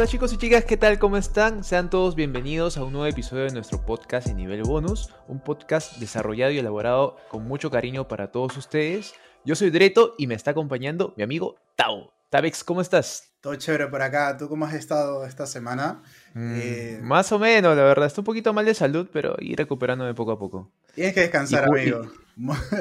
Hola 0.00 0.08
chicos 0.08 0.32
y 0.32 0.38
chicas, 0.38 0.64
¿qué 0.64 0.78
tal? 0.78 0.98
¿Cómo 0.98 1.18
están? 1.18 1.62
Sean 1.62 1.90
todos 1.90 2.14
bienvenidos 2.14 2.78
a 2.78 2.84
un 2.84 2.94
nuevo 2.94 3.04
episodio 3.04 3.44
de 3.44 3.52
nuestro 3.52 3.84
podcast 3.84 4.28
en 4.28 4.38
nivel 4.38 4.62
bonus, 4.62 5.10
un 5.28 5.40
podcast 5.40 5.98
desarrollado 5.98 6.50
y 6.52 6.58
elaborado 6.58 7.18
con 7.28 7.46
mucho 7.46 7.70
cariño 7.70 8.08
para 8.08 8.32
todos 8.32 8.56
ustedes. 8.56 9.12
Yo 9.44 9.54
soy 9.54 9.68
Dreto 9.68 10.14
y 10.16 10.26
me 10.26 10.34
está 10.34 10.52
acompañando 10.52 11.12
mi 11.18 11.22
amigo 11.22 11.56
Tao. 11.76 12.14
Tabex, 12.30 12.64
¿cómo 12.64 12.80
estás? 12.80 13.34
Todo 13.42 13.54
chévere 13.56 13.88
por 13.88 14.00
acá. 14.00 14.38
¿Tú 14.38 14.48
cómo 14.48 14.64
has 14.64 14.72
estado 14.72 15.26
esta 15.26 15.46
semana? 15.46 16.02
Mm, 16.32 16.52
eh, 16.54 16.98
Más 17.02 17.30
o 17.32 17.38
menos, 17.38 17.76
la 17.76 17.82
verdad. 17.82 18.06
Estoy 18.06 18.22
un 18.22 18.26
poquito 18.26 18.54
mal 18.54 18.64
de 18.64 18.72
salud, 18.72 19.06
pero 19.12 19.36
ir 19.38 19.58
recuperándome 19.58 20.14
poco 20.14 20.32
a 20.32 20.38
poco. 20.38 20.72
Tienes 20.94 21.12
que 21.12 21.20
descansar, 21.20 21.64
amigo. 21.64 22.10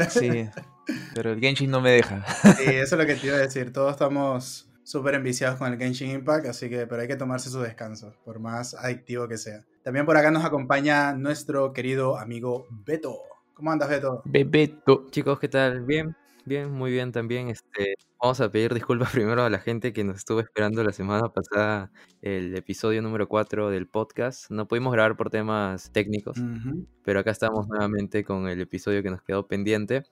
Sí, 0.10 0.48
pero 1.14 1.34
el 1.34 1.42
Genshin 1.42 1.70
no 1.70 1.82
me 1.82 1.92
deja. 1.92 2.26
Sí, 2.56 2.64
eso 2.64 2.96
es 2.96 3.02
lo 3.02 3.06
que 3.06 3.16
te 3.16 3.28
iba 3.28 3.36
a 3.36 3.40
decir. 3.40 3.74
Todos 3.74 3.92
estamos 3.92 4.69
súper 4.90 5.14
enviciados 5.14 5.60
con 5.60 5.72
el 5.72 5.78
Genshin 5.78 6.10
Impact, 6.10 6.48
así 6.48 6.68
que 6.68 6.88
pero 6.88 7.04
hay 7.04 7.08
que 7.08 7.16
tomarse 7.16 7.52
su 7.52 7.60
descanso, 7.60 8.12
por 8.26 8.40
más 8.40 8.74
adictivo 8.74 9.28
que 9.28 9.38
sea. 9.38 9.64
También 9.84 10.04
por 10.04 10.18
acá 10.18 10.32
nos 10.32 10.44
acompaña 10.44 11.14
nuestro 11.14 11.74
querido 11.74 12.18
amigo 12.18 12.66
Beto. 12.72 13.20
¿Cómo 13.54 13.72
andas, 13.72 13.88
Beto? 13.88 14.24
Beto. 14.26 15.06
Chicos, 15.12 15.40
¿qué 15.40 15.48
tal? 15.48 15.86
Bien, 15.86 16.16
bien, 16.44 16.72
muy 16.72 16.90
bien 16.90 17.12
también. 17.12 17.50
Este, 17.50 17.94
vamos 18.20 18.42
a 18.42 18.50
pedir 18.50 18.74
disculpas 18.74 19.12
primero 19.14 19.44
a 19.44 19.50
la 19.52 19.60
gente 19.60 19.94
que 19.94 20.04
nos 20.04 20.18
estuvo 20.18 20.40
esperando 20.40 20.84
la 20.84 20.92
semana 20.92 21.32
pasada 21.32 21.92
el 22.24 22.58
episodio 22.58 23.04
número 23.04 23.28
4 23.28 23.70
del 23.70 23.88
podcast. 23.88 24.50
No 24.50 24.68
pudimos 24.68 24.92
grabar 24.92 25.16
por 25.16 25.30
temas 25.30 25.92
técnicos, 25.92 26.42
pero 27.04 27.20
acá 27.20 27.30
estamos 27.30 27.68
nuevamente 27.68 28.24
con 28.24 28.48
el 28.48 28.60
episodio 28.60 29.04
que 29.04 29.12
nos 29.12 29.22
quedó 29.22 29.48
pendiente. 29.48 30.06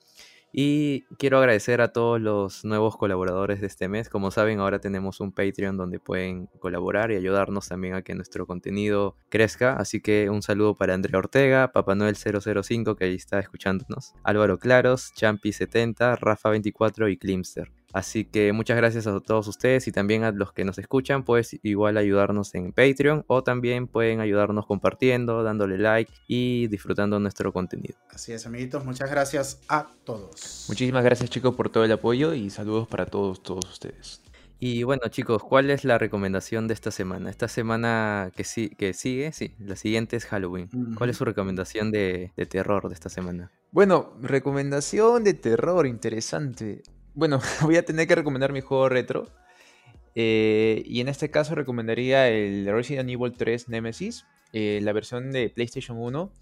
Y 0.52 1.02
quiero 1.18 1.38
agradecer 1.38 1.80
a 1.80 1.92
todos 1.92 2.20
los 2.20 2.64
nuevos 2.64 2.96
colaboradores 2.96 3.60
de 3.60 3.66
este 3.66 3.88
mes. 3.88 4.08
Como 4.08 4.30
saben, 4.30 4.60
ahora 4.60 4.78
tenemos 4.80 5.20
un 5.20 5.32
Patreon 5.32 5.76
donde 5.76 6.00
pueden 6.00 6.46
colaborar 6.58 7.10
y 7.10 7.16
ayudarnos 7.16 7.68
también 7.68 7.94
a 7.94 8.02
que 8.02 8.14
nuestro 8.14 8.46
contenido 8.46 9.16
crezca. 9.28 9.74
Así 9.74 10.00
que 10.00 10.30
un 10.30 10.42
saludo 10.42 10.74
para 10.76 10.94
Andrea 10.94 11.18
Ortega, 11.18 11.72
Papá 11.72 11.94
Noel 11.94 12.16
005 12.16 12.96
que 12.96 13.04
ahí 13.04 13.14
está 13.14 13.38
escuchándonos, 13.38 14.14
Álvaro 14.24 14.58
Claros, 14.58 15.12
Champi70, 15.14 16.18
Rafa24 16.18 17.12
y 17.12 17.16
Klimster. 17.18 17.77
Así 17.92 18.24
que 18.24 18.52
muchas 18.52 18.76
gracias 18.76 19.06
a 19.06 19.18
todos 19.20 19.48
ustedes 19.48 19.88
y 19.88 19.92
también 19.92 20.22
a 20.22 20.30
los 20.30 20.52
que 20.52 20.64
nos 20.64 20.78
escuchan, 20.78 21.24
pues 21.24 21.58
igual 21.62 21.96
ayudarnos 21.96 22.54
en 22.54 22.72
Patreon 22.72 23.24
o 23.26 23.42
también 23.42 23.86
pueden 23.86 24.20
ayudarnos 24.20 24.66
compartiendo, 24.66 25.42
dándole 25.42 25.78
like 25.78 26.12
y 26.26 26.66
disfrutando 26.66 27.18
nuestro 27.18 27.52
contenido. 27.52 27.96
Así 28.10 28.32
es, 28.32 28.46
amiguitos, 28.46 28.84
muchas 28.84 29.10
gracias 29.10 29.60
a 29.68 29.90
todos. 30.04 30.66
Muchísimas 30.68 31.02
gracias 31.02 31.30
chicos 31.30 31.54
por 31.54 31.70
todo 31.70 31.84
el 31.84 31.92
apoyo 31.92 32.34
y 32.34 32.50
saludos 32.50 32.86
para 32.88 33.06
todos, 33.06 33.42
todos 33.42 33.64
ustedes. 33.70 34.22
Y 34.60 34.82
bueno 34.82 35.02
chicos, 35.08 35.42
¿cuál 35.42 35.70
es 35.70 35.84
la 35.84 35.98
recomendación 35.98 36.66
de 36.68 36.74
esta 36.74 36.90
semana? 36.90 37.30
Esta 37.30 37.48
semana 37.48 38.32
que, 38.36 38.44
sí, 38.44 38.70
que 38.70 38.92
sigue, 38.92 39.32
sí, 39.32 39.54
la 39.60 39.76
siguiente 39.76 40.16
es 40.16 40.26
Halloween. 40.26 40.68
¿Cuál 40.96 41.10
es 41.10 41.16
su 41.16 41.24
recomendación 41.24 41.90
de, 41.90 42.32
de 42.36 42.46
terror 42.46 42.88
de 42.88 42.94
esta 42.94 43.08
semana? 43.08 43.50
Bueno, 43.70 44.14
recomendación 44.20 45.24
de 45.24 45.34
terror, 45.34 45.86
interesante 45.86 46.82
bueno, 47.18 47.40
voy 47.62 47.76
a 47.76 47.84
tener 47.84 48.06
que 48.06 48.14
recomendar 48.14 48.52
mi 48.52 48.60
juego 48.60 48.88
retro. 48.88 49.28
Eh, 50.14 50.82
y 50.86 51.00
en 51.00 51.08
este 51.08 51.30
caso 51.30 51.54
recomendaría 51.54 52.28
el 52.28 52.66
Resident 52.66 53.10
Evil 53.10 53.34
3 53.36 53.68
Nemesis, 53.68 54.24
eh, 54.52 54.78
la 54.82 54.92
versión 54.92 55.32
de 55.32 55.50
PlayStation 55.50 55.98
1. 55.98 56.32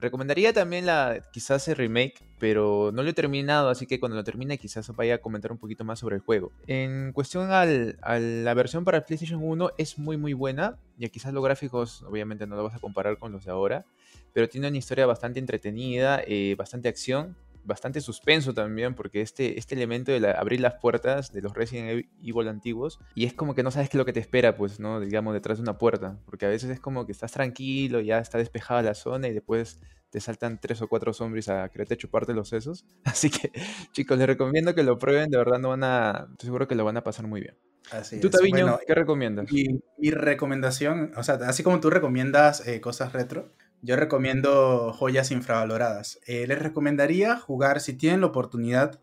Recomendaría 0.00 0.52
también 0.52 0.86
la 0.86 1.22
quizás 1.32 1.68
el 1.68 1.76
remake, 1.76 2.14
pero 2.38 2.90
no 2.92 3.02
lo 3.02 3.10
he 3.10 3.12
terminado, 3.12 3.68
así 3.68 3.86
que 3.86 4.00
cuando 4.00 4.16
lo 4.16 4.24
termine 4.24 4.58
quizás 4.58 4.90
vaya 4.96 5.16
a 5.16 5.18
comentar 5.18 5.52
un 5.52 5.58
poquito 5.58 5.84
más 5.84 5.98
sobre 5.98 6.16
el 6.16 6.22
juego. 6.22 6.52
En 6.66 7.12
cuestión 7.12 7.50
a 7.52 7.64
la 7.64 8.54
versión 8.54 8.84
para 8.84 9.04
PlayStation 9.04 9.40
1 9.42 9.72
es 9.78 9.98
muy 9.98 10.16
muy 10.16 10.32
buena, 10.32 10.78
ya 10.98 11.08
quizás 11.08 11.32
los 11.32 11.44
gráficos 11.44 12.02
obviamente 12.02 12.46
no 12.46 12.56
lo 12.56 12.64
vas 12.64 12.74
a 12.74 12.80
comparar 12.80 13.18
con 13.18 13.32
los 13.32 13.44
de 13.44 13.52
ahora, 13.52 13.86
pero 14.32 14.48
tiene 14.48 14.68
una 14.68 14.76
historia 14.76 15.06
bastante 15.06 15.38
entretenida, 15.38 16.22
eh, 16.26 16.54
bastante 16.58 16.88
acción 16.88 17.36
bastante 17.64 18.00
suspenso 18.00 18.54
también, 18.54 18.94
porque 18.94 19.20
este, 19.20 19.58
este 19.58 19.74
elemento 19.74 20.12
de 20.12 20.30
abrir 20.30 20.60
las 20.60 20.74
puertas 20.74 21.32
de 21.32 21.42
los 21.42 21.54
Resident 21.54 22.06
Evil 22.22 22.48
antiguos, 22.48 22.98
y 23.14 23.24
es 23.24 23.34
como 23.34 23.54
que 23.54 23.62
no 23.62 23.70
sabes 23.70 23.88
qué 23.88 23.96
es 23.96 23.98
lo 23.98 24.04
que 24.04 24.12
te 24.12 24.20
espera, 24.20 24.56
pues, 24.56 24.80
¿no? 24.80 25.00
Digamos, 25.00 25.34
detrás 25.34 25.58
de 25.58 25.62
una 25.62 25.78
puerta, 25.78 26.18
porque 26.26 26.46
a 26.46 26.48
veces 26.48 26.70
es 26.70 26.80
como 26.80 27.06
que 27.06 27.12
estás 27.12 27.32
tranquilo, 27.32 28.00
ya 28.00 28.18
está 28.18 28.38
despejada 28.38 28.82
la 28.82 28.94
zona 28.94 29.28
y 29.28 29.32
después 29.32 29.80
te 30.14 30.20
saltan 30.20 30.60
tres 30.60 30.80
o 30.80 30.86
cuatro 30.86 31.12
zombies 31.12 31.48
a 31.48 31.68
quererte 31.70 31.96
chuparte 31.96 32.34
los 32.34 32.48
sesos. 32.48 32.84
Así 33.04 33.30
que, 33.30 33.50
chicos, 33.90 34.16
les 34.16 34.28
recomiendo 34.28 34.72
que 34.72 34.84
lo 34.84 34.96
prueben, 34.96 35.28
de 35.28 35.38
verdad 35.38 35.58
no 35.58 35.70
van 35.70 35.82
a, 35.82 36.28
estoy 36.30 36.46
seguro 36.46 36.68
que 36.68 36.76
lo 36.76 36.84
van 36.84 36.96
a 36.96 37.02
pasar 37.02 37.26
muy 37.26 37.40
bien. 37.40 37.56
Así 37.90 38.20
¿Tú, 38.20 38.30
Taviño, 38.30 38.78
qué 38.86 38.94
recomiendas? 38.94 39.50
Mi, 39.52 39.82
mi, 39.98 40.10
recomendación, 40.10 41.12
o 41.16 41.22
sea, 41.22 41.34
así 41.46 41.62
como 41.62 41.80
tú 41.80 41.90
recomiendas 41.90 42.66
eh, 42.66 42.80
cosas 42.80 43.12
retro, 43.12 43.52
yo 43.84 43.96
recomiendo 43.96 44.94
joyas 44.94 45.30
infravaloradas. 45.30 46.18
Eh, 46.26 46.46
les 46.46 46.58
recomendaría 46.58 47.36
jugar, 47.36 47.80
si 47.80 47.92
tienen 47.92 48.22
la 48.22 48.28
oportunidad 48.28 48.98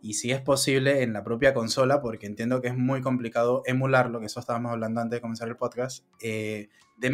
y 0.00 0.14
si 0.14 0.32
es 0.32 0.40
posible, 0.40 1.02
en 1.02 1.12
la 1.12 1.22
propia 1.22 1.52
consola, 1.52 2.00
porque 2.00 2.26
entiendo 2.26 2.62
que 2.62 2.68
es 2.68 2.76
muy 2.76 3.02
complicado 3.02 3.62
emularlo, 3.66 4.20
que 4.20 4.26
eso 4.26 4.40
estábamos 4.40 4.72
hablando 4.72 5.02
antes 5.02 5.18
de 5.18 5.20
comenzar 5.20 5.48
el 5.48 5.56
podcast, 5.56 6.06
eh, 6.22 6.70
de 6.96 7.10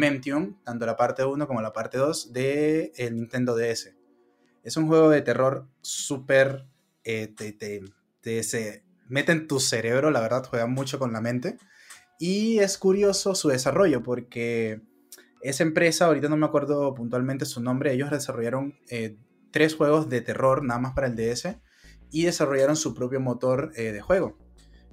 tanto 0.63 0.85
la 0.85 0.95
parte 0.95 1.25
1 1.25 1.47
como 1.47 1.61
la 1.61 1.73
parte 1.73 1.97
2 1.97 2.31
de 2.31 2.93
el 2.95 3.15
Nintendo 3.15 3.57
DS. 3.57 3.93
Es 4.63 4.77
un 4.77 4.87
juego 4.87 5.09
de 5.09 5.21
terror 5.21 5.67
súper... 5.81 6.65
Eh, 7.03 7.33
te, 7.35 7.51
te, 7.51 8.43
se 8.43 8.85
mete 9.09 9.33
en 9.33 9.47
tu 9.47 9.59
cerebro, 9.59 10.11
la 10.11 10.21
verdad, 10.21 10.45
juega 10.47 10.67
mucho 10.67 10.97
con 10.97 11.11
la 11.11 11.19
mente. 11.19 11.57
Y 12.19 12.59
es 12.59 12.77
curioso 12.77 13.35
su 13.35 13.49
desarrollo, 13.49 14.01
porque 14.03 14.81
esa 15.41 15.63
empresa, 15.63 16.05
ahorita 16.05 16.29
no 16.29 16.37
me 16.37 16.45
acuerdo 16.45 16.93
puntualmente 16.93 17.45
su 17.45 17.61
nombre, 17.61 17.93
ellos 17.93 18.11
desarrollaron 18.11 18.75
eh, 18.89 19.17
tres 19.51 19.75
juegos 19.75 20.09
de 20.09 20.21
terror 20.21 20.63
nada 20.63 20.79
más 20.79 20.93
para 20.93 21.07
el 21.07 21.15
DS 21.15 21.57
y 22.11 22.23
desarrollaron 22.23 22.75
su 22.75 22.93
propio 22.93 23.19
motor 23.19 23.71
eh, 23.75 23.91
de 23.91 24.01
juego. 24.01 24.37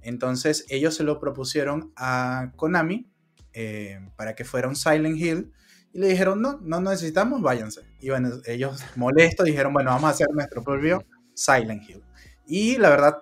Entonces 0.03 0.65
ellos 0.69 0.95
se 0.95 1.05
lo 1.05 1.19
propusieron 1.21 1.93
a 1.97 2.53
Konami 2.57 3.11
eh, 3.53 4.01
para 4.17 4.35
que 4.35 4.45
fuera 4.45 4.69
un 4.69 4.77
Silent 4.77 5.19
Hill 5.19 5.53
y 5.93 6.01
le 6.01 6.09
dijeron, 6.09 6.41
no, 6.41 6.61
no 6.63 6.81
necesitamos, 6.81 7.43
váyanse. 7.43 7.83
Y 8.01 8.11
bueno, 8.11 8.31
ellos 8.47 8.83
molestos 8.97 9.47
dijeron, 9.47 9.73
bueno, 9.73 9.91
vamos 9.91 10.05
a 10.05 10.13
hacer 10.13 10.29
nuestro 10.33 10.63
propio 10.63 11.05
Silent 11.35 11.89
Hill. 11.89 12.03
Y 12.47 12.77
la 12.77 12.91
verdad, 12.91 13.17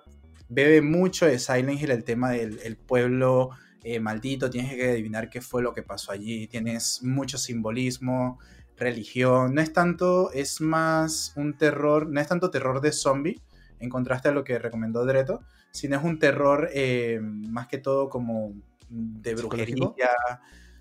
bebe 0.49 0.81
mucho 0.81 1.25
de 1.25 1.39
Silent 1.39 1.81
Hill 1.81 1.91
el 1.91 2.03
tema 2.03 2.31
del 2.31 2.77
pueblo 2.77 3.51
eh, 3.89 4.01
maldito, 4.01 4.49
tienes 4.49 4.75
que 4.75 4.91
adivinar 4.91 5.29
qué 5.29 5.39
fue 5.39 5.61
lo 5.61 5.73
que 5.73 5.81
pasó 5.81 6.11
allí, 6.11 6.47
tienes 6.47 7.01
mucho 7.03 7.37
simbolismo, 7.37 8.37
religión, 8.75 9.53
no 9.53 9.61
es 9.61 9.71
tanto, 9.71 10.29
es 10.33 10.59
más 10.59 11.31
un 11.37 11.57
terror, 11.57 12.09
no 12.09 12.19
es 12.19 12.27
tanto 12.27 12.51
terror 12.51 12.81
de 12.81 12.91
zombie, 12.91 13.41
en 13.79 13.89
contraste 13.89 14.27
a 14.27 14.31
lo 14.33 14.43
que 14.43 14.59
recomendó 14.59 15.05
Dreto, 15.05 15.41
sino 15.71 15.95
es 15.95 16.03
un 16.03 16.19
terror 16.19 16.69
eh, 16.73 17.21
más 17.21 17.67
que 17.67 17.77
todo 17.77 18.09
como 18.09 18.53
de 18.89 19.35
brujería. 19.35 19.93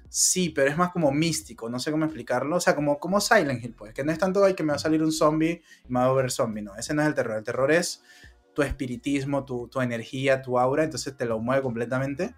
Sí, 0.09 0.51
pero 0.51 0.69
es 0.69 0.77
más 0.77 0.91
como 0.91 1.13
místico, 1.13 1.69
no 1.69 1.79
sé 1.79 1.93
cómo 1.93 2.07
explicarlo. 2.07 2.57
O 2.57 2.61
sea, 2.61 2.75
como, 2.75 2.99
como 2.99 3.21
Silent 3.21 3.63
Hill, 3.63 3.75
pues, 3.75 3.93
que 3.93 4.03
no 4.03 4.11
es 4.11 4.19
tanto 4.19 4.45
hay 4.45 4.55
que 4.55 4.63
me 4.63 4.71
va 4.71 4.77
a 4.77 4.81
salir 4.81 5.03
un 5.03 5.13
zombie 5.13 5.63
y 5.85 5.93
me 5.93 6.01
va 6.01 6.07
a 6.07 6.13
ver 6.13 6.31
zombie, 6.31 6.63
no. 6.63 6.75
Ese 6.77 6.95
no 6.95 7.03
es 7.03 7.09
el 7.09 7.15
terror. 7.15 7.37
El 7.37 7.45
terror 7.45 7.71
es 7.71 8.03
tu 8.55 8.63
espiritismo, 8.63 9.45
tu, 9.45 9.69
tu 9.69 9.81
energía, 9.81 10.43
tu 10.43 10.59
aura, 10.59 10.85
entonces 10.85 11.17
te 11.17 11.27
lo 11.27 11.39
mueve 11.39 11.63
completamente. 11.63 12.35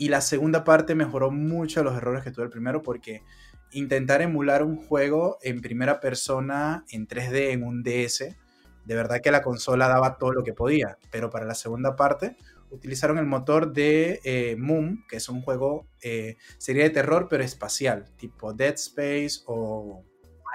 Y 0.00 0.08
la 0.10 0.20
segunda 0.20 0.62
parte 0.62 0.94
mejoró 0.94 1.32
mucho 1.32 1.82
los 1.82 1.96
errores 1.96 2.22
que 2.22 2.30
tuve 2.30 2.44
el 2.44 2.50
primero 2.50 2.82
porque 2.82 3.24
intentar 3.72 4.22
emular 4.22 4.62
un 4.62 4.76
juego 4.76 5.38
en 5.42 5.60
primera 5.60 5.98
persona 5.98 6.84
en 6.90 7.08
3D 7.08 7.50
en 7.50 7.64
un 7.64 7.82
DS, 7.82 8.36
de 8.84 8.94
verdad 8.94 9.20
que 9.20 9.32
la 9.32 9.42
consola 9.42 9.88
daba 9.88 10.16
todo 10.16 10.32
lo 10.32 10.44
que 10.44 10.54
podía. 10.54 10.96
Pero 11.10 11.30
para 11.30 11.44
la 11.44 11.56
segunda 11.56 11.96
parte 11.96 12.36
utilizaron 12.70 13.18
el 13.18 13.26
motor 13.26 13.72
de 13.72 14.20
eh, 14.22 14.54
Moon, 14.56 15.04
que 15.08 15.16
es 15.16 15.28
un 15.28 15.42
juego, 15.42 15.88
eh, 16.00 16.36
sería 16.58 16.84
de 16.84 16.90
terror 16.90 17.26
pero 17.28 17.42
espacial, 17.42 18.04
tipo 18.16 18.52
Dead 18.52 18.74
Space 18.74 19.40
o 19.46 20.04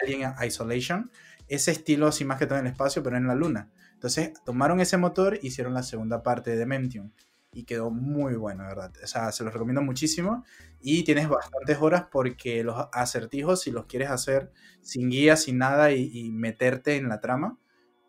Alien 0.02 0.36
Isolation. 0.42 1.12
Ese 1.50 1.72
estilo 1.72 2.08
así 2.08 2.24
más 2.24 2.40
que 2.40 2.46
todo 2.46 2.60
en 2.60 2.66
el 2.66 2.72
espacio, 2.72 3.04
pero 3.04 3.18
en 3.18 3.28
la 3.28 3.36
luna. 3.36 3.70
Entonces 3.92 4.32
tomaron 4.46 4.80
ese 4.80 4.96
motor 4.96 5.38
y 5.42 5.48
hicieron 5.48 5.74
la 5.74 5.84
segunda 5.84 6.24
parte 6.24 6.52
de 6.52 6.58
Dementium 6.58 7.12
y 7.54 7.64
quedó 7.66 7.92
muy 7.92 8.36
bueno, 8.36 8.64
¿verdad? 8.64 8.92
O 9.04 9.08
sea, 9.08 9.32
se 9.32 9.44
los 9.44 9.54
recomiendo 9.54 9.82
muchísimo 9.82 10.44
y 10.82 11.04
tienes 11.04 11.30
bastantes 11.30 11.78
horas 11.80 12.06
porque 12.12 12.64
los 12.64 12.88
acertijos, 12.92 13.62
si 13.62 13.72
los 13.72 13.86
quieres 13.86 14.10
hacer 14.10 14.52
sin 14.82 15.10
guía, 15.10 15.38
sin 15.38 15.58
nada 15.58 15.92
y, 15.92 16.32
meterte 16.32 16.98
en 16.98 17.10
la 17.10 17.22
trama, 17.22 17.58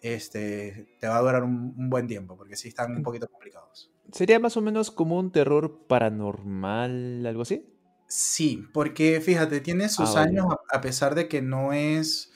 este, 0.01 0.97
te 1.01 1.07
va 1.07 1.19
a 1.19 1.21
durar 1.21 1.45
un, 1.45 1.89
buen 1.89 2.07
tiempo 2.07 2.37
porque 2.37 2.57
sí 2.57 2.69
están 2.69 2.93
un 2.93 3.01
mm. 3.01 3.05
poquito 3.05 3.29
complicados. 3.29 3.93
¿Sería 4.13 4.39
más 4.39 4.57
o 4.57 4.61
menos 4.61 4.91
como 4.91 5.19
un 5.19 5.33
terror 5.33 5.87
paranormal, 5.87 7.25
algo 7.27 7.43
así? 7.43 7.67
Sí, 8.07 8.65
porque 8.73 9.21
fíjate, 9.21 9.61
tiene 9.61 9.89
sus 9.89 10.17
ah, 10.17 10.23
años 10.23 10.47
a 10.71 10.81
pesar 10.81 11.15
de 11.15 11.29
que 11.29 11.43
no 11.43 11.73
es... 11.73 12.33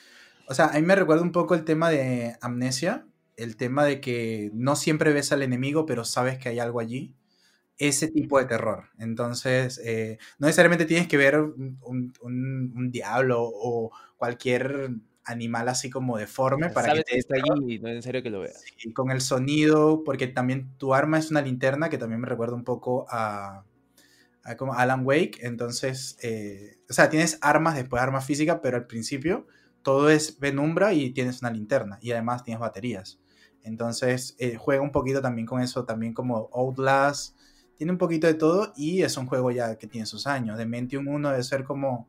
O 0.48 0.54
sea, 0.54 0.66
a 0.66 0.74
mí 0.74 0.82
me 0.82 0.94
recuerda 0.94 1.22
un 1.22 1.32
poco 1.32 1.54
el 1.54 1.64
tema 1.64 1.90
de 1.90 2.36
Amnesia, 2.40 3.06
el 3.38 3.56
tema 3.56 3.84
de 3.84 4.00
que 4.00 4.50
no 4.52 4.76
siempre 4.76 5.12
ves 5.12 5.32
al 5.32 5.42
enemigo, 5.42 5.86
pero 5.86 6.04
sabes 6.04 6.38
que 6.38 6.50
hay 6.50 6.58
algo 6.58 6.80
allí. 6.80 7.14
ese 7.78 8.08
tipo 8.08 8.40
de 8.40 8.46
terror. 8.46 8.86
Entonces, 8.98 9.80
eh, 9.84 10.18
no 10.40 10.48
necesariamente 10.48 10.84
tienes 10.84 11.06
que 11.06 11.16
ver 11.16 11.38
un, 11.38 12.90
diablo 12.90 13.40
o 13.42 13.92
cualquier 14.16 14.90
animal 15.24 15.68
así 15.68 15.88
como 15.88 16.16
deforme 16.16 16.70
para 16.70 16.92
que 16.94 17.02
te 17.02 17.18
esté 17.18 17.36
allí 17.36 17.78
no 17.78 17.88
es 17.88 17.94
necesario 17.94 18.22
que 18.22 18.30
lo 18.30 18.40
veas. 18.40 18.64
con 18.94 19.12
el 19.12 19.20
sonido, 19.20 20.02
porque 20.04 20.26
también 20.26 20.70
tu 20.78 20.92
arma 20.92 21.18
es 21.18 21.30
una 21.30 21.42
linterna 21.42 21.88
que 21.88 21.98
también 21.98 22.20
me 22.20 22.26
recuerda 22.26 22.56
un 22.56 22.64
poco 22.64 23.06
a, 23.10 23.64
como 24.56 24.74
Alan 24.74 25.06
Wake. 25.06 25.38
Entonces, 25.42 26.18
eh, 26.22 26.78
o 26.90 26.92
sea, 26.92 27.10
tienes 27.10 27.38
armas, 27.42 27.76
después 27.76 28.02
armas 28.02 28.24
físicas, 28.24 28.58
pero 28.60 28.76
al 28.76 28.86
principio 28.86 29.46
todo 29.82 30.10
es 30.10 30.32
penumbra 30.32 30.92
y 30.94 31.10
tienes 31.10 31.42
una 31.42 31.52
linterna 31.52 31.98
y 32.02 32.10
además 32.10 32.42
tienes 32.42 32.60
baterías. 32.60 33.20
Entonces, 33.68 34.34
eh, 34.38 34.56
juega 34.56 34.82
un 34.82 34.92
poquito 34.92 35.20
también 35.22 35.46
con 35.46 35.60
eso, 35.60 35.84
también 35.84 36.14
como 36.14 36.50
Outlast 36.52 37.36
tiene 37.76 37.92
un 37.92 37.98
poquito 37.98 38.26
de 38.26 38.34
todo 38.34 38.72
y 38.76 39.02
es 39.02 39.16
un 39.16 39.26
juego 39.26 39.52
ya 39.52 39.76
que 39.76 39.86
tiene 39.86 40.04
sus 40.06 40.26
años. 40.26 40.58
Dementium 40.58 41.06
1 41.06 41.30
debe 41.30 41.42
ser 41.44 41.64
como 41.64 42.08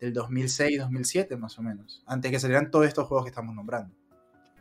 del 0.00 0.12
2006, 0.12 0.78
2007 0.78 1.36
más 1.36 1.58
o 1.58 1.62
menos, 1.62 2.04
antes 2.06 2.30
que 2.30 2.38
salieran 2.38 2.70
todos 2.70 2.86
estos 2.86 3.06
juegos 3.08 3.24
que 3.24 3.30
estamos 3.30 3.54
nombrando. 3.54 3.92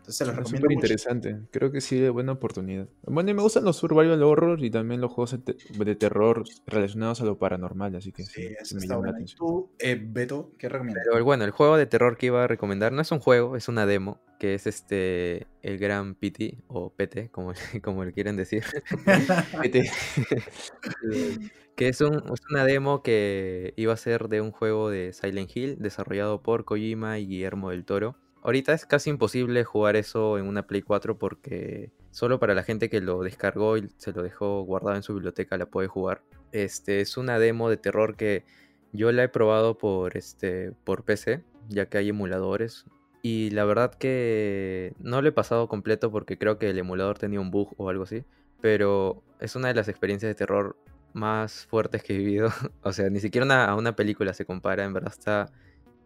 Entonces 0.07 0.19
se 0.19 0.25
los 0.25 0.37
recomiendo. 0.37 0.67
Súper 0.67 0.71
interesante. 0.71 1.37
Creo 1.51 1.69
que 1.69 1.81
sí, 1.81 1.99
de 1.99 2.09
buena 2.09 2.31
oportunidad. 2.31 2.87
Bueno, 3.03 3.29
y 3.29 3.33
me 3.33 3.41
gustan 3.41 3.65
los 3.65 3.75
survival 3.75 4.23
horror 4.23 4.63
y 4.63 4.71
también 4.71 5.01
los 5.01 5.11
juegos 5.11 5.37
de, 5.43 5.95
terror 5.95 6.45
relacionados 6.65 7.19
a 7.19 7.25
lo 7.25 7.37
paranormal, 7.37 7.93
así 7.93 8.13
que 8.13 8.23
sí, 8.23 8.47
eso 8.57 8.77
está 8.77 8.95
bueno. 8.95 9.17
¿Tú, 9.35 9.69
eh, 9.79 10.01
Beto, 10.01 10.53
qué 10.57 10.69
recomiendas? 10.69 11.03
Pero 11.11 11.25
bueno, 11.25 11.43
el 11.43 11.51
juego 11.51 11.75
de 11.75 11.87
terror 11.87 12.15
que 12.15 12.27
iba 12.27 12.45
a 12.45 12.47
recomendar 12.47 12.93
no 12.93 13.01
es 13.01 13.11
un 13.11 13.19
juego, 13.19 13.57
es 13.57 13.67
una 13.67 13.85
demo, 13.85 14.21
que 14.39 14.53
es 14.53 14.65
este 14.65 15.45
el 15.61 15.77
Gran 15.77 16.15
PT, 16.15 16.59
o 16.67 16.89
PT, 16.93 17.29
como, 17.29 17.51
como 17.83 18.05
le 18.05 18.13
quieren 18.13 18.37
decir. 18.37 18.63
PT. 19.61 19.91
que 21.75 21.89
es, 21.89 21.99
un, 21.99 22.15
es 22.15 22.41
una 22.49 22.63
demo 22.63 23.03
que 23.03 23.73
iba 23.75 23.91
a 23.91 23.97
ser 23.97 24.29
de 24.29 24.39
un 24.39 24.53
juego 24.53 24.89
de 24.89 25.11
Silent 25.11 25.51
Hill 25.53 25.79
desarrollado 25.79 26.41
por 26.41 26.63
Kojima 26.63 27.19
y 27.19 27.27
Guillermo 27.27 27.71
del 27.71 27.83
Toro 27.83 28.15
Ahorita 28.47 28.71
es 28.71 28.85
casi 28.85 29.09
imposible 29.09 29.65
jugar 29.65 29.97
eso 29.97 30.37
en 30.37 30.47
una 30.47 30.65
Play 30.65 30.81
4 30.81 31.17
porque 31.17 31.91
solo 32.11 32.39
para 32.39 32.55
la 32.55 32.63
gente 32.63 32.89
que 32.89 33.01
lo 33.01 33.21
descargó 33.21 33.75
y 33.75 33.89
se 33.97 34.13
lo 34.13 34.23
dejó 34.23 34.61
guardado 34.61 34.95
en 34.95 35.03
su 35.03 35.13
biblioteca 35.13 35.57
la 35.57 35.65
puede 35.65 35.89
jugar. 35.89 36.21
Este 36.53 37.01
es 37.01 37.17
una 37.17 37.39
demo 37.39 37.69
de 37.69 37.75
terror 37.75 38.15
que 38.15 38.45
yo 38.93 39.11
la 39.11 39.25
he 39.25 39.27
probado 39.27 39.77
por 39.77 40.15
este 40.15 40.71
por 40.85 41.03
PC, 41.03 41.43
ya 41.67 41.87
que 41.87 41.97
hay 41.97 42.07
emuladores 42.07 42.85
y 43.21 43.49
la 43.49 43.65
verdad 43.65 43.93
que 43.93 44.93
no 44.97 45.21
lo 45.21 45.27
he 45.27 45.33
pasado 45.33 45.67
completo 45.67 46.09
porque 46.09 46.37
creo 46.37 46.57
que 46.57 46.69
el 46.69 46.77
emulador 46.79 47.19
tenía 47.19 47.41
un 47.41 47.51
bug 47.51 47.73
o 47.75 47.89
algo 47.89 48.03
así, 48.03 48.23
pero 48.61 49.23
es 49.41 49.57
una 49.57 49.67
de 49.67 49.73
las 49.73 49.89
experiencias 49.89 50.29
de 50.29 50.35
terror 50.35 50.77
más 51.11 51.65
fuertes 51.65 52.01
que 52.01 52.15
he 52.15 52.17
vivido. 52.17 52.47
o 52.81 52.93
sea, 52.93 53.09
ni 53.09 53.19
siquiera 53.19 53.65
a 53.65 53.75
una 53.75 53.97
película 53.97 54.33
se 54.33 54.45
compara, 54.45 54.85
en 54.85 54.93
verdad 54.93 55.11
está 55.11 55.51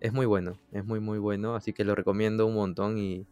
es 0.01 0.11
muy 0.11 0.25
bueno, 0.25 0.57
es 0.71 0.83
muy 0.83 0.99
muy 0.99 1.19
bueno, 1.19 1.55
así 1.55 1.73
que 1.73 1.85
lo 1.85 1.95
recomiendo 1.95 2.47
un 2.47 2.55
montón 2.55 2.97
y 2.97 3.25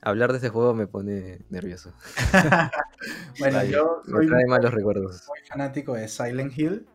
hablar 0.00 0.32
de 0.32 0.38
ese 0.38 0.48
juego 0.48 0.74
me 0.74 0.86
pone 0.86 1.40
nervioso. 1.50 1.92
bueno, 3.38 3.62
yo 3.64 4.02
soy 4.06 4.26
trae 4.26 4.46
malos 4.46 4.72
recuerdos. 4.72 5.24
muy 5.28 5.46
fanático 5.46 5.94
de 5.94 6.08
Silent 6.08 6.58
Hill. 6.58 6.86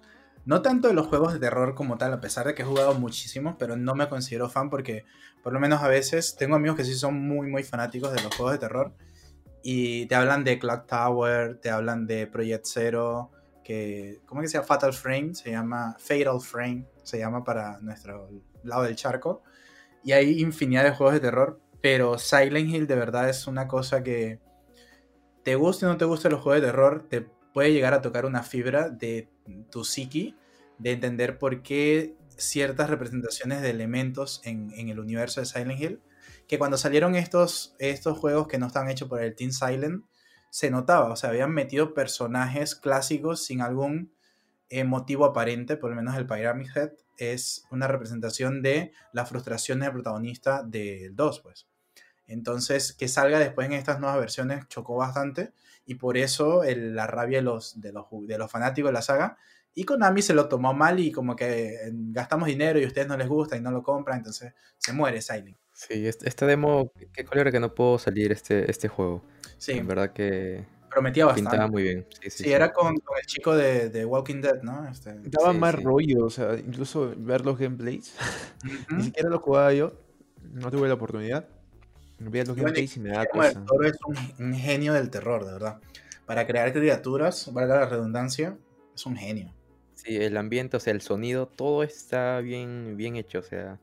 No 0.44 0.64
tanto 0.64 0.88
de 0.88 0.96
los 0.96 1.06
juegos 1.06 1.34
de 1.34 1.40
terror 1.40 1.76
como 1.76 2.00
tal, 2.00 2.14
a 2.14 2.20
pesar 2.20 2.48
de 2.48 2.56
que 2.56 2.64
he 2.64 2.66
jugado 2.66 2.96
muchísimos, 2.96 3.56
pero 3.60 3.78
no 3.78 3.94
me 3.94 4.10
considero 4.10 4.50
fan 4.50 4.72
porque 4.72 5.06
por 5.44 5.54
lo 5.54 5.60
menos 5.60 5.84
a 5.84 5.88
veces 5.88 6.36
tengo 6.36 6.56
amigos 6.56 6.78
que 6.78 6.84
sí 6.84 6.96
son 6.96 7.14
muy 7.14 7.48
muy 7.48 7.64
fanáticos 7.64 8.12
de 8.12 8.24
los 8.24 8.36
juegos 8.36 8.54
de 8.54 8.60
terror 8.60 8.92
y 9.62 10.08
te 10.08 10.16
hablan 10.16 10.44
de 10.44 10.58
Clock 10.58 10.88
Tower, 10.88 11.60
te 11.60 11.70
hablan 11.70 12.08
de 12.08 12.26
Project 12.26 12.66
Zero, 12.66 13.30
que 13.64 14.22
¿cómo 14.26 14.42
que 14.42 14.48
se 14.48 14.54
llama? 14.54 14.68
Fatal 14.68 14.94
Frame, 14.94 15.36
se 15.36 15.52
llama 15.52 15.96
Fatal 16.00 16.40
Frame, 16.42 16.86
se 17.04 17.20
llama 17.20 17.44
para 17.44 17.80
nuestro 17.80 18.30
lado 18.64 18.84
del 18.84 18.96
charco. 18.96 19.44
Y 20.04 20.14
hay 20.14 20.42
infinidad 20.42 20.84
de 20.84 20.92
juegos 20.92 21.14
de 21.14 21.20
terror, 21.20 21.60
pero 21.82 22.18
Silent 22.18 22.70
Hill 22.70 22.88
de 22.88 22.96
verdad 22.96 23.30
es 23.30 23.48
una 23.48 23.68
cosa 23.68 24.04
que 24.04 24.40
te 25.44 25.56
guste 25.56 25.86
o 25.86 25.90
no 25.90 25.98
te 25.98 26.06
guste 26.06 26.30
los 26.30 26.42
juegos 26.42 26.62
de 26.62 26.68
terror, 26.68 27.08
te 27.10 27.22
puede 27.54 27.74
llegar 27.74 27.94
a 27.94 28.02
tocar 28.02 28.26
una 28.26 28.44
fibra 28.44 28.90
de 28.90 29.30
tu 29.70 29.84
psiqui, 29.84 30.38
de 30.78 30.92
entender 30.92 31.38
por 31.38 31.62
qué 31.62 32.16
ciertas 32.38 32.90
representaciones 32.90 33.62
de 33.62 33.70
elementos 33.70 34.42
en, 34.44 34.72
el 34.72 35.00
universo 35.00 35.42
de 35.42 35.46
Silent 35.46 35.80
Hill, 35.80 36.02
que 36.48 36.58
cuando 36.58 36.78
salieron 36.78 37.16
estos, 37.16 37.76
estos 37.80 38.18
juegos 38.18 38.48
que 38.48 38.58
no 38.58 38.68
están 38.68 38.90
hechos 38.90 39.08
por 39.08 39.22
el 39.22 39.36
Team 39.36 39.52
Silent, 39.52 40.04
se 40.52 40.70
notaba, 40.70 41.12
o 41.12 41.16
sea, 41.16 41.30
habían 41.30 41.54
metido 41.54 41.94
personajes 41.94 42.76
clásicos 42.76 43.44
sin 43.46 43.62
algún 43.62 44.14
eh, 44.70 44.84
motivo 44.84 45.26
aparente, 45.26 45.78
por 45.78 45.90
lo 45.90 45.96
menos 45.96 46.16
el 46.18 46.28
Pyramid 46.28 46.68
Head, 46.76 46.92
es 47.18 47.66
una 47.72 47.88
representación 47.88 48.62
de 48.62 48.92
la 49.14 49.26
frustración 49.26 49.80
del 49.80 49.94
protagonista 49.94 50.62
del 50.62 51.16
2, 51.16 51.40
pues. 51.40 51.68
Entonces, 52.28 52.94
que 52.94 53.08
salga 53.08 53.40
después 53.40 53.68
en 53.68 53.74
estas 53.74 54.00
nuevas 54.00 54.20
versiones 54.20 54.68
chocó 54.68 54.98
bastante 54.98 55.54
y 55.86 55.96
por 55.96 56.18
eso 56.18 56.64
la 56.66 57.08
rabia 57.08 57.40
de 57.40 57.44
los, 57.44 57.80
de, 57.80 57.94
los, 57.94 58.06
de 58.12 58.38
los 58.38 58.52
fanáticos 58.52 58.90
de 58.90 58.94
la 58.94 59.02
saga. 59.02 59.38
Y 59.74 59.84
Konami 59.86 60.22
se 60.22 60.34
lo 60.34 60.48
tomó 60.48 60.74
mal 60.74 61.00
y 61.00 61.12
como 61.12 61.36
que 61.36 61.76
eh, 61.76 61.92
gastamos 61.94 62.48
dinero 62.48 62.80
y 62.80 62.84
a 62.84 62.88
ustedes 62.88 63.08
no 63.08 63.16
les 63.18 63.28
gusta 63.28 63.56
y 63.56 63.62
no 63.62 63.72
lo 63.72 63.84
compran, 63.84 64.18
entonces 64.18 64.54
se 64.78 64.94
muere 64.94 65.22
Silent. 65.22 65.58
Sí, 65.74 66.06
esta 66.06 66.46
demo, 66.46 66.92
qué 67.14 67.24
cólera 67.24 67.52
que 67.52 67.60
no 67.60 67.74
puedo 67.74 67.98
salir 67.98 68.32
este, 68.32 68.70
este 68.70 68.88
juego. 68.88 69.24
Sí. 69.58 69.74
En 69.74 69.88
verdad 69.88 70.12
que 70.12 70.66
prometía 70.92 71.26
bastante. 71.26 71.50
Pintaba 71.50 71.72
muy 71.72 71.84
bien. 71.84 72.06
Sí, 72.28 72.52
era 72.52 72.72
con, 72.72 72.94
el 72.94 73.26
chico 73.26 73.56
de, 73.56 74.06
Walking 74.06 74.42
Dead, 74.42 74.62
¿no? 74.62 74.88
Este, 74.88 75.16
Daba 75.24 75.54
más 75.54 75.82
rollo, 75.82 76.26
o 76.26 76.30
sea, 76.30 76.56
incluso 76.56 77.14
ver 77.18 77.46
los 77.46 77.58
gameplays. 77.58 78.14
Ni 78.92 79.04
siquiera 79.04 79.30
lo 79.30 79.40
jugaba 79.40 79.74
yo, 79.74 79.94
no 80.54 80.70
tuve 80.70 80.88
la 80.88 80.96
oportunidad. 80.96 81.48
Veía 82.20 82.44
los 82.44 82.56
gameplays 82.56 82.98
y 82.98 83.00
me 83.00 83.10
da 83.10 83.26
cosa. 83.26 83.64
es 83.84 83.98
un, 84.38 84.54
genio 84.54 84.94
del 84.94 85.10
terror, 85.10 85.46
de 85.46 85.54
verdad. 85.54 85.80
Para 86.28 86.46
crear 86.46 86.72
criaturas, 86.72 87.52
valga 87.52 87.80
la 87.80 87.86
redundancia, 87.88 88.58
es 88.94 89.06
un 89.06 89.16
genio. 89.16 89.52
Sí, 90.04 90.16
el 90.16 90.38
ambiente, 90.38 90.78
o 90.78 90.80
sea, 90.80 90.94
el 90.94 91.02
sonido, 91.02 91.48
todo 91.48 91.84
está 91.84 92.40
bien, 92.40 92.98
bien 92.98 93.16
hecho, 93.16 93.40
o 93.40 93.44
sea, 93.44 93.80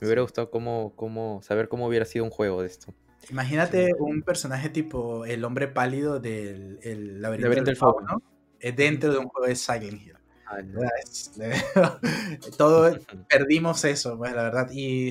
me 0.00 0.06
hubiera 0.06 0.22
gustado 0.22 0.50
cómo, 0.50 0.94
cómo, 0.96 1.40
saber 1.42 1.68
cómo 1.68 1.86
hubiera 1.86 2.06
sido 2.06 2.24
un 2.24 2.30
juego 2.30 2.62
de 2.62 2.68
esto. 2.68 2.94
Imagínate 3.30 3.92
un 3.98 4.22
personaje 4.22 4.70
tipo 4.70 5.26
el 5.26 5.44
hombre 5.44 5.68
pálido 5.68 6.20
del 6.20 6.78
el 6.82 7.20
laberinto, 7.20 7.64
del 7.64 7.76
fauno 7.76 8.22
dentro 8.60 9.12
de 9.12 9.18
un 9.18 9.28
juego 9.28 9.48
de 9.48 9.56
Silent 9.56 10.00
Hill. 10.00 10.14
todo 12.56 12.96
perdimos 13.28 13.84
eso, 13.84 14.16
pues, 14.16 14.32
la 14.32 14.44
verdad. 14.44 14.70
Y 14.72 15.10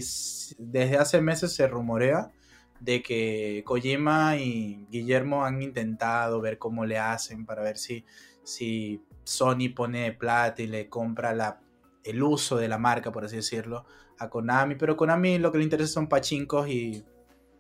desde 0.58 0.98
hace 0.98 1.22
meses 1.22 1.54
se 1.54 1.68
rumorea 1.68 2.32
de 2.80 3.04
que 3.04 3.62
Kojima 3.66 4.38
y 4.38 4.88
Guillermo 4.90 5.46
han 5.46 5.62
intentado 5.62 6.42
ver 6.42 6.58
cómo 6.58 6.86
le 6.86 6.98
hacen 6.98 7.46
para 7.46 7.62
ver 7.62 7.78
si, 7.78 8.04
si 8.44 9.04
Sony 9.27 9.74
pone 9.75 10.13
plata 10.13 10.62
y 10.62 10.67
le 10.67 10.88
compra 10.88 11.34
la, 11.34 11.60
el 12.05 12.24
uso 12.24 12.55
de 12.55 12.69
la 12.69 12.77
marca, 12.77 13.12
por 13.12 13.25
así 13.25 13.36
decirlo, 13.36 13.86
a 14.17 14.29
Konami. 14.29 14.75
Pero 14.75 14.96
Konami 14.96 15.38
lo 15.38 15.51
que 15.51 15.57
le 15.57 15.65
interesa 15.65 15.91
son 15.91 16.07
pachincos 16.07 16.69
y 16.69 17.03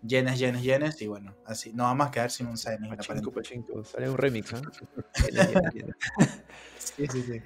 yenes, 0.01 0.39
yenes, 0.39 0.63
yenes, 0.63 1.01
y 1.01 1.07
bueno, 1.07 1.35
así, 1.45 1.73
no 1.73 1.83
vamos 1.83 2.07
a 2.07 2.11
quedar 2.11 2.31
sin 2.31 2.47
un 2.47 2.55
Pachinko, 2.55 3.33
pachinko, 3.33 3.83
sale 3.83 4.09
un 4.09 4.17
remix, 4.17 4.53
¿no? 4.53 4.61
sí, 6.77 7.07
sí, 7.07 7.21
sí. 7.21 7.41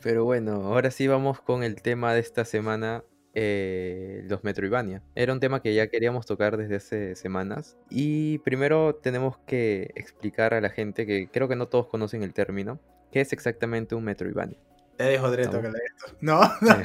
Pero 0.00 0.24
bueno, 0.24 0.66
ahora 0.66 0.92
sí 0.92 1.08
vamos 1.08 1.40
con 1.40 1.64
el 1.64 1.82
tema 1.82 2.14
de 2.14 2.20
esta 2.20 2.44
semana, 2.44 3.02
eh, 3.34 4.22
los 4.28 4.44
Metroidvania. 4.44 5.02
Era 5.16 5.32
un 5.32 5.40
tema 5.40 5.60
que 5.60 5.74
ya 5.74 5.88
queríamos 5.88 6.24
tocar 6.24 6.56
desde 6.56 6.76
hace 6.76 7.16
semanas. 7.16 7.76
Y 7.90 8.38
primero 8.38 8.94
tenemos 8.94 9.38
que 9.38 9.90
explicar 9.96 10.54
a 10.54 10.60
la 10.60 10.70
gente 10.70 11.04
que 11.04 11.28
creo 11.28 11.48
que 11.48 11.56
no 11.56 11.66
todos 11.66 11.88
conocen 11.88 12.22
el 12.22 12.32
término, 12.32 12.80
qué 13.10 13.20
es 13.20 13.32
exactamente 13.32 13.94
un 13.94 14.04
Metroidvania. 14.04 14.58
Te 15.00 15.04
dejo 15.04 15.30
directo 15.30 15.62
que 15.62 15.68
le 15.68 15.78
esto. 15.78 16.14
No, 16.20 16.42
no. 16.60 16.76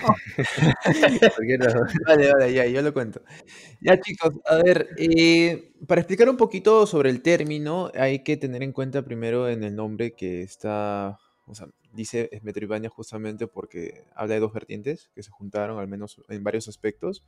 vale, 2.08 2.32
vale, 2.32 2.53
ya, 2.53 2.65
yo 2.65 2.82
lo 2.82 2.94
cuento. 2.94 3.22
Ya, 3.82 4.00
chicos, 4.00 4.36
a 4.46 4.55
ver, 4.55 4.88
eh, 4.98 5.74
para 5.86 6.00
explicar 6.00 6.29
un 6.29 6.38
poquito 6.38 6.88
sobre 6.88 7.10
el 7.10 7.22
término, 7.22 7.91
hay 7.94 8.24
que 8.24 8.38
tener 8.38 8.63
en 8.63 8.72
cuenta 8.72 9.01
primero 9.01 9.50
en 9.50 9.65
el 9.65 9.75
nombre 9.75 10.13
que 10.13 10.44
está, 10.44 11.20
o 11.46 11.55
sea, 11.55 11.67
dice 11.91 12.29
Metroidvania 12.41 12.89
justamente 12.89 13.48
porque 13.48 14.05
habla 14.15 14.36
de 14.36 14.39
dos 14.39 14.53
vertientes 14.53 15.10
que 15.13 15.22
se 15.22 15.32
juntaron, 15.32 15.77
al 15.77 15.89
menos 15.89 16.22
en 16.29 16.41
varios 16.41 16.70
aspectos, 16.70 17.25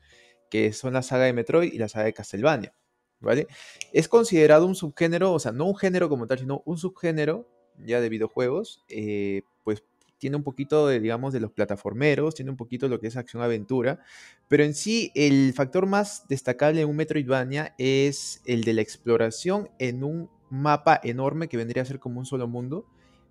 que 0.50 0.72
son 0.72 0.94
la 0.94 1.01
saga 1.01 1.25
de 1.25 1.34
Metroid 1.34 1.74
y 1.74 1.80
la 1.80 1.89
saga 1.89 2.06
de 2.06 2.13
Castlevania, 2.13 2.74
¿vale? 3.20 3.48
Es 3.92 4.08
considerado 4.08 4.66
un 4.66 4.75
subgénero, 4.75 5.34
o 5.34 5.39
sea, 5.39 5.51
no 5.51 5.66
un 5.66 5.75
género 5.75 6.08
como 6.08 6.27
tal, 6.27 6.39
sino 6.39 6.62
un 6.66 6.77
subgénero 6.77 7.57
ya 7.86 8.02
de 8.02 8.10
videojuegos, 8.10 8.84
eh, 8.90 9.44
pues 9.64 9.84
tiene 10.18 10.36
un 10.36 10.44
poquito 10.44 10.88
de, 10.88 11.00
digamos, 11.00 11.34
de 11.34 11.40
los 11.40 11.52
plataformeros, 11.52 12.36
tiene 12.36 12.52
un 12.52 12.58
poquito 12.58 12.88
de 12.88 12.90
lo 12.90 13.00
que 13.00 13.08
es 13.08 13.18
acción-aventura, 13.18 14.00
pero 14.48 14.64
en 14.64 14.74
sí 14.74 15.12
el 15.16 15.54
factor 15.54 15.86
más 15.86 16.28
destacable 16.28 16.82
en 16.82 16.90
un 16.90 16.96
Metroidvania 16.96 17.76
es 17.78 18.42
el 18.46 18.64
de 18.64 18.74
la 18.74 18.82
exploración 18.82 19.70
en 19.80 20.04
un 20.04 20.30
mapa 20.50 21.00
enorme 21.04 21.48
que 21.48 21.58
vendría 21.58 21.84
a 21.84 21.86
ser 21.86 22.00
como 22.00 22.20
un 22.20 22.26
solo 22.26 22.48
mundo 22.48 22.86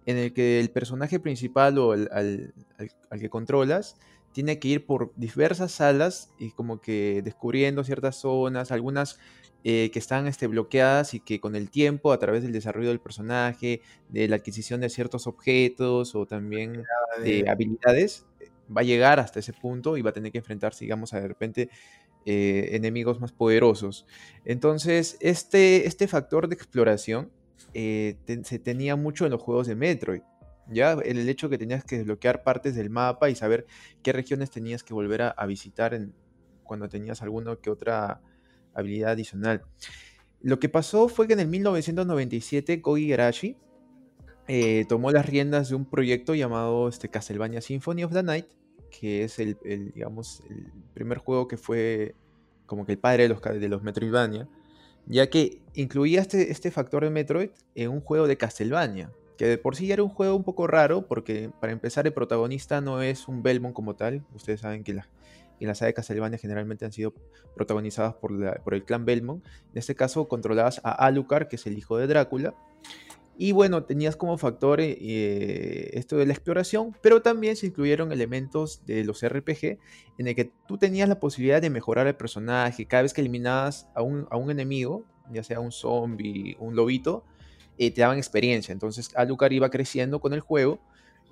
en 0.05 0.19
el 0.19 0.33
que 0.33 0.61
el 0.61 0.71
personaje 0.71 1.19
principal 1.19 1.79
o 1.79 1.93
al, 1.93 2.09
al 2.12 3.21
que 3.21 3.29
controlas 3.31 3.97
tiene 4.37 4.59
que 4.59 4.69
ir 4.69 4.85
por 4.85 5.12
diversas 5.17 5.73
salas 5.73 6.31
y 6.38 6.50
como 6.50 6.81
que 6.81 7.23
descubriendo 7.25 7.83
ciertas 7.85 8.17
zonas, 8.17 8.71
algunas 8.71 9.19
eh, 9.64 9.90
que 9.92 9.98
están 9.98 10.26
este, 10.26 10.46
bloqueadas 10.46 11.14
y 11.14 11.20
que 11.20 11.40
con 11.40 11.56
el 11.56 11.70
tiempo, 11.70 12.12
a 12.12 12.18
través 12.18 12.42
del 12.42 12.52
desarrollo 12.52 12.88
del 12.88 13.00
personaje, 13.00 13.80
de 14.08 14.28
la 14.28 14.36
adquisición 14.36 14.80
de 14.80 14.88
ciertos 14.88 15.26
objetos 15.26 16.14
o 16.14 16.26
también 16.26 16.84
de 17.22 17.44
habilidades, 17.48 18.26
va 18.75 18.80
a 18.80 18.84
llegar 18.84 19.20
hasta 19.20 19.40
ese 19.40 19.52
punto 19.52 19.96
y 19.96 20.02
va 20.02 20.10
a 20.10 20.12
tener 20.12 20.32
que 20.32 20.38
enfrentarse, 20.38 20.84
digamos, 20.84 21.12
a 21.14 21.20
de 21.20 21.28
repente 21.28 21.70
eh, 22.25 22.70
enemigos 22.72 23.20
más 23.20 23.32
poderosos. 23.32 24.06
Entonces, 24.44 25.16
este, 25.20 25.86
este 25.86 26.08
factor 26.08 26.48
de 26.48 26.54
exploración 26.54 27.30
eh, 27.75 28.16
se 28.42 28.58
tenía 28.58 28.96
mucho 28.96 29.26
en 29.26 29.32
los 29.32 29.42
juegos 29.42 29.66
de 29.66 29.76
Metroid. 29.76 30.22
Ya 30.68 30.92
el 30.94 31.28
hecho 31.28 31.48
que 31.48 31.58
tenías 31.58 31.84
que 31.84 31.98
desbloquear 31.98 32.42
partes 32.42 32.75
del 32.75 32.90
mapa 32.90 33.30
y 33.30 33.36
saber 33.36 33.66
qué 34.02 34.12
regiones 34.12 34.50
tenías 34.50 34.82
que 34.82 34.94
volver 34.94 35.22
a, 35.22 35.46
visitar 35.46 35.94
en, 35.94 36.12
cuando 36.64 36.88
tenías 36.88 37.22
alguna 37.22 37.54
que 37.54 37.70
otra 37.70 38.20
habilidad 38.76 39.12
adicional. 39.12 39.62
Lo 40.42 40.59
que 40.59 40.68
pasó 40.68 41.09
fue 41.09 41.26
que 41.26 41.33
en 41.33 41.40
el 41.40 41.49
1997 41.49 42.80
Koji 42.80 43.09
Garashi 43.09 43.56
eh, 44.49 44.85
tomó 44.88 45.11
las 45.11 45.26
riendas 45.26 45.71
de 45.71 45.75
un 45.75 45.85
proyecto 45.85 46.35
llamado 46.35 46.88
este, 46.88 47.09
Castlevania 47.09 47.61
Symphony 47.61 48.04
of 48.04 48.12
the 48.12 48.23
Night, 48.23 48.47
que 48.90 49.25
es 49.25 49.38
el, 49.38 49.59
digamos, 49.95 50.42
el 50.49 50.73
primer 50.95 51.18
juego 51.18 51.49
que 51.49 51.56
fue 51.56 52.14
como 52.66 52.87
que 52.87 52.92
el 52.92 52.99
padre 52.99 53.25
de 53.25 53.28
los, 53.30 53.40
de 53.42 53.68
los 53.68 53.83
Metroidvania, 53.83 54.49
ya 55.06 55.28
que 55.28 55.62
incluía 55.75 56.21
este, 56.21 56.50
este 56.50 56.71
factor 56.71 57.04
de 57.04 57.11
Metroid 57.11 57.50
en 57.75 57.90
un 57.90 58.00
juego 58.00 58.26
de 58.26 58.37
Castlevania 58.37 59.11
que 59.37 59.47
de 59.47 59.59
por 59.59 59.76
sí 59.76 59.87
ya 59.87 59.95
era 59.95 60.02
un 60.02 60.09
juego 60.09 60.35
un 60.35 60.45
poco 60.45 60.66
raro, 60.66 61.06
porque 61.06 61.50
para 61.61 61.73
empezar 61.73 62.06
el 62.06 62.12
protagonista 62.12 62.80
no 62.80 63.02
es 63.02 63.28
un 63.28 63.42
Belmont 63.42 63.75
como 63.75 63.95
tal, 63.95 64.25
ustedes 64.35 64.61
saben 64.61 64.83
que 64.83 64.95
la, 64.95 65.09
en 65.64 65.68
la 65.68 65.75
saga 65.75 65.88
de 65.88 65.94
Castlevania 65.94 66.38
generalmente 66.38 66.84
han 66.84 66.92
sido 66.92 67.14
protagonizadas 67.54 68.14
por, 68.14 68.75
el 68.75 68.84
clan 68.84 69.04
Belmont, 69.04 69.44
en 69.44 69.78
este 69.78 69.94
caso 69.94 70.28
controlabas 70.28 70.80
a 70.84 70.92
Alucard, 70.92 71.48
que 71.48 71.56
es 71.56 71.66
el 71.66 71.78
hijo 71.78 71.96
de 71.98 72.06
Drácula, 72.06 72.54
y 73.38 73.52
bueno, 73.52 73.84
tenías 73.84 74.16
como 74.16 74.38
factor 74.38 74.80
eh, 74.80 75.90
esto 75.92 76.16
de 76.16 76.25
la 76.25 76.32
exploración, 76.32 76.96
pero 77.02 77.20
también 77.20 77.56
se 77.56 77.66
incluyeron 77.66 78.10
elementos 78.10 78.86
de 78.86 79.04
los 79.04 79.26
RPG 79.26 79.78
en 80.16 80.26
el 80.26 80.34
que 80.34 80.50
tú 80.66 80.78
tenías 80.78 81.06
la 81.08 81.20
posibilidad 81.20 81.60
de 81.60 81.68
mejorar 81.68 82.06
el 82.06 82.16
personaje. 82.16 82.86
Cada 82.86 83.02
vez 83.02 83.12
que 83.12 83.20
eliminabas 83.20 83.88
a 83.94 84.00
un, 84.00 84.26
a 84.30 84.38
un 84.38 84.50
enemigo, 84.50 85.04
ya 85.30 85.42
sea 85.42 85.60
un 85.60 85.70
zombie, 85.70 86.56
un 86.58 86.76
lobito, 86.76 87.25
eh, 87.76 87.90
te 87.90 88.00
daban 88.00 88.16
experiencia. 88.16 88.72
Entonces 88.72 89.10
Alucard 89.14 89.52
iba 89.52 89.68
creciendo 89.68 90.18
con 90.20 90.32
el 90.32 90.40
juego 90.40 90.80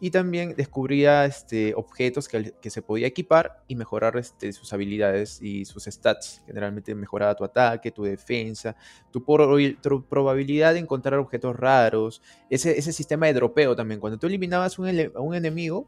y 0.00 0.10
también 0.10 0.54
descubría 0.56 1.24
este, 1.24 1.72
objetos 1.74 2.28
que, 2.28 2.52
que, 2.60 2.70
se 2.70 2.82
podía 2.82 3.06
equipar 3.06 3.62
y 3.68 3.76
mejorar 3.76 4.16
este, 4.16 4.52
sus 4.52 4.72
habilidades 4.72 5.40
y 5.40 5.64
sus 5.64 5.84
stats. 5.84 6.42
Generalmente 6.46 6.94
mejoraba 6.94 7.34
tu 7.34 7.44
ataque, 7.44 7.90
tu 7.90 8.02
defensa, 8.02 8.76
tu, 9.10 9.24
probabilidad 9.24 10.74
de 10.74 10.80
encontrar 10.80 11.20
objetos 11.20 11.56
raros, 11.56 12.22
ese, 12.50 12.76
ese, 12.78 12.92
sistema 12.92 13.26
de 13.26 13.34
dropeo 13.34 13.76
también. 13.76 14.00
Cuando 14.00 14.18
tú 14.18 14.26
eliminabas 14.26 14.78
un 14.78 14.84
un 15.16 15.34
enemigo, 15.34 15.86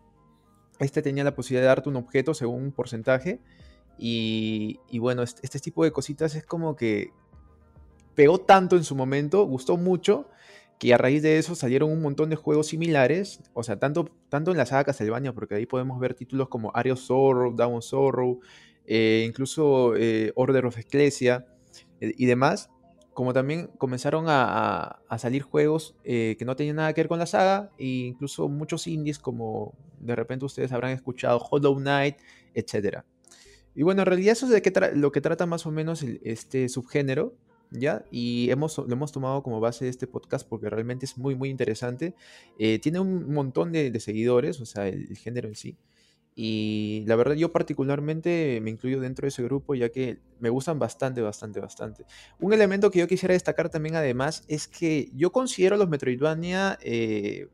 este 0.79 1.03
tenía 1.03 1.25
la 1.25 1.35
posibilidad 1.35 1.63
de 1.63 1.69
darte 1.69 1.89
un 1.89 1.97
objeto 1.97 2.33
según 2.33 2.63
un 2.63 2.73
porcentaje. 2.73 3.41
Y, 3.99 4.79
y 4.89 4.99
bueno, 4.99 5.23
este, 5.23 5.41
este 5.43 5.59
tipo 5.59 5.83
de 5.83 5.91
cositas 5.91 6.35
es 6.35 6.45
como 6.45 6.77
que 6.77 7.11
pegó 8.15 8.39
tanto 8.39 8.77
en 8.77 8.85
su 8.85 8.95
momento, 8.95 9.45
gustó 9.45 9.77
mucho 9.77 10.29
que 10.79 10.93
a 10.93 10.99
raíz 10.99 11.23
de 11.23 11.39
eso 11.39 11.55
salieron 11.55 11.91
un 11.91 12.03
montón 12.03 12.31
de 12.31 12.37
juegos 12.37 12.69
similares, 12.69 13.41
o 13.55 13.63
sea, 13.63 13.79
tanto, 13.79 14.11
tanto 14.29 14.51
en 14.51 14.57
la 14.57 14.67
saga 14.67 14.85
Castlevania, 14.85 15.33
porque 15.33 15.55
ahí 15.55 15.67
podemos 15.67 15.99
ver 15.99 16.15
títulos 16.15 16.49
como 16.49 16.71
Area 16.75 16.93
of 16.93 17.01
Sorrow, 17.01 17.55
Down 17.55 17.81
of 17.83 18.39
eh, 18.87 19.25
incluso 19.27 19.97
eh, 19.97 20.33
Order 20.37 20.67
of 20.67 20.79
Ecclesia 20.79 21.47
eh, 22.01 22.13
y 22.17 22.27
demás, 22.27 22.71
como 23.15 23.33
también 23.33 23.69
comenzaron 23.79 24.27
a, 24.29 25.01
salir 25.19 25.41
juegos 25.41 25.97
que 26.05 26.37
no 26.45 26.55
tenían 26.55 26.77
nada 26.77 26.93
que 26.93 27.01
ver 27.01 27.09
con 27.09 27.19
la 27.19 27.25
saga, 27.25 27.71
e 27.79 27.87
incluso 27.87 28.47
muchos 28.49 28.87
indies 28.87 29.19
como 29.19 29.73
de 30.01 30.15
repente 30.15 30.45
ustedes 30.45 30.71
habrán 30.73 30.91
escuchado 30.91 31.39
Hollow 31.39 31.77
Knight, 31.77 32.17
etc. 32.53 32.99
Y 33.75 33.83
bueno, 33.85 34.03
en 34.03 34.07
realidad 34.07 34.33
eso 34.33 34.45
es 34.45 34.53
de 34.53 34.61
que 34.61 34.71
lo 34.95 35.13
que 35.13 35.23
trata 35.23 35.47
más 35.47 35.65
o 35.65 35.71
menos 35.71 36.03
este 36.03 36.69
subgénero, 36.69 37.35
¿ya? 37.71 38.05
Y 38.11 38.51
hemos, 38.51 38.79
lo 38.79 38.93
hemos 38.93 39.13
tomado 39.13 39.43
como 39.43 39.61
base 39.61 39.85
de 39.85 39.91
este 39.91 40.07
podcast 40.07 40.49
porque 40.49 40.71
realmente 40.71 41.07
es 41.07 41.19
muy, 41.19 41.35
muy 41.35 41.49
interesante. 41.49 42.15
Eh, 42.59 42.79
tiene 42.79 43.01
un 43.01 43.33
montón 43.33 43.73
de, 43.73 43.99
seguidores, 44.01 44.61
o 44.61 44.67
sea, 44.67 44.89
el, 44.89 45.17
género 45.17 45.49
en 45.49 45.55
sí. 45.55 45.77
Y 46.35 47.05
la 47.07 47.17
verdad 47.17 47.35
yo 47.35 47.51
particularmente 47.51 48.61
me 48.63 48.69
incluyo 48.71 49.01
dentro 49.01 49.25
de 49.25 49.29
ese 49.29 49.43
grupo 49.43 49.75
ya 49.75 49.89
que 49.89 50.19
me 50.39 50.51
gustan 50.51 50.79
bastante, 50.79 51.23
bastante, 51.23 51.61
bastante. 51.61 52.05
Un 52.39 52.53
elemento 52.53 52.91
que 52.91 52.99
yo 52.99 53.09
quisiera 53.09 53.33
destacar 53.33 53.71
también 53.71 53.97
además 53.97 54.45
es 54.47 54.69
que 54.69 55.11
yo 55.15 55.33
considero 55.33 55.79
los 55.79 55.89
Metroidvania 55.89 56.79
eh, 56.83 57.49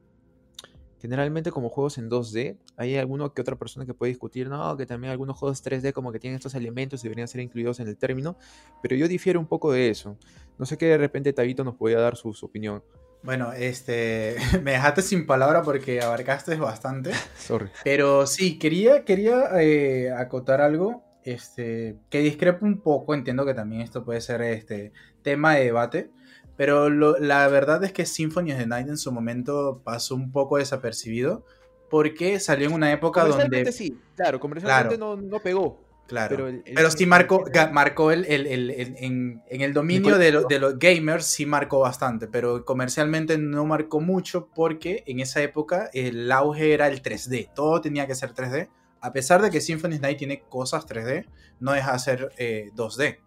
generalmente 1.02 1.50
como 1.50 1.68
juegos 1.68 1.98
en 1.98 2.08
2D. 2.08 2.56
Hay 2.76 2.96
alguno 2.96 3.34
que 3.34 3.42
otra 3.42 3.56
persona 3.56 3.84
que 3.84 3.92
puede 3.92 4.10
discutir, 4.10 4.48
no, 4.48 4.76
que 4.76 4.86
también 4.86 5.10
algunos 5.10 5.36
juegos 5.36 5.64
3D 5.64 5.92
como 5.92 6.12
que 6.12 6.20
tienen 6.20 6.36
estos 6.36 6.54
elementos 6.54 7.00
y 7.00 7.08
deberían 7.08 7.26
ser 7.26 7.40
incluidos 7.40 7.80
en 7.80 7.88
el 7.88 7.96
término, 7.96 8.36
pero 8.80 8.94
yo 8.94 9.08
difiero 9.08 9.40
un 9.40 9.46
poco 9.46 9.72
de 9.72 9.90
eso. 9.90 10.16
No 10.58 10.64
sé 10.64 10.78
qué 10.78 10.86
de 10.86 10.98
repente 10.98 11.32
Tabito 11.32 11.64
nos 11.64 11.74
podía 11.74 11.98
dar 11.98 12.16
su, 12.16 12.30
opinión. 12.42 12.84
Bueno, 13.24 13.52
este, 13.52 14.36
me 14.62 14.72
dejaste 14.72 15.02
sin 15.02 15.26
palabra 15.26 15.62
porque 15.62 16.00
abarcaste 16.00 16.54
bastante. 16.54 17.10
Sorry. 17.36 17.68
Pero 17.82 18.28
sí, 18.28 18.60
quería, 18.60 19.04
quería 19.04 19.60
eh, 19.60 20.12
acotar 20.12 20.60
algo 20.60 21.02
este, 21.24 21.96
que 22.10 22.20
discrepo 22.20 22.64
un 22.64 22.80
poco. 22.80 23.14
Entiendo 23.14 23.44
que 23.44 23.54
también 23.54 23.82
esto 23.82 24.04
puede 24.04 24.20
ser 24.20 24.40
este, 24.42 24.92
tema 25.22 25.56
de 25.56 25.64
debate. 25.64 26.10
Pero 26.56 26.90
la 26.90 27.48
verdad 27.48 27.82
es 27.84 27.92
que 27.92 28.06
Symphony 28.06 28.52
of 28.52 28.58
the 28.58 28.66
Night 28.66 28.88
en 28.88 28.98
su 28.98 29.10
momento 29.10 29.80
pasó 29.84 30.14
un 30.14 30.30
poco 30.32 30.58
desapercibido 30.58 31.44
porque 31.90 32.40
salió 32.40 32.68
en 32.68 32.74
una 32.74 32.92
época 32.92 33.24
donde... 33.24 33.70
sí, 33.72 33.98
claro, 34.16 34.40
comercialmente 34.40 34.96
No, 34.96 35.16
no, 35.16 35.40
pegó. 35.40 35.80
Claro, 36.08 36.48
pero, 36.74 36.90
sí 36.90 37.06
marcó, 37.06 37.44
marcó 37.72 38.12
el, 38.12 38.26
el, 38.26 38.46
el, 38.46 38.70
en, 38.70 39.42
en, 39.48 39.60
el 39.62 39.72
dominio 39.72 40.18
de, 40.18 40.44
de, 40.46 40.58
los 40.58 40.78
gamers, 40.78 41.24
sí 41.24 41.46
marcó 41.46 41.78
bastante, 41.78 42.26
pero 42.26 42.66
comercialmente 42.66 43.38
no 43.38 43.64
marcó 43.64 44.00
mucho 44.00 44.48
porque 44.54 45.04
en 45.06 45.20
esa 45.20 45.40
época 45.42 45.88
el 45.94 46.30
auge 46.30 46.74
era 46.74 46.88
el 46.88 47.02
3D, 47.02 47.54
todo 47.54 47.80
tenía 47.80 48.06
que 48.06 48.14
ser 48.14 48.34
3D 48.34 48.68
a 49.02 49.12
pesar 49.12 49.42
de 49.42 49.50
que 49.50 49.60
Symphony 49.60 49.98
Night 49.98 50.16
tiene 50.16 50.42
cosas 50.48 50.86
3D, 50.86 51.26
no 51.58 51.72
deja 51.72 51.92
de 51.92 51.98
ser 51.98 52.32
2D. 52.76 53.02
Eh, 53.02 53.20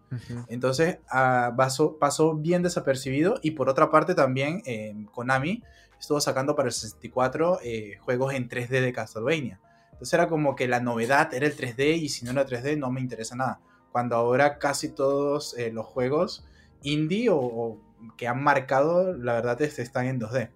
Entonces 0.48 0.98
ah, 1.10 1.54
pasó, 1.54 2.34
bien 2.34 2.62
desapercibido 2.62 3.38
y 3.42 3.50
por 3.52 3.68
otra 3.68 3.90
parte 3.90 4.14
también 4.14 4.62
eh, 4.64 4.94
Konami 5.12 5.62
estuvo 6.00 6.18
sacando 6.20 6.56
para 6.56 6.68
el 6.68 6.72
64 6.72 7.60
eh, 7.62 7.98
juegos 8.00 8.32
en 8.32 8.48
3D 8.48 8.80
de 8.80 8.92
Castlevania. 8.94 9.60
Entonces 9.92 10.14
era 10.14 10.28
como 10.28 10.56
que 10.56 10.66
la 10.66 10.80
novedad 10.80 11.32
era 11.34 11.46
el 11.46 11.54
3D 11.54 11.98
y 11.98 12.08
si 12.08 12.24
no 12.24 12.30
era 12.30 12.46
3D 12.46 12.78
no 12.78 12.90
me 12.90 13.02
interesa 13.02 13.36
nada. 13.36 13.60
Cuando 13.92 14.16
ahora 14.16 14.58
casi 14.58 14.88
todos 14.88 15.54
los 15.72 15.86
juegos 15.86 16.46
indie 16.82 17.28
o, 17.30 17.78
que 18.16 18.28
han 18.28 18.42
marcado, 18.42 19.14
la 19.14 19.34
verdad 19.34 19.60
es 19.62 19.74
que 19.74 19.82
están 19.82 20.06
en 20.06 20.20
2D. 20.20 20.50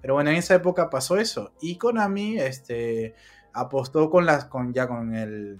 Pero 0.00 0.14
bueno, 0.14 0.30
en 0.30 0.36
esa 0.36 0.54
época 0.54 0.88
pasó 0.88 1.16
eso. 1.16 1.52
Y 1.60 1.76
Konami, 1.76 2.38
este, 2.38 3.14
apostó 3.56 4.10
con 4.10 4.26
las 4.26 4.44
con 4.44 4.72
ya 4.72 4.86
con 4.86 5.14
el 5.14 5.58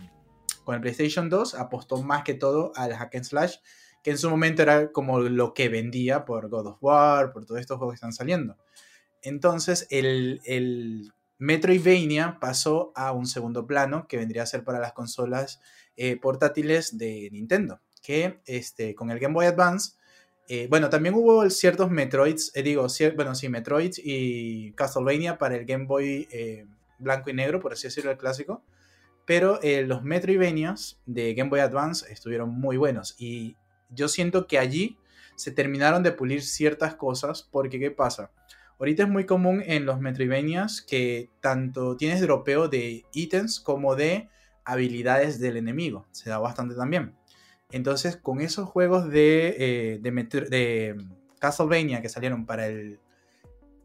con 0.64 0.74
el 0.74 0.80
PlayStation 0.80 1.28
2 1.28 1.54
apostó 1.54 2.02
más 2.02 2.22
que 2.24 2.34
todo 2.34 2.72
al 2.76 2.92
hack 2.92 3.16
and 3.16 3.24
slash 3.24 3.56
que 4.02 4.10
en 4.10 4.18
su 4.18 4.30
momento 4.30 4.62
era 4.62 4.92
como 4.92 5.20
lo 5.20 5.54
que 5.54 5.68
vendía 5.68 6.24
por 6.24 6.48
God 6.48 6.66
of 6.66 6.78
War 6.80 7.32
por 7.32 7.46
todos 7.46 7.60
estos 7.60 7.78
juegos 7.78 7.94
que 7.94 7.96
están 7.96 8.12
saliendo. 8.12 8.56
Entonces 9.22 9.86
el, 9.90 10.40
el 10.44 11.12
Metroidvania 11.38 12.38
pasó 12.38 12.92
a 12.94 13.12
un 13.12 13.26
segundo 13.26 13.66
plano 13.66 14.06
que 14.06 14.16
vendría 14.16 14.42
a 14.42 14.46
ser 14.46 14.62
para 14.62 14.78
las 14.78 14.92
consolas 14.92 15.60
eh, 15.96 16.16
portátiles 16.16 16.98
de 16.98 17.28
Nintendo 17.32 17.80
que 18.02 18.40
este 18.44 18.94
con 18.94 19.10
el 19.10 19.18
Game 19.18 19.34
Boy 19.34 19.46
Advance 19.46 19.96
eh, 20.48 20.68
bueno, 20.70 20.88
también 20.90 21.16
hubo 21.16 21.50
ciertos 21.50 21.90
Metroids, 21.90 22.52
eh, 22.54 22.62
digo, 22.62 22.86
bueno, 23.16 23.34
sí, 23.34 23.48
Metroids 23.48 24.00
y 24.00 24.70
Castlevania 24.74 25.38
para 25.38 25.56
el 25.56 25.64
Game 25.64 25.86
Boy 25.86 26.28
blanco 26.98 27.30
y 27.30 27.34
negro, 27.34 27.60
por 27.60 27.72
así 27.72 27.86
decirlo, 27.86 28.10
el 28.10 28.18
clásico. 28.18 28.62
Pero 29.24 29.60
eh, 29.62 29.82
los 29.82 30.02
Metroidvanias 30.04 31.00
de 31.06 31.34
Game 31.34 31.50
Boy 31.50 31.60
Advance 31.60 32.10
estuvieron 32.12 32.50
muy 32.50 32.76
buenos. 32.76 33.14
Y 33.18 33.56
yo 33.90 34.08
siento 34.08 34.46
que 34.46 34.58
allí 34.58 34.98
se 35.34 35.50
terminaron 35.50 36.02
de 36.02 36.12
pulir 36.12 36.42
ciertas 36.42 36.94
cosas. 36.94 37.48
Porque, 37.50 37.80
¿qué 37.80 37.90
pasa? 37.90 38.30
Ahorita 38.78 39.04
es 39.04 39.08
muy 39.08 39.24
común 39.24 39.62
en 39.66 39.86
los 39.86 40.00
Metroidvanias 40.00 40.82
que 40.82 41.30
tanto 41.40 41.96
tienes 41.96 42.20
dropeo 42.20 42.68
de 42.68 43.04
ítems 43.12 43.58
como 43.58 43.96
de 43.96 44.28
habilidades 44.64 45.40
del 45.40 45.56
enemigo. 45.56 46.06
Se 46.12 46.30
da 46.30 46.38
bastante 46.38 46.74
también. 46.74 47.16
Entonces, 47.72 48.16
con 48.16 48.40
esos 48.40 48.68
juegos 48.68 49.08
de, 49.08 49.56
eh, 49.58 49.98
de, 50.00 50.10
de 50.50 50.96
Castlevania 51.40 52.02
que 52.02 52.08
salieron 52.08 52.46
para 52.46 52.66
el 52.66 53.00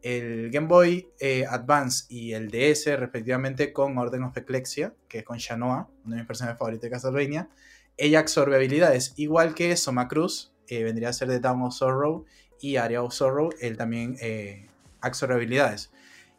el 0.02 0.50
Game 0.50 0.66
Boy 0.66 1.08
eh, 1.20 1.46
Advance 1.48 2.04
y 2.08 2.32
el 2.32 2.50
DS, 2.50 2.98
respectivamente, 2.98 3.72
con 3.72 3.96
Orden 3.98 4.24
of 4.24 4.36
Ecclesia, 4.36 4.94
que 5.08 5.18
es 5.18 5.24
con 5.24 5.38
Shanoa, 5.38 5.88
una 6.04 6.16
de 6.16 6.22
mis 6.22 6.26
personajes 6.26 6.58
favoritas 6.58 6.82
de 6.82 6.90
Castlevania, 6.90 7.48
ella 7.96 8.20
absorbe 8.20 8.56
habilidades, 8.56 9.12
igual 9.16 9.54
que 9.54 9.76
Soma 9.76 10.08
Cruz, 10.08 10.52
eh, 10.68 10.82
vendría 10.82 11.10
a 11.10 11.12
ser 11.12 11.28
de 11.28 11.40
Down 11.40 11.62
of 11.62 11.74
Sorrow, 11.74 12.24
y 12.60 12.76
Area 12.76 13.02
of 13.02 13.12
Sorrow, 13.12 13.50
él 13.60 13.76
también 13.76 14.16
eh, 14.20 14.68
absorbe 15.00 15.34
habilidades. 15.34 15.90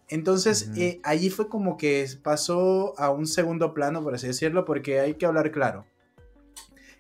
Entonces, 0.08 0.70
eh, 0.76 1.00
allí 1.04 1.30
fue 1.30 1.50
como 1.50 1.78
que 1.78 2.08
pasó 2.22 2.94
a 3.00 3.10
un 3.10 3.28
segundo 3.28 3.74
plano, 3.74 4.04
por 4.04 4.16
así 4.16 4.28
decirlo, 4.28 4.66
porque 4.66 5.00
hay 5.00 5.16
que 5.16 5.26
hablar 5.26 5.52
claro. 5.52 5.86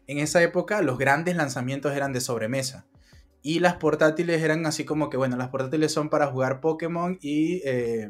En 0.07 0.19
esa 0.19 0.41
época, 0.41 0.81
los 0.81 0.97
grandes 0.97 1.35
lanzamientos 1.35 1.95
eran 1.95 2.11
de 2.11 2.21
sobremesa. 2.21 2.85
Y 3.43 3.59
las 3.59 3.75
portátiles 3.75 4.41
eran 4.41 4.65
así 4.65 4.85
como 4.85 5.09
que, 5.09 5.17
bueno, 5.17 5.37
las 5.37 5.49
portátiles 5.49 5.91
son 5.91 6.09
para 6.09 6.27
jugar 6.27 6.61
Pokémon 6.61 7.19
y, 7.21 7.61
eh, 7.65 8.09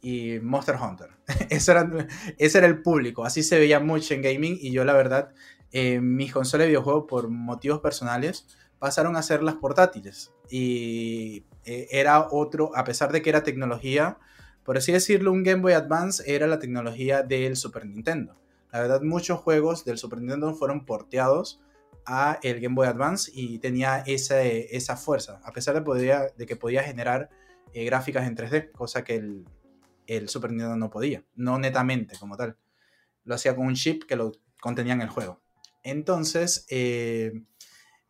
y 0.00 0.38
Monster 0.40 0.76
Hunter. 0.76 1.08
ese, 1.50 1.72
era, 1.72 1.90
ese, 2.38 2.58
era, 2.58 2.68
el 2.68 2.82
público. 2.82 3.24
Así 3.24 3.42
se 3.42 3.58
veía 3.58 3.80
mucho 3.80 4.14
en 4.14 4.22
gaming. 4.22 4.56
Y 4.60 4.70
yo, 4.70 4.84
la 4.84 4.92
verdad, 4.92 5.32
mis 5.72 6.32
consolas 6.32 6.66
de 6.66 6.68
videojuegos, 6.68 7.06
por 7.08 7.28
motivos 7.28 7.80
personales, 7.80 8.46
pasaron 8.78 9.16
a 9.16 9.22
ser 9.22 9.42
las 9.42 9.54
portátiles. 9.54 10.32
Y 10.50 11.44
eh, 11.64 11.86
era 11.90 12.26
otro, 12.32 12.72
a 12.74 12.82
pesar 12.82 13.12
de 13.12 13.22
que 13.22 13.30
era 13.30 13.44
tecnología, 13.44 14.18
por 14.64 14.76
así 14.76 14.90
decirlo, 14.90 15.30
un 15.30 15.44
Game 15.44 15.62
Boy 15.62 15.74
Advance 15.74 16.22
era 16.26 16.46
la 16.48 16.58
tecnología 16.58 17.22
del 17.22 17.56
Super 17.56 17.86
Nintendo. 17.86 18.40
La 18.72 18.80
verdad, 18.80 19.02
muchos 19.02 19.38
juegos 19.40 19.84
del 19.84 19.98
Super 19.98 20.20
Nintendo 20.20 20.54
fueron 20.54 20.84
porteados 20.84 21.60
a 22.12 22.40
el 22.42 22.60
Game 22.60 22.74
Boy 22.74 22.88
Advance 22.88 23.30
y 23.32 23.60
tenía 23.60 24.02
esa, 24.04 24.42
esa 24.42 24.96
fuerza, 24.96 25.40
a 25.44 25.52
pesar 25.52 25.82
de, 25.84 26.46
que 26.46 26.56
podía 26.56 26.82
generar 26.82 27.30
eh, 27.72 27.84
gráficas 27.84 28.26
en 28.26 28.36
3D, 28.36 28.72
cosa 28.72 29.04
que 29.04 29.14
el, 29.14 29.44
el, 30.08 30.28
Super 30.28 30.50
Nintendo 30.50 30.76
no 30.76 30.90
podía, 30.90 31.22
no 31.36 31.60
netamente 31.60 32.18
como 32.18 32.36
tal. 32.36 32.56
Lo 33.24 33.36
hacía 33.36 33.54
con 33.54 33.66
un 33.66 33.74
chip 33.74 34.04
que 34.04 34.16
lo 34.16 34.32
contenía 34.60 34.94
en 34.94 35.02
el 35.02 35.08
juego. 35.08 35.40
Entonces, 35.84 36.66
eh, 36.68 37.44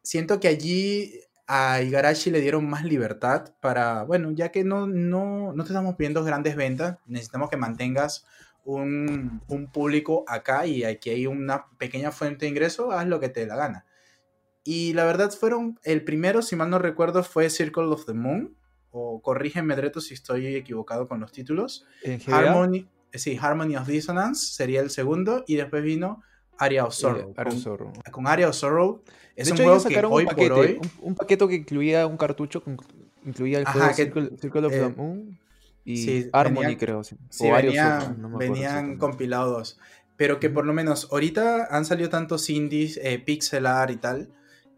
siento 0.03 0.41
que 0.41 0.49
allí 0.49 1.21
a 1.47 1.83
Igarashi 1.83 2.31
le 2.31 2.41
dieron 2.41 2.71
más 2.71 2.85
libertad 2.85 3.55
para, 3.61 4.05
bueno, 4.05 4.31
ya 4.31 4.51
que 4.51 4.65
no, 4.65 4.87
no, 4.87 5.53
no 5.53 5.63
te 5.65 5.71
estamos 5.71 5.97
pidiendo 5.97 6.25
grandes 6.25 6.57
ventas, 6.57 6.97
necesitamos 7.07 7.51
que 7.51 7.59
mantengas 7.59 8.25
un, 8.65 9.43
un, 9.49 9.67
público 9.67 10.25
acá 10.27 10.65
y 10.65 10.85
aquí 10.85 11.11
hay 11.11 11.27
una 11.27 11.67
pequeña 11.77 12.13
fuente 12.13 12.47
de 12.47 12.51
ingreso, 12.51 12.93
haz 12.93 13.07
lo 13.07 13.21
que 13.21 13.29
te 13.29 13.41
dé 13.41 13.47
la 13.47 13.57
gana. 13.57 13.85
Y 14.65 14.93
la 14.93 15.05
verdad 15.05 15.31
fueron, 15.33 15.79
el 15.85 16.05
primero, 16.05 16.43
si 16.43 16.57
mal 16.57 16.71
no 16.71 16.79
recuerdo, 16.79 17.23
fue 17.23 17.49
Circle 17.49 17.85
of 17.85 18.05
the 18.05 18.13
Moon, 18.13 18.55
o 18.91 19.23
corrígeme, 19.23 19.77
Dreto, 19.77 20.01
si 20.01 20.15
estoy 20.15 20.55
equivocado 20.55 21.09
con 21.09 21.21
los 21.21 21.33
títulos. 21.33 21.87
Harmony, 22.27 22.87
sí, 23.13 23.39
Harmony 23.41 23.77
of 23.77 23.87
Dissonance 23.87 24.55
sería 24.55 24.81
el 24.81 24.91
segundo, 24.91 25.45
y 25.47 25.57
después 25.57 25.83
vino 25.83 26.23
Area 26.59 26.85
of 26.85 26.95
Sorrow. 26.95 27.35
Sorrow. 27.59 27.93
Con 28.11 28.27
Area 28.27 28.49
of 28.49 28.55
Sorrow 28.55 29.03
es 29.35 29.47
de 29.47 29.53
un 29.53 29.59
hecho, 29.61 29.81
juego 29.81 29.89
que 29.89 30.07
hoy 30.07 30.27
paquete, 30.27 30.49
por 30.51 30.59
hoy... 30.59 30.81
un, 31.01 31.15
paquete 31.15 31.49
que 31.49 31.55
incluía 31.55 32.07
un 32.07 32.19
cartucho, 32.19 32.63
incluía 33.25 33.59
el 33.59 33.65
juego 33.65 33.87
Ajá, 33.87 33.95
Circle, 33.95 34.31
Circle, 34.39 34.67
of 34.67 34.73
eh, 34.73 34.79
the 34.79 34.89
Moon 34.89 35.39
y 35.85 35.97
sí, 35.97 36.31
Harmony, 36.33 36.77
creo. 36.77 37.03
Sí, 37.05 37.17
sí 37.31 37.51
venía, 37.51 38.15
no 38.19 38.37
venían 38.37 38.99
compilados. 38.99 39.79
Pero 40.17 40.39
que 40.39 40.51
por 40.51 40.67
lo 40.67 40.75
menos 40.75 41.09
ahorita 41.11 41.69
han 41.71 41.87
salido 41.87 42.11
tantos 42.11 42.51
indies, 42.51 42.99
eh, 43.03 43.19
pixel 43.19 43.67
art 43.67 43.91
y 43.93 43.97
tal. 43.97 44.29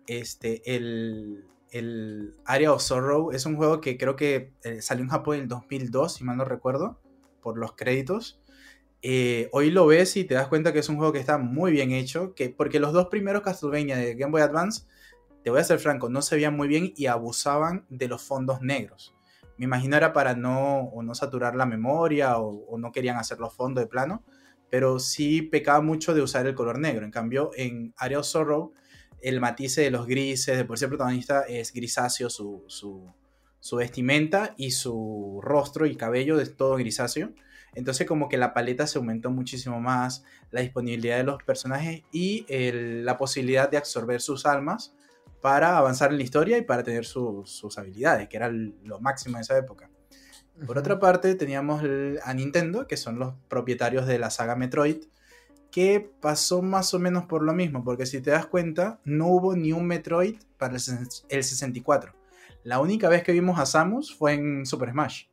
Este, 0.07 0.75
el, 0.75 1.45
el 1.71 2.35
Area 2.45 2.73
of 2.73 2.83
Sorrow 2.83 3.33
es 3.33 3.47
un 3.47 3.57
juego 3.57 3.81
que 3.81 3.97
creo 3.97 4.17
que 4.17 4.53
eh, 4.65 4.83
salió 4.83 5.05
en 5.05 5.11
Japón 5.11 5.37
en 5.37 5.43
el 5.43 5.49
2002, 5.49 6.15
si 6.15 6.25
mal 6.25 6.37
no 6.37 6.45
recuerdo, 6.45 7.01
por 7.41 7.59
los 7.59 7.73
créditos. 7.75 8.41
Eh, 9.01 9.49
hoy 9.53 9.71
lo 9.71 9.87
ves 9.87 10.17
y 10.17 10.25
te 10.25 10.35
das 10.35 10.47
cuenta 10.47 10.73
que 10.73 10.79
es 10.79 10.89
un 10.89 10.97
juego 10.97 11.13
que 11.13 11.19
está 11.19 11.39
muy 11.39 11.73
bien 11.73 11.91
hecho, 11.91 12.35
que, 12.35 12.51
porque 12.51 12.79
los 12.79 12.93
dos 12.93 13.09
primeros 13.09 13.43
Castlevania 13.43 13.97
de 13.97 14.15
Game 14.15 14.31
Boy 14.31 14.43
Advance, 14.43 14.87
te 15.43 15.51
voy 15.51 15.61
a 15.61 15.65
ser 15.65 15.81
franco, 15.81 16.09
no 16.09 16.23
se 16.23 16.37
veían 16.37 16.57
muy 16.57 16.69
bien 16.69 16.93
y 16.95 17.07
abusaban 17.07 17.85
de 17.89 18.07
los 18.07 18.23
fondos 18.23 18.61
negros. 18.61 19.15
Me 19.59 19.65
imagino 19.65 19.97
era 19.97 20.13
para 20.13 20.35
no, 20.35 20.81
o 20.81 21.03
no 21.03 21.15
saturar 21.15 21.57
la 21.57 21.67
memoria 21.67 22.39
o, 22.39 22.79
no 22.79 22.93
querían 22.93 23.17
hacer 23.17 23.39
los 23.39 23.55
fondos 23.55 23.83
de 23.83 23.89
plano, 23.89 24.23
pero 24.71 24.99
sí 24.99 25.43
pecaba 25.43 25.81
mucho 25.81 26.15
de 26.15 26.23
usar 26.23 26.47
el 26.47 26.55
color 26.55 26.79
negro. 26.79 27.05
En 27.05 27.11
cambio, 27.11 27.51
en 27.57 27.93
Area 27.97 28.21
of 28.21 28.27
Sorrow, 28.27 28.73
el 29.23 29.41
matiz 29.41 29.77
de 29.77 29.91
los 29.91 30.07
grises, 30.07 30.57
de 30.57 30.65
por 30.65 30.79
sí 30.79 30.85
el 30.85 30.91
protagonista 30.91 31.43
es 31.43 31.73
grisáceo, 31.73 32.29
su, 32.29 32.65
su, 32.67 33.13
su 33.61 33.77
vestimenta 33.77 34.55
y 34.57 34.73
su 34.73 35.41
rostro 35.43 35.87
y 35.87 35.97
cabello 35.97 36.41
es 36.41 36.57
todo 36.57 36.77
grisáceo. 36.77 37.33
Entonces 37.75 38.07
como 38.07 38.29
que 38.29 38.37
la 38.37 38.53
paleta 38.53 38.87
se 38.87 38.99
aumentó 38.99 39.31
muchísimo 39.31 39.81
más, 39.81 40.25
la 40.51 40.61
disponibilidad 40.61 41.17
de 41.17 41.25
los 41.25 41.43
personajes 41.43 42.03
y 42.13 42.45
la 42.49 43.17
posibilidad 43.17 43.71
de 43.71 43.79
absorber 43.79 44.21
sus 44.21 44.45
almas 44.45 44.95
para 45.41 45.79
avanzar 45.79 46.11
en 46.11 46.19
la 46.19 46.23
historia 46.23 46.59
y 46.59 46.63
para 46.63 46.83
tener 46.83 47.05
sus 47.05 47.79
habilidades, 47.79 48.29
que 48.29 48.37
era 48.37 48.51
lo 48.51 49.01
máximo 49.01 49.37
en 49.37 49.43
esa 49.43 49.57
época. 49.57 49.91
Por 50.67 50.79
otra 50.79 50.99
parte, 50.99 51.35
teníamos 51.35 51.83
a 52.23 52.35
Nintendo, 52.35 52.87
que 52.87 52.97
son 52.97 53.19
los 53.19 53.35
propietarios 53.49 54.07
de 54.07 54.19
la 54.19 54.31
saga 54.31 54.55
Metroid, 54.55 55.05
que 55.73 56.13
pasó 56.21 56.61
más 56.61 56.93
o 56.93 56.99
menos 56.99 57.25
por 57.25 57.43
lo 57.43 57.55
mismo, 57.55 57.83
porque 57.83 58.05
si 58.05 58.21
te 58.21 58.31
das 58.31 58.47
cuenta, 58.47 59.01
no 59.05 59.29
hubo 59.29 59.57
ni 59.57 59.73
un 59.73 59.87
Metroid 59.87 60.37
para 60.59 60.77
el 60.77 61.45
64. 61.45 62.15
La 62.63 62.79
única 62.79 63.09
vez 63.09 63.25
que 63.25 63.33
vimos 63.33 63.59
a 63.59 63.67
Samus 63.67 64.15
fue 64.15 64.35
en 64.35 64.67
Super 64.67 64.91
Smash. 64.91 65.25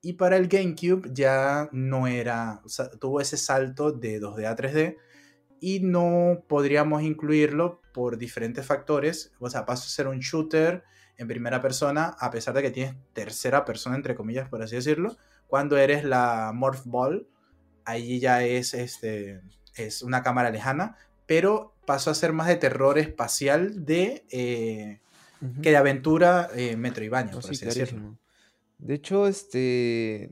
Y 0.00 0.12
para 0.12 0.36
el 0.36 0.46
GameCube 0.46 1.10
ya 1.12 1.68
no 1.72 2.06
era, 2.06 2.62
tuvo 3.00 3.20
ese 3.20 3.36
salto 3.36 3.90
de 3.90 4.20
2D 4.20 4.46
a 4.46 4.56
3D 4.56 4.96
y 5.60 5.80
no 5.80 6.44
podríamos 6.48 7.02
incluirlo 7.02 7.82
por 7.92 8.16
diferentes 8.16 8.64
factores. 8.64 9.32
O 9.40 9.50
sea, 9.50 9.66
pasó 9.66 9.86
a 9.86 9.90
ser 9.90 10.06
un 10.06 10.20
shooter 10.20 10.84
en 11.16 11.26
primera 11.26 11.60
persona, 11.60 12.16
a 12.20 12.30
pesar 12.30 12.54
de 12.54 12.62
que 12.62 12.70
tienes 12.70 12.94
tercera 13.12 13.64
persona, 13.64 13.96
entre 13.96 14.14
comillas, 14.14 14.48
por 14.48 14.62
así 14.62 14.76
decirlo. 14.76 15.16
Cuando 15.48 15.76
eres 15.76 16.04
la 16.04 16.52
Morph 16.54 16.84
Ball, 16.84 17.26
allí 17.88 18.20
ya 18.20 18.44
es, 18.44 18.74
este, 18.74 19.40
es 19.74 20.02
una 20.02 20.22
cámara 20.22 20.50
lejana, 20.50 20.96
pero 21.26 21.74
pasó 21.86 22.10
a 22.10 22.14
ser 22.14 22.32
más 22.32 22.46
de 22.46 22.56
terror 22.56 22.98
espacial 22.98 23.84
de, 23.84 24.24
eh, 24.30 25.00
que 25.62 25.70
de 25.70 25.76
aventura 25.76 26.50
eh, 26.54 26.76
Metroidvania, 26.76 27.32
por 27.32 27.50
así 27.50 27.64
decirlo. 27.64 28.18
De 28.78 28.94
hecho, 28.94 29.26
este. 29.26 30.30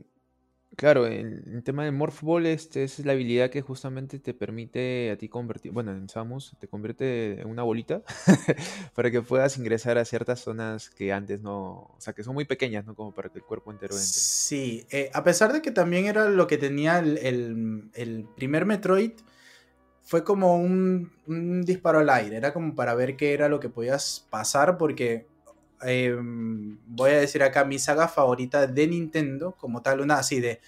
Claro, 0.77 1.07
el, 1.07 1.41
el 1.51 1.63
tema 1.63 1.85
de 1.85 1.91
Morph 1.91 2.21
Ball 2.21 2.45
este, 2.45 2.83
es 2.83 2.99
la 2.99 3.13
habilidad 3.13 3.49
que 3.49 3.61
justamente 3.61 4.19
te 4.19 4.35
permite 4.35 5.09
a 5.09 5.17
ti 5.17 5.27
convertir. 5.27 5.71
Bueno, 5.71 5.91
en 5.91 6.07
Samus 6.07 6.55
te 6.59 6.67
convierte 6.67 7.41
en 7.41 7.47
una 7.47 7.63
bolita 7.63 8.03
para 8.93 9.09
que 9.09 9.23
puedas 9.23 9.57
ingresar 9.57 9.97
a 9.97 10.05
ciertas 10.05 10.39
zonas 10.41 10.91
que 10.91 11.11
antes 11.11 11.41
no. 11.41 11.63
O 11.63 11.95
sea, 11.97 12.13
que 12.13 12.21
son 12.21 12.35
muy 12.35 12.45
pequeñas, 12.45 12.85
¿no? 12.85 12.93
Como 12.93 13.11
para 13.11 13.29
que 13.29 13.39
el 13.39 13.43
cuerpo 13.43 13.71
entero 13.71 13.95
entre. 13.95 14.07
Sí, 14.07 14.85
eh, 14.91 15.09
a 15.15 15.23
pesar 15.23 15.51
de 15.51 15.63
que 15.63 15.71
también 15.71 16.05
era 16.05 16.29
lo 16.29 16.45
que 16.45 16.59
tenía 16.59 16.99
el, 16.99 17.17
el, 17.17 17.89
el 17.95 18.27
primer 18.35 18.67
Metroid 18.67 19.13
fue 20.03 20.23
como 20.23 20.57
un, 20.57 21.11
un, 21.25 21.63
disparo 21.63 21.97
al 21.97 22.11
aire, 22.11 22.37
era 22.37 22.53
como 22.53 22.75
para 22.75 22.93
ver 22.93 23.17
qué 23.17 23.33
era 23.33 23.49
lo 23.49 23.59
que 23.59 23.69
podías 23.69 24.27
pasar, 24.29 24.77
porque 24.77 25.25
Em, 25.81 26.79
voy 26.87 27.11
a 27.11 27.19
decir 27.19 27.43
acá 27.43 27.63
mi 27.65 27.79
saga 27.79 28.07
favorita 28.07 28.67
de 28.67 28.87
Nintendo, 28.87 29.53
como 29.53 29.81
tal, 29.81 30.01
una 30.01 30.15
así 30.15 30.39
de. 30.39 30.59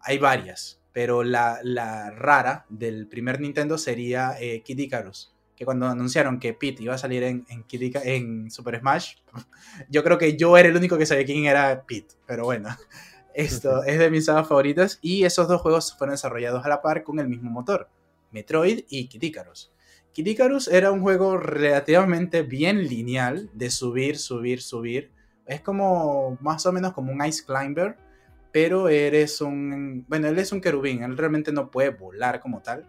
Hay 0.00 0.18
varias, 0.18 0.80
pero 0.92 1.22
la, 1.22 1.60
la 1.62 2.10
rara 2.10 2.66
del 2.68 3.06
primer 3.06 3.40
Nintendo 3.40 3.78
sería 3.78 4.36
eh, 4.40 4.62
Kid 4.62 4.78
Icarus. 4.78 5.32
Que 5.56 5.64
cuando 5.64 5.86
anunciaron 5.86 6.40
que 6.40 6.54
Pete 6.54 6.82
iba 6.82 6.94
a 6.94 6.98
salir 6.98 7.22
en, 7.22 7.46
en, 7.48 7.64
en 8.04 8.50
Super 8.50 8.80
Smash, 8.80 9.16
yo 9.88 10.02
creo 10.02 10.18
que 10.18 10.36
yo 10.36 10.56
era 10.56 10.68
el 10.68 10.76
único 10.76 10.98
que 10.98 11.06
sabía 11.06 11.24
quién 11.24 11.44
era 11.44 11.84
Pete. 11.86 12.14
Pero 12.26 12.44
bueno, 12.44 12.68
esto 13.34 13.84
es 13.84 13.98
de 13.98 14.10
mis 14.10 14.24
sagas 14.26 14.48
favoritas. 14.48 14.98
Y 15.02 15.24
esos 15.24 15.48
dos 15.48 15.60
juegos 15.60 15.96
fueron 15.96 16.14
desarrollados 16.14 16.64
a 16.64 16.68
la 16.68 16.82
par 16.82 17.04
con 17.04 17.18
el 17.20 17.28
mismo 17.28 17.50
motor: 17.50 17.88
Metroid 18.30 18.84
y 18.88 19.08
Kid 19.08 19.22
Icarus. 19.22 19.72
Kid 20.12 20.26
Icarus 20.26 20.68
era 20.68 20.92
un 20.92 21.00
juego 21.00 21.38
relativamente 21.38 22.42
bien 22.42 22.86
lineal 22.86 23.48
de 23.54 23.70
subir, 23.70 24.18
subir, 24.18 24.60
subir. 24.60 25.10
Es 25.46 25.62
como 25.62 26.36
más 26.40 26.66
o 26.66 26.72
menos 26.72 26.92
como 26.92 27.12
un 27.12 27.24
Ice 27.24 27.44
Climber, 27.44 27.96
pero 28.52 28.88
eres 28.88 29.40
un... 29.40 30.04
Bueno, 30.08 30.28
él 30.28 30.38
es 30.38 30.52
un 30.52 30.60
querubín, 30.60 31.02
él 31.02 31.16
realmente 31.16 31.50
no 31.50 31.70
puede 31.70 31.90
volar 31.90 32.40
como 32.40 32.60
tal. 32.60 32.86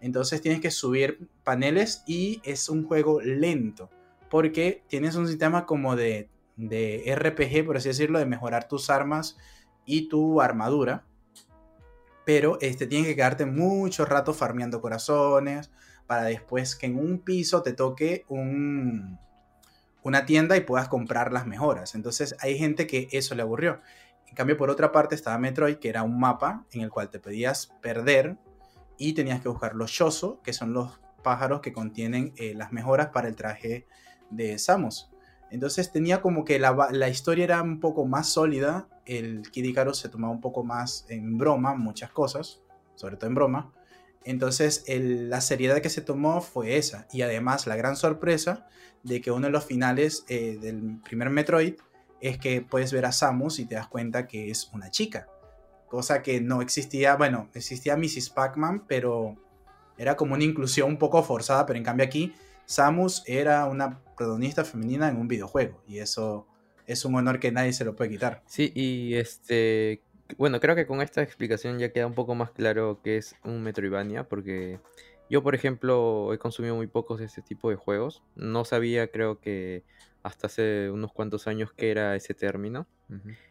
Entonces 0.00 0.40
tienes 0.40 0.60
que 0.60 0.72
subir 0.72 1.28
paneles 1.44 2.02
y 2.06 2.42
es 2.44 2.68
un 2.68 2.84
juego 2.84 3.20
lento, 3.20 3.88
porque 4.28 4.82
tienes 4.88 5.14
un 5.14 5.28
sistema 5.28 5.66
como 5.66 5.94
de, 5.94 6.28
de 6.56 7.14
RPG, 7.16 7.64
por 7.64 7.76
así 7.76 7.88
decirlo, 7.88 8.18
de 8.18 8.26
mejorar 8.26 8.66
tus 8.66 8.90
armas 8.90 9.38
y 9.84 10.08
tu 10.08 10.40
armadura. 10.40 11.04
Pero 12.24 12.58
este, 12.60 12.88
tienes 12.88 13.06
que 13.06 13.14
quedarte 13.14 13.46
mucho 13.46 14.04
rato 14.04 14.34
farmeando 14.34 14.80
corazones, 14.80 15.70
para 16.06 16.24
después 16.24 16.76
que 16.76 16.86
en 16.86 16.98
un 16.98 17.18
piso 17.18 17.62
te 17.62 17.72
toque 17.72 18.24
un, 18.28 19.18
una 20.02 20.24
tienda 20.24 20.56
y 20.56 20.60
puedas 20.60 20.88
comprar 20.88 21.32
las 21.32 21.46
mejoras. 21.46 21.94
Entonces 21.94 22.36
hay 22.40 22.58
gente 22.58 22.86
que 22.86 23.08
eso 23.12 23.34
le 23.34 23.42
aburrió. 23.42 23.80
En 24.28 24.34
cambio, 24.34 24.56
por 24.56 24.70
otra 24.70 24.92
parte 24.92 25.14
estaba 25.14 25.38
Metroid, 25.38 25.76
que 25.76 25.88
era 25.88 26.02
un 26.02 26.18
mapa 26.18 26.64
en 26.72 26.82
el 26.82 26.90
cual 26.90 27.10
te 27.10 27.18
pedías 27.18 27.72
perder 27.80 28.36
y 28.98 29.12
tenías 29.14 29.40
que 29.40 29.48
buscar 29.48 29.74
los 29.74 29.90
Shoso, 29.90 30.40
que 30.42 30.52
son 30.52 30.72
los 30.72 31.00
pájaros 31.22 31.60
que 31.60 31.72
contienen 31.72 32.32
eh, 32.36 32.54
las 32.54 32.72
mejoras 32.72 33.08
para 33.08 33.28
el 33.28 33.34
traje 33.34 33.86
de 34.30 34.58
Samus. 34.58 35.10
Entonces 35.50 35.92
tenía 35.92 36.20
como 36.20 36.44
que 36.44 36.58
la, 36.58 36.88
la, 36.90 37.08
historia 37.08 37.44
era 37.44 37.62
un 37.62 37.80
poco 37.80 38.04
más 38.04 38.28
sólida, 38.28 38.88
el 39.04 39.42
Kid 39.50 39.64
Icarus 39.64 39.98
se 39.98 40.08
tomaba 40.08 40.32
un 40.32 40.40
poco 40.40 40.64
más 40.64 41.06
en 41.08 41.38
broma 41.38 41.74
muchas 41.74 42.10
cosas, 42.10 42.62
sobre 42.96 43.16
todo 43.16 43.28
en 43.28 43.34
broma. 43.34 43.72
Entonces 44.26 44.84
la 44.88 45.40
seriedad 45.40 45.80
que 45.80 45.88
se 45.88 46.02
tomó 46.02 46.40
fue 46.40 46.76
esa. 46.76 47.06
Y 47.12 47.22
además 47.22 47.66
la 47.66 47.76
gran 47.76 47.96
sorpresa 47.96 48.66
de 49.04 49.20
que 49.20 49.30
uno 49.30 49.46
de 49.46 49.52
los 49.52 49.64
finales 49.64 50.24
eh, 50.28 50.58
del 50.60 51.00
primer 51.04 51.30
Metroid 51.30 51.74
es 52.20 52.38
que 52.38 52.60
puedes 52.60 52.92
ver 52.92 53.06
a 53.06 53.12
Samus 53.12 53.60
y 53.60 53.66
te 53.66 53.76
das 53.76 53.86
cuenta 53.86 54.26
que 54.26 54.50
es 54.50 54.68
una 54.72 54.90
chica. 54.90 55.28
Cosa 55.86 56.22
que 56.22 56.40
no 56.40 56.60
existía, 56.60 57.14
bueno, 57.14 57.48
existía 57.54 57.96
Mrs. 57.96 58.30
Pac-Man, 58.30 58.84
pero 58.88 59.36
era 59.96 60.16
como 60.16 60.34
una 60.34 60.42
inclusión 60.42 60.90
un 60.90 60.98
poco 60.98 61.22
forzada, 61.22 61.64
pero 61.64 61.78
en 61.78 61.84
cambio 61.84 62.04
aquí 62.04 62.34
Samus 62.64 63.22
era 63.26 63.66
una 63.66 64.02
protagonista 64.16 64.64
femenina 64.64 65.08
en 65.08 65.18
un 65.18 65.28
videojuego 65.28 65.82
y 65.86 65.98
eso 65.98 66.48
es 66.86 67.04
un 67.04 67.14
honor 67.14 67.38
que 67.38 67.52
nadie 67.52 67.72
se 67.72 67.84
lo 67.84 67.94
puede 67.94 68.10
quitar. 68.10 68.42
Sí, 68.46 68.72
y 68.74 69.14
este, 69.14 70.02
bueno, 70.38 70.60
creo 70.60 70.74
que 70.74 70.86
con 70.86 71.00
esta 71.00 71.22
explicación 71.22 71.78
ya 71.78 71.92
queda 71.92 72.06
un 72.06 72.14
poco 72.14 72.34
más 72.34 72.50
claro 72.50 73.00
qué 73.02 73.16
es 73.16 73.36
un 73.44 73.62
Metroidvania, 73.62 74.28
porque 74.28 74.80
yo, 75.28 75.42
por 75.42 75.54
ejemplo, 75.54 76.32
he 76.32 76.38
consumido 76.38 76.76
muy 76.76 76.86
pocos 76.86 77.18
de 77.18 77.26
este 77.26 77.42
tipo 77.42 77.70
de 77.70 77.76
juegos. 77.76 78.22
No 78.36 78.64
sabía, 78.64 79.08
creo 79.08 79.40
que 79.40 79.82
hasta 80.22 80.46
hace 80.46 80.90
unos 80.90 81.12
cuantos 81.12 81.46
años 81.46 81.72
que 81.72 81.90
era 81.90 82.14
ese 82.16 82.34
término. 82.34 82.86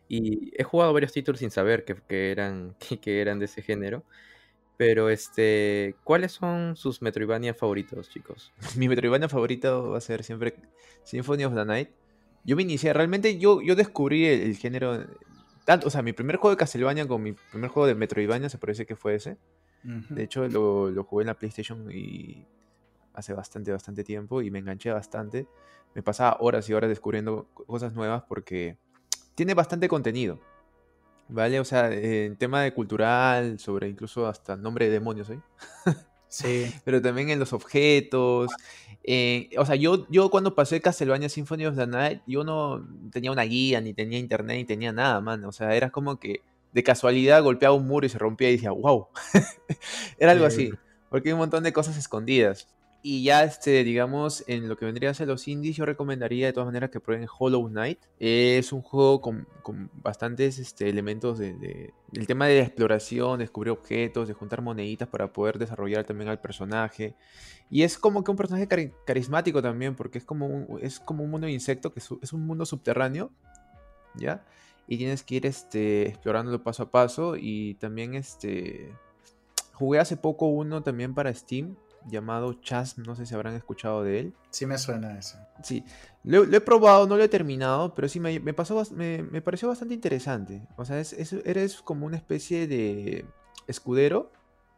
Y 0.07 0.51
he 0.57 0.63
jugado 0.63 0.93
varios 0.93 1.13
títulos 1.13 1.39
sin 1.39 1.51
saber 1.51 1.85
que, 1.85 1.95
que 1.95 2.31
eran, 2.31 2.75
que, 3.01 3.21
eran 3.21 3.39
de 3.39 3.45
ese 3.45 3.61
género. 3.61 4.03
Pero, 4.77 5.09
este, 5.09 5.95
¿cuáles 6.03 6.33
son 6.33 6.75
sus 6.75 7.01
Metroidvania 7.01 7.53
favoritos, 7.53 8.09
chicos? 8.09 8.53
Mi 8.77 8.89
Metroidvania 8.89 9.29
favorito 9.29 9.91
va 9.91 9.97
a 9.97 10.01
ser 10.01 10.23
siempre 10.23 10.55
Symphony 11.03 11.45
of 11.45 11.55
the 11.55 11.65
Night. 11.65 11.89
Yo 12.43 12.55
me 12.55 12.61
inicié, 12.61 12.93
realmente 12.93 13.37
yo, 13.39 13.61
yo 13.61 13.75
descubrí 13.75 14.25
el, 14.27 14.55
género, 14.57 15.03
tanto, 15.65 15.87
o 15.87 15.89
sea, 15.89 16.01
mi 16.01 16.13
primer 16.13 16.37
juego 16.37 16.51
de 16.51 16.57
Castlevania 16.57 17.07
con 17.07 17.21
mi 17.21 17.33
primer 17.33 17.69
juego 17.69 17.87
de 17.87 17.95
Metroidvania 17.95 18.49
se 18.49 18.57
parece 18.57 18.85
que 18.85 18.95
fue 18.95 19.15
ese. 19.15 19.37
De 19.83 20.23
hecho, 20.23 20.47
lo, 20.47 20.89
lo, 20.89 21.03
jugué 21.03 21.23
en 21.23 21.27
la 21.27 21.35
PlayStation 21.35 21.91
y 21.91 22.47
hace 23.13 23.33
bastante, 23.33 23.71
bastante 23.71 24.03
tiempo 24.03 24.41
y 24.41 24.49
me 24.49 24.57
enganché 24.57 24.91
bastante. 24.91 25.47
Me 25.93 26.01
pasaba 26.01 26.37
horas 26.39 26.67
y 26.69 26.73
horas 26.73 26.89
descubriendo 26.89 27.45
cosas 27.53 27.93
nuevas 27.93 28.23
porque 28.27 28.77
tiene 29.35 29.53
bastante 29.53 29.87
contenido. 29.87 30.39
¿Vale? 31.27 31.59
O 31.59 31.65
sea, 31.65 31.91
en 31.91 32.35
tema 32.35 32.61
de 32.61 32.73
cultural, 32.73 33.59
sobre 33.59 33.89
incluso 33.89 34.27
hasta 34.27 34.55
nombre 34.55 34.85
de 34.85 34.91
demonios, 34.91 35.29
¿eh? 35.29 35.39
Sí. 36.27 36.71
Pero 36.85 37.01
también 37.01 37.29
en 37.29 37.39
los 37.39 37.53
objetos. 37.53 38.51
Eh, 39.03 39.49
o 39.57 39.65
sea, 39.65 39.75
yo, 39.75 40.07
yo 40.09 40.29
cuando 40.29 40.55
pasé 40.55 40.81
Castlevania 40.81 41.29
Symphony 41.29 41.65
of 41.65 41.75
the 41.75 41.87
Night, 41.87 42.21
yo 42.25 42.43
no 42.43 42.87
tenía 43.11 43.31
una 43.31 43.43
guía, 43.43 43.79
ni 43.81 43.93
tenía 43.93 44.17
internet, 44.17 44.57
ni 44.57 44.65
tenía 44.65 44.91
nada, 44.91 45.21
man. 45.21 45.43
O 45.45 45.51
sea, 45.51 45.75
era 45.75 45.91
como 45.91 46.19
que 46.19 46.41
de 46.73 46.83
casualidad 46.83 47.41
golpeaba 47.43 47.75
un 47.75 47.87
muro 47.87 48.05
y 48.05 48.09
se 48.09 48.17
rompía 48.17 48.49
y 48.49 48.53
decía, 48.53 48.71
wow. 48.71 49.07
era 50.19 50.31
algo 50.31 50.45
así. 50.45 50.71
Porque 51.09 51.29
hay 51.29 51.33
un 51.33 51.39
montón 51.39 51.63
de 51.63 51.71
cosas 51.71 51.97
escondidas. 51.97 52.67
Y 53.07 53.21
ya, 53.21 53.43
este, 53.43 53.83
digamos, 53.83 54.43
en 54.47 54.67
lo 54.67 54.77
que 54.77 54.85
vendría 54.85 55.11
a 55.11 55.13
ser 55.13 55.27
los 55.27 55.47
indies, 55.47 55.75
yo 55.75 55.85
recomendaría 55.85 56.47
de 56.47 56.53
todas 56.53 56.65
maneras 56.65 56.89
que 56.89 56.99
prueben 56.99 57.27
Hollow 57.37 57.67
Knight. 57.67 57.99
Es 58.17 58.73
un 58.73 58.81
juego 58.81 59.21
con, 59.21 59.47
bastantes 60.01 60.57
este, 60.57 60.89
elementos 60.89 61.37
de, 61.37 61.93
del 62.11 62.25
tema 62.25 62.47
de 62.47 62.61
exploración, 62.61 63.37
descubrir 63.37 63.73
objetos, 63.73 64.27
de 64.27 64.33
juntar 64.33 64.63
moneditas 64.63 65.07
para 65.07 65.31
poder 65.31 65.59
desarrollar 65.59 66.03
también 66.03 66.31
al 66.31 66.41
personaje. 66.41 67.13
Y 67.69 67.83
es 67.83 67.99
como 67.99 68.23
que 68.23 68.31
un 68.31 68.37
personaje 68.37 68.67
carismático 69.05 69.61
también, 69.61 69.95
porque 69.95 70.17
es 70.17 70.25
como 70.25 70.47
un, 70.47 70.79
es 70.81 70.99
como 70.99 71.23
un 71.23 71.29
mundo 71.29 71.45
de 71.45 71.53
insecto, 71.53 71.93
que 71.93 71.99
es, 71.99 72.33
un 72.33 72.47
mundo 72.47 72.65
subterráneo, 72.65 73.29
¿ya? 74.15 74.43
Y 74.87 74.97
tienes 74.97 75.21
que 75.21 75.35
ir 75.35 75.45
este, 75.45 76.07
explorándolo 76.07 76.63
paso 76.63 76.81
a 76.81 76.89
paso. 76.89 77.35
Y 77.37 77.75
también 77.75 78.15
este, 78.15 78.95
jugué 79.73 79.99
hace 79.99 80.17
poco 80.17 80.47
uno 80.47 80.81
también 80.81 81.13
para 81.13 81.31
Steam, 81.31 81.75
llamado 82.05 82.53
Chas, 82.53 82.97
no 82.97 83.15
sé 83.15 83.25
si 83.25 83.33
habrán 83.33 83.55
escuchado 83.55 84.03
de 84.03 84.19
él. 84.19 84.33
Sí 84.51 84.65
me 84.65 84.77
suena 84.77 85.17
eso. 85.17 85.37
Sí, 85.63 85.83
lo, 86.23 86.43
he 86.43 86.61
probado, 86.61 87.07
no 87.07 87.17
lo 87.17 87.23
he 87.23 87.29
terminado, 87.29 87.93
pero 87.95 88.07
sí 88.07 88.19
me, 88.19 88.39
pasó, 88.53 88.81
me, 88.93 89.41
pareció 89.41 89.67
bastante 89.67 89.93
interesante. 89.93 90.67
O 90.75 90.85
sea, 90.85 91.01
eres 91.45 91.81
como 91.81 92.05
una 92.05 92.17
especie 92.17 92.67
de 92.67 93.25
escudero, 93.67 94.31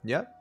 ¿ya? 0.03 0.33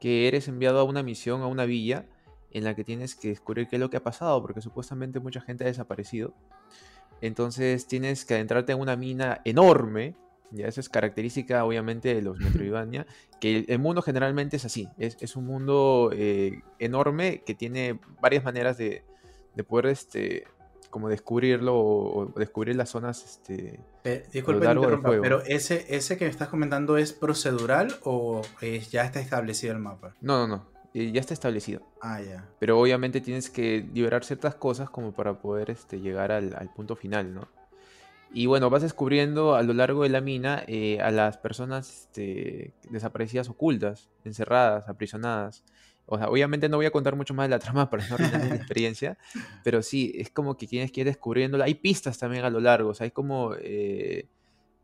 Que 0.00 0.28
eres 0.28 0.48
enviado 0.48 0.78
a 0.80 0.84
una 0.84 1.02
misión, 1.02 1.42
a 1.42 1.46
una 1.46 1.64
villa, 1.64 2.06
en 2.50 2.64
la 2.64 2.74
que 2.74 2.84
tienes 2.84 3.14
que 3.14 3.28
descubrir 3.28 3.68
qué 3.68 3.76
es 3.76 3.80
lo 3.80 3.90
que 3.90 3.96
ha 3.96 4.02
pasado, 4.02 4.40
porque 4.40 4.60
supuestamente 4.60 5.20
mucha 5.20 5.40
gente 5.40 5.64
ha 5.64 5.66
desaparecido. 5.66 6.34
Entonces 7.20 7.86
tienes 7.86 8.24
que 8.24 8.34
adentrarte 8.34 8.72
en 8.72 8.80
una 8.80 8.96
mina 8.96 9.40
enorme, 9.44 10.14
ya 10.50 10.66
eso 10.68 10.80
es 10.80 10.88
característica, 10.88 11.64
obviamente, 11.64 12.14
de 12.14 12.22
los 12.22 12.38
Metroidvania, 12.40 13.06
que 13.40 13.64
el, 13.68 13.78
mundo 13.78 14.02
generalmente 14.02 14.56
es 14.56 14.64
así. 14.64 14.88
Es, 14.98 15.36
un 15.36 15.46
mundo 15.46 16.10
eh, 16.12 16.62
enorme 16.78 17.42
que 17.44 17.54
tiene 17.54 17.98
varias 18.20 18.44
maneras 18.44 18.78
de, 18.78 19.04
poder 19.68 19.86
este, 19.86 20.44
como 20.90 21.08
descubrirlo 21.08 21.76
o, 21.76 22.32
descubrir 22.36 22.76
las 22.76 22.90
zonas 22.90 23.24
este, 23.24 23.80
disculpe, 24.32 24.66
pero 25.22 25.42
ese, 25.42 25.86
ese 25.88 26.16
que 26.16 26.24
me 26.24 26.30
estás 26.30 26.48
comentando 26.48 26.96
es 26.96 27.12
procedural 27.12 27.96
o 28.02 28.42
ya 28.90 29.04
está 29.04 29.20
establecido 29.20 29.72
el 29.72 29.80
mapa? 29.80 30.14
No, 30.20 30.46
no, 30.46 30.56
no. 30.56 30.74
Eh, 30.94 31.10
ya 31.10 31.20
está 31.20 31.34
establecido. 31.34 31.82
Ah, 32.00 32.22
ya. 32.22 32.48
Pero 32.60 32.78
obviamente 32.78 33.20
tienes 33.20 33.50
que 33.50 33.84
liberar 33.92 34.24
ciertas 34.24 34.54
cosas 34.54 34.88
como 34.88 35.12
para 35.12 35.40
poder 35.40 35.70
este, 35.70 36.00
llegar 36.00 36.30
al, 36.30 36.54
al 36.54 36.72
punto 36.72 36.94
final, 36.94 37.34
¿no? 37.34 37.48
Y 38.36 38.46
bueno, 38.46 38.68
vas 38.68 38.82
descubriendo 38.82 39.54
a 39.54 39.62
lo 39.62 39.72
largo 39.74 40.02
de 40.02 40.08
la 40.08 40.20
mina 40.20 40.64
eh, 40.66 41.00
a 41.00 41.12
las 41.12 41.38
personas 41.38 42.08
este, 42.08 42.74
desaparecidas 42.90 43.48
ocultas, 43.48 44.10
encerradas, 44.24 44.88
aprisionadas. 44.88 45.62
O 46.06 46.16
obviamente 46.16 46.68
no 46.68 46.76
voy 46.76 46.86
a 46.86 46.90
contar 46.90 47.14
mucho 47.14 47.32
más 47.32 47.44
de 47.44 47.50
la 47.50 47.58
trama 47.60 47.88
para 47.88 48.08
no 48.08 48.16
arruinar 48.16 48.44
la 48.48 48.56
experiencia, 48.56 49.16
pero 49.62 49.82
sí, 49.82 50.12
es 50.16 50.30
como 50.30 50.56
que 50.56 50.66
tienes 50.66 50.90
que 50.90 51.02
ir 51.02 51.06
descubriéndola. 51.06 51.66
Hay 51.66 51.76
pistas 51.76 52.18
también 52.18 52.44
a 52.44 52.50
lo 52.50 52.58
largo, 52.58 52.90
o 52.90 52.94
sea, 52.94 53.04
hay 53.04 53.12
como 53.12 53.54
eh, 53.56 54.26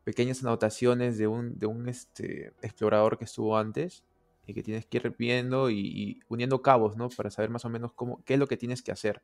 pequeñas 0.05 0.45
anotaciones 0.45 1.19
de 1.19 1.27
un, 1.27 1.59
de 1.59 1.67
un 1.67 1.89
este, 1.89 2.53
explorador 2.63 3.19
que 3.19 3.25
estuvo 3.25 3.59
antes 3.59 4.05
y 4.47 4.55
que 4.55 4.63
tienes 4.63 4.87
que 4.87 4.99
ir 4.99 5.17
viendo 5.19 5.71
y, 5.71 5.81
y, 5.81 6.21
uniendo 6.29 6.63
cabos, 6.63 6.97
¿no? 6.97 7.09
Para 7.09 7.33
saber 7.33 7.51
más 7.51 7.65
o 7.65 7.69
menos 7.69 7.93
cómo, 7.95 8.23
qué 8.25 8.35
es 8.35 8.39
lo 8.39 8.47
que 8.47 8.57
tienes 8.57 8.81
que 8.81 8.93
hacer 8.93 9.23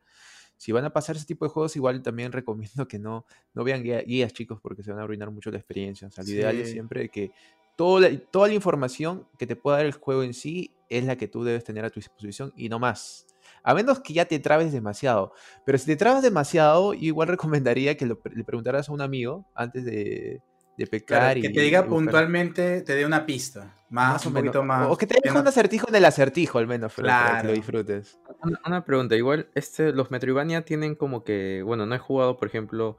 si 0.57 0.71
van 0.71 0.85
a 0.85 0.91
pasar 0.91 1.15
ese 1.15 1.25
tipo 1.25 1.45
de 1.45 1.49
juegos, 1.49 1.75
igual 1.75 2.01
también 2.01 2.31
recomiendo 2.31 2.87
que 2.87 2.99
no, 2.99 3.25
no 3.53 3.63
vean 3.63 3.83
guías, 3.83 4.33
chicos, 4.33 4.59
porque 4.61 4.83
se 4.83 4.91
van 4.91 4.99
a 4.99 5.03
arruinar 5.03 5.31
mucho 5.31 5.51
la 5.51 5.57
experiencia. 5.57 6.07
O 6.07 6.11
sea, 6.11 6.23
lo 6.23 6.29
ideal 6.31 6.57
es 6.57 6.71
siempre 6.71 7.09
que 7.09 7.31
toda 7.75 8.09
la, 8.09 8.17
toda 8.31 8.47
la 8.47 8.55
información 8.55 9.27
que 9.37 9.47
te 9.47 9.55
pueda 9.55 9.77
dar 9.77 9.85
el 9.85 9.93
juego 9.93 10.23
en 10.23 10.33
sí 10.33 10.71
es 10.89 11.05
la 11.05 11.15
que 11.15 11.27
tú 11.27 11.43
debes 11.43 11.63
tener 11.63 11.85
a 11.85 11.89
tu 11.89 11.99
disposición 11.99 12.51
y 12.55 12.69
no 12.69 12.79
más. 12.79 13.27
A 13.63 13.73
menos 13.73 13.99
que 13.99 14.13
ya 14.13 14.25
te 14.25 14.39
trabes 14.39 14.71
demasiado. 14.71 15.33
Pero 15.65 15.77
si 15.77 15.85
te 15.85 15.95
trabas 15.95 16.23
demasiado, 16.23 16.93
igual 16.93 17.27
recomendaría 17.27 17.95
que 17.95 18.05
le 18.05 18.15
preguntaras 18.15 18.89
a 18.89 18.93
un 18.93 19.01
amigo 19.01 19.45
antes 19.53 19.85
de, 19.85 20.41
de 20.77 20.87
pecar. 20.87 21.39
que 21.41 21.49
te 21.49 21.61
diga 21.61 21.85
puntualmente, 21.85 22.81
te 22.81 22.95
dé 22.95 23.05
una 23.05 23.25
pista. 23.25 23.73
Más, 23.89 24.25
un 24.25 24.33
poquito 24.33 24.63
más. 24.63 24.89
O 24.91 24.97
que 24.97 25.07
te 25.07 25.17
deje 25.21 25.37
un 25.37 25.47
acertijo 25.47 25.87
en 25.89 25.95
el 25.95 26.05
acertijo, 26.05 26.59
al 26.59 26.67
menos, 26.67 26.93
para 26.93 27.41
que 27.41 27.47
lo 27.47 27.53
disfrutes. 27.53 28.19
Una, 28.65 28.83
pregunta, 28.83 29.15
igual, 29.15 29.49
este, 29.55 29.91
los 29.93 30.11
Metroidvania 30.11 30.63
tienen 30.63 30.95
como 30.95 31.23
que, 31.23 31.63
bueno, 31.65 31.85
no 31.85 31.95
he 31.95 31.99
jugado, 31.99 32.37
por 32.37 32.47
ejemplo, 32.47 32.97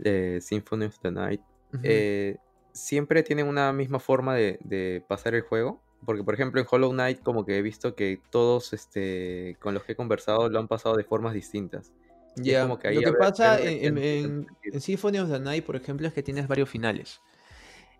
eh, 0.00 0.38
Symphony 0.42 0.86
of 0.86 0.98
the 0.98 1.10
Night. 1.10 1.40
Eh, 1.82 2.36
¿Siempre 2.72 3.22
tienen 3.22 3.46
una 3.46 3.72
misma 3.72 4.00
forma 4.00 4.34
de, 4.34 5.04
pasar 5.08 5.34
el 5.34 5.42
juego? 5.42 5.82
Porque, 6.04 6.22
por 6.22 6.34
ejemplo, 6.34 6.60
en 6.60 6.66
Hollow 6.70 6.90
Knight, 6.90 7.22
como 7.22 7.46
que 7.46 7.56
he 7.56 7.62
visto 7.62 7.94
que 7.94 8.20
todos 8.30 8.72
este, 8.74 9.56
con 9.60 9.72
los 9.72 9.84
que 9.84 9.92
he 9.92 9.96
conversado 9.96 10.50
lo 10.50 10.58
han 10.58 10.68
pasado 10.68 10.96
de 10.96 11.04
formas 11.04 11.32
distintas. 11.32 11.92
Ya, 12.36 12.66
lo 12.66 12.78
que 12.78 13.12
pasa 13.18 13.60
en, 13.60 14.46
Symphony 14.78 15.18
of 15.18 15.30
the 15.30 15.40
Night, 15.40 15.64
por 15.64 15.76
ejemplo, 15.76 16.06
es 16.06 16.12
que 16.12 16.22
tienes 16.22 16.48
varios 16.48 16.68
finales. 16.68 17.20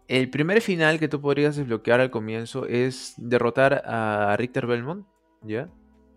El 0.09 0.29
primer 0.29 0.61
final 0.61 0.99
que 0.99 1.09
tú 1.09 1.21
podrías 1.21 1.57
desbloquear 1.57 2.01
al 2.01 2.11
comienzo 2.11 2.67
es 2.67 3.15
derrotar 3.17 3.83
a 3.87 4.37
Richter 4.37 4.67
Belmont, 4.67 5.07
¿ya? 5.43 5.69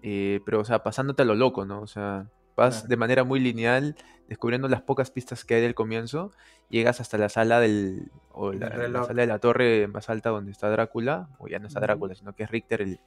Eh, 0.01 0.41
pero, 0.45 0.59
o 0.59 0.65
sea, 0.65 0.83
pasándote 0.83 1.21
a 1.21 1.25
lo 1.25 1.35
loco, 1.35 1.65
¿no? 1.65 1.81
O 1.81 1.87
sea, 1.87 2.29
vas 2.55 2.87
de 2.87 2.97
manera 2.97 3.23
muy 3.23 3.39
lineal, 3.39 3.95
descubriendo 4.27 4.67
las 4.67 4.81
pocas 4.81 5.11
pistas 5.11 5.45
que 5.45 5.55
hay 5.55 5.61
del 5.61 5.75
comienzo, 5.75 6.31
llegas 6.69 6.99
hasta 6.99 7.17
la 7.17 7.29
sala 7.29 7.59
del. 7.59 8.11
o 8.31 8.51
la, 8.51 8.69
sala 9.05 9.21
de 9.21 9.27
la 9.27 9.39
torre 9.39 9.87
más 9.87 10.09
alta 10.09 10.31
donde 10.31 10.51
está 10.51 10.69
Drácula, 10.69 11.29
o 11.37 11.47
ya 11.47 11.59
no 11.59 11.67
está 11.67 11.79
Drácula, 11.79 12.15
sino 12.15 12.33
que 12.33 12.43
es 12.43 12.51
Richter 12.51 12.81
el, 12.81 12.99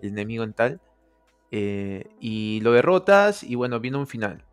el 0.00 0.08
enemigo 0.10 0.44
en 0.44 0.52
tal. 0.52 0.80
Eh, 1.50 2.08
y 2.20 2.60
lo 2.62 2.72
derrotas 2.72 3.42
y 3.42 3.54
bueno, 3.56 3.80
viene 3.80 3.98
un 3.98 4.06
final. 4.06 4.44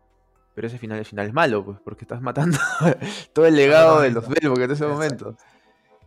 pero 0.54 0.66
ese 0.66 0.78
final, 0.78 0.98
el 0.98 1.04
final 1.04 1.26
es 1.26 1.32
malo, 1.32 1.64
pues, 1.64 1.78
porque 1.84 2.04
estás 2.04 2.20
matando 2.20 2.58
todo 3.32 3.46
el 3.46 3.54
legado 3.54 4.00
de 4.00 4.10
los 4.10 4.28
Belmont 4.28 4.60
en 4.60 4.70
ese 4.72 4.86
momento. 4.86 5.36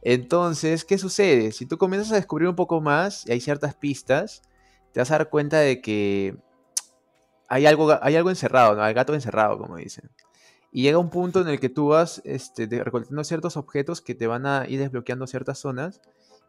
Entonces, 0.02 0.84
¿qué 0.84 0.98
sucede? 0.98 1.52
Si 1.52 1.66
tú 1.66 1.78
comienzas 1.78 2.12
a 2.12 2.16
descubrir 2.16 2.50
un 2.50 2.56
poco 2.56 2.82
más 2.82 3.26
y 3.28 3.32
hay 3.32 3.40
ciertas 3.40 3.76
pistas, 3.76 4.42
te 4.92 5.00
vas 5.00 5.12
a 5.12 5.20
dar 5.20 5.30
cuenta 5.30 5.60
de 5.60 5.82
que 5.82 6.36
hay 7.48 7.66
algo, 7.66 7.98
hay 8.02 8.16
algo 8.16 8.30
encerrado, 8.30 8.76
¿no? 8.76 8.84
Hay 8.84 8.94
gato 8.94 9.14
encerrado, 9.14 9.58
como 9.58 9.78
dicen. 9.78 10.10
Y 10.72 10.84
llega 10.84 10.98
un 10.98 11.10
punto 11.10 11.42
en 11.42 11.50
el 11.50 11.60
que 11.60 11.70
tú 11.70 11.90
vas 11.90 12.22
este, 12.24 12.66
recolectando 12.68 13.24
ciertos 13.24 13.58
objetos 13.58 14.02
que 14.02 14.16
te 14.16 14.26
van 14.26 14.46
a 14.46 14.66
ir 14.68 14.80
desbloqueando 14.80 15.28
ciertas 15.28 15.60
zonas. 15.60 16.02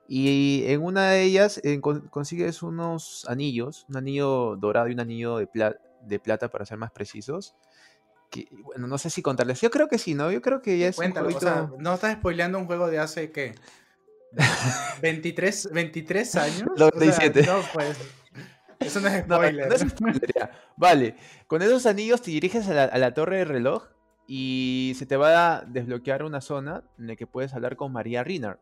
Y 0.08 0.64
en 0.66 0.82
una 0.82 1.10
de 1.10 1.22
ellas 1.22 1.60
consigues 2.10 2.62
unos 2.62 3.24
anillos, 3.28 3.86
un 3.88 3.96
anillo 3.96 4.56
dorado 4.56 4.88
y 4.88 4.92
un 4.92 5.00
anillo 5.00 5.38
de, 5.38 5.48
de 6.02 6.18
plata, 6.18 6.48
para 6.48 6.66
ser 6.66 6.76
más 6.78 6.90
precisos 6.90 7.54
bueno, 8.64 8.86
no 8.86 8.98
sé 8.98 9.10
si 9.10 9.22
contarles. 9.22 9.60
Yo 9.60 9.70
creo 9.70 9.88
que 9.88 9.98
sí, 9.98 10.14
¿no? 10.14 10.30
Yo 10.30 10.40
creo 10.40 10.62
que 10.62 10.78
ya 10.78 10.88
es 10.88 10.96
Cuéntalo, 10.96 11.28
o 11.28 11.40
sea, 11.40 11.70
no 11.78 11.94
estás 11.94 12.14
spoileando 12.14 12.58
un 12.58 12.66
juego 12.66 12.88
de 12.88 12.98
hace, 12.98 13.30
¿qué? 13.30 13.54
23, 15.02 15.70
23 15.72 16.36
años. 16.36 16.70
no, 16.76 16.90
pues. 17.72 17.96
Eso 18.80 19.00
no 19.00 19.08
es 19.08 19.22
spoiler. 19.24 19.68
No, 19.68 19.74
es 19.74 19.80
spoiler 19.82 20.50
Vale, 20.76 21.16
con 21.46 21.62
esos 21.62 21.86
anillos 21.86 22.22
te 22.22 22.30
diriges 22.30 22.68
a 22.68 22.74
la, 22.74 22.84
a 22.84 22.98
la, 22.98 23.14
torre 23.14 23.38
de 23.38 23.44
reloj 23.44 23.88
y 24.26 24.94
se 24.96 25.06
te 25.06 25.16
va 25.16 25.56
a 25.56 25.60
desbloquear 25.62 26.24
una 26.24 26.40
zona 26.40 26.82
en 26.98 27.08
la 27.08 27.16
que 27.16 27.26
puedes 27.26 27.54
hablar 27.54 27.76
con 27.76 27.92
María 27.92 28.24
Rinar, 28.24 28.58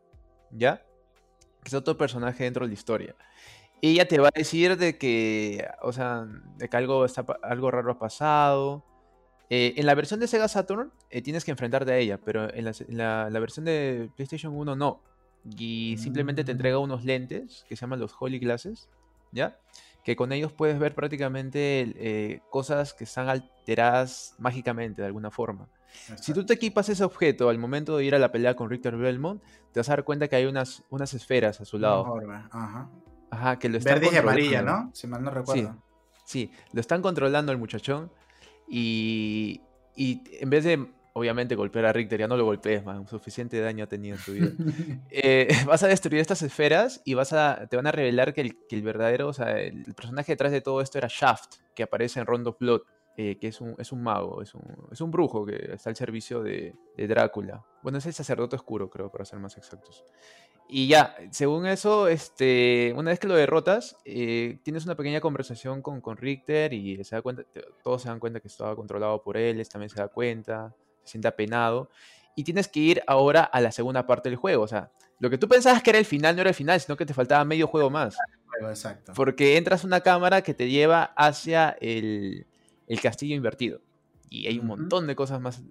¿ya? 0.51 0.85
Que 1.63 1.69
es 1.69 1.73
otro 1.73 1.97
personaje 1.97 2.43
dentro 2.43 2.65
de 2.65 2.69
la 2.69 2.73
historia. 2.73 3.15
Y 3.81 3.93
ella 3.93 4.07
te 4.07 4.19
va 4.19 4.27
a 4.27 4.31
decir 4.33 4.77
de 4.77 4.97
que, 4.97 5.67
o 5.81 5.91
sea, 5.91 6.27
de 6.57 6.69
que 6.69 6.77
algo, 6.77 7.03
está, 7.05 7.25
algo 7.41 7.71
raro 7.71 7.91
ha 7.91 7.99
pasado, 7.99 8.83
eh, 9.53 9.73
en 9.75 9.85
la 9.85 9.95
versión 9.95 10.21
de 10.21 10.27
Sega 10.27 10.47
Saturn 10.47 10.93
eh, 11.09 11.21
tienes 11.21 11.43
que 11.43 11.51
enfrentarte 11.51 11.91
a 11.91 11.97
ella, 11.97 12.17
pero 12.17 12.47
en 12.53 12.63
la, 12.95 13.27
versión 13.31 13.65
de 13.65 14.09
PlayStation 14.15 14.55
1 14.55 14.77
no. 14.77 15.01
Y 15.57 15.97
simplemente 15.97 16.45
te 16.45 16.53
entrega 16.53 16.79
mm. 16.79 16.83
unos 16.83 17.03
lentes 17.03 17.65
que 17.67 17.75
se 17.75 17.81
llaman 17.81 17.99
los 17.99 18.15
Holy 18.17 18.39
Glasses, 18.39 18.87
¿ya? 19.33 19.59
Que 20.05 20.15
con 20.15 20.31
ellos 20.31 20.53
puedes 20.53 20.79
ver 20.79 20.95
prácticamente 20.95 21.91
eh, 21.97 22.41
cosas 22.49 22.93
que 22.93 23.03
están 23.03 23.27
alteradas 23.27 24.35
mágicamente 24.39 25.01
de 25.01 25.07
alguna 25.07 25.31
forma. 25.31 25.67
Si 26.19 26.33
tú 26.33 26.45
te 26.45 26.53
equipas 26.53 26.89
ese 26.89 27.03
objeto 27.03 27.49
al 27.49 27.57
momento 27.57 27.97
de 27.97 28.05
ir 28.05 28.15
a 28.15 28.19
la 28.19 28.31
pelea 28.31 28.55
con 28.55 28.69
Richter 28.69 28.95
Belmont, 28.95 29.41
te 29.71 29.79
vas 29.79 29.89
a 29.89 29.93
dar 29.93 30.03
cuenta 30.03 30.27
que 30.27 30.35
hay 30.35 30.45
unas, 30.45 30.83
unas 30.89 31.13
esferas 31.13 31.61
a 31.61 31.65
su 31.65 31.77
lado. 31.77 32.05
Ajá. 32.51 32.89
Ajá, 33.31 33.57
que 33.57 33.69
lo 33.69 33.77
están 33.77 33.99
Verde 33.99 34.09
y 34.13 34.17
amarilla, 34.17 34.61
¿no? 34.61 34.91
Si 34.93 35.07
mal 35.07 35.23
no 35.23 35.31
recuerdo. 35.31 35.71
Sí, 36.25 36.49
sí, 36.49 36.51
lo 36.73 36.81
están 36.81 37.01
controlando 37.01 37.51
el 37.53 37.57
muchachón 37.57 38.11
y, 38.67 39.61
en 39.95 40.49
vez 40.49 40.65
de, 40.65 40.85
obviamente, 41.13 41.55
golpear 41.55 41.85
a 41.85 41.93
Richter, 41.93 42.19
ya 42.19 42.27
no 42.27 42.35
lo 42.35 42.45
golpees, 42.45 42.83
más 42.85 43.09
suficiente 43.09 43.59
daño 43.59 43.85
ha 43.85 43.87
tenido 43.87 44.17
en 44.17 44.23
tu 44.23 44.33
vida. 44.33 44.51
Eh, 45.09 45.47
vas 45.65 45.83
a 45.83 45.87
destruir 45.87 46.21
estas 46.21 46.41
esferas 46.41 47.01
y 47.05 47.13
vas 47.13 47.33
a, 47.33 47.67
te 47.69 47.75
van 47.75 47.87
a 47.87 47.91
revelar 47.91 48.33
que 48.33 48.41
el, 48.69 48.81
verdadero, 48.81 49.27
o 49.27 49.33
sea, 49.33 49.59
el, 49.59 49.93
personaje 49.93 50.33
detrás 50.33 50.51
de 50.51 50.61
todo 50.61 50.81
esto 50.81 50.97
era 50.97 51.07
Shaft, 51.09 51.55
que 51.75 51.83
aparece 51.83 52.19
en 52.19 52.25
Rondo 52.25 52.55
Blood. 52.59 52.81
Eh, 53.17 53.37
que 53.39 53.49
es 53.49 53.59
un, 53.59 53.75
es 53.77 53.91
un 53.91 54.01
mago, 54.01 54.41
es 54.41 54.55
un, 54.55 54.63
es 54.89 55.01
un, 55.01 55.11
brujo 55.11 55.45
que 55.45 55.73
está 55.73 55.89
al 55.89 55.97
servicio 55.97 56.41
de, 56.41 56.73
de, 56.95 57.07
Drácula. 57.07 57.65
Bueno, 57.83 57.97
es 57.97 58.05
el 58.05 58.13
sacerdote 58.13 58.55
oscuro, 58.55 58.89
creo, 58.89 59.11
para 59.11 59.25
ser 59.25 59.37
más 59.37 59.57
exactos. 59.57 60.05
Y 60.73 60.87
ya, 60.87 61.17
según 61.31 61.65
eso, 61.65 62.07
este, 62.07 62.93
una 62.95 63.11
vez 63.11 63.19
que 63.19 63.27
lo 63.27 63.35
derrotas, 63.35 63.97
eh, 64.05 64.59
tienes 64.63 64.85
una 64.85 64.95
pequeña 64.95 65.19
conversación 65.19 65.81
con, 65.81 65.99
con 65.99 66.15
Richter 66.15 66.71
y 66.71 67.03
se 67.03 67.17
da 67.17 67.21
cuenta, 67.21 67.43
todos 67.83 68.01
se 68.01 68.07
dan 68.07 68.21
cuenta 68.21 68.39
que 68.39 68.47
estaba 68.47 68.73
controlado 68.77 69.21
por 69.21 69.35
él, 69.35 69.59
él 69.59 69.67
también 69.67 69.89
se 69.89 69.99
da 69.99 70.07
cuenta, 70.07 70.73
se 71.03 71.11
siente 71.11 71.27
apenado. 71.27 71.89
Y 72.37 72.45
tienes 72.45 72.69
que 72.69 72.79
ir 72.79 73.03
ahora 73.07 73.43
a 73.43 73.59
la 73.59 73.73
segunda 73.73 74.07
parte 74.07 74.29
del 74.29 74.37
juego. 74.37 74.63
O 74.63 74.67
sea, 74.69 74.89
lo 75.19 75.29
que 75.29 75.37
tú 75.37 75.49
pensabas 75.49 75.83
que 75.83 75.89
era 75.89 75.99
el 75.99 76.05
final 76.05 76.37
no 76.37 76.41
era 76.41 76.51
el 76.51 76.55
final, 76.55 76.79
sino 76.79 76.95
que 76.95 77.05
te 77.05 77.13
faltaba 77.13 77.43
medio 77.43 77.67
juego 77.67 77.89
más. 77.89 78.15
Exacto. 78.61 79.11
Porque 79.13 79.57
entras 79.57 79.83
una 79.83 79.99
cámara 79.99 80.41
que 80.41 80.53
te 80.53 80.69
lleva 80.69 81.11
hacia 81.17 81.75
el, 81.81 82.47
el 82.91 83.01
castillo 83.01 83.35
invertido 83.35 83.81
y 84.31 84.47
hay 84.47 84.59
un 84.59 84.67
montón 84.67 85.07
de 85.07 85.15
cosas 85.15 85.41
más 85.41 85.61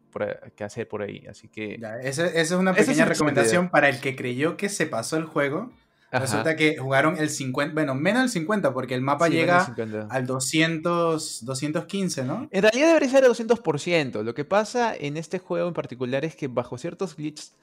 que 0.54 0.64
hacer 0.64 0.86
por 0.86 1.00
ahí, 1.00 1.24
así 1.28 1.48
que... 1.48 1.80
esa, 2.02 2.26
es 2.26 2.50
una 2.50 2.74
pequeña 2.74 3.06
recomendación 3.06 3.70
para 3.70 3.88
el 3.88 4.00
que 4.00 4.14
creyó 4.14 4.58
que 4.58 4.68
se 4.68 4.86
pasó 4.86 5.16
el 5.16 5.24
juego. 5.24 5.72
Resulta 6.12 6.56
que 6.56 6.76
jugaron 6.76 7.16
el 7.16 7.30
50, 7.30 7.72
bueno, 7.72 7.94
menos 7.94 8.24
el 8.24 8.28
50, 8.28 8.74
porque 8.74 8.94
el 8.94 9.00
mapa 9.00 9.28
llega 9.28 9.74
al 10.10 10.26
200, 10.26 11.44
215, 11.46 12.24
¿no? 12.24 12.48
En 12.50 12.62
realidad 12.62 12.88
debería 12.88 13.08
ser 13.08 13.24
el 13.24 13.30
200%. 13.30 14.22
Lo 14.22 14.34
que 14.34 14.44
pasa 14.44 14.94
en 14.94 15.16
este 15.16 15.38
juego 15.38 15.68
en 15.68 15.74
particular 15.74 16.26
es 16.26 16.36
que 16.36 16.48
bajo 16.48 16.76
ciertos 16.76 17.16
glitches 17.16 17.54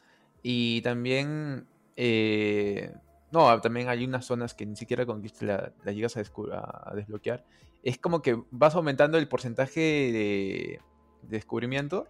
y 0.41 0.81
también... 0.81 1.67
Eh, 1.95 2.91
no, 3.31 3.59
también 3.61 3.89
hay 3.89 4.05
unas 4.05 4.25
zonas 4.25 4.53
que 4.53 4.65
ni 4.65 4.75
siquiera 4.75 5.05
con 5.05 5.21
glitch 5.21 5.41
la, 5.41 5.73
llegas 5.85 6.17
a, 6.17 6.21
a 6.21 6.93
desbloquear 6.95 7.45
es 7.83 7.97
como 7.97 8.21
que 8.21 8.41
vas 8.51 8.75
aumentando 8.75 9.17
el 9.17 9.27
porcentaje 9.27 9.79
de, 9.79 10.81
descubrimiento 11.29 12.07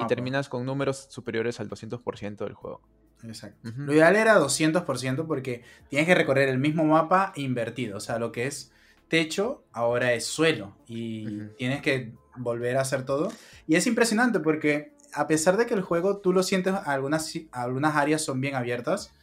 y 0.00 0.06
terminas 0.06 0.48
con 0.48 0.64
números 0.64 1.06
superiores 1.10 1.60
al 1.60 1.68
200% 1.68 2.36
del 2.36 2.54
juego. 2.54 2.80
Exacto. 3.22 3.70
Lo 3.76 3.92
ideal 3.92 4.16
era 4.16 4.38
200% 4.38 5.26
porque 5.26 5.62
tienes 5.88 6.06
que 6.06 6.14
recorrer 6.14 6.48
el 6.48 6.58
mismo 6.58 6.84
mapa 6.84 7.32
invertido. 7.36 7.96
O 7.96 8.00
sea, 8.00 8.18
lo 8.18 8.32
que 8.32 8.46
es 8.46 8.72
techo 9.08 9.64
ahora 9.72 10.12
es 10.12 10.26
suelo 10.26 10.76
y 10.86 11.46
tienes 11.56 11.80
que 11.80 12.12
volver 12.36 12.76
a 12.76 12.82
hacer 12.82 13.04
todo. 13.04 13.32
Y 13.66 13.76
es 13.76 13.86
impresionante 13.86 14.40
porque 14.40 14.94
a 15.14 15.26
pesar 15.26 15.56
de 15.56 15.66
que 15.66 15.74
el 15.74 15.82
juego 15.82 16.18
tú 16.18 16.32
lo 16.32 16.42
sientes, 16.42 16.74
algunas, 16.74 17.32
algunas 17.52 17.96
áreas 17.96 18.22
son 18.22 18.40
bien 18.40 18.56
abiertas, 18.56 19.14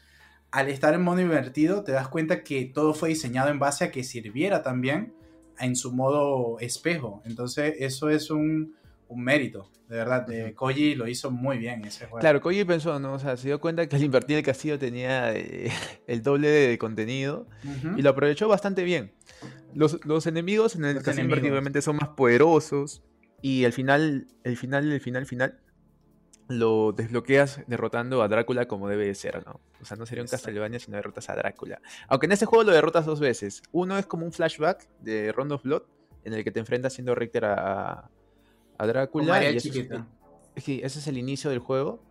al 0.52 0.70
estar 0.70 0.94
en 0.94 1.02
modo 1.02 1.22
invertido 1.22 1.84
te 1.84 1.94
das 1.94 2.08
cuenta 2.10 2.44
que 2.44 2.66
todo 2.66 2.94
fue 2.94 3.10
diseñado 3.10 3.50
en 3.50 3.60
base 3.60 3.86
a 3.86 3.92
que 3.92 4.04
sirviera 4.04 4.62
también 4.62 5.14
en 5.60 5.76
su 5.76 5.94
modo 5.94 6.60
espejo. 6.60 7.22
Entonces, 7.26 7.76
eso 7.80 8.10
es 8.10 8.30
un, 8.30 8.76
mérito, 9.14 9.70
de 9.90 9.98
verdad. 9.98 10.26
De 10.26 10.54
Koji 10.54 10.96
lo 10.96 11.08
hizo 11.08 11.32
muy 11.32 11.58
bien 11.58 11.84
ese 11.86 12.06
juego. 12.06 12.20
Claro, 12.20 12.42
Koji 12.42 12.64
pensó, 12.64 13.00
¿no? 13.00 13.14
O 13.14 13.20
sea, 13.20 13.36
se 13.38 13.48
dio 13.48 13.60
cuenta 13.60 13.88
que 13.88 13.96
al 13.96 14.04
invertir 14.04 14.38
el 14.38 14.44
castillo 14.44 14.80
tenía 14.80 15.34
eh, 15.34 15.70
el 16.08 16.24
doble 16.24 16.48
de 16.50 16.78
contenido 16.78 17.48
y 17.98 18.02
lo 18.02 18.10
aprovechó 18.10 18.48
bastante 18.48 18.84
bien. 18.84 19.14
Los, 19.74 20.28
enemigos 20.28 20.76
en 20.76 20.86
el 20.86 21.02
castillo 21.02 21.34
obviamente 21.34 21.82
son 21.82 21.98
más 21.98 22.10
poderosos 22.10 23.04
y 23.42 23.66
al 23.66 23.74
final, 23.74 24.28
el 24.44 24.58
final, 24.58 24.92
el 24.92 25.00
final, 25.02 25.22
el 25.22 25.28
final 25.28 25.60
lo 26.60 26.92
desbloqueas 26.92 27.62
derrotando 27.68 28.22
a 28.22 28.28
Drácula 28.28 28.68
como 28.68 28.88
debe 28.88 29.06
de 29.06 29.16
ser, 29.16 29.46
¿no? 29.46 29.60
O 29.82 29.86
sea, 29.86 29.98
no 29.98 30.06
sería 30.06 30.24
un 30.24 30.28
Castlevania 30.28 30.80
si 30.80 30.92
no 30.92 30.98
derrotas 30.98 31.30
a 31.30 31.36
Drácula. 31.36 31.82
Aunque 32.08 32.26
en 32.26 32.32
este 32.32 32.46
juego 32.46 32.64
lo 32.64 32.72
derrotas 32.72 33.06
dos 33.06 33.20
veces. 33.20 33.64
Uno 33.72 33.98
es 33.98 34.06
como 34.06 34.26
un 34.26 34.32
flashback 34.32 34.88
de 35.00 35.32
Rondo 35.32 35.56
of 35.56 35.64
Blood, 35.64 35.84
en 36.24 36.34
el 36.34 36.44
que 36.44 36.52
te 36.52 36.60
enfrentas 36.60 36.94
siendo 36.94 37.16
Richter 37.16 37.46
a, 37.46 38.10
a 38.78 38.88
Drácula. 38.88 39.44
Y 39.44 39.58
ese, 39.58 39.70
es, 40.56 40.68
ese 40.68 41.00
es 41.00 41.08
el 41.08 41.18
inicio 41.18 41.50
del 41.50 41.60
juego. 41.60 42.02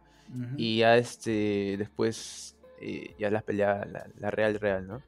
Y 0.57 0.79
ya 0.79 0.97
este, 0.97 1.75
después, 1.77 2.57
eh, 2.81 3.15
ya 3.19 3.31
la 3.31 3.43
pelea, 3.43 3.85
la, 4.17 4.31
real, 4.31 4.61
real, 4.61 4.87
¿no? 4.87 5.03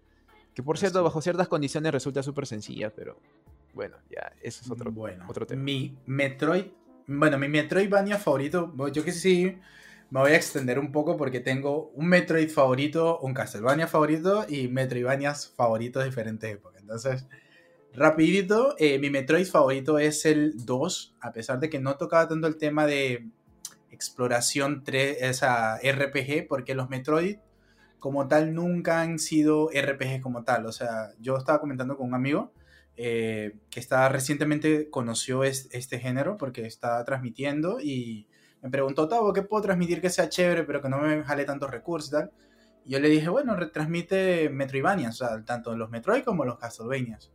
Que 0.53 0.65
por 0.65 0.79
cierto, 0.79 1.03
bajo 1.05 1.23
ciertas 1.23 1.47
condiciones 1.47 1.93
resulta 1.93 2.25
súper 2.25 2.45
sencilla, 2.45 2.91
pero 2.91 3.17
bueno, 3.73 3.97
ya, 4.11 4.33
eso 4.43 4.63
es 4.65 4.71
otro, 4.71 4.91
bueno, 4.91 5.25
otro 5.29 5.47
tema. 5.47 5.63
Mi 5.63 5.97
Metroid 6.07 6.67
bueno, 7.07 7.39
mi 7.39 7.49
Metroidvania 7.49 8.19
favorito, 8.19 8.73
yo 8.93 9.05
que 9.05 9.13
sí 9.13 9.59
me 10.13 10.21
voy 10.21 10.33
a 10.33 10.37
extender 10.37 10.79
un 10.79 10.93
poco 10.93 11.17
porque 11.17 11.41
tengo 11.41 11.89
un 11.95 12.07
Metroid 12.07 12.51
favorito, 12.51 13.19
un 13.21 13.33
Castlevania 13.33 13.87
favorito 13.87 14.45
y 14.47 14.69
Metroidvanias 14.69 15.55
favoritos 15.57 16.03
de 16.03 16.11
diferentes 16.11 16.53
épocas. 16.53 16.83
Entonces, 16.83 17.27
rapidito, 17.95 18.75
eh, 18.79 18.99
mi 18.99 19.09
Metroid 19.09 19.47
favorito 19.47 19.99
es 19.99 20.27
el 20.27 20.67
2, 20.67 21.17
a 21.19 21.33
pesar 21.33 21.61
de 21.61 21.71
que 21.71 21.81
no 21.81 21.97
tocaba 21.97 22.29
tanto 22.29 22.47
el 22.47 22.59
tema 22.59 22.85
de 22.85 23.31
exploración 23.91 24.85
3, 24.85 25.17
esa 25.23 25.79
RPG, 25.79 26.47
porque 26.47 26.75
los 26.75 26.91
Metroid 26.91 27.39
como 27.99 28.29
tal 28.29 28.55
nunca 28.55 29.01
han 29.01 29.19
sido 29.19 29.71
RPG 29.73 30.21
como 30.21 30.45
tal. 30.45 30.67
O 30.67 30.73
sea, 30.73 31.13
yo 31.21 31.39
estaba 31.39 31.59
comentando 31.59 31.97
con 31.97 32.09
un 32.09 32.15
amigo 32.15 32.53
eh, 32.97 33.57
que 33.71 33.81
está 33.81 34.09
recientemente 34.09 34.91
conoció 34.91 35.45
este 35.45 35.99
género 35.99 36.37
porque 36.37 36.67
está 36.67 37.03
transmitiendo 37.05 37.81
y 37.81 38.27
me 38.61 38.71
preguntó, 38.71 39.09
Tavo, 39.09 39.33
¿qué 39.33 39.43
puedo 39.43 39.63
transmitir 39.63 40.01
que 40.01 40.11
sea 40.11 40.29
chévere 40.29 40.65
pero 40.65 40.81
que 40.81 40.89
no 40.89 40.99
me 40.99 41.23
jale 41.25 41.45
tantos 41.45 41.71
recursos 41.71 42.11
y 42.11 42.13
tal? 42.13 42.31
Yo 42.85 43.01
le 43.01 43.09
dije, 43.09 43.29
bueno, 43.29 43.57
retransmite 43.57 44.51
Metroidvania, 44.51 45.09
o 45.09 45.13
sea, 45.13 45.45
tanto 45.45 45.77
los 45.77 45.91
Metroid 45.91 46.25
como 46.25 46.45
los 46.45 46.59
Castlevanias. 46.59 47.33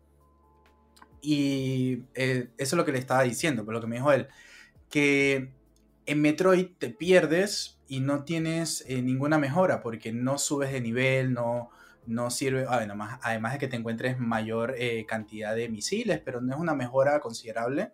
Y 1.22 2.04
eh, 2.14 2.50
eso 2.58 2.76
es 2.76 2.78
lo 2.78 2.86
que 2.86 2.92
le 2.92 3.00
estaba 3.00 3.24
diciendo, 3.24 3.66
pero 3.66 3.78
lo 3.78 3.82
que 3.82 3.88
me 3.88 3.96
dijo 3.96 4.12
él, 4.12 4.28
que 4.90 5.52
en 6.06 6.22
Metroid 6.22 6.68
te 6.78 6.90
pierdes 6.90 7.80
y 7.88 8.02
no 8.02 8.24
tienes 8.24 8.84
eh, 8.88 9.02
ninguna 9.02 9.38
mejora 9.38 9.82
porque 9.82 10.12
no 10.12 10.38
subes 10.38 10.72
de 10.72 10.82
nivel, 10.82 11.34
no, 11.34 11.70
no 12.08 12.32
sirve, 12.32 12.66
además, 12.68 13.20
además 13.22 13.54
de 13.54 13.60
que 13.60 13.68
te 13.68 13.76
encuentres 13.76 14.20
mayor 14.20 14.76
eh, 14.78 15.06
cantidad 15.06 15.56
de 15.56 15.70
misiles, 15.70 16.20
pero 16.24 16.42
no 16.42 16.54
es 16.54 16.60
una 16.60 16.74
mejora 16.74 17.20
considerable. 17.20 17.92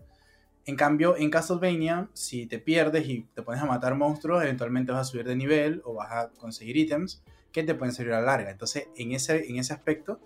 En 0.65 0.77
cambio, 0.77 1.17
en 1.17 1.29
Castlevania, 1.29 2.09
si 2.13 2.45
te 2.45 2.59
pierdes 2.59 3.07
y 3.09 3.23
te 3.33 3.41
pones 3.41 3.61
a 3.61 3.65
matar 3.65 3.95
monstruos, 3.95 4.43
eventualmente 4.43 4.93
vas 4.93 5.07
a 5.07 5.11
subir 5.11 5.25
de 5.25 5.35
nivel 5.35 5.81
o 5.83 5.95
vas 5.95 6.11
a 6.11 6.29
conseguir 6.37 6.77
ítems 6.77 7.21
que 7.51 7.63
te 7.63 7.75
pueden 7.75 7.93
servir 7.93 8.13
a 8.13 8.21
la 8.21 8.27
larga. 8.27 8.49
Entonces, 8.49 8.87
en 8.95 9.11
ese, 9.11 9.49
en 9.49 9.57
ese 9.57 9.73
aspecto, 9.73 10.19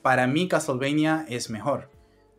para 0.00 0.26
mí 0.26 0.48
Castlevania 0.48 1.26
es 1.28 1.50
mejor. 1.50 1.90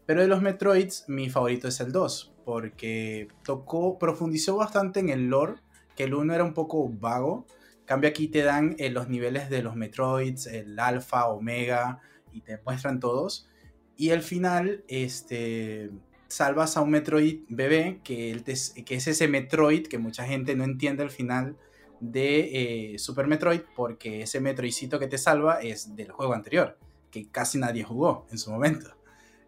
Pero 0.05 0.21
de 0.21 0.27
los 0.27 0.41
Metroids, 0.41 1.05
mi 1.07 1.29
favorito 1.29 1.67
es 1.67 1.79
el 1.79 1.91
2, 1.91 2.33
porque 2.45 3.27
tocó, 3.43 3.97
profundizó 3.97 4.57
bastante 4.57 4.99
en 4.99 5.09
el 5.09 5.27
lore, 5.29 5.55
que 5.95 6.03
el 6.03 6.13
1 6.13 6.33
era 6.33 6.43
un 6.43 6.53
poco 6.53 6.87
vago. 6.89 7.45
Cambio 7.85 8.09
aquí 8.09 8.27
te 8.27 8.43
dan 8.43 8.75
eh, 8.79 8.89
los 8.89 9.09
niveles 9.09 9.49
de 9.49 9.61
los 9.61 9.75
Metroids, 9.75 10.47
el 10.47 10.77
Alpha, 10.79 11.27
Omega, 11.27 12.01
y 12.31 12.41
te 12.41 12.59
muestran 12.65 12.99
todos. 12.99 13.47
Y 13.95 14.11
al 14.11 14.21
final, 14.21 14.83
este, 14.87 15.91
salvas 16.27 16.77
a 16.77 16.81
un 16.81 16.91
Metroid 16.91 17.41
bebé, 17.47 18.01
que, 18.03 18.41
que 18.85 18.95
es 18.95 19.07
ese 19.07 19.27
Metroid 19.27 19.87
que 19.87 19.97
mucha 19.97 20.25
gente 20.25 20.55
no 20.55 20.63
entiende 20.63 21.03
al 21.03 21.11
final 21.11 21.57
de 21.99 22.93
eh, 22.93 22.99
Super 22.99 23.27
Metroid, 23.27 23.61
porque 23.75 24.23
ese 24.23 24.41
Metroidcito 24.41 24.99
que 24.99 25.07
te 25.07 25.17
salva 25.17 25.61
es 25.61 25.95
del 25.95 26.11
juego 26.11 26.33
anterior, 26.33 26.77
que 27.11 27.29
casi 27.29 27.57
nadie 27.57 27.83
jugó 27.83 28.25
en 28.31 28.37
su 28.37 28.51
momento. 28.51 28.95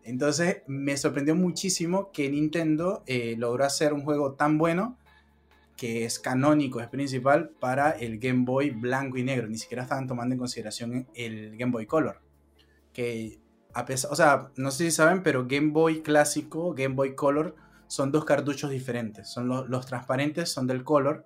Entonces 0.03 0.61
me 0.67 0.95
sorprendió 0.95 1.35
muchísimo 1.35 2.11
que 2.13 2.29
Nintendo 2.29 3.03
eh, 3.07 3.35
logró 3.37 3.65
hacer 3.65 3.91
un 3.91 4.03
juego 4.03 4.33
tan 4.35 4.57
bueno 4.57 4.97
que 5.77 6.05
es 6.05 6.19
canónico, 6.19 6.81
es 6.81 6.87
principal 6.87 7.51
para 7.59 7.91
el 7.91 8.19
Game 8.19 8.43
Boy 8.43 8.71
blanco 8.71 9.17
y 9.17 9.23
negro. 9.23 9.47
Ni 9.47 9.57
siquiera 9.57 9.83
estaban 9.83 10.07
tomando 10.07 10.33
en 10.33 10.39
consideración 10.39 11.07
el 11.13 11.55
Game 11.55 11.71
Boy 11.71 11.85
Color. 11.85 12.19
Que 12.91 13.39
a 13.73 13.85
pesar, 13.85 14.11
o 14.11 14.15
sea, 14.15 14.51
no 14.57 14.71
sé 14.71 14.85
si 14.85 14.91
saben, 14.91 15.21
pero 15.21 15.47
Game 15.47 15.71
Boy 15.71 16.01
clásico, 16.01 16.73
Game 16.73 16.95
Boy 16.95 17.15
Color 17.15 17.55
son 17.85 18.11
dos 18.11 18.25
cartuchos 18.25 18.71
diferentes. 18.71 19.29
Son 19.29 19.47
los 19.47 19.85
transparentes 19.85 20.49
son 20.49 20.65
del 20.65 20.83
Color 20.83 21.25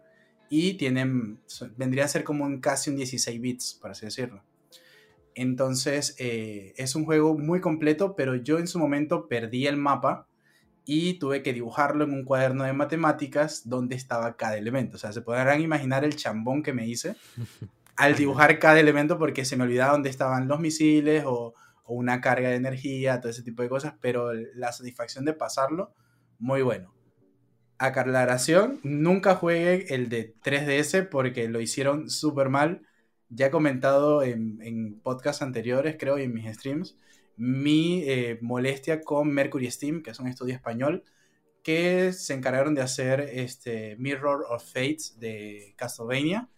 y 0.49 0.73
tienen 0.73 1.39
vendría 1.77 2.03
a 2.03 2.09
ser 2.09 2.25
como 2.25 2.43
un 2.43 2.59
casi 2.59 2.89
un 2.89 2.97
16 2.97 3.39
bits, 3.39 3.79
por 3.81 3.91
así 3.91 4.05
decirlo. 4.05 4.43
Entonces 5.33 6.13
eh, 6.19 6.73
es 6.75 6.93
un 6.95 7.05
juego 7.05 7.37
muy 7.37 7.61
completo, 7.61 8.17
pero 8.17 8.35
yo 8.35 8.59
en 8.59 8.67
su 8.67 8.79
momento 8.79 9.29
perdí 9.29 9.65
el 9.65 9.77
mapa 9.77 10.27
y 10.85 11.19
tuve 11.19 11.43
que 11.43 11.53
dibujarlo 11.53 12.03
en 12.03 12.13
un 12.13 12.25
cuaderno 12.25 12.63
de 12.63 12.73
matemáticas 12.73 13.67
donde 13.69 13.95
estaba 13.95 14.35
cada 14.35 14.57
elemento. 14.57 14.95
O 14.95 14.99
sea, 14.99 15.11
se 15.11 15.21
podrán 15.21 15.61
imaginar 15.61 16.03
el 16.03 16.15
chambón 16.15 16.63
que 16.63 16.73
me 16.73 16.87
hice 16.87 17.15
al 17.95 18.15
dibujar 18.15 18.59
cada 18.59 18.79
elemento 18.79 19.17
porque 19.17 19.45
se 19.45 19.57
me 19.57 19.63
olvidaba 19.63 19.93
dónde 19.93 20.09
estaban 20.09 20.47
los 20.47 20.59
misiles 20.59 21.23
o, 21.25 21.53
o 21.83 21.93
una 21.93 22.21
carga 22.21 22.49
de 22.49 22.55
energía, 22.55 23.19
todo 23.19 23.29
ese 23.31 23.43
tipo 23.43 23.61
de 23.61 23.69
cosas, 23.69 23.93
pero 24.01 24.33
la 24.33 24.71
satisfacción 24.71 25.25
de 25.25 25.33
pasarlo, 25.33 25.93
muy 26.39 26.61
bueno. 26.61 26.93
Aclaración, 27.77 28.79
nunca 28.83 29.35
juegue 29.35 29.93
el 29.93 30.09
de 30.09 30.35
3DS 30.43 31.09
porque 31.09 31.47
lo 31.47 31.61
hicieron 31.61 32.09
súper 32.09 32.49
mal 32.49 32.81
ya 33.31 33.47
he 33.47 33.51
comentado 33.51 34.23
en, 34.23 34.59
en 34.61 34.99
podcasts 34.99 35.41
anteriores, 35.41 35.95
creo, 35.97 36.19
y 36.19 36.23
en 36.23 36.33
mis 36.33 36.53
streams, 36.53 36.97
mi 37.41 38.03
eh, 38.05 38.37
molestia 38.41 39.01
con 39.01 39.29
Mercury 39.29 39.71
Steam, 39.71 40.03
que 40.03 40.11
es 40.11 40.19
un 40.19 40.27
estudio 40.27 40.53
español, 40.53 41.03
que 41.63 42.13
se 42.13 42.35
encargaron 42.35 42.75
de 42.75 42.81
hacer 42.81 43.19
este 43.19 43.95
Mirror 43.97 44.45
of 44.47 44.63
Fates 44.63 45.19
de 45.19 45.73
Castlevania. 45.75 46.49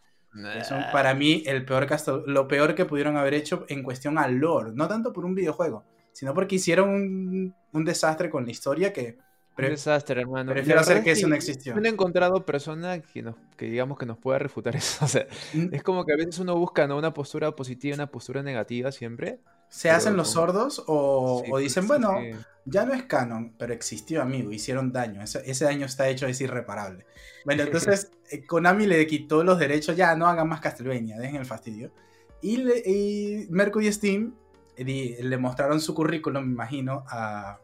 Es 0.60 0.70
para 0.92 1.14
mí 1.14 1.44
el 1.46 1.64
peor 1.64 1.88
lo 2.26 2.48
peor 2.50 2.76
que 2.76 2.86
pudieron 2.86 3.16
haber 3.16 3.34
hecho 3.34 3.66
en 3.70 3.82
cuestión 3.82 4.18
al 4.18 4.36
lore, 4.36 4.72
no 4.74 4.88
tanto 4.90 5.14
por 5.14 5.24
un 5.24 5.36
videojuego, 5.36 5.86
sino 6.12 6.34
porque 6.34 6.56
hicieron 6.56 6.90
un, 6.90 7.56
un 7.72 7.86
desastre 7.86 8.30
con 8.30 8.44
la 8.44 8.52
historia 8.52 8.92
que 8.92 9.20
un 9.58 9.66
desastre, 9.66 10.20
hermano. 10.20 10.52
Prefiero 10.52 10.80
hacer 10.80 11.04
que 11.04 11.12
eso 11.12 11.28
no 11.28 11.36
existió. 11.36 11.76
No 11.76 11.86
he 11.86 11.90
encontrado 11.90 12.44
persona 12.44 13.00
que, 13.00 13.22
nos, 13.22 13.36
que 13.56 13.66
digamos 13.68 13.98
que 13.98 14.06
nos 14.06 14.18
pueda 14.18 14.40
refutar 14.40 14.76
eso. 14.76 15.06
O 15.06 15.08
sea, 15.08 15.28
mm. 15.54 15.68
es 15.72 15.84
como 15.84 16.06
que 16.06 16.14
a 16.14 16.18
veces 16.18 16.40
uno 16.40 16.58
busca 16.58 16.88
¿no? 16.88 16.98
una 16.98 17.14
postura 17.14 17.56
positiva 17.56 17.92
y 17.92 17.94
una 17.94 18.08
postura 18.08 18.42
negativa 18.42 18.92
siempre. 18.92 19.40
Se 19.74 19.90
hacen 19.90 20.16
los 20.16 20.32
sordos 20.32 20.84
o, 20.86 21.44
o 21.50 21.58
dicen, 21.58 21.88
bueno, 21.88 22.20
ya 22.64 22.86
no 22.86 22.94
es 22.94 23.04
canon, 23.04 23.56
pero 23.58 23.74
existió, 23.74 24.22
amigo, 24.22 24.52
hicieron 24.52 24.92
daño. 24.92 25.24
Ese, 25.24 25.42
ese 25.50 25.66
daño 25.66 25.88
está 25.88 26.08
hecho, 26.08 26.28
es 26.28 26.40
irreparable. 26.42 27.08
Bueno, 27.44 27.64
entonces 27.68 28.12
eh, 28.30 28.46
Konami 28.46 28.86
le 28.86 29.06
quitó 29.08 29.44
los 29.44 29.58
derechos, 29.58 29.98
ya 29.98 30.16
no 30.16 30.28
hagan 30.28 30.48
más 30.48 30.62
Castlevania, 30.62 31.18
dejen 31.18 31.38
el 31.38 31.48
fastidio. 31.48 31.92
Y, 32.40 32.62
y 32.86 33.48
Mercury 33.50 33.92
Steam 33.92 34.36
eh, 34.78 35.18
le 35.22 35.38
mostraron 35.38 35.82
su 35.82 35.96
currículum, 35.96 36.46
me 36.46 36.52
imagino, 36.52 37.04
a, 37.10 37.60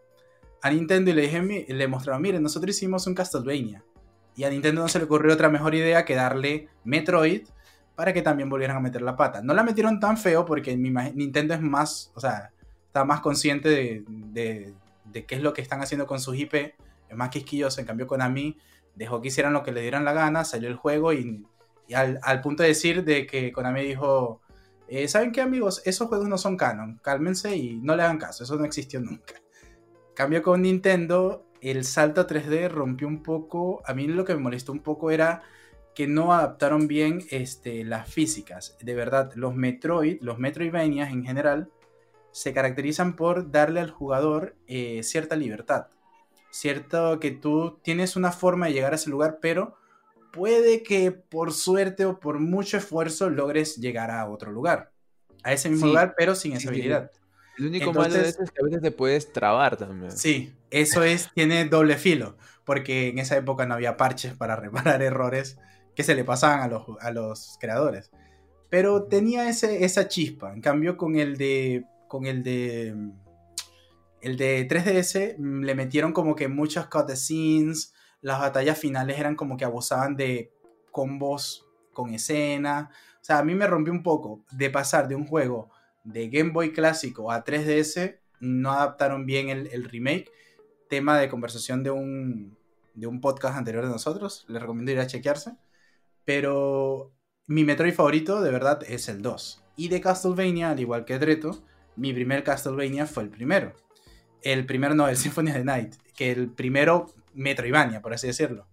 a 0.64 0.70
Nintendo 0.72 1.12
y 1.12 1.14
le, 1.14 1.22
dije, 1.22 1.66
le 1.70 1.88
mostraron, 1.88 2.24
miren, 2.24 2.42
nosotros 2.42 2.76
hicimos 2.76 3.06
un 3.06 3.14
Castlevania. 3.14 3.84
Y 4.36 4.46
a 4.46 4.50
Nintendo 4.50 4.82
no 4.82 4.88
se 4.88 4.98
le 4.98 5.06
ocurrió 5.06 5.34
otra 5.34 5.50
mejor 5.50 5.76
idea 5.76 6.06
que 6.06 6.16
darle 6.16 6.70
Metroid 6.86 7.48
para 8.00 8.14
que 8.14 8.22
también 8.22 8.48
volvieran 8.48 8.78
a 8.78 8.80
meter 8.80 9.02
la 9.02 9.18
pata. 9.18 9.42
No 9.42 9.54
la 9.54 9.62
metieron 9.62 10.00
tan 10.00 10.16
feo 10.16 10.46
porque 10.46 10.74
Nintendo 10.78 11.54
es 11.54 11.60
más, 11.60 12.14
o 12.16 12.22
sea, 12.22 12.54
está 12.88 13.04
más 13.04 13.20
consciente 13.20 13.68
de, 13.68 14.74
qué 15.12 15.36
es 15.36 15.42
lo 15.42 15.52
que 15.52 15.62
están 15.62 15.82
haciendo 15.82 16.08
con 16.08 16.22
sus 16.22 16.38
IP. 16.38 16.54
Es 16.54 17.18
más 17.18 17.28
quisquilloso. 17.28 17.82
En 17.82 17.88
cambio, 17.88 18.08
Konami 18.08 18.58
dejó 18.96 19.20
que 19.20 19.28
hicieran 19.28 19.52
lo 19.52 19.64
que 19.64 19.74
le 19.74 19.82
dieran 19.82 20.06
la 20.06 20.14
gana, 20.14 20.46
salió 20.46 20.70
el 20.70 20.78
juego 20.78 21.12
y, 21.12 21.46
al, 21.94 22.40
punto 22.40 22.64
de 22.64 22.70
decir 22.70 23.04
de 23.04 23.28
que 23.28 23.52
Konami 23.52 23.82
dijo, 23.82 24.40
eh, 24.88 25.10
¿saben 25.10 25.34
qué 25.34 25.42
amigos? 25.42 25.82
Esos 25.84 26.08
juegos 26.08 26.30
no 26.30 26.38
son 26.38 26.56
canon, 26.56 27.02
cálmense 27.04 27.54
y 27.58 27.82
no 27.82 27.98
le 27.98 28.04
hagan 28.04 28.18
caso, 28.18 28.46
eso 28.46 28.56
no 28.56 28.64
existió 28.64 29.02
nunca. 29.02 29.34
Cambio 30.16 30.42
con 30.42 30.62
Nintendo, 30.62 31.44
el 31.60 31.84
salto 31.84 32.22
a 32.22 32.28
3D 32.28 32.70
rompió 32.70 33.10
un 33.10 33.22
poco. 33.24 33.82
A 33.86 33.94
mí 33.94 34.08
lo 34.08 34.24
que 34.24 34.36
me 34.36 34.40
molestó 34.40 34.72
un 34.72 34.80
poco 34.80 35.12
era 35.12 35.44
que 35.96 36.08
no 36.08 36.34
adaptaron 36.34 36.88
bien 36.88 37.26
este, 37.30 37.84
las 37.84 38.10
físicas. 38.10 38.78
De 38.82 38.94
verdad, 38.94 39.32
los 39.36 39.56
Metroid, 39.56 40.20
los 40.22 40.40
Metroidvanias 40.40 41.12
en 41.12 41.26
general, 41.26 41.70
se 42.32 42.54
caracterizan 42.54 43.16
por 43.16 43.52
darle 43.52 43.80
al 43.80 43.92
jugador 43.92 44.56
eh, 44.68 45.02
cierta 45.04 45.36
libertad. 45.36 45.88
Cierto 46.52 47.20
que 47.20 47.32
tú 47.32 47.80
tienes 47.84 48.16
una 48.16 48.32
forma 48.32 48.68
de 48.68 48.74
llegar 48.74 48.94
a 48.94 48.96
ese 48.96 49.10
lugar, 49.10 49.40
pero 49.42 49.76
puede 50.32 50.84
que 50.84 51.12
por 51.12 51.54
suerte 51.54 52.06
o 52.06 52.20
por 52.20 52.40
mucho 52.40 52.78
esfuerzo 52.78 53.30
logres 53.30 53.78
llegar 53.78 54.12
a 54.12 54.30
otro 54.30 54.52
lugar. 54.52 54.92
A 55.44 55.54
ese 55.54 55.70
mismo 55.70 55.88
lugar, 55.88 56.16
pero 56.18 56.36
sin 56.36 56.54
esa 56.54 56.70
habilidad. 56.70 57.12
El 57.58 57.68
único 57.68 57.94
malo 57.94 58.14
de 58.14 58.30
eso 58.30 58.42
es 58.42 58.52
que 58.52 58.62
a 58.62 58.66
veces 58.66 58.82
te 58.82 58.92
puedes 58.92 59.34
trabar 59.34 59.76
también. 59.76 60.12
Sí, 60.12 60.54
eso 60.72 61.04
es, 61.04 61.30
tiene 61.34 61.66
doble 61.66 61.98
filo, 61.98 62.38
porque 62.64 63.10
en 63.10 63.20
esa 63.20 63.36
época 63.36 63.66
no 63.66 63.74
había 63.74 63.98
parches 63.98 64.34
para 64.34 64.56
reparar 64.56 65.02
errores 65.02 65.58
que 66.00 66.04
se 66.06 66.16
le 66.16 66.24
pasaban 66.24 66.62
a 66.62 66.68
los, 66.70 66.84
a 67.02 67.12
los 67.12 67.58
creadores. 67.60 68.10
Pero 68.70 69.04
tenía 69.04 69.50
ese, 69.50 69.84
esa 69.84 70.08
chispa. 70.08 70.54
En 70.54 70.62
cambio, 70.62 70.96
con 70.96 71.18
el 71.18 71.36
de. 71.36 71.84
Con 72.08 72.26
el 72.26 72.42
de. 72.42 72.96
El 74.22 74.38
de 74.38 74.66
3DS 74.66 75.36
mm, 75.38 75.64
le 75.66 75.76
metieron 75.76 76.14
como 76.14 76.38
que 76.38 76.48
muchas 76.48 76.88
cutscenes. 76.88 77.94
Las 78.22 78.40
batallas 78.40 78.80
finales 78.80 79.20
eran 79.20 79.36
como 79.36 79.58
que 79.58 79.66
abusaban 79.66 80.16
de 80.16 80.54
combos 80.90 81.68
con 81.92 82.14
escena. 82.14 82.92
O 83.16 83.26
sea, 83.26 83.40
a 83.40 83.44
mí 83.44 83.54
me 83.54 83.68
rompió 83.68 83.92
un 83.92 84.02
poco 84.02 84.46
de 84.54 84.70
pasar 84.70 85.10
de 85.10 85.16
un 85.16 85.28
juego 85.28 85.70
de 86.06 86.30
Game 86.30 86.52
Boy 86.52 86.72
clásico 86.72 87.30
a 87.30 87.44
3DS 87.44 88.20
no 88.40 88.72
adaptaron 88.72 89.26
bien 89.26 89.50
el, 89.50 89.84
remake. 89.84 90.32
Tema 90.88 91.20
de 91.20 91.28
conversación 91.28 91.84
de 91.84 91.92
un, 91.92 92.58
de 92.94 93.06
un 93.06 93.20
podcast 93.20 93.58
anterior 93.58 93.84
de 93.84 93.92
nosotros. 93.92 94.46
Les 94.48 94.62
recomiendo 94.62 94.94
ir 94.94 95.00
a 95.00 95.08
chequearse. 95.08 95.58
Pero 96.30 97.12
mi 97.48 97.64
Metroid 97.64 97.96
favorito 97.96 98.40
de 98.44 98.52
verdad 98.52 98.84
es 98.88 99.10
el 99.10 99.24
2. 99.24 99.64
Y 99.78 99.88
de 99.88 100.00
Castlevania, 100.00 100.70
al 100.70 100.80
igual 100.80 101.04
que 101.04 101.18
Dreto, 101.18 101.64
mi 101.96 102.14
primer 102.14 102.44
Castlevania 102.44 103.08
fue 103.08 103.24
el 103.24 103.30
primero. 103.30 103.74
El 104.44 104.68
primero 104.68 104.94
no, 104.94 105.08
el 105.08 105.18
Symphony 105.18 105.50
of 105.50 105.56
the 105.56 105.64
Night. 105.64 105.96
Que 106.16 106.32
el 106.32 106.52
primero 106.52 107.08
Metroidvania, 107.34 108.04
por 108.04 108.14
así 108.14 108.28
decirlo. 108.28 108.68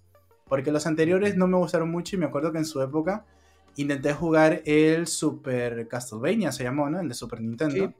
Porque 0.46 0.70
los 0.70 0.86
anteriores 0.86 1.38
no 1.38 1.46
me 1.46 1.56
gustaron 1.56 1.90
mucho 1.90 2.14
y 2.14 2.18
me 2.18 2.26
acuerdo 2.26 2.52
que 2.52 2.58
en 2.58 2.66
su 2.66 2.82
época 2.82 3.24
intenté 3.76 4.12
jugar 4.12 4.60
el 4.66 5.06
Super 5.06 5.88
Castlevania, 5.88 6.52
se 6.52 6.62
llamó, 6.62 6.90
¿no? 6.90 7.00
El 7.00 7.08
de 7.08 7.14
Super 7.14 7.40
Nintendo. 7.40 7.94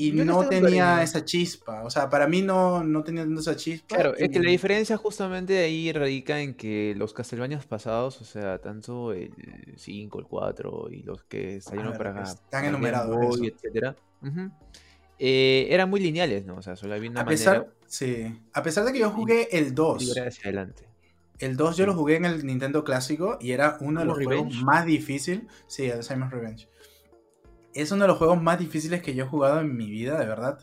Y 0.00 0.12
no 0.12 0.48
tenía 0.48 1.02
esa 1.02 1.24
chispa. 1.24 1.82
O 1.82 1.90
sea, 1.90 2.08
para 2.08 2.26
mí 2.26 2.40
no, 2.40 2.82
no 2.82 3.04
tenía 3.04 3.26
esa 3.38 3.54
chispa. 3.54 3.96
Claro, 3.96 4.16
es 4.16 4.30
que 4.30 4.40
la 4.40 4.50
diferencia 4.50 4.96
justamente 4.96 5.52
de 5.52 5.64
ahí 5.64 5.92
radica 5.92 6.40
en 6.40 6.54
que 6.54 6.94
los 6.96 7.12
Castlevanias 7.12 7.66
pasados, 7.66 8.20
o 8.22 8.24
sea, 8.24 8.58
tanto 8.58 9.12
el 9.12 9.32
5, 9.76 10.18
el 10.18 10.24
4 10.24 10.88
y 10.90 11.02
los 11.02 11.22
que 11.24 11.60
salieron 11.60 11.92
para 11.98 12.12
acá. 12.12 12.22
Están 12.22 12.64
enumerados. 12.64 13.40
etcétera. 13.42 13.94
Eh, 15.18 15.66
eran 15.68 15.90
muy 15.90 16.00
lineales, 16.00 16.46
¿no? 16.46 16.56
O 16.56 16.62
sea, 16.62 16.76
solo 16.76 16.94
había 16.94 17.10
una 17.10 17.20
a 17.20 17.26
pesar, 17.26 17.68
Sí. 17.86 18.40
A 18.54 18.62
pesar 18.62 18.86
de 18.86 18.92
que 18.94 19.00
yo 19.00 19.10
jugué 19.10 19.48
el 19.52 19.74
2. 19.74 20.16
hacia 20.16 20.44
adelante. 20.44 20.84
El 21.38 21.58
2 21.58 21.76
yo 21.76 21.84
lo 21.84 21.94
jugué 21.94 22.16
en 22.16 22.24
el 22.24 22.46
Nintendo 22.46 22.84
clásico 22.84 23.36
y 23.38 23.52
era 23.52 23.76
uno 23.80 24.00
de 24.00 24.06
los 24.06 24.16
juegos 24.22 24.62
más 24.62 24.86
difíciles. 24.86 25.42
Sí, 25.66 25.84
el 25.86 26.02
Simon's 26.02 26.32
Revenge. 26.32 26.68
Es 27.74 27.92
uno 27.92 28.02
de 28.02 28.08
los 28.08 28.18
juegos 28.18 28.42
más 28.42 28.58
difíciles 28.58 29.02
que 29.02 29.14
yo 29.14 29.24
he 29.24 29.28
jugado 29.28 29.60
en 29.60 29.76
mi 29.76 29.90
vida, 29.90 30.18
de 30.18 30.26
verdad. 30.26 30.58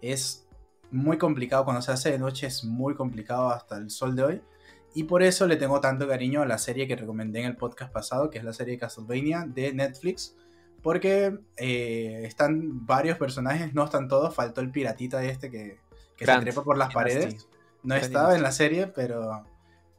Es 0.00 0.46
muy 0.90 1.18
complicado, 1.18 1.64
cuando 1.64 1.82
se 1.82 1.92
hace 1.92 2.10
de 2.10 2.18
noche 2.18 2.46
es 2.46 2.64
muy 2.64 2.94
complicado 2.94 3.50
hasta 3.50 3.76
el 3.76 3.90
sol 3.90 4.16
de 4.16 4.22
hoy. 4.22 4.42
Y 4.94 5.04
por 5.04 5.22
eso 5.22 5.46
le 5.46 5.56
tengo 5.56 5.80
tanto 5.80 6.08
cariño 6.08 6.42
a 6.42 6.46
la 6.46 6.58
serie 6.58 6.88
que 6.88 6.96
recomendé 6.96 7.40
en 7.40 7.46
el 7.46 7.56
podcast 7.56 7.92
pasado, 7.92 8.28
que 8.28 8.38
es 8.38 8.44
la 8.44 8.52
serie 8.52 8.78
Castlevania 8.78 9.46
de 9.46 9.72
Netflix. 9.72 10.36
Porque 10.82 11.38
eh, 11.56 12.22
están 12.24 12.86
varios 12.86 13.18
personajes, 13.18 13.74
no 13.74 13.84
están 13.84 14.08
todos, 14.08 14.34
faltó 14.34 14.60
el 14.60 14.70
piratita 14.70 15.22
este 15.22 15.50
que, 15.50 15.78
que 16.16 16.26
se 16.26 16.38
trepa 16.38 16.64
por 16.64 16.76
las 16.76 16.92
paredes. 16.92 17.46
No 17.82 17.94
estaba 17.94 18.34
en 18.34 18.42
la 18.42 18.52
serie, 18.52 18.86
pero, 18.88 19.44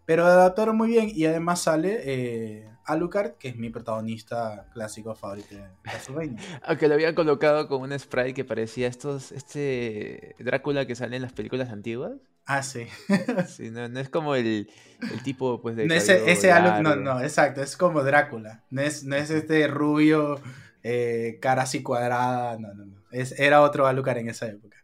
pero 0.06 0.26
adaptaron 0.26 0.78
muy 0.78 0.90
bien. 0.90 1.12
Y 1.14 1.26
además 1.26 1.62
sale 1.62 2.02
eh, 2.04 2.70
Alucard, 2.86 3.34
que 3.34 3.50
es 3.50 3.56
mi 3.56 3.70
protagonista 3.70 4.68
clásico 4.74 5.16
favorito 5.16 5.56
de 5.56 5.64
Castlevania. 5.84 6.42
Aunque 6.64 6.88
lo 6.88 6.96
habían 6.96 7.16
colocado 7.16 7.68
con 7.68 7.82
un 7.82 7.98
sprite 7.98 8.34
que 8.34 8.46
parecía 8.46 8.88
estos, 8.88 9.32
este 9.32 10.36
Drácula 10.40 10.86
que 10.86 10.96
sale 10.96 11.16
en 11.16 11.22
las 11.22 11.34
películas 11.34 11.70
antiguas. 11.70 12.14
Ah, 12.46 12.64
sí. 12.64 12.88
sí 13.48 13.70
no, 13.70 13.86
es 13.86 14.10
como 14.10 14.36
el, 14.36 14.70
el, 15.12 15.24
tipo 15.24 15.62
pues 15.62 15.76
de... 15.76 15.86
No, 15.86 15.94
ese, 15.94 16.30
ese 16.32 16.52
Alucard, 16.52 16.82
no, 16.82 16.96
no, 16.96 17.22
exacto, 17.22 17.62
es 17.62 17.78
como 17.78 18.04
Drácula. 18.04 18.64
No 18.70 18.82
es, 18.82 19.04
no 19.04 19.16
es 19.16 19.30
este 19.30 19.68
rubio, 19.68 20.42
eh, 20.84 21.38
cara 21.42 21.64
así 21.64 21.84
cuadrada, 21.84 22.58
no, 22.58 22.74
no, 22.74 22.86
no. 22.86 23.02
Es, 23.12 23.40
era 23.40 23.62
otro 23.62 23.86
Alucard 23.86 24.18
en 24.18 24.30
esa 24.30 24.48
época. 24.48 24.78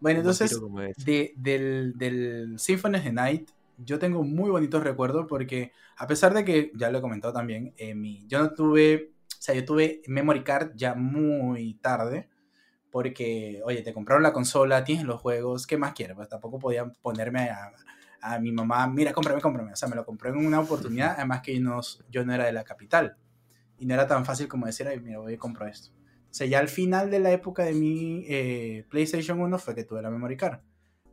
Bueno, 0.00 0.20
entonces, 0.20 0.58
de, 1.04 1.32
del, 1.36 1.92
del 1.96 2.54
Symphony 2.58 2.96
of 2.96 3.04
the 3.04 3.12
Night 3.12 3.50
yo 3.84 3.98
tengo 3.98 4.22
muy 4.22 4.50
bonitos 4.50 4.82
recuerdos 4.82 5.26
porque 5.28 5.72
a 5.96 6.06
pesar 6.06 6.34
de 6.34 6.44
que, 6.44 6.72
ya 6.74 6.90
lo 6.90 6.98
he 6.98 7.02
comentado 7.02 7.32
también, 7.32 7.74
eh, 7.76 7.94
mi, 7.94 8.26
yo 8.26 8.40
no 8.40 8.52
tuve, 8.52 9.12
o 9.38 9.42
sea, 9.42 9.54
yo 9.54 9.64
tuve 9.64 10.02
Memory 10.06 10.44
Card 10.44 10.72
ya 10.74 10.94
muy 10.94 11.74
tarde 11.74 12.28
porque, 12.90 13.60
oye, 13.64 13.82
te 13.82 13.94
compraron 13.94 14.22
la 14.22 14.32
consola, 14.32 14.84
tienes 14.84 15.04
los 15.04 15.20
juegos, 15.20 15.66
¿qué 15.66 15.78
más 15.78 15.94
quieres? 15.94 16.16
Pues 16.16 16.28
tampoco 16.28 16.58
podía 16.58 16.86
ponerme 17.02 17.50
a, 17.50 17.72
a 18.22 18.38
mi 18.38 18.52
mamá, 18.52 18.86
mira, 18.86 19.12
cómprame, 19.12 19.40
cómprame. 19.40 19.72
O 19.72 19.76
sea, 19.76 19.88
me 19.88 19.96
lo 19.96 20.06
compré 20.06 20.30
en 20.30 20.36
una 20.36 20.60
oportunidad, 20.60 21.14
además 21.16 21.42
que 21.42 21.58
no, 21.58 21.80
yo 22.10 22.24
no 22.24 22.32
era 22.32 22.44
de 22.44 22.52
la 22.52 22.64
capital 22.64 23.16
y 23.78 23.86
no 23.86 23.94
era 23.94 24.06
tan 24.06 24.24
fácil 24.24 24.46
como 24.48 24.66
decir, 24.66 24.86
ay, 24.86 25.00
mira, 25.00 25.18
voy 25.18 25.34
a 25.34 25.38
comprar 25.38 25.70
esto. 25.70 25.90
O 26.30 26.34
sea, 26.34 26.46
ya 26.46 26.60
al 26.60 26.68
final 26.68 27.10
de 27.10 27.18
la 27.18 27.32
época 27.32 27.64
de 27.64 27.74
mi 27.74 28.24
eh, 28.28 28.86
PlayStation 28.88 29.40
1 29.40 29.58
fue 29.58 29.74
que 29.74 29.84
tuve 29.84 30.00
la 30.00 30.10
Memory 30.10 30.36
Card. 30.36 30.60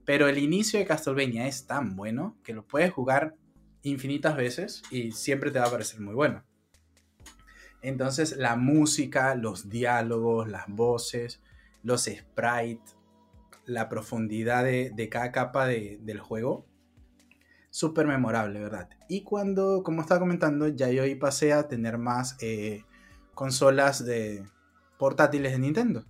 Pero 0.09 0.27
el 0.27 0.39
inicio 0.39 0.79
de 0.79 0.87
Castlevania 0.87 1.45
es 1.45 1.67
tan 1.67 1.95
bueno 1.95 2.35
que 2.43 2.55
lo 2.55 2.65
puedes 2.65 2.91
jugar 2.91 3.35
infinitas 3.83 4.35
veces 4.35 4.81
y 4.89 5.11
siempre 5.11 5.51
te 5.51 5.59
va 5.59 5.67
a 5.67 5.69
parecer 5.69 6.01
muy 6.01 6.15
bueno. 6.15 6.43
Entonces 7.83 8.35
la 8.35 8.55
música, 8.55 9.35
los 9.35 9.69
diálogos, 9.69 10.49
las 10.49 10.67
voces, 10.67 11.43
los 11.83 12.05
sprites, 12.05 12.97
la 13.67 13.87
profundidad 13.87 14.63
de, 14.63 15.09
cada 15.11 15.31
capa 15.31 15.67
del 15.67 16.19
juego, 16.19 16.65
súper 17.69 18.07
memorable, 18.07 18.61
¿verdad? 18.61 18.89
Y 19.09 19.21
cuando, 19.21 19.83
como 19.83 20.01
estaba 20.01 20.21
comentando, 20.21 20.69
ya 20.69 20.89
yo 20.89 21.03
ahí 21.03 21.13
pasé 21.13 21.53
a 21.53 21.67
tener 21.67 21.99
más 21.99 22.35
eh, 22.41 22.83
consolas 23.35 24.03
de 24.03 24.43
portátiles 24.97 25.51
de 25.51 25.59
Nintendo. 25.59 26.03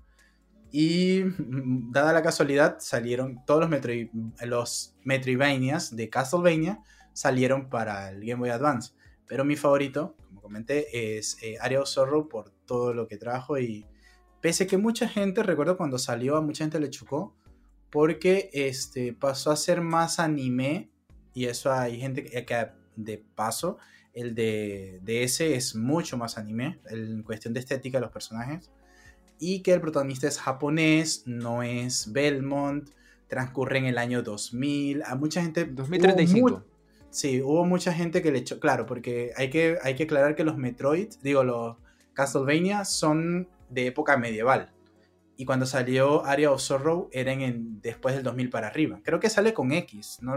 Y 0.72 1.24
mm, 1.24 1.92
dada 1.92 2.14
la 2.14 2.22
casualidad, 2.22 2.78
salieron 2.80 3.44
todos 3.46 3.62
los, 3.62 3.70
Metroid, 3.70 4.10
los 4.46 4.96
Metroidvanias 5.04 5.96
de 5.96 6.10
Castlevania 6.10 6.84
salieron 7.14 7.70
para 7.70 8.10
el 8.12 8.22
Game 8.22 8.40
Boy 8.40 8.50
Advance. 8.50 8.94
Pero 9.28 9.44
mi 9.44 9.56
favorito, 9.56 10.16
como 10.28 10.42
comenté, 10.42 11.18
es 11.18 11.38
eh, 11.42 11.58
of 11.78 11.88
Sorrow 11.88 12.30
por 12.30 12.52
todo 12.66 12.94
lo 12.94 13.08
que 13.08 13.18
trajo. 13.18 13.60
Y 13.60 13.86
pese 14.42 14.68
que 14.68 14.78
mucha 14.78 15.08
gente, 15.08 15.44
recuerdo 15.44 15.78
cuando 15.78 15.98
salió, 15.98 16.38
a 16.38 16.42
mucha 16.42 16.64
gente 16.64 16.80
le 16.80 16.90
chocó. 16.90 17.36
Porque 17.92 18.50
este, 18.54 19.14
pasó 19.14 19.52
a 19.52 19.56
ser 19.56 19.82
más 19.82 20.20
anime. 20.20 20.90
Y 21.34 21.46
eso 21.46 21.72
hay 21.72 22.00
gente 22.00 22.24
que, 22.24 22.70
de 22.96 23.18
paso, 23.36 23.78
el 24.14 24.34
de, 24.36 25.00
de 25.04 25.24
ese 25.24 25.56
es 25.56 25.76
mucho 25.76 26.18
más 26.18 26.38
anime. 26.38 26.80
En 26.90 27.24
cuestión 27.24 27.54
de 27.54 27.60
estética 27.60 27.98
de 27.98 28.02
los 28.02 28.12
personajes 28.12 28.72
y 29.40 29.62
que 29.62 29.74
el 29.74 29.82
protagonista 29.82 30.28
es 30.28 30.40
japonés, 30.40 31.24
no 31.26 31.64
es 31.64 32.12
Belmont, 32.12 32.90
transcurre 33.28 33.78
en 33.78 33.86
el 33.86 33.98
año 33.98 34.22
2000, 34.22 35.04
a 35.04 35.16
mucha 35.16 35.42
gente... 35.42 35.66
2035. 35.66 36.64
sí, 37.10 37.42
hubo 37.42 37.66
mucha 37.66 37.94
gente 37.94 38.22
que 38.22 38.32
le 38.32 38.40
echó, 38.40 38.60
claro, 38.60 38.86
porque 38.86 39.32
hay 39.38 39.50
que, 39.50 39.78
hay 39.82 39.96
que 39.96 40.04
aclarar 40.04 40.36
que 40.36 40.44
los 40.44 40.58
Metroid, 40.58 41.10
digo, 41.22 41.44
los 41.44 41.78
Castlevania 42.14 42.86
son 42.86 43.48
de 43.70 43.88
época 43.88 44.18
medieval. 44.18 44.72
Y 45.38 45.46
cuando 45.46 45.66
salió 45.66 46.26
Area 46.26 46.52
of 46.52 46.60
Sorrow 46.60 47.10
eran 47.14 47.40
en, 47.40 47.82
después 47.82 48.14
del 48.14 48.24
2000 48.26 48.50
para 48.50 48.68
arriba. 48.68 49.00
Creo 49.04 49.22
que 49.22 49.30
sale 49.30 49.54
con 49.54 49.72
X. 49.72 50.18
¿no? 50.22 50.36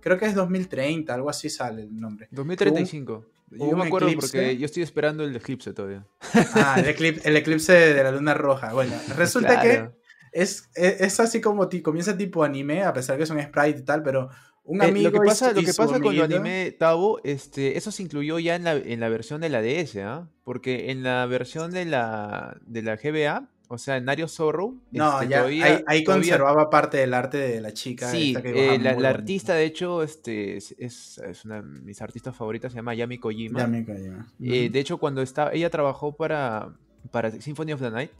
Creo 0.00 0.18
que 0.18 0.26
es 0.26 0.36
2030, 0.36 1.12
algo 1.12 1.28
así 1.28 1.50
sale 1.50 1.82
el 1.82 1.98
nombre. 1.98 2.28
2035. 2.30 3.26
Yo 3.50 3.76
me 3.76 3.86
acuerdo 3.86 4.08
porque 4.14 4.56
yo 4.56 4.66
estoy 4.66 4.82
esperando 4.82 5.24
el 5.24 5.34
eclipse 5.36 5.72
todavía. 5.72 6.06
Ah, 6.54 6.76
el 6.78 6.88
eclipse, 6.88 7.28
el 7.28 7.36
eclipse 7.36 7.72
de 7.72 8.02
la 8.02 8.10
luna 8.10 8.34
roja. 8.34 8.72
Bueno, 8.72 8.92
resulta 9.16 9.60
que 9.60 9.90
es, 10.32 10.68
es, 10.74 11.20
así 11.20 11.40
como 11.40 11.68
comienza 11.82 12.16
tipo 12.16 12.44
anime, 12.44 12.82
a 12.82 12.92
pesar 12.92 13.16
que 13.16 13.22
es 13.22 13.30
un 13.30 13.40
sprite 13.40 13.80
y 13.80 13.84
tal, 13.84 14.02
pero 14.02 14.28
un 14.64 14.82
amigo. 14.82 15.08
Eh, 15.08 15.10
lo 15.10 15.12
que 15.12 15.26
pasa, 15.26 15.52
lo 15.52 15.62
que 15.62 15.72
pasa 15.72 16.00
con 16.00 16.14
el 16.14 16.22
anime 16.22 16.72
Tabo, 16.72 17.20
este, 17.24 17.78
eso 17.78 17.90
se 17.90 18.02
incluyó 18.02 18.38
ya 18.38 18.56
en 18.56 18.64
la, 18.64 18.74
en 18.74 19.00
la 19.00 19.08
versión 19.08 19.40
de 19.40 19.48
la 19.48 19.62
DS, 19.62 19.96
¿ah? 19.98 20.28
Porque 20.44 20.90
en 20.90 21.02
la 21.02 21.24
versión 21.26 21.70
de 21.70 21.84
la, 21.84 22.58
de 22.66 22.82
la 22.82 22.96
GBA 22.96 23.48
o 23.68 23.78
sea, 23.78 23.96
en 23.96 24.08
Ario 24.08 24.28
Zorro. 24.28 24.74
No, 24.92 25.20
este, 25.20 25.28
ya 25.28 25.82
ahí, 25.86 26.04
conservaba 26.04 26.70
parte 26.70 26.98
del 26.98 27.14
arte 27.14 27.38
de 27.38 27.60
la 27.60 27.72
chica. 27.72 28.10
Sí, 28.10 28.36
eh, 28.44 28.78
la, 28.78 29.08
artista, 29.08 29.54
de 29.54 29.64
hecho, 29.64 30.02
este, 30.02 30.56
es, 30.56 30.72
es, 30.78 31.44
una 31.44 31.62
de 31.62 31.62
mis 31.62 32.00
artistas 32.00 32.36
favoritas, 32.36 32.72
se 32.72 32.76
llama 32.76 32.94
Yami 32.94 33.18
Kojima. 33.18 33.60
Yami 33.60 33.84
Kojima. 33.84 34.32
Eh, 34.40 34.70
de 34.70 34.80
hecho, 34.80 34.98
cuando 34.98 35.22
estaba, 35.22 35.52
ella 35.52 35.70
trabajó 35.70 36.16
para, 36.16 36.74
para 37.10 37.30
Symphony 37.30 37.72
of 37.72 37.80
the 37.80 37.90
Night, 37.90 38.10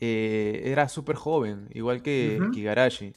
eh, 0.00 0.62
era 0.64 0.88
súper 0.88 1.16
joven, 1.16 1.68
igual 1.72 2.02
que 2.02 2.40
Kigarashi. 2.52 3.14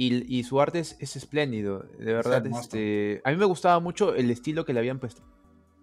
Y, 0.00 0.44
su 0.44 0.60
arte 0.60 0.78
es, 0.78 1.16
espléndido, 1.16 1.84
de 1.98 2.12
verdad. 2.12 2.46
este, 2.46 3.20
a 3.24 3.30
mí 3.30 3.36
me 3.36 3.46
gustaba 3.46 3.80
mucho 3.80 4.14
el 4.14 4.30
estilo 4.30 4.64
que 4.64 4.72
le 4.72 4.78
habían 4.78 5.00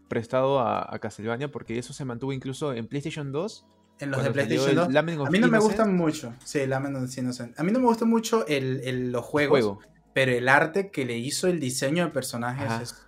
prestado 0.08 0.60
a, 0.60 0.94
a 0.94 1.00
Castlevania, 1.00 1.52
porque 1.52 1.78
eso 1.78 1.92
se 1.92 2.06
mantuvo 2.06 2.32
incluso 2.32 2.74
en 2.74 2.88
PlayStation 2.88 3.34
2 3.34 3.66
en 4.00 4.12
los 4.12 4.24
de 4.24 4.32
PlayStation 4.32 4.76
2. 4.76 4.96
A 4.96 5.02
mí 5.02 5.40
no 5.40 5.48
me 5.48 5.60
gustan 5.60 5.96
mucho. 5.96 6.34
Sí, 6.44 6.66
Lament 6.66 6.98
of 6.98 7.18
Innocent. 7.18 7.60
A 7.60 7.64
mí 7.64 7.72
no 7.72 7.80
me 7.80 7.86
gusta 7.86 8.06
mucho 8.06 8.46
el, 8.48 9.12
los 9.12 9.24
juegos. 9.26 9.80
Pero 10.14 10.32
el 10.32 10.48
arte 10.48 10.92
que 10.92 11.06
le 11.06 11.18
hizo 11.18 11.48
el 11.48 11.60
diseño 11.60 12.06
de 12.06 12.12
personajes 12.12 12.82
es. 12.82 13.06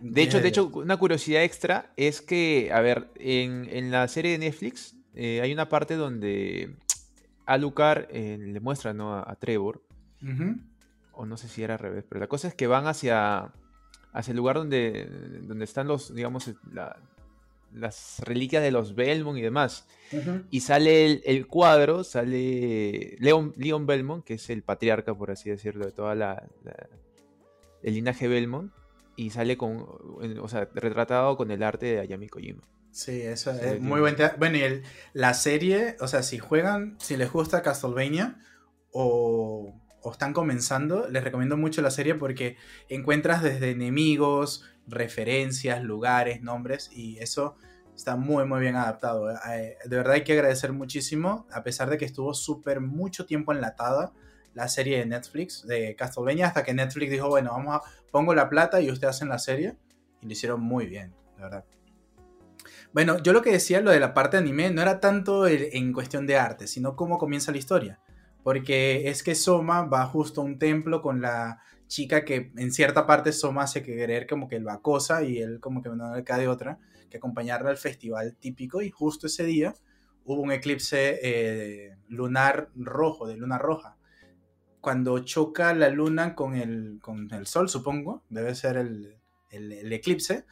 De 0.00 0.22
hecho, 0.22 0.40
de 0.40 0.48
hecho, 0.48 0.68
una 0.68 0.96
curiosidad 0.96 1.42
extra 1.42 1.92
es 1.96 2.20
que, 2.20 2.70
a 2.72 2.80
ver, 2.80 3.10
en, 3.16 3.90
la 3.90 4.06
serie 4.08 4.32
de 4.32 4.38
Netflix 4.38 4.96
eh, 5.14 5.40
hay 5.42 5.52
una 5.52 5.68
parte 5.68 5.94
donde 5.94 6.76
Alucard 7.46 8.06
eh, 8.10 8.38
le 8.38 8.60
muestra 8.60 8.92
¿no? 8.92 9.16
a, 9.16 9.34
Trevor. 9.36 9.82
O 11.12 11.26
no 11.26 11.36
sé 11.36 11.48
si 11.48 11.62
era 11.62 11.74
al 11.74 11.80
revés, 11.80 12.04
pero 12.08 12.20
la 12.20 12.28
cosa 12.28 12.46
es 12.46 12.54
que 12.54 12.68
van 12.68 12.86
hacia, 12.86 13.52
hacia 14.12 14.30
el 14.30 14.36
lugar 14.36 14.56
donde, 14.56 15.40
donde 15.42 15.64
están 15.64 15.88
los, 15.88 16.14
digamos, 16.14 16.52
la, 16.72 16.96
las 17.72 18.20
reliquias 18.24 18.62
de 18.62 18.70
los 18.70 18.94
Belmont 18.94 19.38
y 19.38 19.42
demás. 19.42 19.86
Y 20.50 20.60
sale 20.60 21.20
el, 21.24 21.46
cuadro, 21.46 22.02
sale 22.02 23.16
Leon, 23.18 23.52
Leon 23.56 23.86
Belmont, 23.86 24.24
que 24.24 24.34
es 24.34 24.48
el 24.50 24.62
patriarca, 24.62 25.14
por 25.14 25.30
así 25.30 25.50
decirlo, 25.50 25.84
de 25.84 25.92
toda 25.92 26.14
la, 26.14 26.48
el 27.82 27.94
linaje 27.94 28.26
Belmont, 28.26 28.72
y 29.16 29.30
sale 29.30 29.56
con, 29.56 29.84
o 30.40 30.48
sea, 30.48 30.68
retratado 30.74 31.36
con 31.36 31.50
el 31.50 31.62
arte 31.62 31.86
de 31.86 32.00
Ayami 32.00 32.28
Kojima. 32.28 32.62
Sí, 32.90 33.20
eso 33.20 33.50
es 33.50 33.80
muy 33.80 34.00
buen 34.00 34.16
Bueno, 34.38 34.56
y 34.56 34.62
el, 34.62 34.82
la 35.12 35.34
serie, 35.34 35.96
o 36.00 36.08
sea, 36.08 36.22
si 36.22 36.38
juegan, 36.38 36.96
si 36.98 37.16
les 37.16 37.30
gusta 37.30 37.62
Castlevania 37.62 38.38
o, 38.92 39.74
o 40.00 40.12
están 40.12 40.32
comenzando, 40.32 41.08
les 41.08 41.22
recomiendo 41.22 41.56
mucho 41.56 41.82
la 41.82 41.90
serie 41.90 42.14
porque 42.14 42.56
encuentras 42.88 43.42
desde 43.42 43.70
enemigos, 43.70 44.64
referencias, 44.88 45.82
lugares, 45.82 46.42
nombres, 46.42 46.90
y 46.92 47.18
eso 47.18 47.56
está 47.94 48.16
muy, 48.16 48.44
muy 48.46 48.60
bien 48.60 48.76
adaptado. 48.76 49.30
Eh, 49.30 49.76
de 49.84 49.96
verdad 49.96 50.14
hay 50.14 50.24
que 50.24 50.32
agradecer 50.32 50.72
muchísimo, 50.72 51.46
a 51.52 51.62
pesar 51.62 51.90
de 51.90 51.98
que 51.98 52.04
estuvo 52.04 52.34
súper 52.34 52.80
mucho 52.80 53.26
tiempo 53.26 53.52
enlatada 53.52 54.12
la 54.54 54.68
serie 54.68 54.98
de 54.98 55.06
Netflix 55.06 55.66
de 55.66 55.94
Castlevania, 55.96 56.48
hasta 56.48 56.64
que 56.64 56.74
Netflix 56.74 57.10
dijo, 57.10 57.28
bueno, 57.28 57.50
vamos 57.52 57.76
a, 57.76 57.82
pongo 58.10 58.34
la 58.34 58.48
plata 58.48 58.80
y 58.80 58.90
ustedes 58.90 59.16
hacen 59.16 59.28
la 59.28 59.38
serie, 59.38 59.76
y 60.20 60.26
lo 60.26 60.32
hicieron 60.32 60.60
muy 60.60 60.86
bien, 60.86 61.14
de 61.36 61.42
verdad. 61.42 61.64
Bueno, 62.92 63.22
yo 63.22 63.32
lo 63.32 63.42
que 63.42 63.52
decía, 63.52 63.80
lo 63.80 63.90
de 63.90 64.00
la 64.00 64.14
parte 64.14 64.36
de 64.36 64.42
anime, 64.42 64.70
no 64.70 64.80
era 64.80 64.98
tanto 65.00 65.46
en 65.46 65.92
cuestión 65.92 66.26
de 66.26 66.36
arte, 66.36 66.66
sino 66.66 66.96
cómo 66.96 67.18
comienza 67.18 67.52
la 67.52 67.58
historia. 67.58 68.00
Porque 68.42 69.10
es 69.10 69.22
que 69.22 69.34
Soma 69.34 69.82
va 69.82 70.06
justo 70.06 70.40
a 70.40 70.44
un 70.44 70.58
templo 70.58 71.02
con 71.02 71.20
la 71.20 71.60
chica 71.88 72.24
que 72.24 72.52
en 72.56 72.72
cierta 72.72 73.06
parte 73.06 73.32
Soma 73.32 73.64
hace 73.64 73.82
creer 73.82 74.26
como 74.26 74.46
que 74.46 74.60
lo 74.60 74.70
acosa 74.70 75.24
y 75.24 75.38
él 75.38 75.58
como 75.58 75.82
que 75.82 75.88
no 75.88 76.14
le 76.14 76.22
cae 76.22 76.42
de 76.42 76.48
otra 76.48 76.78
que 77.10 77.16
acompañarla 77.16 77.70
al 77.70 77.78
festival 77.78 78.36
típico 78.36 78.82
y 78.82 78.90
justo 78.90 79.26
ese 79.26 79.44
día 79.44 79.74
hubo 80.24 80.42
un 80.42 80.52
eclipse 80.52 81.18
eh, 81.22 81.96
lunar 82.08 82.70
rojo, 82.74 83.26
de 83.26 83.36
luna 83.36 83.58
roja. 83.58 83.96
cuando 84.80 85.18
choca 85.20 85.74
la 85.74 85.88
luna 85.88 86.34
con 86.34 86.54
el, 86.54 86.98
con 87.00 87.32
el 87.32 87.46
sol, 87.46 87.68
supongo, 87.68 88.22
debe 88.28 88.54
ser 88.54 88.76
el, 88.76 89.18
el, 89.50 89.92
eclipse, 89.92 90.44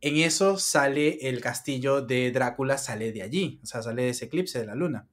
en 0.00 0.16
eso 0.16 0.58
sale 0.58 1.28
el 1.28 1.40
castillo 1.40 2.02
de 2.02 2.30
Drácula, 2.32 2.76
sale 2.76 3.12
de 3.12 3.22
allí, 3.22 3.60
o 3.62 3.66
sea, 3.66 3.82
sale 3.82 4.02
de 4.02 4.08
ese 4.10 4.26
eclipse 4.26 4.58
de 4.58 4.66
la 4.66 4.74
luna. 4.74 5.08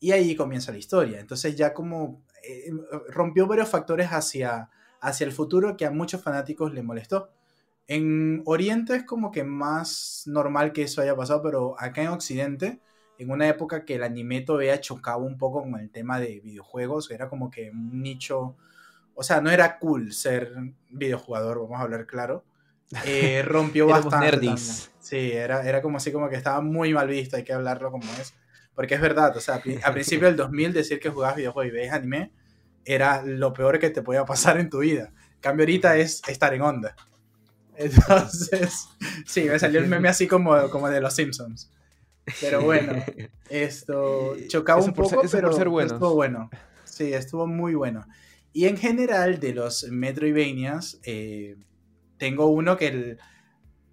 Y 0.00 0.12
ahí 0.12 0.34
comienza 0.34 0.72
la 0.72 0.78
historia. 0.78 1.20
Entonces 1.20 1.56
ya 1.56 1.72
como 1.72 2.24
eh, 2.42 2.70
rompió 3.08 3.46
varios 3.46 3.68
factores 3.68 4.08
hacia, 4.08 4.70
hacia 5.04 5.26
el 5.26 5.32
futuro 5.32 5.76
que 5.76 5.84
a 5.84 5.90
muchos 5.90 6.22
fanáticos 6.22 6.72
le 6.72 6.82
molestó. 6.82 7.30
En 7.86 8.42
Oriente 8.46 8.96
es 8.96 9.04
como 9.04 9.30
que 9.30 9.44
más 9.44 10.22
normal 10.26 10.72
que 10.72 10.82
eso 10.82 11.02
haya 11.02 11.14
pasado, 11.14 11.42
pero 11.42 11.76
acá 11.78 12.02
en 12.02 12.08
Occidente, 12.08 12.80
en 13.18 13.30
una 13.30 13.46
época 13.46 13.84
que 13.84 13.96
el 13.96 14.02
anime 14.02 14.40
todavía 14.40 14.80
chocaba 14.80 15.18
un 15.18 15.36
poco 15.36 15.62
con 15.62 15.78
el 15.78 15.90
tema 15.90 16.18
de 16.18 16.40
videojuegos, 16.40 17.10
era 17.10 17.28
como 17.28 17.50
que 17.50 17.70
un 17.70 18.02
nicho, 18.02 18.56
o 19.14 19.22
sea, 19.22 19.42
no 19.42 19.50
era 19.50 19.78
cool 19.78 20.14
ser 20.14 20.54
videojugador, 20.88 21.60
vamos 21.60 21.78
a 21.78 21.82
hablar 21.82 22.06
claro. 22.06 22.44
Eh, 23.04 23.42
rompió 23.46 23.86
bastante. 23.86 24.56
Sí, 24.56 25.32
era, 25.32 25.68
era 25.68 25.82
como 25.82 25.98
así 25.98 26.10
como 26.12 26.30
que 26.30 26.36
estaba 26.36 26.62
muy 26.62 26.94
mal 26.94 27.08
visto, 27.08 27.36
hay 27.36 27.44
que 27.44 27.52
hablarlo 27.52 27.90
como 27.90 28.10
es. 28.14 28.32
Porque 28.74 28.94
es 28.94 29.00
verdad, 29.02 29.36
o 29.36 29.40
sea, 29.40 29.60
a 29.84 29.92
principio 29.92 30.26
del 30.26 30.36
2000 30.36 30.72
decir 30.72 30.98
que 30.98 31.10
jugabas 31.10 31.36
videojuegos 31.36 31.72
y 31.72 31.76
ves 31.76 31.92
anime 31.92 32.32
era 32.84 33.22
lo 33.22 33.52
peor 33.52 33.78
que 33.78 33.90
te 33.90 34.02
podía 34.02 34.24
pasar 34.24 34.58
en 34.58 34.70
tu 34.70 34.78
vida. 34.78 35.12
cambio 35.40 35.64
ahorita 35.64 35.96
es 35.96 36.22
estar 36.28 36.54
en 36.54 36.62
onda. 36.62 36.94
Entonces, 37.76 38.88
sí, 39.26 39.44
me 39.44 39.58
salió 39.58 39.80
el 39.80 39.88
meme 39.88 40.08
así 40.08 40.26
como, 40.26 40.70
como 40.70 40.88
de 40.88 41.00
los 41.00 41.14
Simpsons. 41.14 41.70
Pero 42.40 42.62
bueno, 42.62 42.94
esto 43.50 44.36
chocaba 44.48 44.82
un 44.82 44.94
poco, 44.94 45.22
pero 45.30 45.50
estuvo 45.80 46.14
bueno. 46.14 46.50
Sí, 46.84 47.12
estuvo 47.12 47.46
muy 47.46 47.74
bueno. 47.74 48.06
Y 48.52 48.66
en 48.66 48.76
general, 48.76 49.40
de 49.40 49.52
los 49.52 49.84
Metroidvanias, 49.90 51.00
eh, 51.02 51.56
tengo 52.18 52.46
uno 52.46 52.76
que 52.76 53.18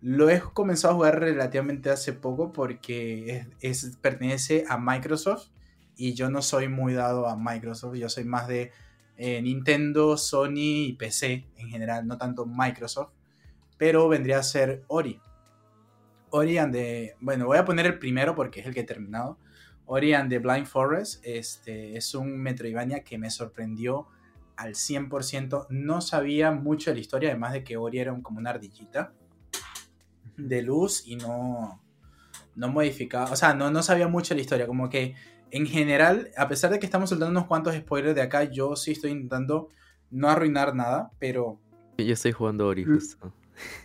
lo 0.01 0.29
he 0.29 0.39
comenzado 0.39 0.93
a 0.93 0.95
jugar 0.97 1.19
relativamente 1.19 1.89
hace 1.89 2.13
poco 2.13 2.53
porque 2.53 3.47
es, 3.59 3.97
pertenece 4.01 4.65
a 4.67 4.77
Microsoft 4.77 5.49
y 6.02 6.16
yo 6.16 6.32
no 6.32 6.41
soy 6.41 6.68
muy 6.68 6.93
dado 6.93 7.28
a 7.28 7.38
Microsoft, 7.38 7.95
yo 7.95 8.10
soy 8.10 8.24
más 8.24 8.47
de 8.47 8.72
eh, 9.18 9.39
Nintendo, 9.39 10.18
Sony 10.18 10.88
y 10.88 10.93
PC 10.93 11.45
en 11.58 11.70
general, 11.70 12.08
no 12.08 12.18
tanto 12.18 12.47
Microsoft, 12.47 13.12
pero 13.78 14.10
vendría 14.10 14.39
a 14.39 14.43
ser 14.43 14.84
Ori. 14.88 15.22
Ori 16.32 16.58
and 16.58 16.74
the... 16.74 17.16
Bueno, 17.20 17.45
voy 17.45 17.60
a 17.60 17.66
poner 17.66 17.86
el 17.86 17.99
primero 17.99 18.34
porque 18.34 18.62
es 18.62 18.66
el 18.66 18.74
que 18.74 18.80
he 18.80 18.84
terminado. 18.84 19.38
Ori 19.86 20.16
and 20.16 20.32
the 20.32 20.39
Blind 20.39 20.66
Forest 20.66 21.24
este, 21.24 21.95
es 21.95 22.16
un 22.16 22.36
Metroidvania 22.36 23.04
que 23.04 23.20
me 23.20 23.30
sorprendió 23.30 24.08
al 24.56 24.74
100%. 24.74 25.68
No 25.70 26.02
sabía 26.02 26.52
mucho 26.52 26.89
de 26.89 26.95
la 26.95 27.02
historia, 27.02 27.30
además 27.30 27.54
de 27.54 27.64
que 27.64 27.78
Ori 27.78 27.99
era 27.99 28.20
como 28.24 28.39
una 28.39 28.49
ardillita 28.49 29.14
de 30.36 30.64
luz 30.64 31.06
y 31.06 31.16
no, 31.16 31.80
no 32.56 32.70
modificaba. 32.70 33.30
O 33.32 33.36
sea, 33.36 33.54
no, 33.54 33.70
no 33.70 33.84
sabía 33.84 34.08
mucho 34.08 34.30
de 34.30 34.38
la 34.38 34.41
historia. 34.41 34.66
Como 34.66 34.89
que 34.89 35.14
en 35.52 35.68
general, 35.68 36.32
a 36.38 36.47
pesar 36.47 36.72
de 36.72 36.80
que 36.80 36.86
estamos 36.86 37.10
soltando 37.10 37.32
unos 37.32 37.47
cuantos 37.47 37.76
spoilers 37.76 38.16
de 38.16 38.22
acá, 38.22 38.45
yo 38.45 38.76
sí 38.76 38.91
estoy 38.91 39.12
intentando 39.12 39.70
no 40.10 40.30
arruinar 40.30 40.76
nada, 40.76 41.12
pero... 41.20 41.60
Yo 41.97 42.14
estoy 42.14 42.32
jugando 42.32 42.68
Ori 42.68 42.86
justo. 42.86 43.34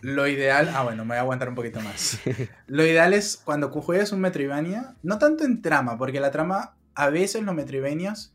Lo 0.01 0.27
ideal, 0.27 0.71
ah 0.73 0.83
bueno, 0.83 1.03
me 1.03 1.09
voy 1.09 1.17
a 1.17 1.21
aguantar 1.21 1.49
un 1.49 1.55
poquito 1.55 1.81
más. 1.81 2.19
Lo 2.67 2.83
ideal 2.83 3.13
es 3.13 3.37
cuando 3.37 3.69
juegues 3.69 4.11
un 4.11 4.21
Metroidvania, 4.21 4.95
no 5.03 5.19
tanto 5.19 5.43
en 5.43 5.61
trama, 5.61 5.97
porque 5.97 6.19
la 6.19 6.31
trama, 6.31 6.75
a 6.95 7.09
veces 7.09 7.43
los 7.43 7.53
Metroidvanias 7.53 8.33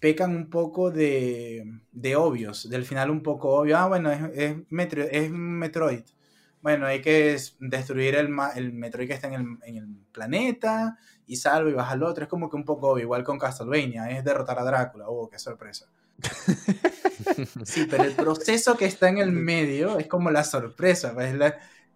pecan 0.00 0.36
un 0.36 0.50
poco 0.50 0.90
de, 0.90 1.64
de 1.92 2.16
obvios, 2.16 2.68
del 2.68 2.84
final 2.84 3.10
un 3.10 3.22
poco 3.22 3.50
obvio, 3.50 3.78
ah 3.78 3.86
bueno, 3.86 4.10
es, 4.10 4.20
es, 4.34 4.56
es 5.10 5.30
Metroid. 5.30 6.04
Bueno, 6.60 6.86
hay 6.86 7.00
que 7.00 7.38
destruir 7.60 8.16
el, 8.16 8.28
el 8.56 8.72
Metroid 8.72 9.08
que 9.08 9.14
está 9.14 9.28
en 9.28 9.34
el, 9.34 9.46
en 9.62 9.76
el 9.76 9.86
planeta 10.12 10.98
y 11.26 11.36
salvo 11.36 11.68
y 11.68 11.74
baja 11.74 11.92
al 11.92 12.02
otro. 12.02 12.24
Es 12.24 12.30
como 12.30 12.48
que 12.48 12.56
un 12.56 12.64
poco 12.64 12.88
obvio, 12.88 13.04
igual 13.04 13.24
con 13.24 13.38
Castlevania, 13.38 14.10
es 14.10 14.24
derrotar 14.24 14.58
a 14.58 14.64
Drácula. 14.64 15.06
Oh, 15.08 15.28
qué 15.28 15.38
sorpresa. 15.38 15.86
Sí, 17.64 17.86
pero 17.90 18.04
el 18.04 18.14
proceso 18.14 18.76
que 18.76 18.84
está 18.84 19.08
en 19.08 19.18
el 19.18 19.32
medio 19.32 19.98
es 19.98 20.06
como 20.06 20.30
la 20.30 20.44
sorpresa, 20.44 21.12
pues, 21.12 21.34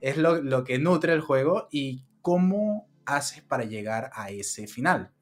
es, 0.00 0.16
lo, 0.16 0.64
que 0.64 0.78
nutre 0.78 1.12
el 1.12 1.20
juego 1.20 1.68
y 1.70 2.04
cómo 2.20 2.88
haces 3.06 3.42
para 3.42 3.64
llegar 3.64 4.10
a 4.14 4.30
ese 4.30 4.66
final. 4.66 5.12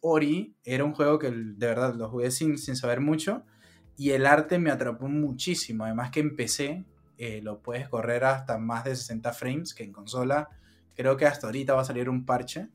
Ori 0.00 0.56
era 0.64 0.84
un 0.84 0.94
juego 0.94 1.18
que 1.18 1.30
de 1.30 1.66
verdad 1.66 1.94
lo 1.94 2.08
jugué 2.08 2.30
sin, 2.30 2.58
sin 2.58 2.76
saber 2.76 3.00
mucho 3.00 3.44
y 4.00 4.12
el 4.12 4.24
arte 4.24 4.58
me 4.58 4.70
atrapó 4.70 5.08
muchísimo. 5.08 5.84
Además 5.84 6.10
que 6.10 6.20
empecé, 6.20 6.86
eh, 7.18 7.40
lo 7.42 7.60
puedes 7.60 7.86
correr 7.86 8.24
hasta 8.24 8.56
más 8.56 8.84
de 8.84 8.96
60 8.96 9.30
frames, 9.34 9.74
que 9.74 9.84
en 9.84 9.92
consola 9.92 10.48
creo 10.94 11.18
que 11.18 11.26
hasta 11.26 11.48
ahorita 11.48 11.74
va 11.74 11.82
a 11.82 11.84
salir 11.84 12.08
un 12.08 12.24
parche. 12.24 12.68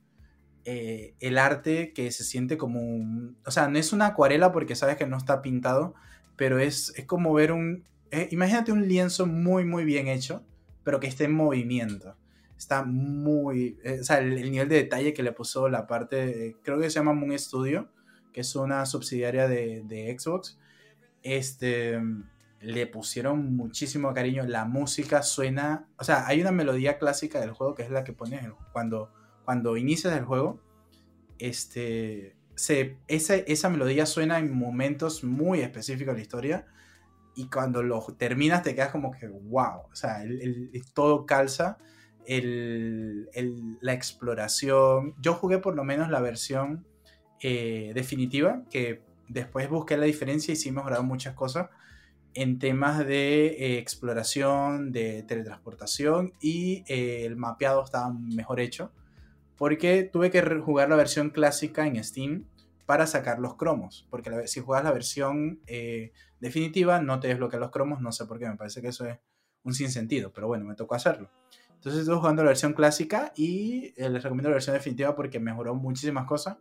Eh, 0.65 1.13
el 1.19 1.37
arte 1.37 1.93
que 1.93 2.11
se 2.11 2.23
siente 2.23 2.57
como 2.57 2.81
un... 2.81 3.37
O 3.45 3.51
sea, 3.51 3.67
no 3.67 3.77
es 3.77 3.93
una 3.93 4.07
acuarela 4.07 4.51
porque 4.51 4.75
sabes 4.75 4.97
que 4.97 5.05
no 5.05 5.17
está 5.17 5.41
pintado, 5.41 5.93
pero 6.35 6.59
es, 6.59 6.93
es 6.97 7.05
como 7.05 7.33
ver 7.33 7.51
un... 7.51 7.85
Eh, 8.11 8.27
imagínate 8.31 8.71
un 8.71 8.87
lienzo 8.87 9.27
muy, 9.27 9.63
muy 9.63 9.85
bien 9.85 10.07
hecho, 10.07 10.43
pero 10.83 10.99
que 10.99 11.07
esté 11.07 11.25
en 11.25 11.33
movimiento. 11.33 12.15
Está 12.57 12.83
muy... 12.83 13.77
Eh, 13.83 13.99
o 14.01 14.03
sea, 14.03 14.19
el, 14.19 14.51
nivel 14.51 14.67
de 14.67 14.77
detalle 14.77 15.13
que 15.13 15.23
le 15.23 15.31
puso 15.31 15.69
la 15.69 15.87
parte... 15.87 16.57
creo 16.63 16.79
que 16.79 16.89
se 16.89 16.95
llama 16.95 17.13
Moon 17.13 17.37
Studio, 17.37 17.89
que 18.33 18.41
es 18.41 18.55
una 18.55 18.85
subsidiaria 18.85 19.47
de, 19.47 19.83
de 19.85 20.17
Xbox. 20.17 20.57
Este 21.21 21.99
le 22.65 22.87
pusieron 22.87 23.55
muchísimo 23.55 24.13
cariño. 24.13 24.43
La 24.47 24.65
música 24.65 25.21
suena. 25.21 25.87
O 25.97 26.03
sea, 26.03 26.25
hay 26.27 26.41
una 26.41 26.51
melodía 26.51 26.97
clásica 26.97 27.39
del 27.39 27.51
juego 27.51 27.75
que 27.75 27.83
es 27.83 27.91
la 27.91 28.03
que 28.03 28.13
pones 28.13 28.41
cuando, 28.73 29.11
cuando 29.45 29.77
inicias 29.77 30.17
el 30.17 30.25
juego. 30.25 30.59
Este 31.37 32.35
se, 32.55 32.97
esa, 33.07 33.69
melodía 33.69 34.05
suena 34.05 34.39
en 34.39 34.53
momentos 34.53 35.23
muy 35.23 35.61
específicos 35.61 36.13
de 36.13 36.19
la 36.19 36.21
historia 36.21 36.65
y 37.35 37.49
cuando 37.49 37.83
lo 37.83 38.01
terminas 38.17 38.63
te 38.63 38.73
quedas 38.73 38.91
como 38.91 39.11
que 39.11 39.27
wow, 39.27 39.81
o 39.91 39.95
sea, 39.95 40.23
todo 40.93 41.25
calza, 41.25 41.77
la 42.27 43.93
exploración. 43.93 45.15
Yo 45.19 45.33
jugué 45.33 45.59
por 45.59 45.75
lo 45.75 45.83
menos 45.83 46.09
la 46.09 46.21
versión 46.21 46.87
eh, 47.41 47.91
definitiva, 47.93 48.63
que 48.71 49.03
después 49.27 49.69
busqué 49.69 49.97
la 49.97 50.05
diferencia 50.05 50.53
y 50.53 50.55
sí 50.55 50.71
mejoraron 50.71 51.07
muchas 51.07 51.35
cosas 51.35 51.69
en 52.33 52.57
temas 52.57 53.05
de 53.05 53.47
eh, 53.47 53.77
exploración, 53.79 54.91
de 54.91 55.23
teletransportación 55.23 56.33
y 56.41 56.83
eh, 56.87 57.25
el 57.25 57.35
mapeado 57.35 57.83
estaba 57.83 58.13
mejor 58.13 58.59
hecho 58.59 58.91
porque 59.57 60.03
tuve 60.03 60.31
que 60.31 60.41
jugar 60.59 60.89
la 60.89 60.95
versión 60.95 61.29
clásica 61.29 61.87
en 61.87 62.03
Steam 62.03 62.45
para 62.85 63.07
sacar 63.07 63.39
los 63.39 63.55
cromos. 63.55 64.07
Porque 64.09 64.47
si 64.47 64.61
juegas 64.61 64.83
la 64.83 64.91
versión 64.91 65.61
eh, 65.67 66.11
definitiva 66.39 67.01
no 67.01 67.19
te 67.19 67.27
desbloquea 67.27 67.59
los 67.59 67.71
cromos, 67.71 68.01
no 68.01 68.11
sé 68.11 68.25
por 68.25 68.39
qué, 68.39 68.47
me 68.47 68.57
parece 68.57 68.81
que 68.81 68.89
eso 68.89 69.05
es 69.05 69.17
un 69.63 69.73
sinsentido, 69.73 70.31
pero 70.31 70.47
bueno, 70.47 70.65
me 70.65 70.75
tocó 70.75 70.95
hacerlo. 70.95 71.31
Entonces 71.73 72.01
estuve 72.01 72.17
jugando 72.17 72.43
la 72.43 72.49
versión 72.49 72.73
clásica 72.73 73.31
y 73.35 73.93
eh, 73.97 74.09
les 74.09 74.23
recomiendo 74.23 74.49
la 74.49 74.55
versión 74.55 74.75
definitiva 74.75 75.15
porque 75.15 75.39
mejoró 75.39 75.75
muchísimas 75.75 76.25
cosas. 76.25 76.57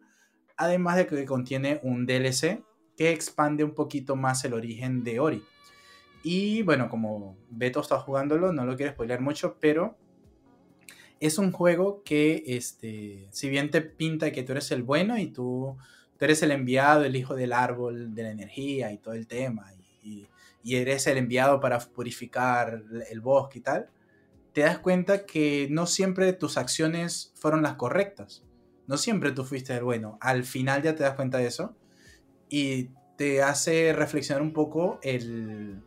Además 0.57 0.97
de 0.97 1.07
que 1.07 1.25
contiene 1.25 1.81
un 1.83 2.07
DLC 2.07 2.63
que 2.97 3.11
expande 3.11 3.65
un 3.65 3.75
poquito 3.75 4.17
más 4.17 4.45
el 4.45 4.55
origen 4.55 5.03
de 5.03 5.21
Ori. 5.21 5.45
Y 6.23 6.63
bueno, 6.63 6.89
como 6.89 7.37
Beto 7.51 7.81
está 7.81 7.99
jugándolo, 7.99 8.53
no 8.53 8.65
lo 8.65 8.77
quiero 8.77 8.93
spoiler 8.93 9.21
mucho, 9.21 9.59
pero 9.61 9.99
es 11.27 11.39
un 11.39 11.53
juego 11.53 12.03
que, 12.05 12.45
este, 12.47 13.29
si 13.31 13.49
bien 13.49 13.71
te 13.71 13.81
pinta 13.81 14.31
que 14.31 14.43
tú 14.43 14.53
eres 14.53 14.71
el 14.73 14.83
bueno 14.83 15.19
y 15.19 15.29
tú, 15.29 15.77
eres 16.21 16.43
el 16.43 16.53
enviado, 16.53 17.05
el 17.05 17.17
hijo 17.17 17.35
del 17.35 17.53
árbol 17.53 18.15
de 18.15 18.23
la 18.25 18.31
energía 18.31 18.93
y 18.93 18.99
todo 18.99 19.15
el 19.15 19.27
tema, 19.27 19.73
y, 20.03 20.29
eres 20.67 21.07
el 21.07 21.19
enviado 21.19 21.61
para 21.61 21.79
purificar 21.79 22.83
el 23.11 23.21
bosque 23.21 23.59
y 23.59 23.63
tal, 23.63 23.91
te 24.55 24.63
das 24.63 24.79
cuenta 24.79 25.27
que 25.27 25.67
no 25.71 25.87
siempre 25.87 26.33
tus 26.33 26.57
acciones 26.57 27.33
fueron 27.35 27.63
las 27.63 27.75
correctas. 27.75 28.43
No 28.87 28.97
siempre 28.97 29.33
tú 29.33 29.45
fuiste 29.45 29.75
el 29.75 29.85
bueno. 29.85 30.17
Al 30.23 30.45
final 30.45 30.83
ya 30.83 30.95
te 30.95 31.03
das 31.03 31.17
cuenta 31.17 31.37
de 31.37 31.49
eso 31.49 31.77
y 32.49 32.89
te 33.19 33.43
hace 33.43 33.93
reflexionar 33.93 34.41
un 34.41 34.55
poco 34.55 35.01
el, 35.03 35.83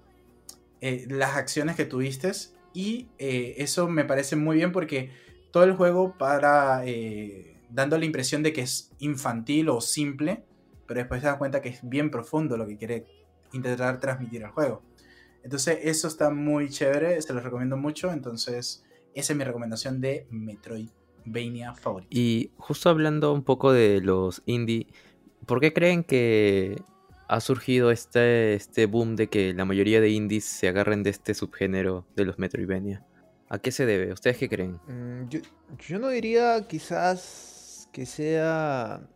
eh, 0.82 1.08
las 1.10 1.38
acciones 1.38 1.76
que 1.76 1.86
tuviste 1.86 2.32
y 2.74 3.08
eh, 3.18 3.56
eso 3.58 3.88
me 3.88 4.06
parece 4.06 4.36
muy 4.36 4.58
bien 4.58 4.72
porque 4.72 5.10
todo 5.52 5.64
el 5.64 5.74
juego 5.74 6.18
para 6.18 6.86
eh, 6.86 7.58
dando 7.70 7.98
la 7.98 8.06
impresión 8.06 8.44
de 8.44 8.54
que 8.54 8.62
es 8.62 8.92
infantil 9.00 9.70
o 9.70 9.82
simple, 9.82 10.44
pero 10.86 11.00
después 11.00 11.22
te 11.22 11.28
das 11.28 11.38
cuenta 11.38 11.62
que 11.62 11.70
es 11.70 11.80
bien 11.84 12.10
profundo 12.10 12.58
lo 12.58 12.66
que 12.68 12.78
quiere 12.78 13.06
intentar 13.54 14.00
transmitir 14.00 14.44
el 14.44 14.50
juego. 14.50 14.82
Entonces 15.44 15.80
eso 15.84 16.08
está 16.08 16.30
muy 16.30 16.70
chévere, 16.70 17.22
se 17.22 17.34
lo 17.34 17.40
recomiendo 17.40 17.78
mucho, 17.78 18.12
entonces 18.12 18.84
esa 19.14 19.34
es 19.34 19.38
mi 19.38 19.44
recomendación 19.44 20.02
de 20.02 20.28
Metroidvania 20.30 21.74
favorito. 21.74 22.10
Y 22.12 22.52
justo 22.58 22.90
hablando 22.90 23.34
un 23.34 23.44
poco 23.44 23.72
de 23.72 24.02
los 24.02 24.42
indie, 24.46 24.88
¿por 25.46 25.60
qué 25.60 25.74
creen 25.74 26.04
que 26.04 26.82
ha 27.28 27.40
surgido 27.42 27.92
este, 27.92 28.54
este 28.54 28.86
boom 28.86 29.16
de 29.16 29.28
que 29.28 29.54
la 29.54 29.66
mayoría 29.66 30.02
de 30.02 30.10
indies 30.10 30.46
se 30.46 30.68
agarren 30.68 31.04
de 31.04 31.10
este 31.10 31.34
subgénero 31.34 32.06
de 32.16 32.26
los 32.26 32.40
Metroidvania? 32.40 33.06
¿A 33.50 33.60
qué 33.60 33.72
se 33.72 33.86
debe? 33.86 34.12
¿Ustedes 34.12 34.38
qué 34.38 34.50
creen? 34.50 34.80
Mm, 34.88 35.30
yo, 35.80 36.00
no 36.00 36.10
diría 36.10 36.68
quizás 36.68 37.90
que 37.92 38.06
sea, 38.06 39.08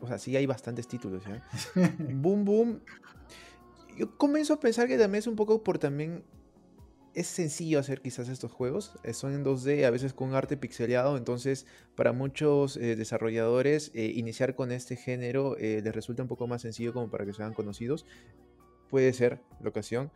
O 0.00 0.06
sea, 0.06 0.18
sí 0.18 0.36
hay 0.36 0.46
bastantes 0.46 0.86
títulos. 0.86 1.22
¿eh? 1.26 1.40
boom 1.98 2.44
Boom. 2.44 2.80
Yo 3.96 4.16
comienzo 4.18 4.54
a 4.54 4.60
pensar 4.60 4.88
que 4.88 4.98
también 4.98 5.20
es 5.20 5.26
un 5.26 5.36
poco 5.36 5.62
por 5.62 5.78
también 5.78 6.22
es 7.16 7.28
sencillo 7.28 7.78
hacer 7.78 8.02
quizás 8.02 8.28
estos 8.28 8.52
juegos. 8.52 8.92
Eh, 9.02 9.14
son 9.14 9.32
en 9.32 9.42
2D, 9.42 9.84
a 9.84 9.90
veces 9.90 10.12
con 10.12 10.34
arte 10.34 10.58
pixeleado. 10.58 11.16
Entonces, 11.16 11.66
para 11.94 12.12
muchos 12.12 12.76
eh, 12.76 12.94
desarrolladores, 12.94 13.90
eh, 13.94 14.12
iniciar 14.14 14.54
con 14.54 14.70
este 14.70 14.96
género 14.96 15.56
les 15.58 15.94
resulta 15.94 16.22
un 16.22 16.28
poco 16.28 16.46
más 16.46 16.60
sencillo 16.62 16.92
como 16.92 17.10
para 17.10 17.24
que 17.24 17.32
sean 17.32 17.54
conocidos. 17.54 18.04
Puede 18.90 19.12
ser 19.12 19.40
la 19.60 19.68
ocasión. 19.68 20.10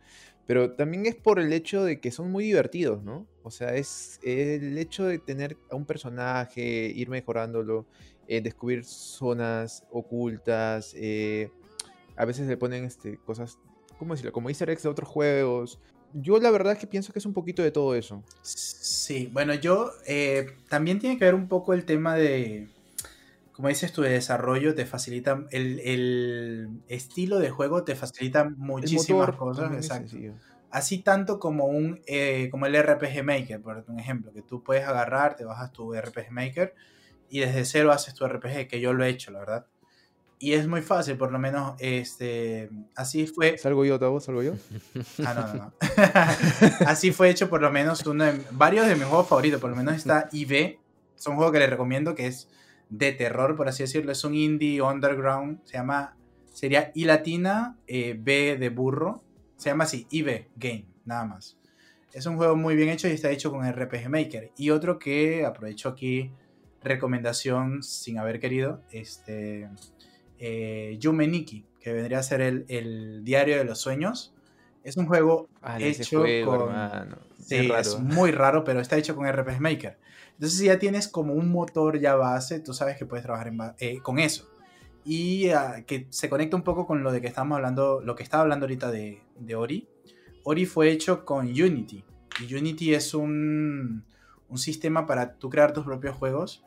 Pero 0.47 0.73
también 0.73 1.05
es 1.05 1.15
por 1.15 1.39
el 1.39 1.53
hecho 1.53 1.83
de 1.83 1.99
que 1.99 2.11
son 2.11 2.31
muy 2.31 2.45
divertidos, 2.45 3.03
¿no? 3.03 3.27
O 3.43 3.51
sea, 3.51 3.75
es 3.75 4.19
el 4.23 4.77
hecho 4.77 5.05
de 5.05 5.19
tener 5.19 5.57
a 5.69 5.75
un 5.75 5.85
personaje, 5.85 6.91
ir 6.93 7.09
mejorándolo, 7.09 7.85
descubrir 8.27 8.83
zonas 8.83 9.85
ocultas. 9.91 10.95
a 12.15 12.25
veces 12.25 12.47
le 12.47 12.57
ponen 12.57 12.85
este, 12.85 13.17
cosas, 13.17 13.59
¿cómo 13.97 14.13
decirlo? 14.13 14.31
Como 14.31 14.49
easter 14.49 14.69
eggs 14.69 14.83
de 14.83 14.89
otros 14.89 15.07
juegos 15.07 15.79
yo 16.13 16.39
la 16.39 16.51
verdad 16.51 16.73
es 16.73 16.79
que 16.79 16.87
pienso 16.87 17.13
que 17.13 17.19
es 17.19 17.25
un 17.25 17.33
poquito 17.33 17.61
de 17.61 17.71
todo 17.71 17.95
eso. 17.95 18.23
Sí, 18.41 19.29
bueno, 19.31 19.53
yo 19.53 19.91
eh, 20.07 20.47
también 20.69 20.99
tiene 20.99 21.17
que 21.17 21.25
ver 21.25 21.35
un 21.35 21.47
poco 21.47 21.73
el 21.73 21.85
tema 21.85 22.15
de, 22.15 22.67
como 23.61 23.69
dices 23.69 23.95
de 23.95 24.09
desarrollo, 24.09 24.73
te 24.73 24.87
facilita, 24.87 25.45
el, 25.51 26.81
estilo 26.87 27.37
de 27.37 27.51
juego 27.51 27.83
te 27.83 27.95
facilita 27.95 28.49
muchísimas 28.49 29.35
cosas. 29.35 29.71
Exacto. 29.73 30.17
Así 30.71 30.97
tanto 30.99 31.39
como 31.39 31.65
un 31.65 32.01
eh, 32.07 32.47
como 32.49 32.65
el 32.65 32.81
RPG 32.81 33.23
Maker, 33.23 33.61
por 33.61 33.85
ejemplo, 33.99 34.33
que 34.33 34.41
tú 34.41 34.63
puedes 34.63 34.87
agarrar, 34.87 35.35
te 35.35 35.45
bajas 35.45 35.71
tu 35.71 35.93
RPG 35.93 36.31
Maker 36.31 36.73
y 37.29 37.41
desde 37.41 37.65
cero 37.65 37.91
haces 37.91 38.15
tu 38.15 38.25
RPG, 38.27 38.67
que 38.67 38.79
yo 38.79 38.93
lo 38.93 39.03
he 39.03 39.09
hecho, 39.09 39.31
la 39.31 39.39
verdad 39.39 39.67
y 40.41 40.53
es 40.53 40.67
muy 40.67 40.81
fácil, 40.81 41.17
por 41.17 41.31
lo 41.31 41.37
menos, 41.37 41.75
este, 41.77 42.71
así 42.95 43.27
fue. 43.27 43.59
¿Salgo 43.59 43.85
yo, 43.85 43.99
Tavo? 43.99 44.19
¿Salgo 44.19 44.41
yo? 44.41 44.53
Ah, 45.23 45.35
no, 45.35 45.47
no, 45.47 45.53
no. 45.53 45.73
así 46.87 47.11
fue 47.11 47.29
hecho 47.29 47.47
por 47.47 47.61
lo 47.61 47.69
menos 47.69 48.03
uno 48.07 48.25
de, 48.25 48.41
varios 48.49 48.87
de 48.87 48.95
mis 48.95 49.05
juegos 49.05 49.27
favoritos, 49.27 49.61
por 49.61 49.69
lo 49.69 49.75
menos 49.75 49.93
está 49.93 50.29
IB, 50.31 50.79
es 51.15 51.27
un 51.27 51.35
juego 51.35 51.51
que 51.51 51.59
les 51.59 51.69
recomiendo 51.69 52.15
que 52.15 52.25
es 52.25 52.49
de 52.91 53.13
terror, 53.13 53.55
por 53.55 53.69
así 53.69 53.83
decirlo, 53.83 54.11
es 54.11 54.23
un 54.23 54.35
indie 54.35 54.81
underground, 54.81 55.63
se 55.63 55.77
llama, 55.77 56.17
sería 56.53 56.91
I 56.93 57.05
latina, 57.05 57.77
eh, 57.87 58.15
B 58.19 58.57
de 58.57 58.69
burro, 58.69 59.23
se 59.55 59.69
llama 59.69 59.85
así, 59.85 60.05
IB 60.11 60.49
Game, 60.57 60.85
nada 61.05 61.25
más. 61.25 61.57
Es 62.13 62.25
un 62.25 62.35
juego 62.35 62.57
muy 62.57 62.75
bien 62.75 62.89
hecho 62.89 63.07
y 63.07 63.11
está 63.11 63.31
hecho 63.31 63.49
con 63.49 63.65
RPG 63.65 64.09
Maker. 64.09 64.51
Y 64.57 64.71
otro 64.71 64.99
que 64.99 65.45
aprovecho 65.45 65.87
aquí, 65.87 66.31
recomendación 66.83 67.81
sin 67.81 68.17
haber 68.17 68.41
querido, 68.41 68.83
este 68.91 69.69
eh, 70.37 70.97
Yume 70.99 71.27
Nikki, 71.27 71.65
que 71.79 71.93
vendría 71.93 72.19
a 72.19 72.23
ser 72.23 72.41
el, 72.41 73.23
diario 73.23 73.57
de 73.57 73.63
los 73.63 73.79
sueños. 73.79 74.33
Es 74.83 74.97
un 74.97 75.05
juego 75.05 75.47
ah, 75.61 75.79
hecho 75.79 76.25
con... 76.43 77.15
Sí, 77.39 77.71
es 77.71 77.99
muy 77.99 78.31
raro, 78.31 78.65
pero 78.65 78.81
está 78.81 78.97
hecho 78.97 79.15
con 79.15 79.31
RPG 79.31 79.61
Maker. 79.61 79.97
Entonces 80.41 80.57
si 80.57 80.65
ya 80.65 80.79
tienes 80.79 81.07
como 81.07 81.35
un 81.35 81.51
motor 81.51 81.99
ya 81.99 82.15
base, 82.15 82.59
tú 82.59 82.73
sabes 82.73 82.97
que 82.97 83.05
puedes 83.05 83.23
trabajar 83.23 83.75
eh, 83.77 83.99
con 83.99 84.17
eso. 84.17 84.49
Y 85.05 85.49
ah, 85.49 85.83
que 85.85 86.07
se 86.09 86.31
conecta 86.31 86.55
un 86.55 86.63
poco 86.63 86.87
con 86.87 87.03
lo 87.03 87.11
de 87.11 87.21
que 87.21 87.27
estamos 87.27 87.57
hablando, 87.57 88.01
lo 88.01 88.15
que 88.15 88.23
estaba 88.23 88.41
hablando 88.41 88.65
ahorita 88.65 88.89
de, 88.89 89.21
Ori. 89.55 89.87
Ori 90.41 90.65
fue 90.65 90.89
hecho 90.89 91.25
con 91.25 91.45
Unity. 91.45 92.03
Y 92.39 92.55
Unity 92.55 92.95
es 92.95 93.13
un, 93.13 94.03
sistema 94.55 95.05
para 95.05 95.35
tú 95.37 95.51
crear 95.51 95.73
tus 95.73 95.85
propios 95.85 96.15
juegos. 96.15 96.63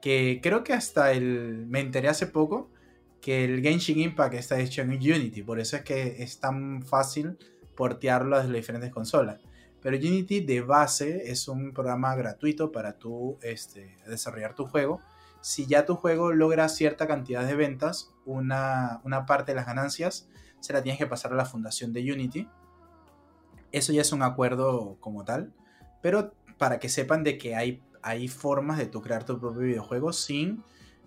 Que 0.00 0.40
creo 0.42 0.64
que 0.64 0.72
hasta 0.72 1.12
el... 1.12 1.66
Me 1.68 1.78
enteré 1.78 2.08
hace 2.08 2.26
poco 2.26 2.72
que 3.20 3.44
el 3.44 3.62
Genshin 3.62 4.00
Impact 4.00 4.34
está 4.34 4.58
hecho 4.58 4.82
en 4.82 4.90
Unity, 4.90 5.44
por 5.44 5.60
eso 5.60 5.76
es 5.76 5.82
que 5.82 6.24
es 6.24 6.40
tan 6.40 6.82
fácil 6.82 7.38
portearlo 7.76 8.34
a 8.34 8.40
las 8.40 8.52
diferentes 8.52 8.90
consolas. 8.90 9.38
Pero 9.82 9.96
Unity 9.96 10.40
de 10.40 10.60
base 10.60 11.30
es 11.30 11.48
un 11.48 11.72
programa 11.72 12.14
gratuito 12.14 12.70
para 12.70 12.98
tú 12.98 13.38
este, 13.42 13.96
desarrollar 14.06 14.54
tu 14.54 14.66
juego. 14.66 15.00
Si 15.40 15.66
ya 15.66 15.84
tu 15.84 15.96
juego 15.96 16.32
logra 16.32 16.68
cierta 16.68 17.08
cantidad 17.08 17.44
de 17.44 17.56
ventas, 17.56 18.14
una, 18.24 19.02
parte 19.26 19.52
de 19.52 19.56
las 19.56 19.66
ganancias 19.66 20.28
se 20.60 20.72
la 20.72 20.82
tienes 20.82 21.00
que 21.00 21.08
pasar 21.08 21.32
a 21.32 21.36
la 21.36 21.44
fundación 21.44 21.92
de 21.92 22.12
Unity. 22.12 22.48
Eso 23.72 23.92
ya 23.92 24.02
es 24.02 24.12
un 24.12 24.22
acuerdo 24.22 24.98
como 25.00 25.24
tal. 25.24 25.52
Pero 26.00 26.32
para 26.58 26.78
que 26.78 26.88
sepan 26.88 27.24
de 27.24 27.36
que 27.36 27.56
hay, 27.56 27.82
hay 28.02 28.28
formas 28.28 28.78
de 28.78 28.86
tú 28.86 29.02
crear 29.02 29.24
tu 29.24 29.40
propio 29.40 29.62
videojuego 29.62 30.12
sin 30.12 30.62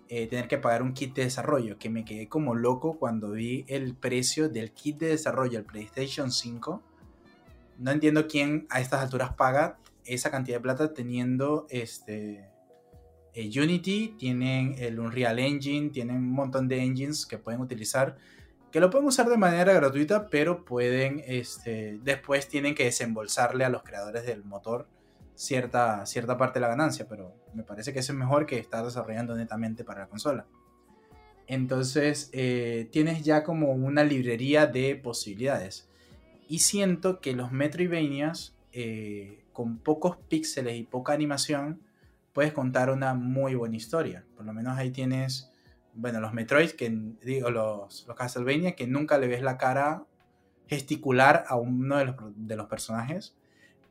eh, 0.08 0.26
tener 0.26 0.48
que 0.48 0.58
pagar 0.58 0.82
un 0.82 0.92
kit 0.92 1.14
de 1.14 1.24
desarrollo, 1.24 1.78
que 1.78 1.88
me 1.88 2.04
quedé 2.04 2.28
como 2.28 2.54
loco 2.54 2.98
cuando 2.98 3.32
vi 3.32 3.64
el 3.68 3.94
precio 3.94 4.50
del 4.50 4.72
kit 4.72 4.98
de 4.98 5.08
desarrollo 5.08 5.58
del 5.58 5.64
PlayStation 5.64 6.30
5. 6.30 6.82
No 7.78 7.90
entiendo 7.90 8.26
quién 8.26 8.66
a 8.70 8.80
estas 8.80 9.02
alturas 9.02 9.34
paga 9.34 9.78
esa 10.04 10.30
cantidad 10.30 10.56
de 10.58 10.62
plata 10.62 10.94
teniendo 10.94 11.66
este 11.68 12.48
eh, 13.34 13.50
Unity, 13.60 14.14
tienen 14.18 14.76
el 14.78 14.98
Unreal 14.98 15.38
Engine, 15.38 15.90
tienen 15.90 16.16
un 16.16 16.32
montón 16.32 16.68
de 16.68 16.82
engines 16.82 17.26
que 17.26 17.38
pueden 17.38 17.60
utilizar, 17.60 18.16
que 18.70 18.80
lo 18.80 18.88
pueden 18.88 19.06
usar 19.06 19.28
de 19.28 19.36
manera 19.36 19.74
gratuita, 19.74 20.28
pero 20.28 20.64
pueden, 20.64 21.22
este, 21.26 21.98
después 22.02 22.48
tienen 22.48 22.74
que 22.74 22.84
desembolsarle 22.84 23.64
a 23.64 23.68
los 23.68 23.82
creadores 23.82 24.24
del 24.24 24.44
motor 24.44 24.88
cierta, 25.34 26.06
cierta 26.06 26.38
parte 26.38 26.58
de 26.58 26.62
la 26.62 26.68
ganancia, 26.68 27.06
pero 27.08 27.34
me 27.52 27.62
parece 27.62 27.92
que 27.92 27.98
eso 27.98 28.12
es 28.12 28.18
mejor 28.18 28.46
que 28.46 28.58
estar 28.58 28.84
desarrollando 28.84 29.36
netamente 29.36 29.84
para 29.84 30.00
la 30.00 30.08
consola. 30.08 30.46
Entonces 31.46 32.30
eh, 32.32 32.88
tienes 32.90 33.22
ya 33.22 33.44
como 33.44 33.72
una 33.72 34.02
librería 34.02 34.66
de 34.66 34.96
posibilidades. 34.96 35.85
Y 36.48 36.60
siento 36.60 37.20
que 37.20 37.32
los 37.34 37.52
Metroidvanias, 37.52 38.56
eh, 38.72 39.44
con 39.52 39.78
pocos 39.78 40.16
píxeles 40.28 40.76
y 40.76 40.82
poca 40.84 41.12
animación, 41.12 41.80
puedes 42.32 42.52
contar 42.52 42.90
una 42.90 43.14
muy 43.14 43.54
buena 43.54 43.76
historia. 43.76 44.24
Por 44.36 44.46
lo 44.46 44.52
menos 44.52 44.76
ahí 44.76 44.90
tienes, 44.90 45.50
bueno, 45.94 46.20
los 46.20 46.32
Metroid, 46.32 46.70
que 46.70 46.90
digo, 47.22 47.50
los, 47.50 48.04
los 48.06 48.16
Castlevania, 48.16 48.76
que 48.76 48.86
nunca 48.86 49.18
le 49.18 49.28
ves 49.28 49.42
la 49.42 49.56
cara 49.56 50.04
gesticular 50.68 51.44
a 51.48 51.56
uno 51.56 51.96
de 51.96 52.04
los, 52.06 52.16
de 52.34 52.56
los 52.56 52.66
personajes 52.66 53.36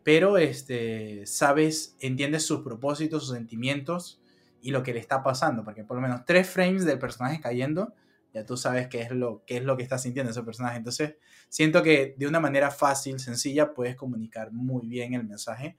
pero 0.06 0.38
este, 0.38 1.26
sabes, 1.26 1.96
entiendes 2.00 2.46
sus 2.46 2.62
propósitos, 2.62 3.26
sus 3.26 3.36
sentimientos 3.36 4.22
y 4.62 4.70
lo 4.70 4.84
que 4.84 4.94
le 4.94 5.00
está 5.00 5.24
pasando, 5.24 5.64
porque 5.64 5.84
por 5.84 5.96
lo 5.98 6.02
menos 6.02 6.26
tres 6.26 6.48
frames 6.48 6.86
del 6.86 7.00
personaje 7.00 7.42
cayendo, 7.42 7.92
ya 8.36 8.46
tú 8.46 8.58
sabes 8.58 8.90
qué 8.90 9.02
es 9.02 9.12
lo, 9.12 9.46
qué 9.46 9.56
es 9.58 9.64
lo 9.64 9.78
que 9.78 9.84
está 9.84 9.98
sintiendo 9.98 10.32
ese 10.32 10.44
personaje. 10.44 10.76
Entonces, 10.76 11.16
siento 11.48 11.82
que 11.82 12.16
de 12.18 12.28
una 12.28 12.42
manera 12.42 12.70
fácil, 12.70 13.18
sencilla, 13.22 13.74
puedes 13.74 13.96
comunicar 13.96 14.52
muy 14.52 14.88
bien 14.88 15.14
el 15.14 15.24
mensaje 15.24 15.78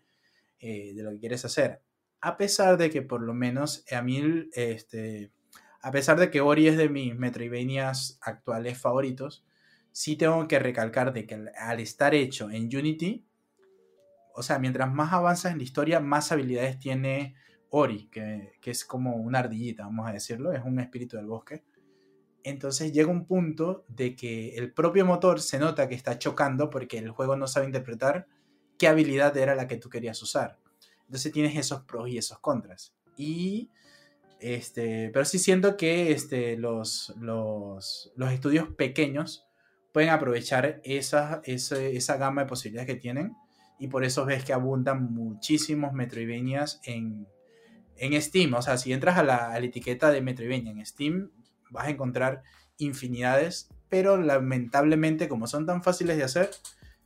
eh, 0.59 0.94
de 0.94 1.02
lo 1.02 1.11
que 1.11 1.18
quieres 1.18 1.44
hacer. 1.44 1.82
A 2.22 2.38
pesar 2.38 2.78
de 2.78 2.88
que 2.88 3.02
por 3.02 3.20
lo 3.20 3.34
menos 3.34 3.84
a 3.92 4.00
mí, 4.00 4.48
este, 4.54 5.32
a 5.82 5.90
pesar 5.90 6.18
de 6.18 6.30
que 6.30 6.40
Ori 6.40 6.66
es 6.66 6.78
de 6.78 6.88
mis 6.88 7.14
Metroidvanias 7.14 8.18
actuales 8.22 8.78
favoritos, 8.78 9.44
sí 9.92 10.16
tengo 10.16 10.48
que 10.48 10.59
recalcar 10.59 11.12
de 11.12 11.26
que 11.26 11.44
al 11.59 11.80
estar 11.80 12.14
hecho 12.14 12.50
en 12.50 12.74
Unity, 12.74 13.26
o 14.34 14.42
sea, 14.42 14.59
mientras 14.59 14.90
más 14.90 15.12
avanzas 15.12 15.52
en 15.52 15.59
la 15.59 15.64
historia, 15.64 16.00
más 16.00 16.32
habilidades 16.32 16.78
tiene 16.78 17.34
Ori, 17.68 18.09
que, 18.09 18.54
es 18.64 18.86
como 18.86 19.16
una 19.16 19.40
ardillita, 19.40 19.84
vamos 19.84 20.09
a 20.09 20.12
decirlo, 20.12 20.52
es 20.52 20.64
un 20.64 20.80
espíritu 20.80 21.18
del 21.18 21.26
bosque. 21.26 21.64
Entonces 22.47 22.92
llega 22.92 23.11
un 23.11 23.26
punto 23.26 23.84
de 23.88 24.14
que 24.14 24.55
el 24.55 24.72
propio 24.72 25.05
motor 25.05 25.40
se 25.40 25.59
nota 25.59 25.88
que 25.88 25.97
está 25.97 26.16
chocando 26.16 26.70
porque 26.70 26.97
el 26.97 27.11
juego 27.11 27.34
no 27.34 27.49
sabe 27.49 27.66
interpretar 27.66 28.28
qué 28.78 28.86
habilidad 28.86 29.36
era 29.36 29.57
la 29.57 29.66
que 29.66 29.78
tú 29.78 29.90
querías 29.90 30.22
usar. 30.22 30.57
Entonces 31.07 31.32
tienes 31.32 31.57
esos 31.57 31.82
pros 31.82 32.09
y 32.09 32.18
esos 32.18 32.38
contras. 32.38 32.94
Y 33.16 33.68
este, 34.38 35.11
pero 35.12 35.24
sí 35.24 35.40
siento 35.40 35.76
que 35.76 36.12
este, 36.12 36.57
los, 36.57 37.12
los, 37.18 38.12
los 38.14 38.30
estudios 38.30 38.68
pequeños 38.68 39.44
pueden 39.90 40.11
aprovechar 40.11 40.80
esa, 40.84 41.40
esa, 41.42 41.82
esa, 41.82 42.16
gama 42.16 42.42
de 42.42 42.49
posibilidades 42.49 42.86
que 42.86 43.01
tienen 43.01 43.34
y 43.80 43.88
por 43.88 44.05
eso 44.05 44.24
ves 44.24 44.44
que 44.44 44.53
abundan 44.53 45.12
muchísimos 45.12 45.94
Metroidvanias 45.94 46.80
en, 46.84 47.26
en 47.97 48.22
Steam. 48.22 48.55
O 48.55 48.62
sea, 48.62 48.78
si 48.78 48.92
entras 48.92 49.18
a 49.18 49.24
la, 49.24 49.59
etiqueta 49.59 50.12
de 50.12 50.20
Metroidvania 50.20 50.70
en 50.70 50.86
Steam, 50.86 51.32
vas 51.76 51.86
a 51.86 51.90
encontrar 51.90 52.42
infinidades, 52.78 53.70
pero 53.88 54.16
lamentablemente 54.16 55.28
como 55.28 55.46
son 55.46 55.66
tan 55.66 55.82
fáciles 55.82 56.16
de 56.16 56.24
hacer, 56.24 56.50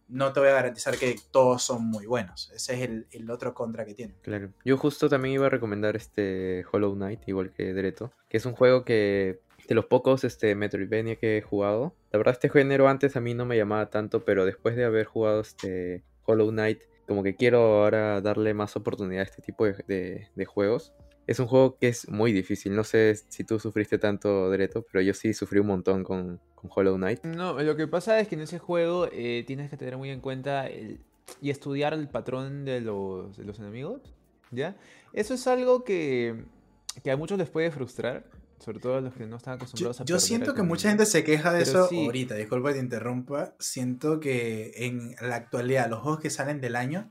no 0.08 0.32
te 0.32 0.40
voy 0.40 0.48
a 0.48 0.54
garantizar 0.54 0.96
que 0.96 1.16
todos 1.30 1.62
son 1.62 1.84
muy 1.84 2.06
buenos. 2.06 2.50
Ese 2.54 2.82
es 2.82 2.90
el, 3.12 3.30
otro 3.30 3.54
contra 3.54 3.84
que 3.84 3.94
tiene. 3.94 4.14
Claro. 4.22 4.50
Yo 4.64 4.76
justo 4.76 5.08
también 5.08 5.34
iba 5.34 5.46
a 5.46 5.50
recomendar 5.50 5.94
este 5.94 6.64
Hollow 6.72 6.94
Knight, 6.94 7.28
igual 7.28 7.52
que 7.52 7.72
Dreto, 7.72 8.12
que 8.28 8.38
es 8.38 8.46
un 8.46 8.54
juego 8.54 8.84
que 8.84 9.40
de 9.68 9.74
los 9.74 9.86
pocos 9.86 10.24
este, 10.24 10.54
Metroidvania 10.56 11.16
que 11.16 11.38
he 11.38 11.42
jugado. 11.42 11.94
La 12.10 12.18
verdad, 12.18 12.34
este 12.34 12.50
género 12.50 12.88
antes 12.88 13.16
a 13.16 13.20
mí 13.20 13.34
no 13.34 13.46
me 13.46 13.56
llamaba 13.56 13.88
tanto, 13.88 14.24
pero 14.24 14.44
después 14.44 14.74
de 14.74 14.84
haber 14.84 15.06
jugado 15.06 15.40
este 15.40 16.02
Hollow 16.24 16.50
Knight, 16.50 16.80
como 17.06 17.22
que 17.22 17.36
quiero 17.36 17.82
ahora 17.82 18.20
darle 18.20 18.54
más 18.54 18.76
oportunidad 18.76 19.20
a 19.20 19.24
este 19.24 19.42
tipo 19.42 19.66
de, 19.66 20.28
juegos. 20.46 20.92
Es 21.26 21.38
un 21.38 21.46
juego 21.46 21.76
que 21.78 21.88
es 21.88 22.08
muy 22.08 22.32
difícil. 22.32 22.74
No 22.74 22.84
sé 22.84 23.14
si 23.28 23.44
tú 23.44 23.60
sufriste 23.60 23.98
tanto, 23.98 24.50
Dreto, 24.50 24.84
pero 24.90 25.02
yo 25.02 25.14
sí 25.14 25.32
sufrí 25.32 25.60
un 25.60 25.68
montón 25.68 26.02
con, 26.02 26.40
con 26.54 26.70
Hollow 26.74 26.96
Knight. 26.96 27.24
No, 27.24 27.60
lo 27.60 27.76
que 27.76 27.86
pasa 27.86 28.18
es 28.18 28.28
que 28.28 28.34
en 28.34 28.40
ese 28.42 28.58
juego 28.58 29.08
eh, 29.12 29.44
tienes 29.46 29.70
que 29.70 29.76
tener 29.76 29.96
muy 29.96 30.10
en 30.10 30.20
cuenta 30.20 30.68
y 30.70 31.50
estudiar 31.50 31.94
el 31.94 32.08
patrón 32.08 32.64
de 32.64 32.80
los, 32.80 33.36
de 33.36 33.44
los 33.44 33.58
enemigos. 33.58 34.00
¿Ya? 34.50 34.76
Eso 35.12 35.34
es 35.34 35.46
algo 35.46 35.84
que, 35.84 36.44
que 37.04 37.10
a 37.12 37.16
muchos 37.16 37.38
les 37.38 37.48
puede 37.48 37.70
frustrar 37.70 38.24
sobre 38.60 38.78
todo 38.78 39.00
los 39.00 39.14
que 39.14 39.26
no 39.26 39.36
están 39.36 39.54
acostumbrados 39.54 39.98
yo, 39.98 40.02
a 40.02 40.06
Yo 40.06 40.20
siento 40.20 40.54
que 40.54 40.62
mucha 40.62 40.90
gente 40.90 41.06
se 41.06 41.24
queja 41.24 41.52
de 41.52 41.62
eso 41.62 41.88
ahorita, 41.90 42.34
disculpa 42.34 42.68
que 42.68 42.74
te 42.74 42.80
interrumpa. 42.80 43.54
Siento 43.58 44.20
que 44.20 44.72
en 44.76 45.16
la 45.20 45.36
actualidad, 45.36 45.88
los 45.88 46.00
juegos 46.00 46.20
que 46.20 46.30
salen 46.30 46.60
del 46.60 46.76
año 46.76 47.10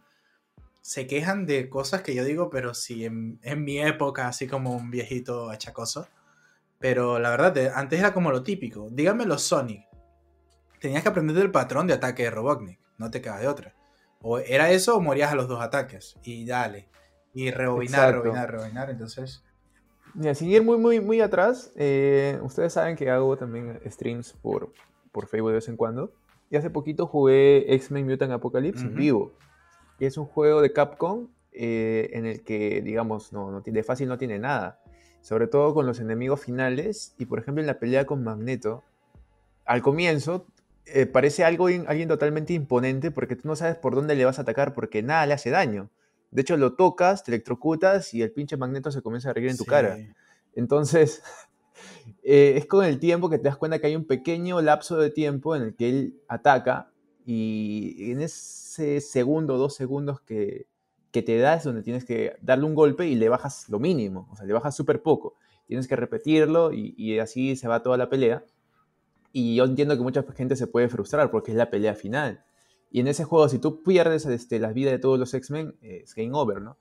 se 0.90 1.06
quejan 1.06 1.46
de 1.46 1.70
cosas 1.70 2.02
que 2.02 2.16
yo 2.16 2.24
digo, 2.24 2.50
pero 2.50 2.74
sí, 2.74 3.06
en, 3.06 3.40
mi 3.64 3.78
época, 3.78 4.28
así 4.28 4.48
como 4.48 4.76
un 4.76 4.90
viejito 4.90 5.52
achacoso. 5.52 6.08
Pero 6.80 7.20
la 7.20 7.30
verdad, 7.30 7.74
antes 7.76 8.00
era 8.00 8.12
como 8.12 8.32
lo 8.32 8.42
típico. 8.42 8.90
Dígame 8.90 9.28
los 9.28 9.44
Sonic. 9.44 9.86
Tenías 10.82 11.04
que 11.04 11.10
aprender 11.10 11.38
el 11.38 11.52
patrón 11.52 11.86
de 11.86 11.94
ataque 11.94 12.24
de 12.24 12.32
Robotnik. 12.32 12.80
No 12.98 13.12
te 13.12 13.22
queda 13.22 13.38
de 13.38 13.48
otra. 13.48 13.76
O 14.20 14.40
era 14.40 14.72
eso 14.72 14.98
o 14.98 15.00
morías 15.00 15.32
a 15.32 15.36
los 15.36 15.48
dos 15.48 15.62
ataques. 15.62 16.18
Y 16.24 16.48
dale. 16.48 16.90
Y 17.36 17.52
rebobinar, 17.52 18.12
rebobinar, 18.12 18.50
rebobinar. 18.50 18.90
Entonces 18.90 19.44
y 20.20 20.28
a 20.28 20.34
seguir 20.34 20.64
muy, 20.64 20.80
muy, 20.80 21.00
muy 21.00 21.22
atrás, 21.22 21.72
eh, 21.76 22.40
ustedes 22.42 22.74
saben 22.74 22.96
que 22.96 23.12
hago 23.12 23.38
también 23.38 23.80
streams 23.86 24.34
por, 24.34 24.74
por 25.12 25.28
Facebook 25.28 25.50
de 25.50 25.56
vez 25.58 25.68
en 25.68 25.78
cuando. 25.78 26.14
Y 26.50 26.58
hace 26.58 26.72
poquito 26.72 27.06
jugué 27.06 27.76
X-Men 27.76 28.08
Mutant 28.08 28.32
Apocalypse 28.32 28.84
en 28.84 28.96
vivo. 28.96 29.38
Y 30.00 30.06
es 30.06 30.18
un 30.18 30.26
juego 30.26 30.62
de 30.62 30.72
Capcom 30.72 31.28
eh, 31.52 32.10
en 32.14 32.26
el 32.26 32.44
que, 32.44 32.82
digamos, 32.82 33.34
no, 33.34 33.52
no, 33.52 33.62
de 33.62 33.84
fácil 33.84 34.08
no 34.08 34.18
tiene 34.18 34.40
nada. 34.40 34.80
Sobre 35.22 35.48
todo 35.48 35.74
con 35.74 35.86
los 35.86 36.00
enemigos 36.00 36.42
finales. 36.42 37.14
Y 37.18 37.26
por 37.26 37.40
ejemplo, 37.40 37.62
en 37.62 37.68
la 37.68 37.80
pelea 37.80 38.06
con 38.06 38.24
Magneto, 38.24 38.84
al 39.66 39.82
comienzo 39.82 40.48
eh, 40.86 41.06
parece 41.06 41.44
algo, 41.44 41.68
alguien 41.68 42.08
totalmente 42.08 42.54
imponente 42.54 43.12
porque 43.12 43.36
tú 43.36 43.48
no 43.48 43.56
sabes 43.56 43.76
por 43.76 43.94
dónde 43.94 44.16
le 44.16 44.26
vas 44.26 44.40
a 44.40 44.42
atacar 44.42 44.74
porque 44.74 45.04
nada 45.04 45.26
le 45.26 45.34
hace 45.34 45.50
daño. 45.50 45.90
De 46.32 46.42
hecho, 46.42 46.58
lo 46.58 46.74
tocas, 46.74 47.24
te 47.24 47.32
electrocutas 47.32 48.14
y 48.14 48.22
el 48.22 48.32
pinche 48.32 48.58
magneto 48.58 48.92
se 48.92 49.02
comienza 49.02 49.30
a 49.30 49.34
reír 49.34 49.50
en 49.50 49.58
tu 49.58 49.66
cara. 49.66 49.98
Entonces, 50.56 51.22
eh, 52.24 52.54
es 52.58 52.66
con 52.66 52.86
el 52.86 53.00
tiempo 53.00 53.30
que 53.30 53.38
te 53.38 53.44
das 53.44 53.58
cuenta 53.58 53.80
que 53.80 53.88
hay 53.88 53.96
un 53.96 54.06
pequeño 54.06 54.62
lapso 54.62 54.98
de 54.98 55.10
tiempo 55.10 55.56
en 55.56 55.64
el 55.64 55.76
que 55.76 55.90
él 55.90 56.20
ataca 56.28 56.92
y 57.26 58.12
en 58.12 58.22
ese 58.22 58.69
segundo, 58.70 59.58
dos 59.58 59.76
segundos 59.76 60.22
que, 60.22 60.68
que 61.12 61.22
te 61.22 61.38
da 61.38 61.56
es 61.56 61.64
donde 61.64 61.84
tienes 61.84 62.06
que 62.06 62.36
darle 62.42 62.66
un 62.66 62.76
golpe 62.76 63.08
y 63.08 63.16
le 63.16 63.30
bajas 63.30 63.70
lo 63.70 63.80
mínimo, 63.80 64.28
o 64.32 64.36
sea, 64.36 64.46
le 64.46 64.54
bajas 64.54 64.76
súper 64.76 65.02
poco. 65.02 65.36
Tienes 65.68 65.88
que 65.88 65.96
repetirlo 65.96 66.74
y, 66.74 66.96
y, 66.98 67.20
así 67.20 67.56
se 67.56 67.68
va 67.68 67.84
toda 67.84 67.98
la 67.98 68.10
pelea. 68.10 68.44
Y 69.32 69.56
yo 69.56 69.66
entiendo 69.66 69.96
que 69.96 70.02
mucha 70.02 70.24
gente 70.36 70.56
se 70.56 70.66
puede 70.68 70.90
frustrar 70.90 71.30
porque 71.30 71.52
es 71.52 71.58
la 71.58 71.70
pelea 71.70 71.94
final. 71.94 72.44
Y 72.92 73.02
en 73.02 73.08
ese 73.08 73.24
juego, 73.24 73.48
si 73.50 73.60
tú 73.60 73.84
pierdes 73.84 74.26
este, 74.26 74.60
las 74.60 74.74
vidas 74.74 74.94
de 74.94 75.00
todos 75.00 75.20
los 75.20 75.34
X-Men, 75.34 75.76
eh, 75.82 76.02
es 76.04 76.16
game 76.16 76.32
over, 76.34 76.62
¿no? 76.62 76.78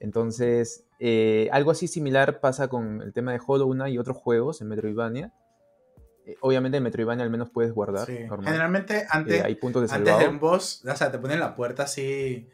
Entonces, 0.00 0.86
eh, 0.98 1.48
algo 1.52 1.70
así 1.70 1.86
similar 1.86 2.40
pasa 2.40 2.68
con 2.68 3.02
el 3.02 3.12
tema 3.12 3.32
de 3.32 3.40
Hollow 3.46 3.70
Knight 3.72 3.94
y 3.94 3.98
otros 3.98 4.16
juegos 4.16 4.60
en 4.60 4.68
Metroidvania. 4.68 5.32
Eh, 6.26 6.36
obviamente 6.40 6.78
en 6.78 6.82
Metroidvania 6.82 7.24
al 7.24 7.30
menos 7.30 7.50
puedes 7.50 7.72
guardar. 7.72 8.06
Generalmente 8.06 9.06
antes, 9.10 9.42
hay 9.42 9.54
puntos 9.54 9.88
de 9.88 9.94
antes 9.94 10.18
de 10.18 10.28
un 10.28 10.38
boss, 10.38 10.84
o 10.86 10.96
sea, 10.96 11.10
te 11.10 11.18
ponen 11.18 11.40
la 11.40 11.54
puerta 11.54 11.84
así 11.84 12.48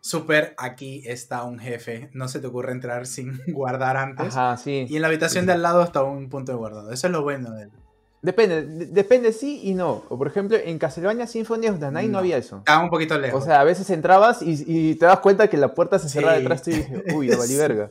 súper, 0.00 0.54
aquí 0.56 1.02
está 1.06 1.44
un 1.44 1.58
jefe. 1.58 2.10
No 2.12 2.28
se 2.28 2.40
te 2.40 2.46
ocurre 2.46 2.72
entrar 2.72 3.06
sin 3.06 3.40
guardar 3.48 3.96
antes. 3.96 4.36
Ajá, 4.36 4.56
sí. 4.56 4.86
Y 4.88 4.96
en 4.96 5.02
la 5.02 5.08
habitación 5.08 5.46
de 5.46 5.52
al 5.52 5.62
lado 5.62 5.82
está 5.82 6.02
un 6.02 6.28
punto 6.28 6.52
de 6.52 6.58
guardado. 6.58 6.92
Eso 6.92 7.06
es 7.06 7.12
lo 7.12 7.22
bueno. 7.22 7.50
Depende, 8.22 8.86
depende 8.86 9.32
sí 9.32 9.60
y 9.64 9.74
no. 9.74 10.04
O 10.10 10.18
por 10.18 10.26
ejemplo, 10.26 10.58
en 10.62 10.78
Castlevania 10.78 11.26
Symphony 11.26 11.68
of 11.68 11.80
the 11.80 11.90
Night 11.90 12.10
no, 12.10 12.18
había 12.18 12.36
eso. 12.36 12.58
Estaba 12.58 12.82
un 12.82 12.90
poquito 12.90 13.18
lejos. 13.18 13.42
O 13.42 13.44
sea, 13.44 13.60
a 13.60 13.64
veces 13.64 13.88
entrabas 13.88 14.42
y, 14.42 14.94
te 14.96 15.06
das 15.06 15.20
cuenta 15.20 15.48
que 15.48 15.56
la 15.56 15.74
puerta 15.74 15.98
se 15.98 16.08
cerraba 16.08 16.34
detrás 16.34 16.64
de 16.64 16.72
ti 16.72 16.78
y 16.78 16.82
dije, 16.82 17.04
uy, 17.14 17.28
no 17.28 17.38
valí 17.38 17.56
verga. 17.56 17.88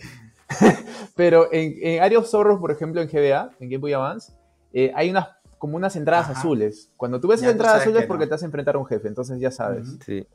Pero 1.15 1.51
en, 1.51 1.75
en 1.81 2.03
Area 2.03 2.19
of 2.19 2.27
Sorrow, 2.27 2.59
por 2.59 2.71
ejemplo, 2.71 3.01
en 3.01 3.07
GBA, 3.07 3.51
en 3.59 3.69
Game 3.69 3.77
Boy 3.77 3.93
Advance, 3.93 4.31
eh, 4.73 4.91
hay 4.95 5.09
unas 5.09 5.27
como 5.57 5.75
unas 5.75 5.95
entradas 5.95 6.29
azules. 6.29 6.89
Cuando 6.95 7.19
tú 7.19 7.27
ves 7.27 7.41
esas 7.41 7.51
entradas 7.51 7.81
azules 7.81 8.03
es 8.03 8.07
porque 8.07 8.25
te 8.25 8.31
vas 8.31 8.43
a 8.43 8.45
enfrentar 8.45 8.75
a 8.75 8.79
un 8.79 8.85
jefe, 8.85 9.07
entonces 9.09 9.39
ya 9.39 9.51
sabes. 9.51 9.97
Sí 10.05 10.25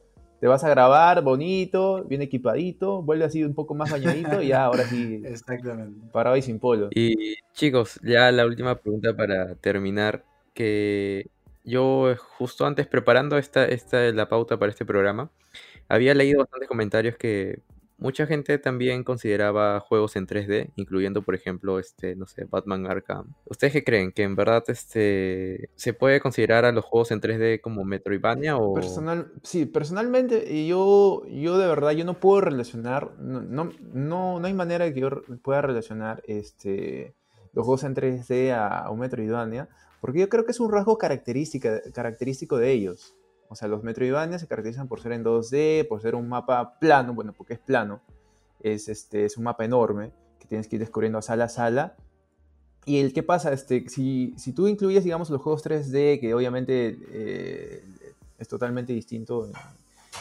te 0.44 0.48
vas 0.48 0.62
a 0.62 0.68
grabar 0.68 1.22
bonito, 1.22 2.04
bien 2.04 2.20
equipadito, 2.20 3.00
vuelve 3.00 3.24
así 3.24 3.42
un 3.42 3.54
poco 3.54 3.74
más 3.74 3.90
bañadito 3.90 4.42
y 4.42 4.48
ya 4.48 4.64
ahora 4.64 4.84
sí. 4.84 5.22
Exactamente. 5.24 5.98
Parado 6.12 6.36
y 6.36 6.42
sin 6.42 6.58
polo. 6.58 6.90
Y 6.90 7.36
chicos, 7.54 7.98
ya 8.02 8.30
la 8.30 8.44
última 8.44 8.74
pregunta 8.74 9.16
para 9.16 9.54
terminar, 9.54 10.22
que 10.52 11.30
yo 11.64 12.14
justo 12.36 12.66
antes 12.66 12.86
preparando 12.86 13.38
esta, 13.38 13.64
esta 13.64 14.02
la 14.12 14.28
pauta 14.28 14.58
para 14.58 14.70
este 14.70 14.84
programa, 14.84 15.30
había 15.88 16.12
leído 16.12 16.40
bastantes 16.40 16.68
comentarios 16.68 17.16
que 17.16 17.60
Mucha 17.96 18.26
gente 18.26 18.58
también 18.58 19.04
consideraba 19.04 19.78
juegos 19.80 20.16
en 20.16 20.26
3D, 20.26 20.72
incluyendo, 20.76 21.22
por 21.22 21.34
ejemplo, 21.34 21.78
este, 21.78 22.16
no 22.16 22.26
sé, 22.26 22.44
Batman 22.44 22.86
Arkham. 22.86 23.34
¿Ustedes 23.44 23.72
qué 23.72 23.84
creen? 23.84 24.12
¿Que 24.12 24.24
en 24.24 24.34
verdad 24.34 24.64
este, 24.66 25.70
se 25.76 25.92
puede 25.92 26.20
considerar 26.20 26.64
a 26.64 26.72
los 26.72 26.84
juegos 26.84 27.12
en 27.12 27.20
3D 27.20 27.60
como 27.60 27.84
Metroidvania 27.84 28.56
o...? 28.56 28.74
Personal, 28.74 29.32
sí, 29.42 29.66
personalmente 29.66 30.66
yo, 30.66 31.22
yo 31.28 31.56
de 31.56 31.66
verdad, 31.66 31.92
yo 31.92 32.04
no 32.04 32.18
puedo 32.18 32.40
relacionar, 32.40 33.12
no, 33.18 33.42
no, 33.42 33.70
no, 33.92 34.40
hay 34.44 34.54
manera 34.54 34.92
que 34.92 35.00
yo 35.00 35.10
pueda 35.42 35.62
relacionar 35.62 36.22
este, 36.26 37.14
los 37.52 37.64
juegos 37.64 37.84
en 37.84 37.94
3D 37.94 38.52
a, 38.52 38.90
un 38.90 38.98
Metroidvania, 38.98 39.68
porque 40.00 40.20
yo 40.20 40.28
creo 40.28 40.44
que 40.44 40.50
es 40.50 40.60
un 40.60 40.70
rasgo 40.70 40.98
característico 40.98 42.58
de 42.58 42.72
ellos. 42.72 43.14
O 43.54 43.56
sea, 43.56 43.68
los 43.68 43.84
Metroidvania 43.84 44.40
se 44.40 44.48
caracterizan 44.48 44.88
por 44.88 45.00
ser 45.00 45.12
en 45.12 45.22
2D, 45.22 45.86
por 45.86 46.02
ser 46.02 46.16
un 46.16 46.28
mapa 46.28 46.76
plano, 46.80 47.14
bueno, 47.14 47.32
porque 47.32 47.54
es 47.54 47.60
plano. 47.60 48.00
Es, 48.58 48.88
este, 48.88 49.24
es 49.24 49.36
un 49.36 49.44
mapa 49.44 49.64
enorme 49.64 50.10
que 50.40 50.48
tienes 50.48 50.66
que 50.66 50.74
ir 50.74 50.80
descubriendo 50.80 51.22
sala 51.22 51.44
a 51.44 51.48
sala. 51.48 51.94
Y 52.84 52.98
el 52.98 53.12
qué 53.12 53.22
pasa, 53.22 53.52
este, 53.52 53.88
si, 53.88 54.34
si 54.36 54.52
tú 54.52 54.66
incluyes, 54.66 55.04
digamos, 55.04 55.30
los 55.30 55.40
juegos 55.40 55.64
3D, 55.64 56.18
que 56.18 56.34
obviamente 56.34 56.98
eh, 57.12 57.84
es 58.40 58.48
totalmente 58.48 58.92
distinto 58.92 59.48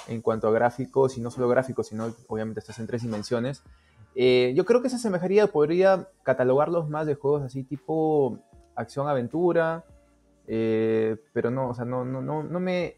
en, 0.08 0.22
cuanto 0.22 0.48
a 0.48 0.52
gráficos, 0.52 1.18
y 1.18 1.22
no 1.22 1.32
solo 1.32 1.48
gráficos, 1.48 1.88
sino 1.88 2.14
obviamente 2.28 2.60
estás 2.60 2.78
en 2.78 2.86
tres 2.86 3.02
dimensiones, 3.02 3.64
eh, 4.14 4.54
yo 4.56 4.64
creo 4.64 4.84
que 4.84 4.92
se 4.92 4.98
asemejaría, 4.98 5.48
podría 5.48 6.08
catalogarlos 6.22 6.88
más 6.88 7.08
de 7.08 7.16
juegos 7.16 7.42
así 7.42 7.64
tipo 7.64 8.38
acción-aventura, 8.76 9.86
eh, 10.46 11.18
pero 11.34 11.50
no, 11.50 11.70
o 11.70 11.74
sea, 11.74 11.86
no, 11.86 12.06
no, 12.06 12.22
no, 12.22 12.44
no 12.44 12.60
me 12.60 12.98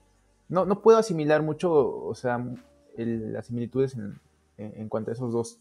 no, 0.50 0.66
no 0.66 0.82
puedo 0.82 0.98
asimilar 0.98 1.42
mucho, 1.42 1.72
o 1.74 2.16
sea, 2.16 2.44
las 2.98 3.48
similitudes 3.48 3.98
en, 4.58 4.90
cuanto 4.90 5.12
a 5.12 5.14
esos 5.14 5.34
dos, 5.34 5.60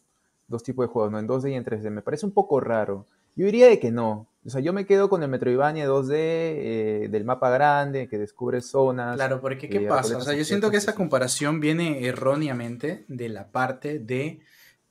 dos, 0.48 0.62
tipos 0.62 0.86
de 0.86 0.92
juegos, 0.92 1.10
¿no? 1.10 1.18
En 1.18 1.26
2D 1.26 1.50
y 1.50 1.54
en 1.54 1.64
3D. 1.64 1.90
Me 1.90 2.02
parece 2.02 2.26
un 2.26 2.32
poco 2.32 2.60
raro. 2.60 3.06
Yo 3.36 3.46
diría 3.46 3.66
de 3.66 3.80
que 3.80 3.90
no. 3.90 4.28
O 4.46 4.50
sea, 4.50 4.60
yo 4.60 4.72
me 4.72 4.86
quedo 4.86 5.08
con 5.08 5.22
el 5.22 5.28
Metroidvania 5.28 5.88
2D, 5.88 6.12
eh, 6.12 7.08
del 7.10 7.24
mapa 7.24 7.50
grande, 7.50 8.08
que 8.08 8.18
descubre 8.18 8.60
zonas. 8.60 9.16
Claro, 9.16 9.40
porque 9.40 9.68
¿qué 9.68 9.80
pasa? 9.80 10.18
O 10.18 10.20
sea, 10.20 10.34
yo 10.34 10.44
siento 10.44 10.70
que 10.70 10.76
esa 10.76 10.94
comparación 10.94 11.60
viene 11.60 12.06
erróneamente 12.06 13.04
de 13.08 13.28
la 13.28 13.50
parte 13.50 13.98
de... 13.98 14.40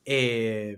Eh, 0.06 0.78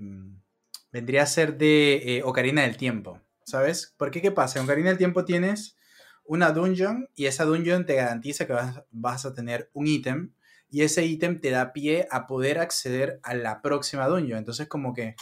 vendría 0.91 1.23
a 1.23 1.25
ser 1.25 1.57
de 1.57 2.17
eh, 2.17 2.23
Ocarina 2.23 2.61
del 2.61 2.77
Tiempo, 2.77 3.19
¿sabes? 3.43 3.93
Porque 3.97 4.21
¿qué 4.21 4.31
pasa? 4.31 4.59
En 4.59 4.65
Ocarina 4.65 4.89
del 4.89 4.97
Tiempo 4.97 5.25
tienes 5.25 5.77
una 6.25 6.51
dungeon 6.51 7.09
y 7.15 7.25
esa 7.25 7.45
dungeon 7.45 7.85
te 7.85 7.95
garantiza 7.95 8.47
que 8.47 8.53
vas, 8.91 9.25
a 9.25 9.33
tener 9.33 9.69
un 9.73 9.87
ítem 9.87 10.33
y 10.69 10.81
ese 10.81 11.05
ítem 11.05 11.39
te 11.39 11.51
da 11.51 11.71
pie 11.71 12.07
a 12.11 12.27
poder 12.27 12.59
acceder 12.59 13.19
a 13.23 13.33
la 13.35 13.61
próxima 13.61 14.07
dungeon. 14.07 14.39
Entonces 14.39 14.67
como 14.67 14.93
que 14.93 15.15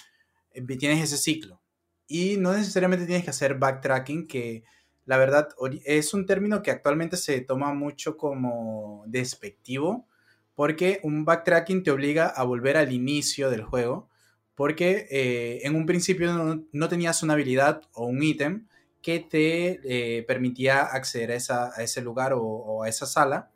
eh, 0.53 0.77
tienes 0.77 1.03
ese 1.03 1.17
ciclo. 1.17 1.61
Y 2.07 2.37
no 2.37 2.53
necesariamente 2.53 3.05
tienes 3.05 3.23
que 3.23 3.29
hacer 3.29 3.55
backtracking, 3.55 4.27
que 4.27 4.63
la 5.05 5.17
verdad 5.17 5.49
es 5.85 6.13
un 6.13 6.25
término 6.25 6.61
que 6.61 6.71
actualmente 6.71 7.17
se 7.17 7.41
toma 7.41 7.73
mucho 7.73 8.17
como 8.17 9.03
despectivo, 9.07 10.07
porque 10.55 10.99
un 11.03 11.25
backtracking 11.25 11.83
te 11.83 11.91
obliga 11.91 12.27
a 12.27 12.43
volver 12.43 12.77
al 12.77 12.91
inicio 12.91 13.49
del 13.49 13.63
juego, 13.63 14.09
porque 14.55 15.07
eh, 15.09 15.61
en 15.63 15.75
un 15.75 15.85
principio 15.85 16.31
no, 16.33 16.63
no, 16.71 16.89
tenías 16.89 17.23
una 17.23 17.33
habilidad 17.33 17.81
o 17.93 18.05
un 18.05 18.21
ítem, 18.21 18.67
que 19.03 19.19
te 19.19 19.81
eh, 19.83 20.23
permitía 20.23 20.81
acceder 20.81 21.37
a, 21.49 21.71
ese 21.77 22.01
lugar 22.01 22.33
o, 22.33 22.83
a 22.83 22.89
esa 22.89 23.05
sala. 23.05 23.51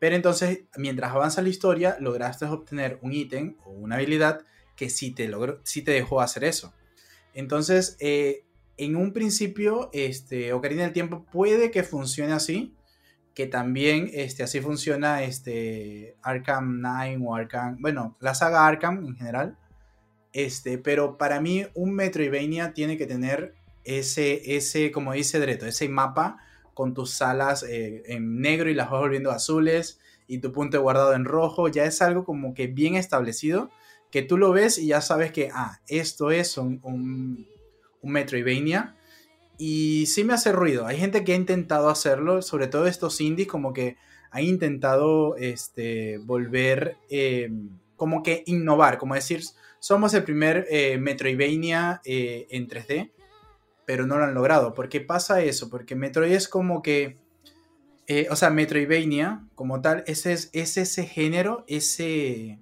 Pero 0.00 0.16
entonces, 0.16 0.64
mientras 0.76 1.12
avanza 1.12 1.42
la 1.42 1.50
historia, 1.50 1.96
lograste 2.00 2.46
obtener 2.46 2.98
un 3.02 3.12
ítem 3.12 3.56
o 3.64 3.70
una 3.70 3.96
habilidad 3.96 4.40
que 4.74 4.88
sí 4.88 5.12
te, 5.12 5.28
logró, 5.28 5.60
sí 5.62 5.82
te 5.82 5.92
dejó 5.92 6.22
hacer 6.22 6.42
eso. 6.44 6.72
Entonces, 7.34 7.96
eh, 8.00 8.44
en 8.78 8.96
un 8.96 9.12
principio, 9.12 9.90
este, 9.92 10.54
Ocarina 10.54 10.84
del 10.84 10.92
Tiempo 10.92 11.24
puede 11.30 11.70
que 11.70 11.82
funcione 11.82 12.32
así, 12.32 12.74
que 13.34 13.46
también 13.46 14.10
este, 14.12 14.42
así 14.42 14.60
funciona 14.60 15.22
este, 15.22 16.16
Arkham 16.22 16.80
9 16.80 17.18
o 17.24 17.34
Arkham, 17.34 17.76
bueno, 17.80 18.16
la 18.20 18.34
saga 18.34 18.66
Arkham 18.66 19.04
en 19.04 19.16
general, 19.16 19.58
este, 20.32 20.78
pero 20.78 21.18
para 21.18 21.40
mí 21.40 21.66
un 21.74 21.94
Metroidvania 21.94 22.72
tiene 22.72 22.96
que 22.96 23.06
tener 23.06 23.54
ese, 23.84 24.56
ese 24.56 24.90
como 24.92 25.12
dice 25.12 25.40
Dreto, 25.40 25.66
ese 25.66 25.88
mapa 25.88 26.38
con 26.74 26.94
tus 26.94 27.10
salas 27.10 27.62
eh, 27.62 28.02
en 28.06 28.40
negro 28.40 28.70
y 28.70 28.74
las 28.74 28.90
vas 28.90 29.00
volviendo 29.00 29.30
azules 29.30 30.00
y 30.26 30.38
tu 30.38 30.52
punto 30.52 30.80
guardado 30.80 31.14
en 31.14 31.24
rojo, 31.24 31.68
ya 31.68 31.84
es 31.84 32.00
algo 32.00 32.24
como 32.24 32.54
que 32.54 32.66
bien 32.66 32.94
establecido, 32.94 33.70
que 34.10 34.22
tú 34.22 34.38
lo 34.38 34.52
ves 34.52 34.78
y 34.78 34.88
ya 34.88 35.00
sabes 35.00 35.32
que, 35.32 35.50
ah, 35.52 35.80
esto 35.88 36.30
es 36.30 36.56
un, 36.56 36.80
un, 36.82 37.46
un 38.00 38.12
Metroidvania. 38.12 38.96
Y 39.58 40.06
sí 40.06 40.24
me 40.24 40.32
hace 40.32 40.52
ruido. 40.52 40.86
Hay 40.86 40.98
gente 40.98 41.24
que 41.24 41.32
ha 41.32 41.36
intentado 41.36 41.88
hacerlo, 41.88 42.42
sobre 42.42 42.66
todo 42.66 42.86
estos 42.86 43.20
indies, 43.20 43.48
como 43.48 43.72
que 43.72 43.96
han 44.30 44.44
intentado 44.44 45.36
este, 45.36 46.18
volver, 46.18 46.96
eh, 47.10 47.50
como 47.96 48.22
que 48.22 48.42
innovar, 48.46 48.98
como 48.98 49.14
decir, 49.14 49.42
somos 49.78 50.14
el 50.14 50.24
primer 50.24 50.66
eh, 50.70 50.96
Metroidvania 50.98 52.00
eh, 52.04 52.46
en 52.50 52.66
3D, 52.66 53.12
pero 53.86 54.06
no 54.06 54.18
lo 54.18 54.24
han 54.24 54.34
logrado. 54.34 54.74
¿Por 54.74 54.88
qué 54.88 55.00
pasa 55.00 55.42
eso? 55.42 55.68
Porque 55.70 55.94
Metroid 55.94 56.32
es 56.32 56.48
como 56.48 56.82
que, 56.82 57.18
eh, 58.06 58.26
o 58.30 58.36
sea, 58.36 58.50
Metroidvania 58.50 59.44
como 59.54 59.80
tal, 59.80 60.04
ese 60.06 60.32
es, 60.32 60.50
ese 60.52 61.06
género, 61.06 61.64
ese, 61.66 62.58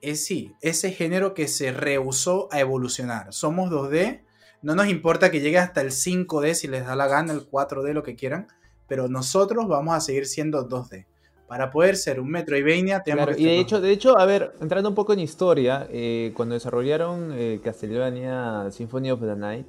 es 0.00 0.24
sí, 0.24 0.52
ese 0.60 0.92
género 0.92 1.34
que 1.34 1.48
se 1.48 1.72
rehusó 1.72 2.48
a 2.52 2.60
evolucionar. 2.60 3.32
Somos 3.32 3.70
2D, 3.70 4.22
no 4.62 4.74
nos 4.74 4.88
importa 4.88 5.30
que 5.30 5.40
llegue 5.40 5.58
hasta 5.58 5.80
el 5.80 5.90
5D 5.90 6.54
si 6.54 6.68
les 6.68 6.86
da 6.86 6.96
la 6.96 7.08
gana, 7.08 7.32
el 7.32 7.48
4D, 7.48 7.92
lo 7.92 8.02
que 8.02 8.16
quieran, 8.16 8.48
pero 8.86 9.08
nosotros 9.08 9.68
vamos 9.68 9.94
a 9.94 10.00
seguir 10.00 10.26
siendo 10.26 10.68
2D 10.68 11.06
para 11.46 11.70
poder 11.70 11.96
ser 11.96 12.20
un 12.20 12.30
Metroidvania 12.30 13.02
tenemos 13.02 13.26
claro, 13.26 13.40
y 13.40 13.44
de 13.44 13.60
hecho, 13.60 13.80
de 13.80 13.92
hecho, 13.92 14.18
a 14.18 14.24
ver, 14.24 14.54
entrando 14.60 14.88
un 14.88 14.94
poco 14.94 15.12
en 15.12 15.20
historia, 15.20 15.86
eh, 15.90 16.32
cuando 16.34 16.54
desarrollaron 16.54 17.32
eh, 17.32 17.60
Castlevania 17.62 18.70
Symphony 18.70 19.10
of 19.10 19.20
the 19.20 19.36
Night, 19.36 19.66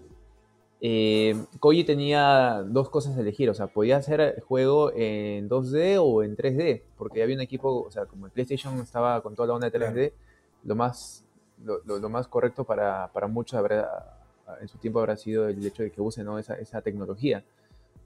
eh, 0.82 1.36
Koji 1.60 1.84
tenía 1.84 2.64
dos 2.66 2.90
cosas 2.90 3.18
a 3.18 3.22
elegir, 3.22 3.50
o 3.50 3.54
sea, 3.54 3.68
podía 3.68 3.98
hacer 3.98 4.22
el 4.22 4.42
juego 4.42 4.92
en 4.94 5.50
2D 5.50 5.98
o 6.02 6.24
en 6.24 6.36
3D, 6.36 6.84
porque 6.98 7.24
había 7.24 7.36
un 7.36 7.42
equipo, 7.42 7.82
o 7.82 7.92
sea, 7.92 8.06
como 8.06 8.26
el 8.26 8.32
PlayStation 8.32 8.78
estaba 8.80 9.22
con 9.22 9.36
toda 9.36 9.48
la 9.48 9.54
onda 9.56 9.70
de 9.70 9.80
3D, 9.80 10.14
lo 10.64 10.76
más, 10.76 11.26
lo, 11.64 11.82
lo, 11.86 12.10
más 12.10 12.28
correcto 12.28 12.64
para, 12.64 13.12
para 13.14 13.28
muchos 13.28 13.58
habrá, 13.58 14.20
en 14.60 14.68
su 14.68 14.78
tiempo 14.78 15.00
habrá 15.00 15.18
sido 15.18 15.48
el 15.48 15.66
hecho 15.66 15.84
de 15.84 15.92
que 15.92 16.02
usen 16.02 16.26
¿no? 16.26 16.38
esa, 16.38 16.56
esa 16.56 16.82
tecnología. 16.82 17.44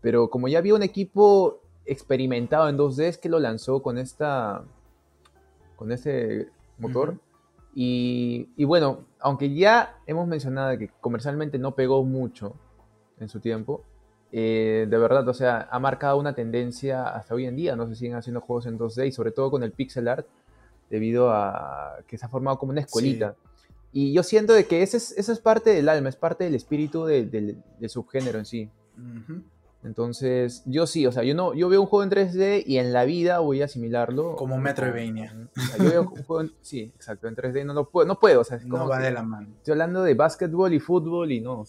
Pero 0.02 0.30
como 0.30 0.48
ya 0.48 0.60
había 0.60 0.76
un 0.76 0.84
equipo 0.84 1.60
experimentado 1.86 2.70
en 2.70 2.78
2D 2.78 3.04
es 3.06 3.18
que 3.18 3.30
lo 3.30 3.40
lanzó 3.40 3.82
con 3.82 3.98
esta 3.98 4.64
con 5.76 5.92
ese 5.92 6.50
motor. 6.78 7.16
Y, 7.82 8.50
y, 8.58 8.66
bueno, 8.66 9.06
aunque 9.22 9.54
ya 9.56 10.02
hemos 10.06 10.28
mencionado 10.28 10.78
que 10.78 10.90
comercialmente 11.00 11.58
no 11.58 11.76
pegó 11.76 12.04
mucho 12.04 12.58
en 13.22 13.30
su 13.30 13.40
tiempo, 13.40 13.86
eh, 14.34 14.86
de 14.90 14.98
verdad, 14.98 15.26
o 15.30 15.34
sea, 15.34 15.70
ha 15.72 15.80
marcado 15.80 16.18
una 16.18 16.36
tendencia 16.36 17.08
hasta 17.08 17.34
hoy 17.34 17.46
en 17.46 17.56
día. 17.56 17.78
No 17.78 17.88
se 17.88 17.96
siguen 17.96 18.18
haciendo 18.18 18.42
juegos 18.42 18.66
en 18.66 18.78
2D 18.78 19.08
y 19.08 19.12
sobre 19.14 19.32
todo 19.32 19.50
con 19.50 19.64
el 19.64 19.72
pixel 19.72 20.10
art, 20.10 20.28
debido 20.90 21.32
a 21.32 22.00
que 22.06 22.18
se 22.18 22.26
ha 22.26 22.28
formado 22.28 22.60
como 22.60 22.74
una 22.74 22.82
escuelita. 22.82 23.38
Y 23.94 24.12
yo 24.12 24.24
siento 24.24 24.52
de 24.52 24.66
que 24.66 24.84
ese 24.84 24.98
es, 24.98 25.18
esa 25.18 25.32
es 25.32 25.40
parte 25.40 25.70
del 25.70 25.88
alma, 25.88 26.10
es 26.10 26.18
parte 26.18 26.44
del 26.44 26.56
espíritu 26.56 27.06
del 27.06 27.64
subgénero 27.88 28.40
en 28.40 28.46
sí. 28.46 28.70
Entonces, 29.84 30.62
yo 30.66 30.86
sí, 30.86 31.06
o 31.06 31.12
sea, 31.12 31.24
yo 31.24 31.34
no, 31.34 31.54
yo 31.54 31.70
veo 31.70 31.82
un 31.82 31.88
juego 31.88 32.04
en 32.04 32.10
3D 32.10 32.64
y 32.66 32.78
en 32.80 32.92
la 32.92 33.06
vida 33.06 33.40
voy 33.40 33.62
a 33.62 33.66
asimilarlo. 33.66 34.36
Como 34.36 34.58
Metroidvania. 34.58 35.34
yo 35.78 35.90
veo 35.90 36.02
un 36.02 36.08
juego 36.08 36.42
en, 36.42 36.52
sí, 36.62 36.92
exacto, 36.96 37.28
en 37.28 37.36
3D 37.36 37.66
no, 37.66 37.74
no 37.74 37.86
puedo, 37.86 38.06
no 38.06 38.20
puedo, 38.20 38.42
o 38.42 38.44
sea, 38.44 38.60
no 38.66 38.88
va 38.88 39.00
de 39.00 39.12
la 39.12 39.24
mano. 39.24 39.48
Estoy 39.58 39.74
hablando 39.74 40.04
de 40.04 40.14
básquetbol 40.16 40.74
y 40.74 40.80
fútbol 40.80 41.32
y 41.32 41.40
no, 41.40 41.64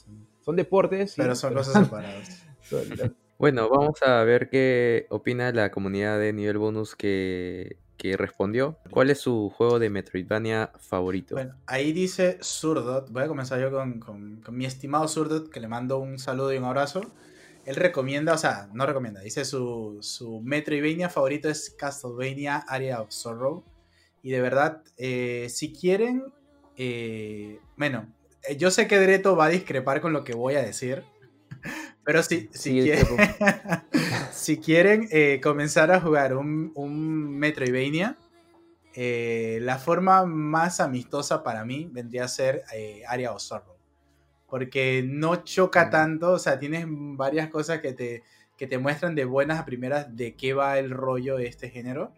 son 0.44 0.56
deportes. 0.56 1.14
Pero 1.16 1.36
son 1.36 1.54
cosas 1.54 1.84
separadas. 1.84 2.44
bueno, 3.38 3.68
vamos 3.68 4.02
a 4.02 4.24
ver 4.24 4.50
qué 4.50 5.06
opina 5.10 5.52
la 5.52 5.70
comunidad 5.70 6.18
de 6.18 6.32
nivel 6.32 6.58
bonus 6.58 6.96
que, 6.96 7.78
que 7.96 8.16
respondió. 8.16 8.76
¿Cuál 8.90 9.10
es 9.10 9.20
su 9.20 9.52
juego 9.56 9.78
de 9.78 9.88
Metroidvania 9.88 10.72
favorito? 10.80 11.36
Bueno, 11.36 11.54
ahí 11.68 11.92
dice 11.92 12.38
Surdot. 12.40 13.08
Voy 13.12 13.22
a 13.22 13.28
comenzar 13.28 13.60
yo 13.60 13.70
con, 13.70 14.00
con, 14.00 14.40
con 14.44 14.56
mi 14.56 14.64
estimado 14.64 15.06
Surdot, 15.06 15.48
que 15.48 15.60
le 15.60 15.68
mando 15.68 15.98
un 15.98 16.18
saludo 16.18 16.52
y 16.52 16.58
un 16.58 16.64
abrazo 16.64 17.02
él 17.64 17.76
recomienda, 17.76 18.34
o 18.34 18.38
sea, 18.38 18.68
no 18.72 18.86
recomienda, 18.86 19.20
dice 19.20 19.44
su, 19.44 19.98
su 20.00 20.40
Metroidvania 20.40 21.08
favorito 21.08 21.48
es 21.48 21.70
Castlevania 21.78 22.58
Area 22.68 23.00
of 23.00 23.10
Sorrow. 23.10 23.64
Y 24.22 24.30
de 24.30 24.40
verdad, 24.40 24.82
eh, 24.96 25.48
si 25.50 25.72
quieren, 25.72 26.24
eh, 26.76 27.58
bueno, 27.76 28.12
eh, 28.48 28.56
yo 28.56 28.70
sé 28.70 28.86
que 28.86 28.98
Dreto 28.98 29.36
va 29.36 29.46
a 29.46 29.50
discrepar 29.50 30.00
con 30.00 30.12
lo 30.12 30.24
que 30.24 30.34
voy 30.34 30.54
a 30.54 30.62
decir, 30.62 31.04
pero 32.04 32.22
si, 32.22 32.50
si, 32.52 32.80
quieren, 32.80 33.06
si 34.32 34.58
quieren 34.58 35.08
comenzar 35.40 35.90
a 35.90 36.00
jugar 36.00 36.36
un, 36.36 36.72
un 36.74 37.38
Metroidvania, 37.38 38.18
la 38.94 39.78
forma 39.78 40.26
más 40.26 40.80
amistosa 40.80 41.42
para 41.42 41.64
mí 41.64 41.88
vendría 41.90 42.24
a 42.24 42.28
ser 42.28 42.64
Area 43.06 43.32
of 43.32 43.40
Sorrow 43.40 43.79
porque 44.50 45.02
no 45.06 45.44
choca 45.44 45.88
tanto, 45.88 46.32
o 46.32 46.38
sea, 46.38 46.58
tienes 46.58 46.84
varias 46.88 47.48
cosas 47.48 47.80
que 47.80 47.92
te, 47.92 48.24
que 48.56 48.66
te 48.66 48.78
muestran 48.78 49.14
de 49.14 49.24
buenas 49.24 49.60
a 49.60 49.64
primeras 49.64 50.14
de 50.16 50.34
qué 50.34 50.52
va 50.52 50.78
el 50.78 50.90
rollo 50.90 51.36
de 51.36 51.46
este 51.46 51.70
género. 51.70 52.12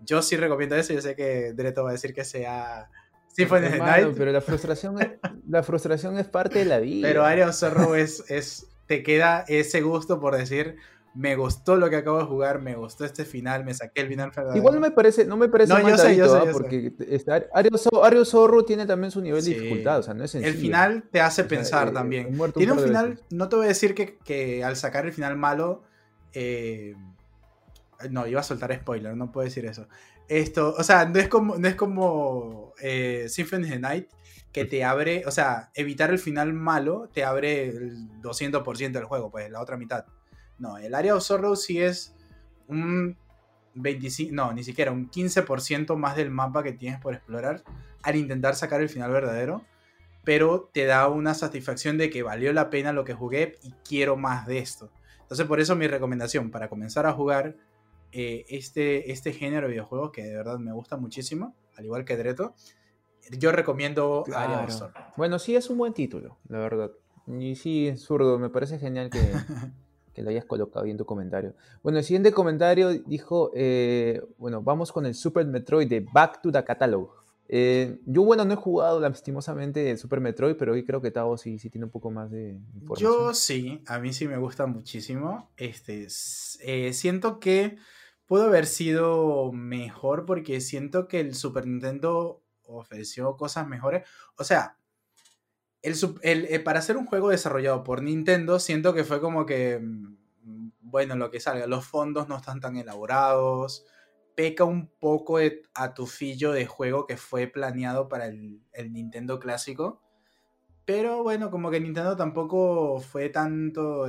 Yo 0.00 0.22
sí 0.22 0.36
recomiendo 0.36 0.76
eso, 0.76 0.94
yo 0.94 1.00
sé 1.02 1.16
que 1.16 1.52
Dreto 1.52 1.82
va 1.82 1.90
a 1.90 1.92
decir 1.92 2.14
que 2.14 2.24
sea 2.24 2.88
Symphony 3.28 3.66
of 3.66 3.72
the 3.72 3.78
Night. 3.78 4.14
Pero 4.16 4.32
la 4.32 4.40
frustración, 4.40 5.00
es, 5.02 5.08
la 5.48 5.62
frustración 5.62 6.16
es 6.18 6.28
parte 6.28 6.60
de 6.60 6.64
la 6.66 6.78
vida. 6.78 7.08
Pero 7.08 7.24
Area 7.24 7.48
of 7.48 7.54
Sorrow 7.54 7.94
es, 7.94 8.30
es, 8.30 8.68
te 8.86 9.02
queda 9.02 9.44
ese 9.48 9.80
gusto 9.80 10.20
por 10.20 10.36
decir, 10.36 10.76
me 11.14 11.36
gustó 11.36 11.76
lo 11.76 11.88
que 11.88 11.96
acabo 11.96 12.18
de 12.18 12.24
jugar, 12.24 12.60
me 12.60 12.74
gustó 12.74 13.04
este 13.04 13.24
final, 13.24 13.64
me 13.64 13.72
saqué 13.72 14.00
el 14.00 14.08
final 14.08 14.32
Igual 14.54 14.74
no 14.74 14.80
me 14.80 14.90
parece, 14.90 15.24
no 15.24 15.36
me 15.36 15.48
parece 15.48 15.72
no, 15.72 15.88
yo 15.88 15.96
sé, 15.96 16.16
yo 16.16 16.28
sé, 16.28 16.48
¿ah? 16.48 16.52
porque 16.52 16.92
Ario, 18.02 18.24
Zorro 18.24 18.64
tiene 18.64 18.84
también 18.84 19.12
su 19.12 19.20
nivel 19.20 19.44
de 19.44 19.54
dificultad, 19.54 20.00
o 20.00 20.02
sea, 20.02 20.14
no 20.14 20.24
es 20.24 20.32
sencillo. 20.32 20.52
El 20.52 20.58
final 20.58 21.04
te 21.10 21.20
hace 21.20 21.44
pensar 21.44 21.88
eh, 21.88 21.92
también. 21.92 22.36
Tiene 22.54 22.72
un, 22.72 22.80
final, 22.80 23.20
no 23.30 23.48
te 23.48 23.56
voy 23.56 23.66
a 23.66 23.68
decir 23.68 23.94
que, 23.94 24.18
que, 24.18 24.64
al 24.64 24.76
sacar 24.76 25.06
el 25.06 25.12
final 25.12 25.36
malo, 25.36 25.82
eh, 26.32 26.96
no, 28.10 28.26
iba 28.26 28.40
a 28.40 28.44
soltar 28.44 28.74
spoiler, 28.74 29.16
no 29.16 29.30
puedo 29.30 29.44
decir 29.44 29.64
eso. 29.66 29.86
Esto, 30.28 30.74
o 30.76 30.82
sea, 30.82 31.04
no 31.06 31.18
es 31.20 31.28
como, 31.28 31.56
no 31.56 31.68
es 31.68 31.76
como 31.76 32.72
eh, 32.80 33.26
Symphony 33.28 33.64
of 33.64 33.70
the 33.70 33.78
Night, 33.78 34.08
que 34.52 34.64
te 34.64 34.84
abre, 34.84 35.24
o 35.26 35.30
sea, 35.30 35.70
evitar 35.74 36.10
el 36.10 36.18
final 36.18 36.52
malo 36.52 37.10
te 37.12 37.24
abre 37.24 37.68
el 37.68 38.08
200% 38.22 38.92
del 38.92 39.04
juego, 39.04 39.30
pues 39.30 39.50
la 39.50 39.60
otra 39.60 39.76
mitad. 39.76 40.06
No, 40.58 40.78
el 40.78 40.94
área 40.94 41.14
of 41.14 41.22
Sorrow 41.22 41.56
sí 41.56 41.80
es 41.80 42.14
un 42.68 43.16
25, 43.74 44.34
no, 44.34 44.52
ni 44.52 44.64
siquiera 44.64 44.92
un 44.92 45.10
15% 45.10 45.96
más 45.96 46.16
del 46.16 46.30
mapa 46.30 46.62
que 46.62 46.72
tienes 46.72 47.00
por 47.00 47.14
explorar 47.14 47.62
al 48.02 48.16
intentar 48.16 48.54
sacar 48.54 48.80
el 48.80 48.88
final 48.88 49.10
verdadero, 49.10 49.64
pero 50.24 50.70
te 50.72 50.84
da 50.84 51.08
una 51.08 51.34
satisfacción 51.34 51.98
de 51.98 52.10
que 52.10 52.22
valió 52.22 52.52
la 52.52 52.70
pena 52.70 52.92
lo 52.92 53.04
que 53.04 53.14
jugué 53.14 53.58
y 53.62 53.72
quiero 53.86 54.16
más 54.16 54.46
de 54.46 54.58
esto. 54.58 54.90
Entonces 55.22 55.46
por 55.46 55.60
eso 55.60 55.74
mi 55.74 55.86
recomendación 55.86 56.50
para 56.50 56.68
comenzar 56.68 57.06
a 57.06 57.12
jugar 57.12 57.56
eh, 58.12 58.44
este, 58.48 59.10
este 59.10 59.32
género 59.32 59.66
de 59.66 59.72
videojuegos 59.72 60.12
que 60.12 60.22
de 60.22 60.36
verdad 60.36 60.58
me 60.58 60.72
gusta 60.72 60.96
muchísimo, 60.96 61.56
al 61.76 61.84
igual 61.84 62.04
que 62.04 62.16
Dreto, 62.16 62.54
yo 63.38 63.52
recomiendo 63.52 64.24
Area 64.34 64.60
of 64.60 64.70
Sorrow. 64.70 65.02
Bueno, 65.16 65.38
sí 65.38 65.56
es 65.56 65.70
un 65.70 65.78
buen 65.78 65.94
título, 65.94 66.38
la 66.48 66.58
verdad. 66.58 66.90
Y 67.26 67.56
sí, 67.56 67.94
zurdo, 67.96 68.38
me 68.38 68.50
parece 68.50 68.78
genial 68.78 69.08
que, 69.10 69.18
que 70.14 70.22
lo 70.22 70.30
hayas 70.30 70.44
colocado 70.44 70.84
ahí 70.84 70.90
en 70.92 70.96
tu 70.96 71.04
comentario. 71.04 71.54
Bueno, 71.82 71.98
el 71.98 72.04
siguiente 72.04 72.32
comentario 72.32 72.90
dijo, 72.92 73.50
eh, 73.54 74.22
bueno, 74.38 74.62
vamos 74.62 74.92
con 74.92 75.04
el 75.06 75.14
Super 75.14 75.44
Metroid 75.46 75.88
de 75.88 76.00
Back 76.00 76.40
to 76.40 76.52
the 76.52 76.62
Catalog. 76.62 77.10
Eh, 77.48 78.00
yo, 78.06 78.22
bueno, 78.22 78.44
no 78.44 78.54
he 78.54 78.56
jugado 78.56 79.00
lastimosamente 79.00 79.90
el 79.90 79.98
Super 79.98 80.20
Metroid, 80.20 80.56
pero 80.56 80.72
hoy 80.72 80.84
creo 80.84 81.02
que 81.02 81.10
Tavo 81.10 81.36
sí, 81.36 81.58
sí 81.58 81.68
tiene 81.68 81.84
un 81.84 81.90
poco 81.90 82.10
más 82.10 82.30
de 82.30 82.60
información. 82.74 83.12
Yo 83.12 83.34
sí, 83.34 83.82
a 83.86 83.98
mí 83.98 84.12
sí 84.12 84.26
me 84.26 84.38
gusta 84.38 84.66
muchísimo. 84.66 85.50
Este, 85.56 86.06
eh, 86.62 86.92
siento 86.92 87.40
que 87.40 87.76
pudo 88.26 88.44
haber 88.44 88.66
sido 88.66 89.52
mejor 89.52 90.24
porque 90.24 90.60
siento 90.60 91.06
que 91.06 91.20
el 91.20 91.34
Super 91.34 91.66
Nintendo 91.66 92.42
ofreció 92.62 93.36
cosas 93.36 93.68
mejores. 93.68 94.08
O 94.38 94.44
sea, 94.44 94.78
el, 95.84 96.46
eh, 96.50 96.60
para 96.60 96.78
hacer 96.78 96.96
un 96.96 97.04
juego 97.04 97.28
desarrollado 97.28 97.84
por 97.84 98.02
Nintendo, 98.02 98.58
siento 98.58 98.94
que 98.94 99.04
fue 99.04 99.20
como 99.20 99.44
que, 99.44 99.78
mm, 99.78 100.70
bueno, 100.80 101.16
lo 101.16 101.30
que 101.30 101.40
salga, 101.40 101.66
los 101.66 101.84
fondos 101.86 102.26
no 102.28 102.36
están 102.38 102.60
tan 102.60 102.76
elaborados, 102.76 103.84
peca 104.34 104.64
un 104.64 104.88
poco 104.88 105.38
a 105.74 105.94
tu 105.94 106.06
fillo 106.06 106.52
de 106.52 106.66
juego 106.66 107.06
que 107.06 107.16
fue 107.18 107.46
planeado 107.48 108.08
para 108.08 108.26
el, 108.26 108.62
Nintendo 108.90 109.38
clásico, 109.38 110.00
Pero 110.86 111.22
bueno, 111.22 111.50
como 111.50 111.70
que 111.70 111.80
Nintendo 111.80 112.16
tampoco 112.16 113.00
fue 113.00 113.30
tanto 113.30 114.06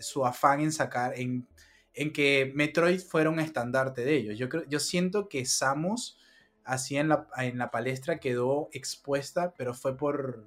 su 0.00 0.24
afán 0.26 0.60
en 0.60 0.72
sacar, 0.72 1.14
en, 1.18 1.46
en, 1.94 2.12
que 2.12 2.52
Metroid 2.54 3.00
fuera 3.00 3.30
un 3.30 3.40
estandarte 3.40 4.04
de 4.04 4.16
ellos. 4.16 4.38
Yo, 4.38 4.48
creo, 4.48 4.64
yo 4.68 4.80
siento 4.80 5.28
que 5.28 5.44
Samus, 5.46 6.18
así 6.64 6.96
en 6.96 7.08
la, 7.08 7.28
en 7.38 7.58
la 7.58 7.70
palestra, 7.70 8.20
quedó 8.20 8.68
expuesta, 8.72 9.54
pero 9.56 9.74
fue 9.74 9.96
por, 9.96 10.46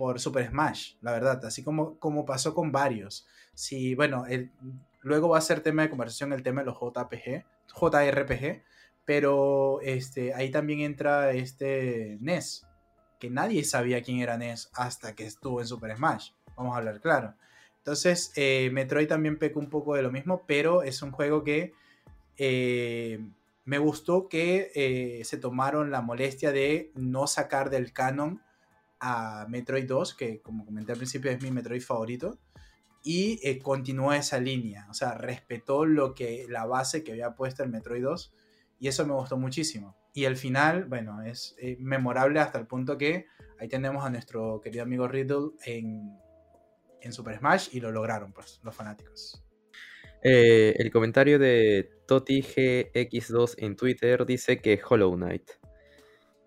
por 0.00 0.18
Super 0.18 0.48
Smash, 0.48 0.94
la 1.02 1.12
verdad, 1.12 1.44
así 1.44 1.62
como, 1.62 1.98
como 1.98 2.24
pasó 2.24 2.54
con 2.54 2.72
varios. 2.72 3.26
Si, 3.52 3.94
bueno, 3.94 4.24
luego 5.02 5.28
va 5.28 5.36
a 5.36 5.42
ser 5.42 5.60
tema 5.60 5.82
de 5.82 5.90
conversación 5.90 6.32
el 6.32 6.42
tema 6.42 6.62
de 6.62 6.68
los 6.68 6.78
JPG, 6.80 7.44
JRPG, 7.78 8.62
pero 9.04 9.78
este, 9.82 10.32
ahí 10.32 10.50
también 10.50 10.80
entra 10.80 11.32
este 11.32 12.16
NES, 12.22 12.66
que 13.18 13.28
nadie 13.28 13.62
sabía 13.62 14.02
quién 14.02 14.20
era 14.20 14.38
NES 14.38 14.70
hasta 14.72 15.14
que 15.14 15.26
estuvo 15.26 15.60
en 15.60 15.66
Super 15.66 15.94
Smash. 15.94 16.30
Vamos 16.56 16.72
a 16.74 16.78
hablar 16.78 17.02
claro. 17.02 17.34
Entonces, 17.76 18.32
eh, 18.36 18.70
Metroid 18.72 19.06
también 19.06 19.38
pecó 19.38 19.60
un 19.60 19.68
poco 19.68 19.96
de 19.96 20.02
lo 20.02 20.10
mismo, 20.10 20.44
pero 20.46 20.82
es 20.82 21.02
un 21.02 21.10
juego 21.10 21.44
que 21.44 21.74
eh, 22.38 23.20
me 23.66 23.76
gustó 23.76 24.30
que 24.30 24.72
eh, 24.74 25.22
se 25.26 25.36
tomaron 25.36 25.90
la 25.90 26.00
molestia 26.00 26.52
de 26.52 26.90
no 26.94 27.26
sacar 27.26 27.68
del 27.68 27.92
canon 27.92 28.40
a 29.00 29.46
Metroid 29.48 29.86
2, 29.86 30.14
que 30.14 30.40
como 30.40 30.64
comenté 30.64 30.92
al 30.92 30.98
principio 30.98 31.30
es 31.30 31.42
mi 31.42 31.50
Metroid 31.50 31.82
favorito, 31.82 32.38
y 33.02 33.58
continuó 33.60 34.12
esa 34.12 34.38
línea, 34.38 34.86
o 34.90 34.94
sea, 34.94 35.14
respetó 35.14 35.86
lo 35.86 36.14
que 36.14 36.46
la 36.48 36.66
base 36.66 37.02
que 37.02 37.12
había 37.12 37.34
puesto 37.34 37.62
el 37.62 37.70
Metroid 37.70 38.02
2 38.02 38.34
y 38.80 38.88
eso 38.88 39.06
me 39.06 39.12
gustó 39.12 39.36
muchísimo. 39.36 39.96
Y 40.12 40.24
el 40.24 40.36
final, 40.36 40.86
bueno, 40.86 41.22
es 41.22 41.54
eh, 41.60 41.76
memorable 41.78 42.40
hasta 42.40 42.58
el 42.58 42.66
punto 42.66 42.98
que 42.98 43.26
ahí 43.60 43.68
tenemos 43.68 44.04
a 44.04 44.10
nuestro 44.10 44.60
querido 44.60 44.82
amigo 44.82 45.06
Riddle 45.06 45.50
en, 45.64 46.18
en 47.00 47.12
Super 47.12 47.38
Smash 47.38 47.68
y 47.72 47.80
lo 47.80 47.92
lograron, 47.92 48.32
pues, 48.32 48.60
los 48.64 48.74
fanáticos. 48.74 49.44
Eh, 50.22 50.74
el 50.78 50.90
comentario 50.90 51.38
de 51.38 51.90
TotiGX2 52.08 53.54
en 53.58 53.76
Twitter 53.76 54.26
dice 54.26 54.60
que 54.60 54.80
Hollow 54.86 55.14
Knight. 55.14 55.50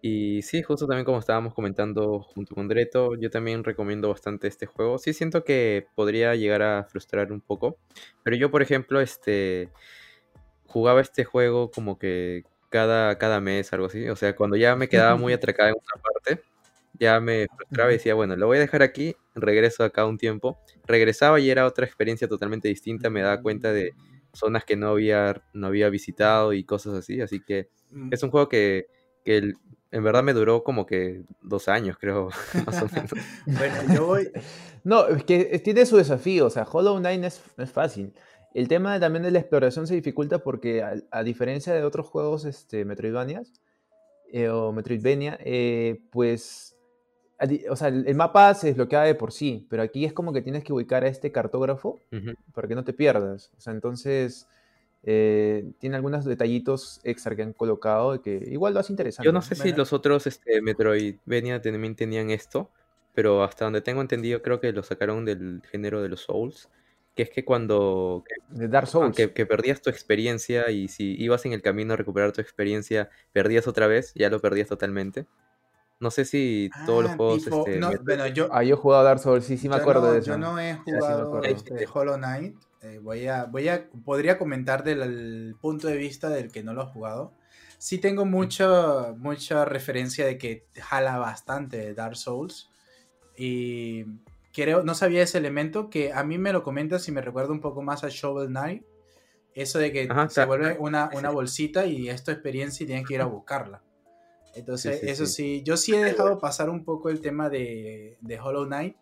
Y 0.05 0.41
sí, 0.41 0.61
justo 0.61 0.85
también 0.85 1.05
como 1.05 1.19
estábamos 1.19 1.53
comentando 1.53 2.19
junto 2.19 2.53
con 2.55 2.67
Dreto, 2.67 3.15
yo 3.15 3.29
también 3.29 3.63
recomiendo 3.63 4.09
bastante 4.09 4.49
este 4.49 4.65
juego. 4.65 4.97
Sí 4.97 5.13
siento 5.13 5.45
que 5.45 5.87
podría 5.95 6.35
llegar 6.35 6.61
a 6.61 6.83
frustrar 6.83 7.31
un 7.31 7.39
poco, 7.39 7.77
pero 8.21 8.35
yo 8.35 8.51
por 8.51 8.61
ejemplo, 8.61 8.99
este 8.99 9.69
jugaba 10.65 10.99
este 10.99 11.23
juego 11.23 11.71
como 11.71 11.97
que 11.97 12.43
cada, 12.67 13.17
cada 13.17 13.39
mes, 13.39 13.71
algo 13.71 13.85
así. 13.85 14.09
O 14.09 14.17
sea, 14.17 14.35
cuando 14.35 14.57
ya 14.57 14.75
me 14.75 14.89
quedaba 14.89 15.15
muy 15.15 15.31
atracada 15.33 15.69
en 15.69 15.75
una 15.75 16.03
parte, 16.03 16.43
ya 16.99 17.21
me 17.21 17.47
frustraba 17.55 17.91
y 17.91 17.93
decía, 17.93 18.13
bueno, 18.13 18.35
lo 18.35 18.47
voy 18.47 18.57
a 18.57 18.59
dejar 18.59 18.81
aquí, 18.81 19.15
regreso 19.35 19.85
acá 19.85 20.05
un 20.05 20.17
tiempo. 20.17 20.59
Regresaba 20.85 21.39
y 21.39 21.49
era 21.49 21.65
otra 21.65 21.85
experiencia 21.85 22.27
totalmente 22.27 22.67
distinta, 22.67 23.09
me 23.09 23.21
daba 23.21 23.41
cuenta 23.41 23.71
de 23.71 23.93
zonas 24.33 24.65
que 24.65 24.75
no 24.75 24.89
había, 24.89 25.41
no 25.53 25.67
había 25.67 25.87
visitado 25.87 26.51
y 26.51 26.65
cosas 26.65 26.93
así. 26.95 27.21
Así 27.21 27.39
que 27.39 27.69
mm. 27.91 28.09
es 28.11 28.21
un 28.21 28.31
juego 28.31 28.49
que, 28.49 28.87
que 29.23 29.53
en 29.93 30.03
verdad 30.03 30.23
me 30.23 30.33
duró 30.33 30.63
como 30.63 30.87
que 30.87 31.23
dos 31.41 31.69
años, 31.69 31.97
creo, 31.99 32.29
más 32.65 32.81
o 32.81 32.87
menos. 32.87 33.11
bueno, 33.45 33.93
yo 33.93 34.07
voy... 34.07 34.31
No, 34.83 35.07
es 35.07 35.23
que 35.23 35.59
tiene 35.59 35.85
su 35.85 35.97
desafío, 35.97 36.47
o 36.47 36.49
sea, 36.49 36.63
Hollow 36.69 36.97
Knight 36.97 37.23
es, 37.23 37.41
es 37.57 37.71
fácil. 37.71 38.11
El 38.55 38.67
tema 38.67 38.99
también 38.99 39.23
de 39.23 39.29
la 39.29 39.39
exploración 39.39 39.85
se 39.85 39.93
dificulta 39.93 40.39
porque 40.39 40.83
a, 40.83 41.23
diferencia 41.23 41.73
de 41.73 41.83
otros 41.83 42.07
juegos 42.07 42.43
este, 42.45 42.85
Metroidvanias 42.85 43.53
eh, 44.31 44.49
o 44.49 44.71
Metroidvania, 44.71 45.37
eh, 45.43 46.01
pues, 46.11 46.75
o 47.69 47.75
sea, 47.75 47.89
el, 47.89 48.15
mapa 48.15 48.53
se 48.55 48.67
desbloquea 48.67 49.03
de 49.03 49.15
por 49.15 49.31
sí, 49.31 49.67
pero 49.69 49.83
aquí 49.83 50.05
es 50.05 50.13
como 50.13 50.33
que 50.33 50.41
tienes 50.41 50.63
que 50.63 50.73
ubicar 50.73 51.03
a 51.03 51.07
este 51.07 51.31
cartógrafo 51.31 52.01
para 52.53 52.67
que 52.67 52.75
no 52.75 52.83
te 52.83 52.93
pierdas. 52.93 53.51
O 53.57 53.61
sea, 53.61 53.73
entonces 53.73 54.47
eh, 55.03 55.71
tiene 55.79 55.95
algunos 55.95 56.25
detallitos 56.25 57.01
extra 57.03 57.35
que 57.35 57.43
han 57.43 57.53
colocado 57.53 58.21
que 58.21 58.43
igual 58.49 58.73
lo 58.73 58.79
hace 58.79 58.93
interesante. 58.93 59.25
Yo 59.25 59.33
no 59.33 59.41
sé 59.41 59.55
si 59.55 59.73
los 59.73 59.93
otros 59.93 60.27
este, 60.27 60.61
Metroidvania 60.61 61.61
también 61.61 61.95
tenían 61.95 62.29
esto, 62.29 62.69
pero 63.13 63.43
hasta 63.43 63.65
donde 63.65 63.81
tengo 63.81 64.01
entendido 64.01 64.41
creo 64.41 64.59
que 64.59 64.71
lo 64.71 64.83
sacaron 64.83 65.25
del 65.25 65.61
género 65.69 66.01
de 66.01 66.09
los 66.09 66.21
Souls 66.21 66.69
que 67.15 67.23
es 67.23 67.29
que 67.29 67.45
cuando 67.45 68.23
de 68.49 68.67
Dark 68.67 68.87
Souls. 68.87 69.15
Que, 69.15 69.27
perdías 69.45 69.81
tu 69.81 69.89
experiencia 69.89 70.71
y 70.71 70.87
si 70.87 71.15
ibas 71.21 71.45
en 71.45 71.53
el 71.53 71.61
camino 71.61 71.93
a 71.93 71.97
recuperar 71.97 72.31
tu 72.31 72.41
experiencia, 72.41 73.09
perdías 73.31 73.67
otra 73.67 73.87
vez, 73.87 74.13
ya 74.15 74.29
lo 74.29 74.39
perdías 74.39 74.67
totalmente. 74.67 75.27
No 75.99 76.11
sé 76.11 76.25
si 76.25 76.69
todos 76.85 77.03
los 77.03 77.11
ah, 77.13 77.15
juegos. 77.15 77.47
este, 77.47 77.79
bueno, 78.03 78.27
yo, 78.27 78.49
ah, 78.51 78.63
yo 78.63 78.75
he 78.75 78.77
jugado 78.77 79.01
a 79.01 79.05
Dark 79.05 79.19
Souls, 79.19 79.45
sí, 79.45 79.57
sí 79.57 79.69
me 79.69 79.75
acuerdo 79.75 80.11
de 80.11 80.19
eso. 80.19 80.31
Yo 80.31 80.37
no 80.37 80.59
he 80.59 80.75
jugado 80.75 81.43
este, 81.43 81.87
Hollow 81.91 82.17
Knight. 82.17 82.55
Eh, 82.83 82.99
voy 83.01 83.27
a, 83.27 83.45
voy 83.45 83.69
a, 83.69 83.89
podría 84.03 84.37
comentar 84.37 84.83
del 84.83 85.55
punto 85.61 85.87
de 85.87 85.95
vista 85.95 86.29
del 86.29 86.51
que 86.51 86.63
no 86.63 86.73
lo 86.73 86.81
ha 86.81 86.87
jugado. 86.87 87.33
Sí 87.77 87.97
tengo 87.97 88.25
mucha, 88.25 89.13
mucha 89.13 89.65
referencia 89.65 90.25
de 90.25 90.37
que 90.37 90.67
jala 90.79 91.17
bastante 91.17 91.93
Dark 91.93 92.17
Souls. 92.17 92.69
Y 93.37 94.05
creo, 94.53 94.83
no 94.83 94.95
sabía 94.95 95.23
ese 95.23 95.37
elemento 95.37 95.89
que 95.89 96.13
a 96.13 96.23
mí 96.23 96.37
me 96.37 96.53
lo 96.53 96.63
comentas 96.63 97.07
y 97.07 97.11
me 97.11 97.21
recuerda 97.21 97.51
un 97.51 97.61
poco 97.61 97.81
más 97.81 98.03
a 98.03 98.09
Shovel 98.09 98.47
Knight. 98.47 98.83
Eso 99.55 99.79
de 99.79 99.91
que 99.91 100.09
se 100.29 100.45
vuelve 100.45 100.77
una, 100.79 101.09
una, 101.13 101.29
bolsita 101.29 101.85
y 101.85 102.09
es 102.09 102.23
tu 102.23 102.31
experiencia 102.31 102.83
y 102.83 102.87
tienes 102.87 103.07
que 103.07 103.13
ir 103.13 103.21
a 103.21 103.25
buscarla. 103.25 103.83
Entonces, 104.55 105.03
eso 105.03 105.25
sí. 105.25 105.61
yo 105.63 105.77
sí 105.77 105.93
he 105.93 106.03
dejado 106.03 106.39
pasar 106.39 106.69
un 106.69 106.83
poco 106.83 107.09
el 107.09 107.21
tema 107.21 107.49
de, 107.49 108.17
de 108.21 108.39
Hollow 108.39 108.65
Knight 108.65 108.95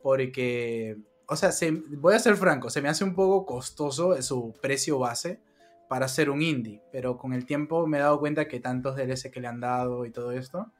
porque, 0.00 0.96
o 1.30 1.36
sea, 1.36 1.50
voy 1.98 2.14
a 2.14 2.18
ser 2.18 2.36
franco, 2.36 2.70
se 2.70 2.80
me 2.80 2.88
hace 2.88 3.04
un 3.04 3.14
poco 3.14 3.44
costoso 3.44 4.20
su 4.22 4.54
precio 4.62 4.98
base 4.98 5.38
para 5.86 6.06
hacer 6.06 6.30
un 6.30 6.40
indie, 6.40 6.82
pero 6.90 7.18
con 7.18 7.34
el 7.34 7.44
tiempo 7.44 7.86
me 7.86 7.98
he 7.98 8.00
dado 8.00 8.18
cuenta 8.18 8.48
que 8.48 8.60
tantos 8.60 8.96
DLC 8.96 9.30
que 9.30 9.40
le 9.40 9.48
han 9.48 9.60
dado 9.60 10.06
y 10.06 10.10
todo 10.10 10.32
esto, 10.32 10.72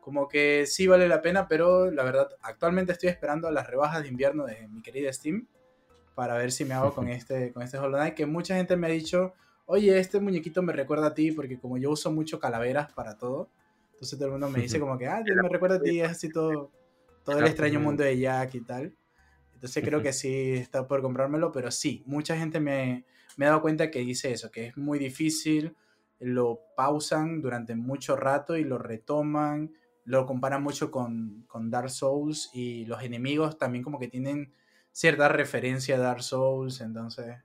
como 0.00 0.28
que 0.28 0.66
sí 0.66 0.86
vale 0.86 1.08
la 1.08 1.22
pena, 1.22 1.48
pero 1.48 1.90
la 1.90 2.04
verdad, 2.04 2.28
actualmente 2.42 2.92
estoy 2.92 3.08
esperando 3.08 3.50
las 3.50 3.66
rebajas 3.66 4.02
de 4.02 4.08
invierno 4.08 4.44
de 4.44 4.68
mi 4.68 4.82
querida 4.82 5.10
Steam 5.10 5.46
para 6.14 6.36
ver 6.36 6.52
si 6.52 6.66
me 6.66 6.74
hago 6.74 6.92
con 6.92 7.08
este, 7.08 7.50
con 7.52 7.62
este 7.62 7.78
Hollow 7.78 7.98
Knight, 7.98 8.14
que 8.14 8.26
mucha 8.26 8.56
gente 8.56 8.76
me 8.76 8.88
ha 8.88 8.90
dicho, 8.90 9.32
oye, 9.64 9.98
este 9.98 10.20
muñequito 10.20 10.60
me 10.60 10.74
recuerda 10.74 11.08
a 11.08 11.14
ti, 11.14 11.32
porque 11.32 11.58
como 11.58 11.78
yo 11.78 11.90
uso 11.90 12.12
mucho 12.12 12.38
calaveras 12.38 12.92
para 12.92 13.16
todo, 13.16 13.48
entonces 13.92 14.18
todo 14.18 14.26
el 14.26 14.32
mundo 14.32 14.50
me 14.50 14.58
dice 14.60 14.78
como 14.78 14.98
que, 14.98 15.06
ah, 15.06 15.22
me 15.24 15.48
recuerda 15.48 15.76
a 15.76 15.80
ti, 15.80 16.02
es 16.02 16.10
así 16.10 16.28
todo, 16.28 16.70
todo 17.24 17.38
el 17.38 17.46
extraño 17.46 17.80
mundo 17.80 18.04
de 18.04 18.18
Jack 18.18 18.54
y 18.56 18.60
tal. 18.60 18.94
Entonces 19.64 19.84
creo 19.84 20.02
que 20.02 20.12
sí 20.12 20.52
está 20.52 20.86
por 20.86 21.00
comprármelo, 21.00 21.50
pero 21.52 21.70
sí, 21.70 22.02
mucha 22.06 22.36
gente 22.36 22.60
me, 22.60 23.04
me 23.36 23.46
ha 23.46 23.50
dado 23.50 23.62
cuenta 23.62 23.90
que 23.90 24.00
dice 24.00 24.30
eso, 24.30 24.50
que 24.50 24.66
es 24.66 24.76
muy 24.76 24.98
difícil, 24.98 25.74
lo 26.20 26.60
pausan 26.76 27.40
durante 27.40 27.74
mucho 27.74 28.16
rato 28.16 28.56
y 28.56 28.64
lo 28.64 28.78
retoman 28.78 29.72
lo 30.04 30.26
comparan 30.26 30.62
mucho 30.62 30.90
con, 30.90 31.46
Dark 31.70 31.90
Souls 31.90 32.50
y 32.52 32.84
los 32.86 33.02
enemigos 33.02 33.58
también 33.58 33.82
como 33.82 33.98
que 33.98 34.08
tienen 34.08 34.52
cierta 34.92 35.28
referencia 35.28 35.96
a 35.96 35.98
Dark 35.98 36.22
Souls, 36.22 36.80
entonces... 36.80 37.36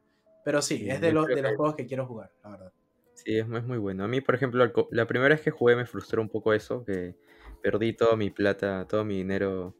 Pero 0.43 0.61
sí, 0.61 0.89
es 0.89 1.01
de, 1.01 1.11
los, 1.11 1.27
de 1.27 1.41
los 1.41 1.55
juegos 1.55 1.75
que 1.75 1.85
quiero 1.85 2.05
jugar, 2.05 2.31
la 2.43 2.49
verdad. 2.51 2.73
Sí, 3.13 3.37
es, 3.37 3.47
muy 3.47 3.77
bueno. 3.77 4.05
A 4.05 4.07
mí, 4.07 4.21
por 4.21 4.35
ejemplo, 4.35 4.71
la 4.89 5.05
primera 5.05 5.35
vez 5.35 5.41
que 5.41 5.51
jugué 5.51 5.75
me 5.75 5.85
frustró 5.85 6.21
un 6.21 6.29
poco 6.29 6.53
eso, 6.53 6.83
que 6.85 7.15
perdí 7.61 7.93
toda 7.93 8.15
mi 8.15 8.29
plata, 8.29 8.87
todo 8.87 9.03
mi 9.03 9.17
dinero. 9.17 9.75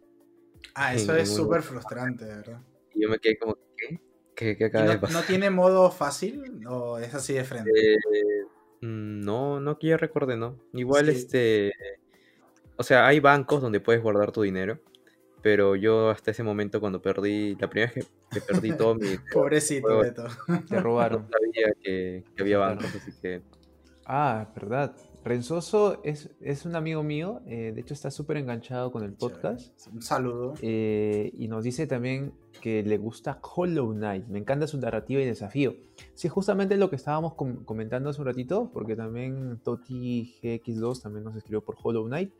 Ah, 0.75 0.93
eso 0.93 1.15
es 1.15 1.33
súper 1.33 1.61
frustrante, 1.61 2.25
¿verdad? 2.25 2.61
Y 2.93 3.03
yo 3.03 3.09
me 3.09 3.19
quedé 3.19 3.37
como, 3.37 3.57
¿qué? 3.77 3.99
¿Qué, 4.35 4.57
qué 4.57 4.65
acaba 4.65 4.85
no, 4.85 4.91
de 4.91 4.97
pasar? 4.99 5.21
¿No 5.21 5.27
tiene 5.27 5.49
modo 5.49 5.91
fácil 5.91 6.65
o 6.67 6.97
es 6.97 7.13
así 7.13 7.33
de 7.33 7.43
frente? 7.43 7.71
Eh, 7.71 7.97
mm, 8.81 9.21
no, 9.21 9.59
no 9.59 9.77
que 9.77 9.87
yo 9.87 9.97
recuerde, 9.97 10.37
no. 10.37 10.57
Igual, 10.73 11.09
este 11.09 11.73
o 12.79 12.83
sea, 12.83 13.05
hay 13.07 13.19
bancos 13.19 13.61
donde 13.61 13.81
puedes 13.81 14.01
guardar 14.01 14.31
tu 14.31 14.41
dinero, 14.41 14.79
pero 15.41 15.75
yo 15.75 16.09
hasta 16.11 16.31
ese 16.31 16.43
momento 16.43 16.79
cuando 16.79 17.01
perdí, 17.01 17.57
la 17.59 17.69
primera 17.69 17.91
vez 17.93 18.09
que, 18.31 18.39
perdí 18.39 18.71
todo 18.71 18.95
mi... 18.95 19.17
Pobrecito, 19.33 19.99
Beto. 19.99 20.27
Te 20.69 20.79
robaron. 20.79 21.23
No 21.23 21.27
sabía 21.29 21.73
que, 21.83 22.23
había 22.39 22.57
bancos, 22.57 22.95
así 22.95 23.11
que... 23.21 23.41
Ah, 24.05 24.49
verdad. 24.55 24.95
Renzoso 25.23 26.01
es, 26.03 26.29
es 26.39 26.65
un 26.65 26.75
amigo 26.75 27.03
mío, 27.03 27.41
eh, 27.45 27.71
de 27.73 27.81
hecho 27.81 27.93
está 27.93 28.09
súper 28.09 28.37
enganchado 28.37 28.91
con 28.91 29.03
el 29.03 29.13
podcast. 29.13 29.73
Un 29.91 30.01
saludo. 30.01 30.53
Eh, 30.61 31.31
y 31.37 31.47
nos 31.47 31.63
dice 31.63 31.87
también 31.87 32.33
que 32.61 32.83
le 32.83 32.97
gusta 32.97 33.39
Hollow 33.41 33.93
Knight, 33.93 34.27
me 34.27 34.39
encanta 34.39 34.65
su 34.65 34.77
narrativa 34.79 35.21
y 35.21 35.25
desafío. 35.25 35.75
Sí, 36.13 36.29
justamente 36.29 36.77
lo 36.77 36.89
que 36.89 36.95
estábamos 36.95 37.33
comentando 37.33 38.09
hace 38.09 38.21
un 38.21 38.27
ratito, 38.27 38.71
porque 38.73 38.95
también 38.95 39.59
Toti 39.63 40.35
GX2 40.41 41.01
también 41.01 41.25
nos 41.25 41.35
escribió 41.35 41.61
por 41.61 41.75
Hollow 41.81 42.05
Knight. 42.05 42.31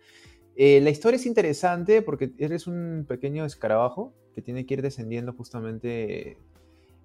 Eh, 0.55 0.81
la 0.81 0.89
historia 0.89 1.17
es 1.17 1.25
interesante 1.25 2.01
porque 2.01 2.33
eres 2.37 2.67
un 2.67 3.05
pequeño 3.07 3.45
escarabajo 3.45 4.13
que 4.35 4.41
tiene 4.41 4.65
que 4.65 4.75
ir 4.75 4.81
descendiendo 4.81 5.33
justamente 5.33 6.37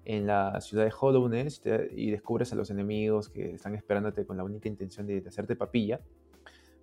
en 0.05 0.27
la 0.27 0.61
ciudad 0.61 0.85
de 0.85 0.93
Hollow 0.97 1.27
Nest 1.27 1.65
y 1.95 2.11
descubres 2.11 2.53
a 2.53 2.55
los 2.55 2.69
enemigos 2.69 3.29
que 3.29 3.55
están 3.55 3.75
esperándote 3.75 4.25
con 4.25 4.37
la 4.37 4.43
única 4.43 4.69
intención 4.69 5.07
de, 5.07 5.23
hacerte 5.27 5.55
papilla. 5.55 5.99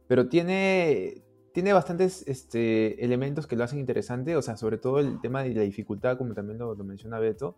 Pero 0.09 0.29
tiene, 0.29 1.23
tiene 1.53 1.73
bastantes 1.73 2.27
este, 2.27 3.03
elementos 3.05 3.47
que 3.47 3.57
lo 3.57 3.65
hacen 3.65 3.79
interesante, 3.79 4.37
o 4.37 4.43
sea, 4.43 4.57
sobre 4.57 4.77
todo 4.77 4.99
el 4.99 5.21
tema 5.21 5.43
de 5.43 5.55
la 5.55 5.63
dificultad, 5.63 6.19
como 6.19 6.35
también 6.35 6.59
lo, 6.59 6.75
menciona 6.77 7.21
Beto, 7.21 7.57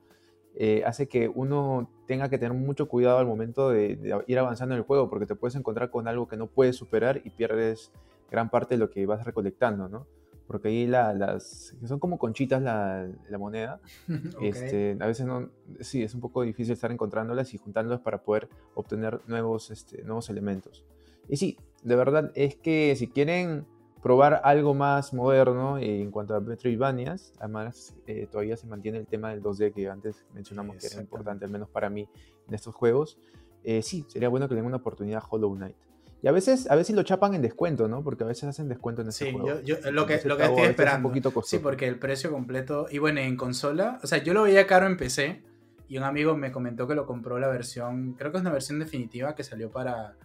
eh, 0.55 0.83
hace 0.87 1.09
que 1.09 1.29
uno 1.29 1.91
tenga 2.07 2.29
que 2.29 2.39
tener 2.39 2.57
mucho 2.57 2.87
cuidado 2.87 3.19
al 3.19 3.27
momento 3.27 3.71
de, 3.71 3.99
ir 4.27 4.39
avanzando 4.39 4.75
en 4.75 4.81
el 4.81 4.87
juego, 4.87 5.09
porque 5.09 5.27
te 5.27 5.35
puedes 5.35 5.57
encontrar 5.57 5.91
con 5.91 6.07
algo 6.07 6.29
que 6.29 6.37
no 6.37 6.47
puedes 6.47 6.77
superar 6.77 7.23
y 7.25 7.31
pierdes 7.31 7.91
gran 8.31 8.51
parte 8.51 8.75
de 8.75 8.79
lo 8.79 8.91
que 8.91 9.07
vas 9.07 9.25
recolectando, 9.25 9.89
¿no? 9.89 10.07
Porque 10.47 10.69
ahí 10.69 10.87
las, 10.87 11.75
son 11.87 11.99
como 11.99 12.19
conchitas 12.19 12.63
la, 12.63 13.09
la 13.29 13.39
moneda, 13.39 13.81
este, 14.43 14.97
a 15.01 15.07
veces 15.07 15.27
no, 15.27 15.49
sí, 15.81 16.03
es 16.03 16.15
un 16.15 16.21
poco 16.21 16.43
difícil 16.43 16.75
estar 16.75 16.93
encontrándolas 16.93 17.55
y 17.55 17.59
juntándolas 17.59 18.01
para 18.01 18.23
poder 18.23 18.49
obtener 18.75 19.21
nuevos, 19.27 19.71
este, 19.71 20.03
nuevos 20.03 20.29
elementos. 20.29 20.85
Y 21.29 21.37
sí, 21.37 21.59
de 21.83 21.97
verdad 21.97 22.31
es 22.35 22.57
que 22.57 22.95
si 22.97 23.09
quieren 23.09 23.65
probar 24.05 24.43
algo 24.45 24.75
más 24.75 25.15
moderno 25.15 25.79
en 25.79 26.11
cuanto 26.11 26.35
a 26.35 26.41
Metroidvanias. 26.41 27.33
Además, 27.39 27.95
eh, 28.07 28.29
todavía 28.31 28.55
se 28.55 28.67
mantiene 28.67 28.99
el 28.99 29.07
tema 29.07 29.31
del 29.31 29.43
2D 29.43 29.73
que 29.73 29.89
antes 29.89 30.27
mencionamos 30.35 30.77
que 30.77 30.89
era 30.89 31.01
importante, 31.01 31.47
al 31.47 31.51
menos 31.51 31.71
para 31.71 31.89
mí, 31.89 32.07
en 32.47 32.55
estos 32.55 32.75
juegos. 32.75 33.17
Eh, 33.63 33.81
sí, 33.81 34.05
sería 34.09 34.29
bueno 34.29 34.47
que 34.47 34.53
le 34.53 34.61
den 34.61 34.67
una 34.67 34.77
oportunidad 34.77 35.23
a 35.25 35.27
Hollow 35.27 35.55
Knight. 35.55 35.77
Y 36.25 36.27
a 36.27 36.33
veces, 36.33 36.71
a 36.71 36.75
veces 36.75 36.97
lo 36.97 37.03
chapan 37.03 37.35
en 37.35 37.43
descuento, 37.43 37.87
¿no? 37.87 38.03
Porque 38.03 38.25
a 38.25 38.27
veces 38.27 38.45
hacen 38.45 38.67
descuento 38.67 39.03
en 39.03 39.09
ese 39.09 39.27
sí, 39.27 39.33
juego. 39.33 39.61
Yo, 39.61 39.77
lo 39.93 40.07
que, 40.07 40.23
lo 40.25 40.39
que 40.39 40.45
estoy 40.45 40.65
esperando. 40.65 41.13
sí, 41.45 41.59
porque 41.59 41.87
el 41.87 41.99
precio 41.99 42.31
completo. 42.31 42.87
Y 42.91 42.97
bueno, 42.97 43.21
en 43.21 43.37
consola. 43.37 44.01
O 44.03 44.07
sea, 44.07 44.23
yo 44.23 44.33
lo 44.33 44.45
veía 44.45 44.67
caro 44.67 44.87
en 44.87 44.97
PC. 44.97 45.43
Y 45.87 45.99
un 45.99 46.05
amigo 46.05 46.35
me 46.35 46.51
comentó 46.51 46.89
que 46.89 46.95
lo 46.95 47.05
compró 47.05 47.39
la 47.39 47.49
versión. 47.49 48.15
Creo 48.15 48.33
que 48.33 48.39
es 48.39 48.41
una 48.41 48.53
versión 48.53 48.79
definitiva 48.79 49.35
que 49.35 49.45
salió 49.45 49.71
para, 49.71 50.17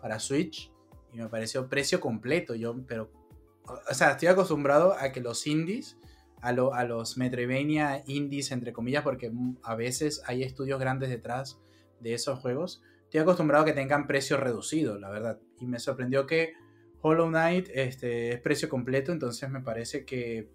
para 0.00 0.20
Switch. 0.20 0.70
Y 1.12 1.16
me 1.18 1.28
pareció 1.28 1.68
precio 1.68 1.98
completo. 1.98 2.54
Yo, 2.54 2.76
pero 2.86 3.10
o 3.90 3.94
sea, 3.94 4.12
estoy 4.12 4.28
acostumbrado 4.28 4.94
a 4.96 5.10
que 5.10 5.20
los 5.20 5.44
indies, 5.48 5.98
a, 6.40 6.50
a 6.50 6.84
los 6.84 7.18
Metroidvania 7.18 8.04
indies, 8.06 8.52
entre 8.52 8.72
comillas, 8.72 9.02
porque 9.02 9.32
a 9.64 9.74
veces 9.74 10.22
hay 10.24 10.44
estudios 10.44 10.78
grandes 10.78 11.08
detrás 11.08 11.58
de 11.98 12.14
esos 12.14 12.38
juegos, 12.38 12.80
estoy 13.02 13.20
acostumbrado 13.20 13.64
a 13.64 13.66
que 13.66 13.72
tengan 13.72 14.06
precio 14.06 14.36
reducido, 14.36 15.00
la 15.00 15.10
verdad. 15.10 15.40
Y 15.60 15.66
me 15.66 15.78
sorprendió 15.78 16.26
que 16.26 16.54
Hollow 17.00 17.28
Knight 17.28 17.68
este, 17.72 18.32
es 18.32 18.40
precio 18.40 18.68
completo, 18.68 19.12
entonces 19.12 19.48
me 19.50 19.60
parece 19.60 20.04
que 20.04 20.48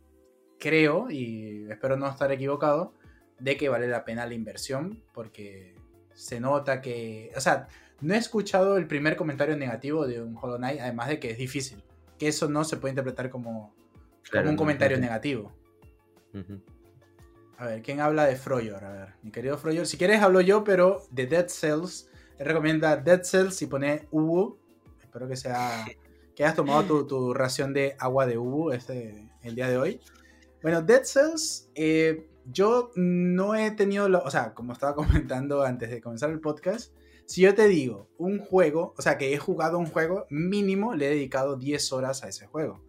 creo, 0.59 1.09
y 1.09 1.65
espero 1.69 1.97
no 1.97 2.09
estar 2.09 2.31
equivocado, 2.31 2.93
de 3.39 3.57
que 3.57 3.69
vale 3.69 3.87
la 3.87 4.05
pena 4.05 4.25
la 4.25 4.33
inversión, 4.33 5.03
porque 5.13 5.75
se 6.13 6.39
nota 6.39 6.81
que, 6.81 7.31
o 7.35 7.41
sea, 7.41 7.67
no 8.01 8.13
he 8.13 8.17
escuchado 8.17 8.77
el 8.77 8.87
primer 8.87 9.15
comentario 9.15 9.57
negativo 9.57 10.07
de 10.07 10.21
un 10.21 10.37
Hollow 10.39 10.57
Knight, 10.57 10.79
además 10.79 11.09
de 11.09 11.19
que 11.19 11.31
es 11.31 11.37
difícil 11.37 11.83
que 12.17 12.27
eso 12.27 12.49
no 12.49 12.63
se 12.63 12.77
puede 12.77 12.91
interpretar 12.91 13.29
como, 13.29 13.73
como 14.31 14.49
un 14.49 14.55
comentario 14.55 14.99
negativo. 14.99 15.51
A 17.57 17.67
ver, 17.67 17.81
¿quién 17.81 17.99
habla 17.99 18.25
de 18.25 18.35
Froyor? 18.35 18.83
A 18.83 18.91
ver, 18.91 19.09
mi 19.21 19.31
querido 19.31 19.57
Froyor, 19.57 19.85
si 19.85 19.97
quieres 19.97 20.21
hablo 20.21 20.41
yo, 20.41 20.63
pero 20.63 21.03
de 21.11 21.27
Dead 21.27 21.47
Cells, 21.47 22.09
recomienda 22.39 22.97
Dead 22.97 23.23
Cells 23.23 23.61
y 23.61 23.67
pone 23.67 24.07
Ubu. 24.11 24.57
Espero 25.13 25.27
que 25.27 25.35
sea 25.35 25.85
que 26.35 26.43
hayas 26.43 26.55
tomado 26.55 27.05
tu, 27.05 27.35
ración 27.35 27.71
de 27.71 27.95
agua 27.99 28.25
de 28.25 28.39
Ubu 28.39 28.71
este, 28.71 29.29
el 29.43 29.53
día 29.53 29.69
de 29.69 29.77
hoy. 29.77 30.01
Bueno, 30.63 30.81
Dead 30.81 31.03
Cells, 31.03 31.69
eh, 31.75 32.31
yo 32.47 32.89
no 32.95 33.53
he 33.53 33.69
tenido, 33.69 34.07
o 34.07 34.31
sea, 34.31 34.55
como 34.55 34.73
estaba 34.73 34.95
comentando 34.95 35.61
antes 35.61 35.91
de 35.91 36.01
comenzar 36.01 36.31
el 36.31 36.39
podcast, 36.39 36.95
si 37.27 37.41
yo 37.41 37.53
te 37.53 37.67
digo 37.67 38.09
un 38.17 38.39
juego, 38.39 38.95
o 38.97 39.03
sea, 39.03 39.19
que 39.19 39.35
he 39.35 39.37
jugado 39.37 39.77
un 39.77 39.85
juego, 39.85 40.25
mínimo 40.31 40.95
le 40.95 41.05
he 41.05 41.09
dedicado 41.11 41.57
10 41.57 41.93
horas 41.93 42.23
a 42.23 42.29
ese 42.29 42.47
juego. 42.47 42.81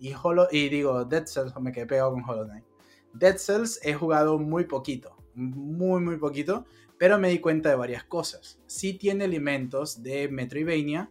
Y, 0.00 0.14
y 0.52 0.68
digo, 0.70 1.04
Dead 1.04 1.26
Cells, 1.26 1.52
me 1.60 1.72
quedé 1.72 1.84
pegado 1.84 2.12
con 2.12 2.24
Hollow 2.26 2.46
Knight. 2.46 2.64
Dead 3.12 3.36
Cells 3.36 3.80
he 3.82 3.92
jugado 3.92 4.38
muy 4.38 4.64
poquito, 4.64 5.14
muy, 5.34 6.00
muy 6.00 6.16
poquito, 6.16 6.64
pero 6.96 7.18
me 7.18 7.28
di 7.28 7.38
cuenta 7.38 7.68
de 7.68 7.76
varias 7.76 8.04
cosas. 8.04 8.62
Sí 8.66 8.94
tiene 8.94 9.26
elementos 9.26 10.02
de 10.02 10.30
Metroidvania, 10.30 11.10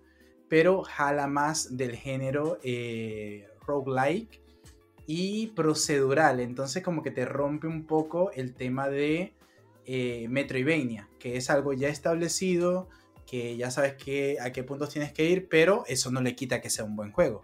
pero 0.49 0.83
jala 0.83 1.27
más 1.27 1.77
del 1.77 1.95
género 1.95 2.59
eh, 2.63 3.47
roguelike 3.65 4.41
y 5.07 5.47
procedural. 5.47 6.39
Entonces 6.39 6.83
como 6.83 7.03
que 7.03 7.11
te 7.11 7.25
rompe 7.25 7.67
un 7.67 7.85
poco 7.85 8.31
el 8.31 8.53
tema 8.53 8.89
de 8.89 9.33
eh, 9.85 10.27
Metroidvania, 10.29 11.09
que 11.19 11.37
es 11.37 11.49
algo 11.49 11.73
ya 11.73 11.89
establecido, 11.89 12.89
que 13.25 13.57
ya 13.57 13.71
sabes 13.71 13.95
que, 13.95 14.37
a 14.39 14.51
qué 14.51 14.63
puntos 14.63 14.89
tienes 14.89 15.11
que 15.11 15.29
ir, 15.29 15.47
pero 15.49 15.83
eso 15.87 16.11
no 16.11 16.21
le 16.21 16.35
quita 16.35 16.61
que 16.61 16.69
sea 16.69 16.85
un 16.85 16.95
buen 16.95 17.11
juego. 17.11 17.43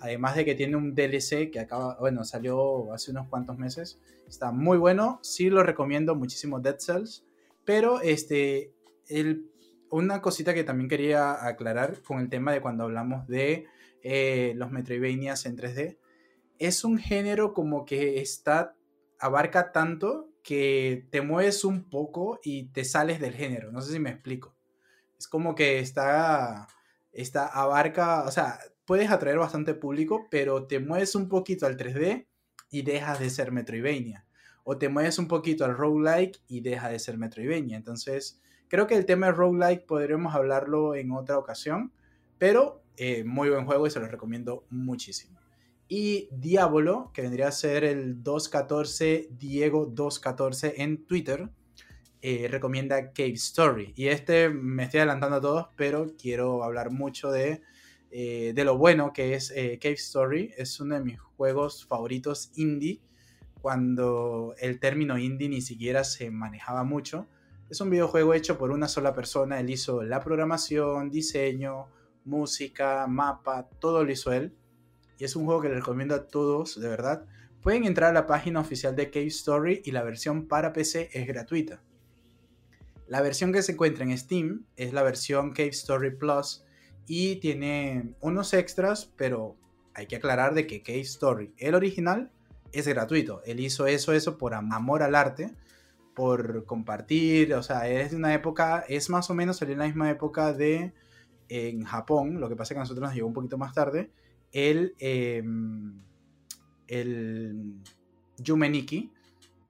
Además 0.00 0.34
de 0.34 0.44
que 0.44 0.54
tiene 0.54 0.76
un 0.76 0.94
DLC 0.94 1.50
que 1.50 1.60
acaba, 1.60 1.96
bueno, 2.00 2.24
salió 2.24 2.92
hace 2.92 3.12
unos 3.12 3.28
cuantos 3.28 3.56
meses. 3.56 4.00
Está 4.26 4.50
muy 4.50 4.76
bueno, 4.76 5.20
sí 5.22 5.48
lo 5.48 5.62
recomiendo 5.62 6.14
muchísimo 6.16 6.60
Dead 6.60 6.76
Cells. 6.78 7.24
Pero 7.64 8.00
este, 8.00 8.72
el, 9.06 9.51
una 9.92 10.22
cosita 10.22 10.54
que 10.54 10.64
también 10.64 10.88
quería 10.88 11.46
aclarar 11.46 12.00
con 12.02 12.18
el 12.20 12.30
tema 12.30 12.52
de 12.52 12.62
cuando 12.62 12.84
hablamos 12.84 13.28
de 13.28 13.66
eh, 14.02 14.54
los 14.56 14.70
Metroidvanias 14.70 15.44
en 15.44 15.56
3D. 15.56 15.98
Es 16.58 16.84
un 16.84 16.98
género 16.98 17.52
como 17.52 17.84
que 17.84 18.20
está, 18.20 18.74
abarca 19.18 19.70
tanto 19.70 20.30
que 20.42 21.06
te 21.10 21.20
mueves 21.20 21.64
un 21.64 21.90
poco 21.90 22.40
y 22.42 22.68
te 22.68 22.84
sales 22.84 23.20
del 23.20 23.34
género. 23.34 23.70
No 23.70 23.82
sé 23.82 23.92
si 23.92 23.98
me 23.98 24.10
explico. 24.10 24.56
Es 25.18 25.28
como 25.28 25.54
que 25.54 25.78
está, 25.78 26.68
está 27.12 27.46
abarca, 27.46 28.24
o 28.24 28.30
sea, 28.30 28.58
puedes 28.86 29.10
atraer 29.10 29.38
bastante 29.38 29.74
público, 29.74 30.26
pero 30.30 30.66
te 30.66 30.80
mueves 30.80 31.14
un 31.14 31.28
poquito 31.28 31.66
al 31.66 31.76
3D 31.76 32.26
y 32.70 32.82
dejas 32.82 33.20
de 33.20 33.28
ser 33.28 33.52
Metroidvania. 33.52 34.24
O 34.64 34.78
te 34.78 34.88
mueves 34.88 35.18
un 35.18 35.28
poquito 35.28 35.66
al 35.66 35.76
roguelike 35.76 36.40
y 36.48 36.62
deja 36.62 36.88
de 36.88 36.98
ser 36.98 37.18
Metroidvania. 37.18 37.76
Entonces, 37.76 38.40
creo 38.72 38.86
que 38.86 38.94
el 38.94 39.04
tema 39.04 39.26
de 39.26 39.32
roguelike 39.32 39.84
podríamos 39.84 40.34
hablarlo 40.34 40.94
en 40.94 41.12
otra 41.12 41.36
ocasión, 41.36 41.92
pero 42.38 42.82
eh, 42.96 43.22
muy 43.22 43.50
buen 43.50 43.66
juego 43.66 43.86
y 43.86 43.90
se 43.90 44.00
lo 44.00 44.08
recomiendo 44.08 44.64
muchísimo. 44.70 45.38
Y 45.88 46.30
Diablo, 46.32 47.10
que 47.12 47.20
vendría 47.20 47.48
a 47.48 47.52
ser 47.52 47.84
el 47.84 48.22
214, 48.22 49.28
Diego 49.38 49.84
214 49.84 50.82
en 50.82 51.04
Twitter, 51.04 51.50
eh, 52.22 52.48
recomienda 52.50 53.12
Cave 53.12 53.34
Story. 53.34 53.92
Y 53.94 54.06
este 54.06 54.48
me 54.48 54.84
estoy 54.84 55.00
adelantando 55.00 55.36
a 55.36 55.40
todos, 55.42 55.66
pero 55.76 56.06
quiero 56.16 56.64
hablar 56.64 56.90
mucho 56.90 57.30
de, 57.30 57.60
eh, 58.10 58.52
de 58.54 58.64
lo 58.64 58.78
bueno 58.78 59.12
que 59.12 59.34
es 59.34 59.50
Cave 59.50 59.96
Story. 59.96 60.54
Es 60.56 60.80
uno 60.80 60.94
de 60.94 61.04
mis 61.04 61.20
juegos 61.20 61.84
favoritos 61.84 62.50
indie, 62.56 63.02
cuando 63.60 64.54
el 64.58 64.80
término 64.80 65.18
indie 65.18 65.50
ni 65.50 65.60
siquiera 65.60 66.04
se 66.04 66.30
manejaba 66.30 66.84
mucho. 66.84 67.28
Es 67.72 67.80
un 67.80 67.88
videojuego 67.88 68.34
hecho 68.34 68.58
por 68.58 68.70
una 68.70 68.86
sola 68.86 69.14
persona. 69.14 69.58
Él 69.58 69.70
hizo 69.70 70.02
la 70.02 70.20
programación, 70.20 71.08
diseño, 71.08 71.86
música, 72.26 73.06
mapa, 73.06 73.66
todo 73.78 74.04
lo 74.04 74.12
hizo 74.12 74.30
él 74.30 74.54
y 75.16 75.24
es 75.24 75.36
un 75.36 75.46
juego 75.46 75.62
que 75.62 75.70
les 75.70 75.78
recomiendo 75.78 76.14
a 76.14 76.28
todos, 76.28 76.78
de 76.78 76.86
verdad. 76.86 77.24
Pueden 77.62 77.84
entrar 77.84 78.10
a 78.10 78.12
la 78.12 78.26
página 78.26 78.60
oficial 78.60 78.94
de 78.94 79.10
Cave 79.10 79.28
Story 79.28 79.80
y 79.86 79.92
la 79.92 80.02
versión 80.02 80.48
para 80.48 80.74
PC 80.74 81.08
es 81.14 81.26
gratuita. 81.26 81.80
La 83.06 83.22
versión 83.22 83.54
que 83.54 83.62
se 83.62 83.72
encuentra 83.72 84.04
en 84.04 84.18
Steam 84.18 84.66
es 84.76 84.92
la 84.92 85.02
versión 85.02 85.52
Cave 85.52 85.70
Story 85.70 86.14
Plus 86.14 86.66
y 87.06 87.36
tiene 87.36 88.16
unos 88.20 88.52
extras, 88.52 89.10
pero 89.16 89.56
hay 89.94 90.06
que 90.06 90.16
aclarar 90.16 90.52
de 90.52 90.66
que 90.66 90.82
Cave 90.82 91.00
Story, 91.00 91.54
el 91.56 91.74
original, 91.74 92.30
es 92.70 92.86
gratuito. 92.86 93.40
Él 93.46 93.60
hizo 93.60 93.86
eso, 93.86 94.12
eso 94.12 94.36
por 94.36 94.52
amor 94.52 95.02
al 95.02 95.14
arte, 95.14 95.54
por 96.14 96.64
compartir, 96.66 97.54
o 97.54 97.62
sea, 97.62 97.88
es 97.88 98.12
una 98.12 98.34
época, 98.34 98.84
es 98.88 99.08
más 99.10 99.30
o 99.30 99.34
menos 99.34 99.56
salió 99.56 99.72
en 99.72 99.78
la 99.78 99.86
misma 99.86 100.10
época 100.10 100.52
de 100.52 100.92
en 101.48 101.84
Japón, 101.84 102.40
lo 102.40 102.48
que 102.48 102.56
pasa 102.56 102.72
es 102.72 102.76
que 102.76 102.80
a 102.80 102.82
nosotros 102.82 103.02
nos 103.08 103.14
llegó 103.14 103.26
un 103.26 103.34
poquito 103.34 103.58
más 103.58 103.74
tarde, 103.74 104.10
el, 104.52 104.94
em, 104.98 106.00
el 106.86 107.74
Yumeniki, 108.38 109.10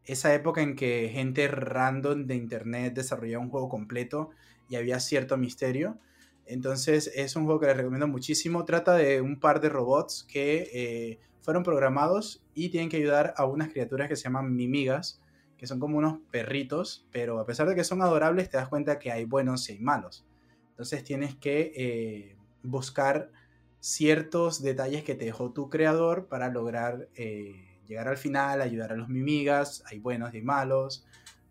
esa 0.05 0.35
época 0.35 0.63
en 0.63 0.75
que 0.75 1.11
gente 1.13 1.49
random 1.49 2.27
de 2.27 2.35
internet 2.35 2.95
desarrollaba 2.95 3.45
un 3.45 3.51
juego 3.51 3.69
completo 3.69 4.31
y 4.69 4.77
había 4.77 4.99
cierto 5.01 5.37
misterio. 5.37 5.99
Entonces 6.47 7.11
es 7.15 7.37
un 7.37 7.45
juego 7.45 7.61
que 7.61 7.67
les 7.67 7.77
recomiendo 7.77 8.09
muchísimo. 8.09 8.65
Trata 8.65 8.95
de 8.95 9.21
un 9.21 9.39
par 9.39 9.61
de 9.61 9.69
robots 9.69 10.25
que 10.25 10.69
eh, 10.73 11.19
fueron 11.41 11.63
programados 11.63 12.43
y 12.55 12.71
tienen 12.71 12.89
que 12.89 12.97
ayudar 12.97 13.35
a 13.37 13.45
unas 13.47 13.69
criaturas 13.69 14.09
que 14.09 14.17
se 14.17 14.25
llaman 14.25 14.55
mimigas, 14.55 15.21
que 15.63 15.69
son 15.69 15.79
como 15.79 15.97
unos 15.97 16.19
perritos, 16.33 17.07
pero 17.13 17.39
a 17.39 17.47
pesar 17.47 17.69
de 17.69 17.77
que 17.77 17.85
son 17.85 18.03
adorables 18.03 18.51
te 18.51 18.57
das 18.57 18.67
cuenta 18.67 18.99
que 18.99 19.13
hay 19.13 19.25
buenos 19.25 19.69
y 19.69 19.75
hay 19.75 19.79
malos. 19.79 20.27
Entonces 20.71 21.05
tienes 21.05 21.37
que 21.37 21.73
eh, 21.77 22.37
buscar 22.65 23.31
ciertos 23.79 24.61
detalles 24.61 25.05
que 25.05 25.15
te 25.15 25.25
dejó 25.25 25.53
tu 25.53 25.71
creador 25.71 26.27
para 26.27 26.49
lograr 26.49 27.09
eh, 27.15 27.79
llegar 27.87 28.09
al 28.09 28.17
final, 28.17 28.61
ayudar 28.61 28.91
a 28.91 28.97
los 28.97 29.09
mimigas, 29.09 29.85
hay 29.87 30.01
buenos 30.01 30.35
y 30.35 30.43
malos, 30.43 31.07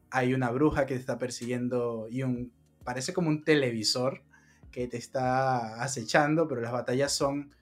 hay 0.09 0.33
una 0.33 0.49
bruja 0.49 0.85
que 0.85 0.95
te 0.95 0.99
está 0.99 1.17
persiguiendo 1.17 2.09
y 2.11 2.23
un 2.23 2.51
parece 2.83 3.13
como 3.13 3.29
un 3.29 3.45
televisor 3.45 4.23
que 4.71 4.89
te 4.89 4.97
está 4.97 5.81
acechando, 5.81 6.49
pero 6.49 6.59
las 6.59 6.73
batallas 6.73 7.13
son 7.13 7.55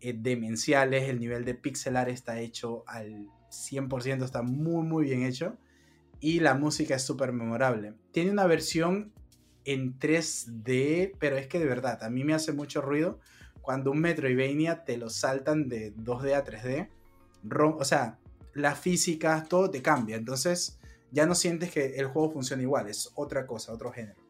eh, 0.00 0.14
demenciales, 0.16 1.10
el 1.10 1.20
nivel 1.20 1.44
de 1.44 1.54
pixelar 1.54 2.08
está 2.08 2.40
hecho 2.40 2.82
al 2.86 3.26
100%, 3.50 4.24
está 4.24 4.40
muy 4.40 4.86
muy 4.86 5.04
bien 5.04 5.24
hecho 5.24 5.58
y 6.22 6.38
la 6.38 6.54
música 6.54 6.94
es 6.94 7.02
súper 7.02 7.32
memorable. 7.32 7.94
Tiene 8.12 8.30
una 8.30 8.46
versión 8.46 9.12
en 9.64 9.98
3D, 9.98 11.16
pero 11.18 11.36
es 11.36 11.48
que 11.48 11.58
de 11.58 11.66
verdad, 11.66 12.02
a 12.04 12.10
mí 12.10 12.22
me 12.22 12.32
hace 12.32 12.52
mucho 12.52 12.80
ruido 12.80 13.18
cuando 13.60 13.90
un 13.90 14.00
Metroidvania 14.00 14.84
te 14.84 14.96
lo 14.96 15.10
saltan 15.10 15.68
de 15.68 15.92
2D 15.96 16.34
a 16.34 16.44
3D. 16.44 16.88
O 17.76 17.84
sea, 17.84 18.20
la 18.54 18.76
física, 18.76 19.44
todo 19.48 19.68
te 19.68 19.82
cambia. 19.82 20.14
Entonces 20.14 20.78
ya 21.10 21.26
no 21.26 21.34
sientes 21.34 21.72
que 21.72 21.96
el 21.96 22.06
juego 22.06 22.30
funciona 22.30 22.62
igual, 22.62 22.88
es 22.88 23.10
otra 23.16 23.44
cosa, 23.44 23.72
otro 23.72 23.90
género. 23.90 24.22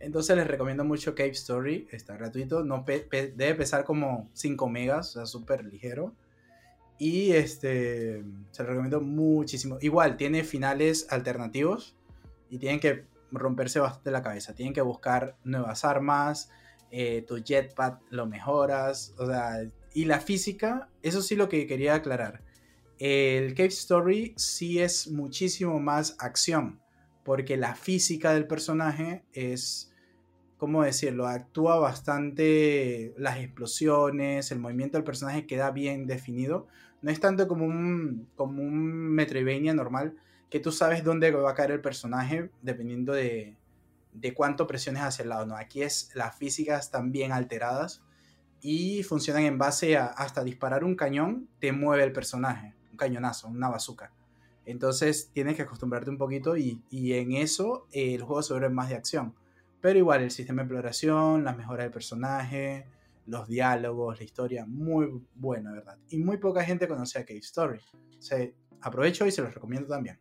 Entonces 0.00 0.36
les 0.36 0.48
recomiendo 0.48 0.84
mucho 0.84 1.14
Cave 1.14 1.30
Story, 1.30 1.86
está 1.92 2.16
gratuito, 2.16 2.64
no 2.64 2.84
debe 2.84 3.54
pesar 3.54 3.84
como 3.84 4.28
5 4.34 4.68
megas, 4.68 5.10
o 5.10 5.12
sea, 5.12 5.26
súper 5.26 5.64
ligero. 5.64 6.12
Y 6.98 7.32
este, 7.32 8.24
se 8.50 8.62
lo 8.62 8.68
recomiendo 8.70 9.00
muchísimo. 9.00 9.78
Igual, 9.80 10.16
tiene 10.16 10.44
finales 10.44 11.06
alternativos 11.10 11.96
y 12.48 12.58
tienen 12.58 12.80
que 12.80 13.04
romperse 13.30 13.80
bastante 13.80 14.10
la 14.10 14.22
cabeza. 14.22 14.54
Tienen 14.54 14.72
que 14.72 14.80
buscar 14.80 15.36
nuevas 15.44 15.84
armas, 15.84 16.50
eh, 16.90 17.24
tu 17.26 17.42
jetpack 17.42 18.00
lo 18.10 18.26
mejoras, 18.26 19.14
o 19.18 19.26
sea, 19.26 19.68
y 19.92 20.04
la 20.04 20.20
física, 20.20 20.88
eso 21.02 21.22
sí 21.22 21.36
lo 21.36 21.48
que 21.48 21.66
quería 21.66 21.94
aclarar. 21.94 22.42
El 22.98 23.54
Cave 23.54 23.68
Story 23.68 24.34
sí 24.36 24.78
es 24.78 25.08
muchísimo 25.10 25.80
más 25.80 26.16
acción, 26.18 26.80
porque 27.24 27.56
la 27.56 27.74
física 27.74 28.32
del 28.32 28.46
personaje 28.46 29.24
es, 29.32 29.92
¿cómo 30.56 30.82
decirlo? 30.82 31.26
Actúa 31.26 31.76
bastante, 31.78 33.14
las 33.18 33.38
explosiones, 33.38 34.50
el 34.52 34.60
movimiento 34.60 34.96
del 34.96 35.04
personaje 35.04 35.46
queda 35.46 35.70
bien 35.70 36.06
definido. 36.06 36.68
No 37.06 37.12
es 37.12 37.20
tanto 37.20 37.46
como 37.46 37.64
un, 37.64 38.26
como 38.34 38.64
un 38.64 39.14
Metroidvania 39.14 39.72
normal, 39.72 40.16
que 40.50 40.58
tú 40.58 40.72
sabes 40.72 41.04
dónde 41.04 41.30
va 41.30 41.48
a 41.48 41.54
caer 41.54 41.70
el 41.70 41.80
personaje 41.80 42.50
dependiendo 42.62 43.12
de, 43.12 43.56
de 44.12 44.34
cuánto 44.34 44.66
presiones 44.66 45.04
hacia 45.04 45.22
el 45.22 45.28
lado. 45.28 45.46
No, 45.46 45.54
aquí 45.54 45.82
es 45.82 46.10
las 46.16 46.34
físicas 46.34 46.86
están 46.86 47.12
bien 47.12 47.30
alteradas 47.30 48.02
y 48.60 49.04
funcionan 49.04 49.44
en 49.44 49.56
base 49.56 49.96
a 49.96 50.06
hasta 50.06 50.42
disparar 50.42 50.82
un 50.82 50.96
cañón 50.96 51.48
te 51.60 51.70
mueve 51.70 52.02
el 52.02 52.10
personaje 52.10 52.74
cañonazo, 52.96 53.46
una 53.46 53.68
bazooka. 53.68 54.10
Entonces 54.64 55.30
tienes 55.32 55.54
que 55.54 55.62
acostumbrarte 55.62 56.10
un 56.10 56.18
poquito 56.18 56.56
y, 56.56 56.82
en 56.90 57.34
eso 57.34 57.86
eh, 57.92 58.16
el 58.16 58.22
juego 58.22 58.42
se 58.42 58.52
vuelve 58.52 58.70
más 58.70 58.88
de 58.88 58.96
acción. 58.96 59.32
Pero 59.80 59.96
igual 59.96 60.22
el 60.22 60.32
sistema 60.32 60.62
de 60.62 60.64
exploración, 60.64 61.44
las 61.44 61.56
mejoras 61.56 61.84
del 61.84 61.92
personaje, 61.92 62.88
los 63.26 63.48
diálogos, 63.48 64.18
la 64.18 64.24
historia, 64.24 64.64
muy 64.66 65.08
buena, 65.34 65.72
¿verdad? 65.72 65.98
Y 66.08 66.18
muy 66.18 66.38
poca 66.38 66.64
gente 66.64 66.88
conoce 66.88 67.18
a 67.18 67.24
Cave 67.24 67.40
Story. 67.40 67.80
Se, 68.18 68.54
aprovecho 68.80 69.26
y 69.26 69.30
se 69.30 69.42
los 69.42 69.54
recomiendo 69.54 69.88
también. 69.88 70.18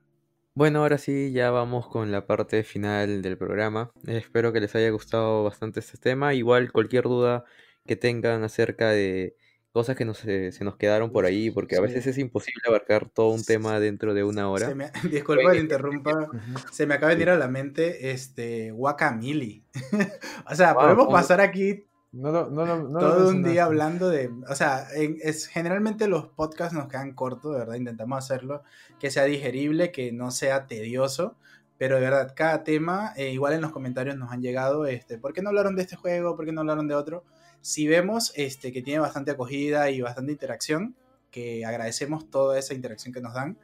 Bueno, 0.53 0.79
ahora 0.79 0.97
sí, 0.97 1.31
ya 1.33 1.51
vamos 1.51 1.87
con 1.87 2.11
la 2.11 2.25
parte 2.25 2.63
final 2.63 3.21
del 3.21 3.37
programa. 3.37 3.91
Espero 4.07 4.53
que 4.53 4.61
les 4.61 4.73
haya 4.75 4.89
gustado 4.89 5.43
bastante 5.43 5.81
este 5.81 5.97
tema. 5.97 6.33
Igual 6.33 6.71
cualquier 6.71 7.03
duda 7.03 7.43
que 7.85 7.95
tengan 7.95 8.43
acerca 8.43 8.89
de 8.89 9.35
cosas 9.75 9.97
que 9.97 10.05
se, 10.53 10.63
nos 10.63 10.77
quedaron 10.77 11.11
por 11.11 11.25
ahí, 11.25 11.51
porque 11.51 11.75
a 11.75 11.81
veces 11.81 12.07
es 12.07 12.17
imposible 12.17 12.61
abarcar 12.65 13.09
todo 13.09 13.31
un 13.31 13.43
tema 13.43 13.77
dentro 13.81 14.13
de 14.13 14.23
una 14.23 14.49
hora. 14.49 14.73
disculpa 15.11 15.51
que 15.51 15.59
interrumpa, 15.59 16.29
se 16.71 16.85
me 16.87 16.93
acaba 16.93 17.09
de 17.09 17.15
venir 17.17 17.31
a 17.31 17.37
la 17.37 17.49
mente 17.49 18.11
este 18.11 18.71
Guacamili. 18.71 19.65
o 20.49 20.55
sea, 20.55 20.73
podemos 20.73 21.09
pasar 21.09 21.41
aquí 21.41 21.85
todo 22.21 23.29
un 23.29 23.43
día 23.43 23.65
hablando 23.65 24.09
de, 24.09 24.31
o 24.49 24.55
sea, 24.55 24.87
es, 24.93 25.47
generalmente 25.47 26.07
los 26.07 26.27
podcasts 26.27 26.73
nos 26.73 26.87
quedan 26.87 27.13
cortos, 27.13 27.53
de 27.53 27.59
verdad, 27.59 27.75
intentamos 27.75 28.17
hacerlo, 28.17 28.63
que 28.99 29.11
sea 29.11 29.23
digerible, 29.23 29.91
que 29.91 30.11
no 30.11 30.31
sea 30.31 30.67
tedioso, 30.67 31.35
pero 31.77 31.95
de 31.95 32.01
verdad, 32.01 32.33
cada 32.35 32.63
tema, 32.63 33.13
eh, 33.17 33.31
igual 33.31 33.53
en 33.53 33.61
los 33.61 33.71
comentarios 33.71 34.15
nos 34.15 34.31
han 34.31 34.41
llegado, 34.41 34.85
este, 34.85 35.17
¿por 35.17 35.33
qué 35.33 35.41
no 35.41 35.49
hablaron 35.49 35.75
de 35.75 35.81
este 35.81 35.97
juego? 35.97 36.35
¿Por 36.35 36.45
qué 36.45 36.53
no 36.53 36.61
hablaron 36.61 36.87
de 36.87 36.95
otro? 36.95 37.25
Si 37.61 37.87
vemos 37.87 38.31
este, 38.35 38.71
que 38.71 38.81
tiene 38.81 38.99
bastante 38.99 39.31
acogida 39.31 39.89
y 39.89 39.99
bastante 39.99 40.31
interacción, 40.31 40.95
que 41.31 41.65
agradecemos 41.65 42.29
toda 42.29 42.57
esa 42.57 42.73
interacción 42.73 43.13
que 43.13 43.19
nos 43.19 43.33
dan, 43.33 43.57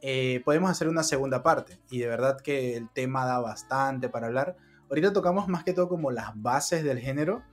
eh, 0.00 0.42
podemos 0.44 0.68
hacer 0.70 0.88
una 0.88 1.04
segunda 1.04 1.44
parte. 1.44 1.78
Y 1.88 2.00
de 2.00 2.08
verdad 2.08 2.40
que 2.40 2.76
el 2.76 2.90
tema 2.90 3.24
da 3.24 3.38
bastante 3.38 4.08
para 4.08 4.26
hablar. 4.26 4.56
Ahorita 4.88 5.12
tocamos 5.12 5.46
más 5.46 5.62
que 5.62 5.72
todo 5.72 5.88
como 5.88 6.10
las 6.10 6.30
bases 6.34 6.82
del 6.82 6.98
género, 6.98 7.44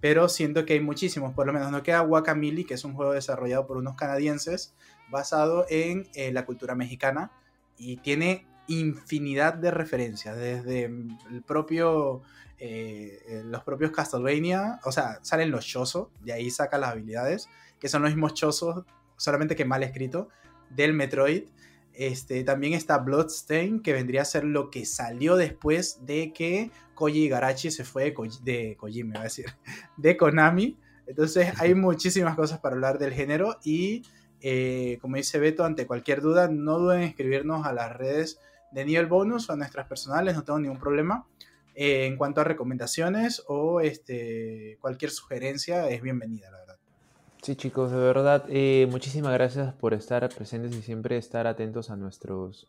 pero 0.00 0.28
siento 0.28 0.64
que 0.64 0.74
hay 0.74 0.80
muchísimos. 0.80 1.34
Por 1.34 1.46
lo 1.46 1.52
menos 1.52 1.70
no 1.70 1.82
queda 1.82 2.00
Guacamili, 2.00 2.64
que 2.64 2.74
es 2.74 2.84
un 2.84 2.94
juego 2.94 3.12
desarrollado 3.12 3.66
por 3.66 3.76
unos 3.76 3.96
canadienses, 3.96 4.74
basado 5.10 5.66
en 5.68 6.08
eh, 6.14 6.32
la 6.32 6.44
cultura 6.44 6.74
mexicana, 6.74 7.30
y 7.78 7.98
tiene 7.98 8.46
infinidad 8.68 9.54
de 9.54 9.70
referencias, 9.70 10.36
desde 10.36 10.84
el 10.84 11.42
propio 11.46 12.22
eh, 12.58 13.22
eh, 13.28 13.42
los 13.44 13.62
propios 13.64 13.90
Castlevania, 13.90 14.80
o 14.84 14.92
sea, 14.92 15.18
salen 15.22 15.50
los 15.50 15.66
Chozo, 15.66 16.10
de 16.22 16.32
ahí 16.32 16.50
saca 16.50 16.78
las 16.78 16.90
habilidades, 16.90 17.48
que 17.78 17.88
son 17.88 18.02
los 18.02 18.10
mismos 18.10 18.32
Chozo, 18.32 18.86
solamente 19.16 19.54
que 19.56 19.66
mal 19.66 19.82
escrito, 19.82 20.28
del 20.70 20.94
Metroid. 20.94 21.44
Este, 21.96 22.44
también 22.44 22.74
está 22.74 22.98
Bloodstain, 22.98 23.80
que 23.80 23.92
vendría 23.92 24.22
a 24.22 24.26
ser 24.26 24.44
lo 24.44 24.70
que 24.70 24.84
salió 24.84 25.36
después 25.36 26.04
de 26.04 26.32
que 26.32 26.70
Koji 26.94 27.24
Igarashi 27.24 27.70
se 27.70 27.84
fue 27.84 28.04
de, 28.04 28.14
Koji, 28.14 28.38
de 28.42 28.76
Kojima, 28.76 29.20
a 29.20 29.24
decir, 29.24 29.46
de 29.96 30.16
Konami. 30.16 30.76
Entonces 31.06 31.52
hay 31.58 31.74
muchísimas 31.74 32.36
cosas 32.36 32.58
para 32.58 32.74
hablar 32.74 32.98
del 32.98 33.14
género 33.14 33.58
y 33.64 34.02
eh, 34.40 34.98
como 35.00 35.16
dice 35.16 35.38
Beto, 35.38 35.64
ante 35.64 35.86
cualquier 35.86 36.20
duda, 36.20 36.48
no 36.48 36.78
duden 36.78 37.02
en 37.02 37.08
escribirnos 37.08 37.66
a 37.66 37.72
las 37.72 37.96
redes 37.96 38.38
de 38.72 38.84
nivel 38.84 39.06
bonus 39.06 39.48
o 39.48 39.52
a 39.52 39.56
nuestras 39.56 39.86
personales, 39.86 40.34
no 40.34 40.44
tengo 40.44 40.58
ningún 40.58 40.78
problema. 40.78 41.26
Eh, 41.74 42.06
en 42.06 42.16
cuanto 42.16 42.40
a 42.40 42.44
recomendaciones 42.44 43.42
o 43.48 43.80
este, 43.80 44.78
cualquier 44.80 45.10
sugerencia 45.10 45.88
es 45.88 46.00
bienvenida, 46.00 46.50
la 46.50 46.58
verdad. 46.58 46.65
Sí, 47.46 47.54
chicos, 47.54 47.92
de 47.92 47.96
verdad, 47.96 48.44
eh, 48.48 48.88
muchísimas 48.90 49.32
gracias 49.32 49.72
por 49.74 49.94
estar 49.94 50.28
presentes 50.34 50.74
y 50.74 50.82
siempre 50.82 51.16
estar 51.16 51.46
atentos 51.46 51.90
a 51.90 51.96
nuestros, 51.96 52.66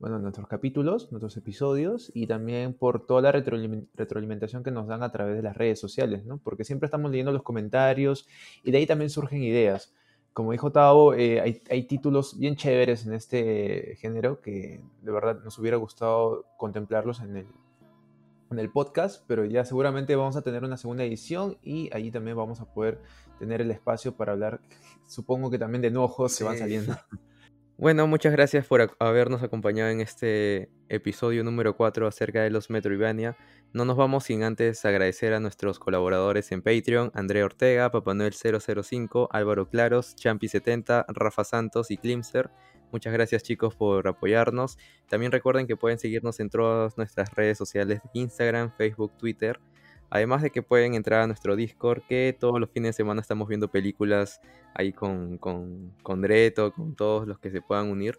bueno, 0.00 0.18
nuestros 0.18 0.48
capítulos, 0.48 1.12
nuestros 1.12 1.36
episodios 1.36 2.10
y 2.12 2.26
también 2.26 2.74
por 2.74 3.06
toda 3.06 3.22
la 3.22 3.30
retroalimentación 3.30 4.64
que 4.64 4.72
nos 4.72 4.88
dan 4.88 5.04
a 5.04 5.12
través 5.12 5.36
de 5.36 5.42
las 5.42 5.56
redes 5.56 5.78
sociales, 5.78 6.24
¿no? 6.24 6.38
Porque 6.38 6.64
siempre 6.64 6.86
estamos 6.86 7.12
leyendo 7.12 7.30
los 7.30 7.44
comentarios 7.44 8.26
y 8.64 8.72
de 8.72 8.78
ahí 8.78 8.86
también 8.88 9.08
surgen 9.08 9.40
ideas. 9.44 9.94
Como 10.32 10.50
dijo 10.50 10.72
Tavo, 10.72 11.14
eh, 11.14 11.40
hay, 11.40 11.62
hay, 11.70 11.84
títulos 11.84 12.36
bien 12.36 12.56
chéveres 12.56 13.06
en 13.06 13.12
este 13.12 13.94
género 14.00 14.40
que 14.40 14.82
de 15.00 15.12
verdad 15.12 15.44
nos 15.44 15.60
hubiera 15.60 15.76
gustado 15.76 16.44
contemplarlos 16.56 17.20
en 17.20 17.36
el, 17.36 17.46
en 18.50 18.58
el 18.58 18.68
podcast, 18.70 19.22
pero 19.28 19.44
ya 19.44 19.64
seguramente 19.64 20.16
vamos 20.16 20.34
a 20.34 20.42
tener 20.42 20.64
una 20.64 20.76
segunda 20.76 21.04
edición 21.04 21.56
y 21.62 21.88
allí 21.94 22.10
también 22.10 22.36
vamos 22.36 22.60
a 22.60 22.64
poder 22.64 23.00
tener 23.38 23.60
el 23.60 23.70
espacio 23.70 24.16
para 24.16 24.32
hablar, 24.32 24.60
supongo 25.06 25.50
que 25.50 25.58
también 25.58 25.82
de 25.82 25.90
nuevos 25.90 26.12
juegos 26.12 26.36
que 26.36 26.44
van 26.44 26.58
saliendo. 26.58 26.96
Bueno, 27.80 28.08
muchas 28.08 28.32
gracias 28.32 28.66
por 28.66 28.96
habernos 28.98 29.44
acompañado 29.44 29.88
en 29.90 30.00
este 30.00 30.68
episodio 30.88 31.44
número 31.44 31.76
4 31.76 32.08
acerca 32.08 32.42
de 32.42 32.50
los 32.50 32.70
Metroidvania. 32.70 33.36
No 33.72 33.84
nos 33.84 33.96
vamos 33.96 34.24
sin 34.24 34.42
antes 34.42 34.84
agradecer 34.84 35.32
a 35.32 35.38
nuestros 35.38 35.78
colaboradores 35.78 36.50
en 36.50 36.60
Patreon, 36.60 37.12
André 37.14 37.44
Ortega, 37.44 37.92
Papanuel005, 37.92 39.28
Álvaro 39.30 39.70
Claros, 39.70 40.16
Champi70, 40.16 41.04
Rafa 41.06 41.44
Santos 41.44 41.92
y 41.92 41.98
Klimser. 41.98 42.50
Muchas 42.90 43.12
gracias 43.12 43.44
chicos 43.44 43.76
por 43.76 44.08
apoyarnos. 44.08 44.76
También 45.08 45.30
recuerden 45.30 45.68
que 45.68 45.76
pueden 45.76 46.00
seguirnos 46.00 46.40
en 46.40 46.50
todas 46.50 46.96
nuestras 46.96 47.32
redes 47.34 47.58
sociales 47.58 48.00
Instagram, 48.12 48.72
Facebook, 48.76 49.12
Twitter. 49.18 49.60
Además 50.10 50.42
de 50.42 50.50
que 50.50 50.62
pueden 50.62 50.94
entrar 50.94 51.22
a 51.22 51.26
nuestro 51.26 51.56
Discord, 51.56 52.02
que 52.08 52.36
todos 52.38 52.58
los 52.60 52.70
fines 52.70 52.90
de 52.90 52.92
semana 52.94 53.20
estamos 53.20 53.48
viendo 53.48 53.68
películas 53.68 54.40
ahí 54.74 54.92
con, 54.92 55.38
con, 55.38 55.92
con 56.02 56.22
Dreto, 56.22 56.72
con 56.72 56.94
todos 56.94 57.26
los 57.26 57.38
que 57.38 57.50
se 57.50 57.60
puedan 57.60 57.90
unir. 57.90 58.18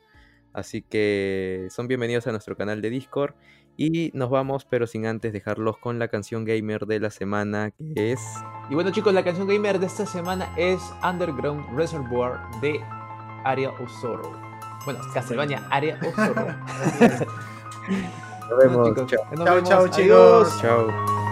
Así 0.53 0.81
que 0.81 1.67
son 1.69 1.87
bienvenidos 1.87 2.27
a 2.27 2.31
nuestro 2.31 2.55
canal 2.55 2.81
de 2.81 2.89
Discord. 2.89 3.33
Y 3.77 4.11
nos 4.13 4.29
vamos, 4.29 4.65
pero 4.65 4.87
sin 4.87 5.05
antes 5.05 5.31
dejarlos 5.31 5.77
con 5.77 5.99
la 5.99 6.09
canción 6.09 6.43
gamer 6.43 6.85
de 6.85 6.99
la 6.99 7.09
semana, 7.09 7.71
que 7.71 8.11
es... 8.11 8.19
Y 8.69 8.75
bueno 8.75 8.91
chicos, 8.91 9.13
la 9.13 9.23
canción 9.23 9.47
gamer 9.47 9.79
de 9.79 9.85
esta 9.85 10.05
semana 10.05 10.53
es 10.57 10.81
Underground 11.01 11.65
Reservoir 11.77 12.39
de 12.61 12.81
Ariel 13.45 13.71
Osoro. 13.81 14.33
Bueno, 14.83 14.99
Castlevania, 15.13 15.65
área 15.69 15.97
o 16.03 16.11
Nos 18.49 18.59
vemos. 18.59 18.89
chao, 19.45 19.61
chao, 19.63 19.87
chicos. 19.87 20.61
Chao. 20.61 21.28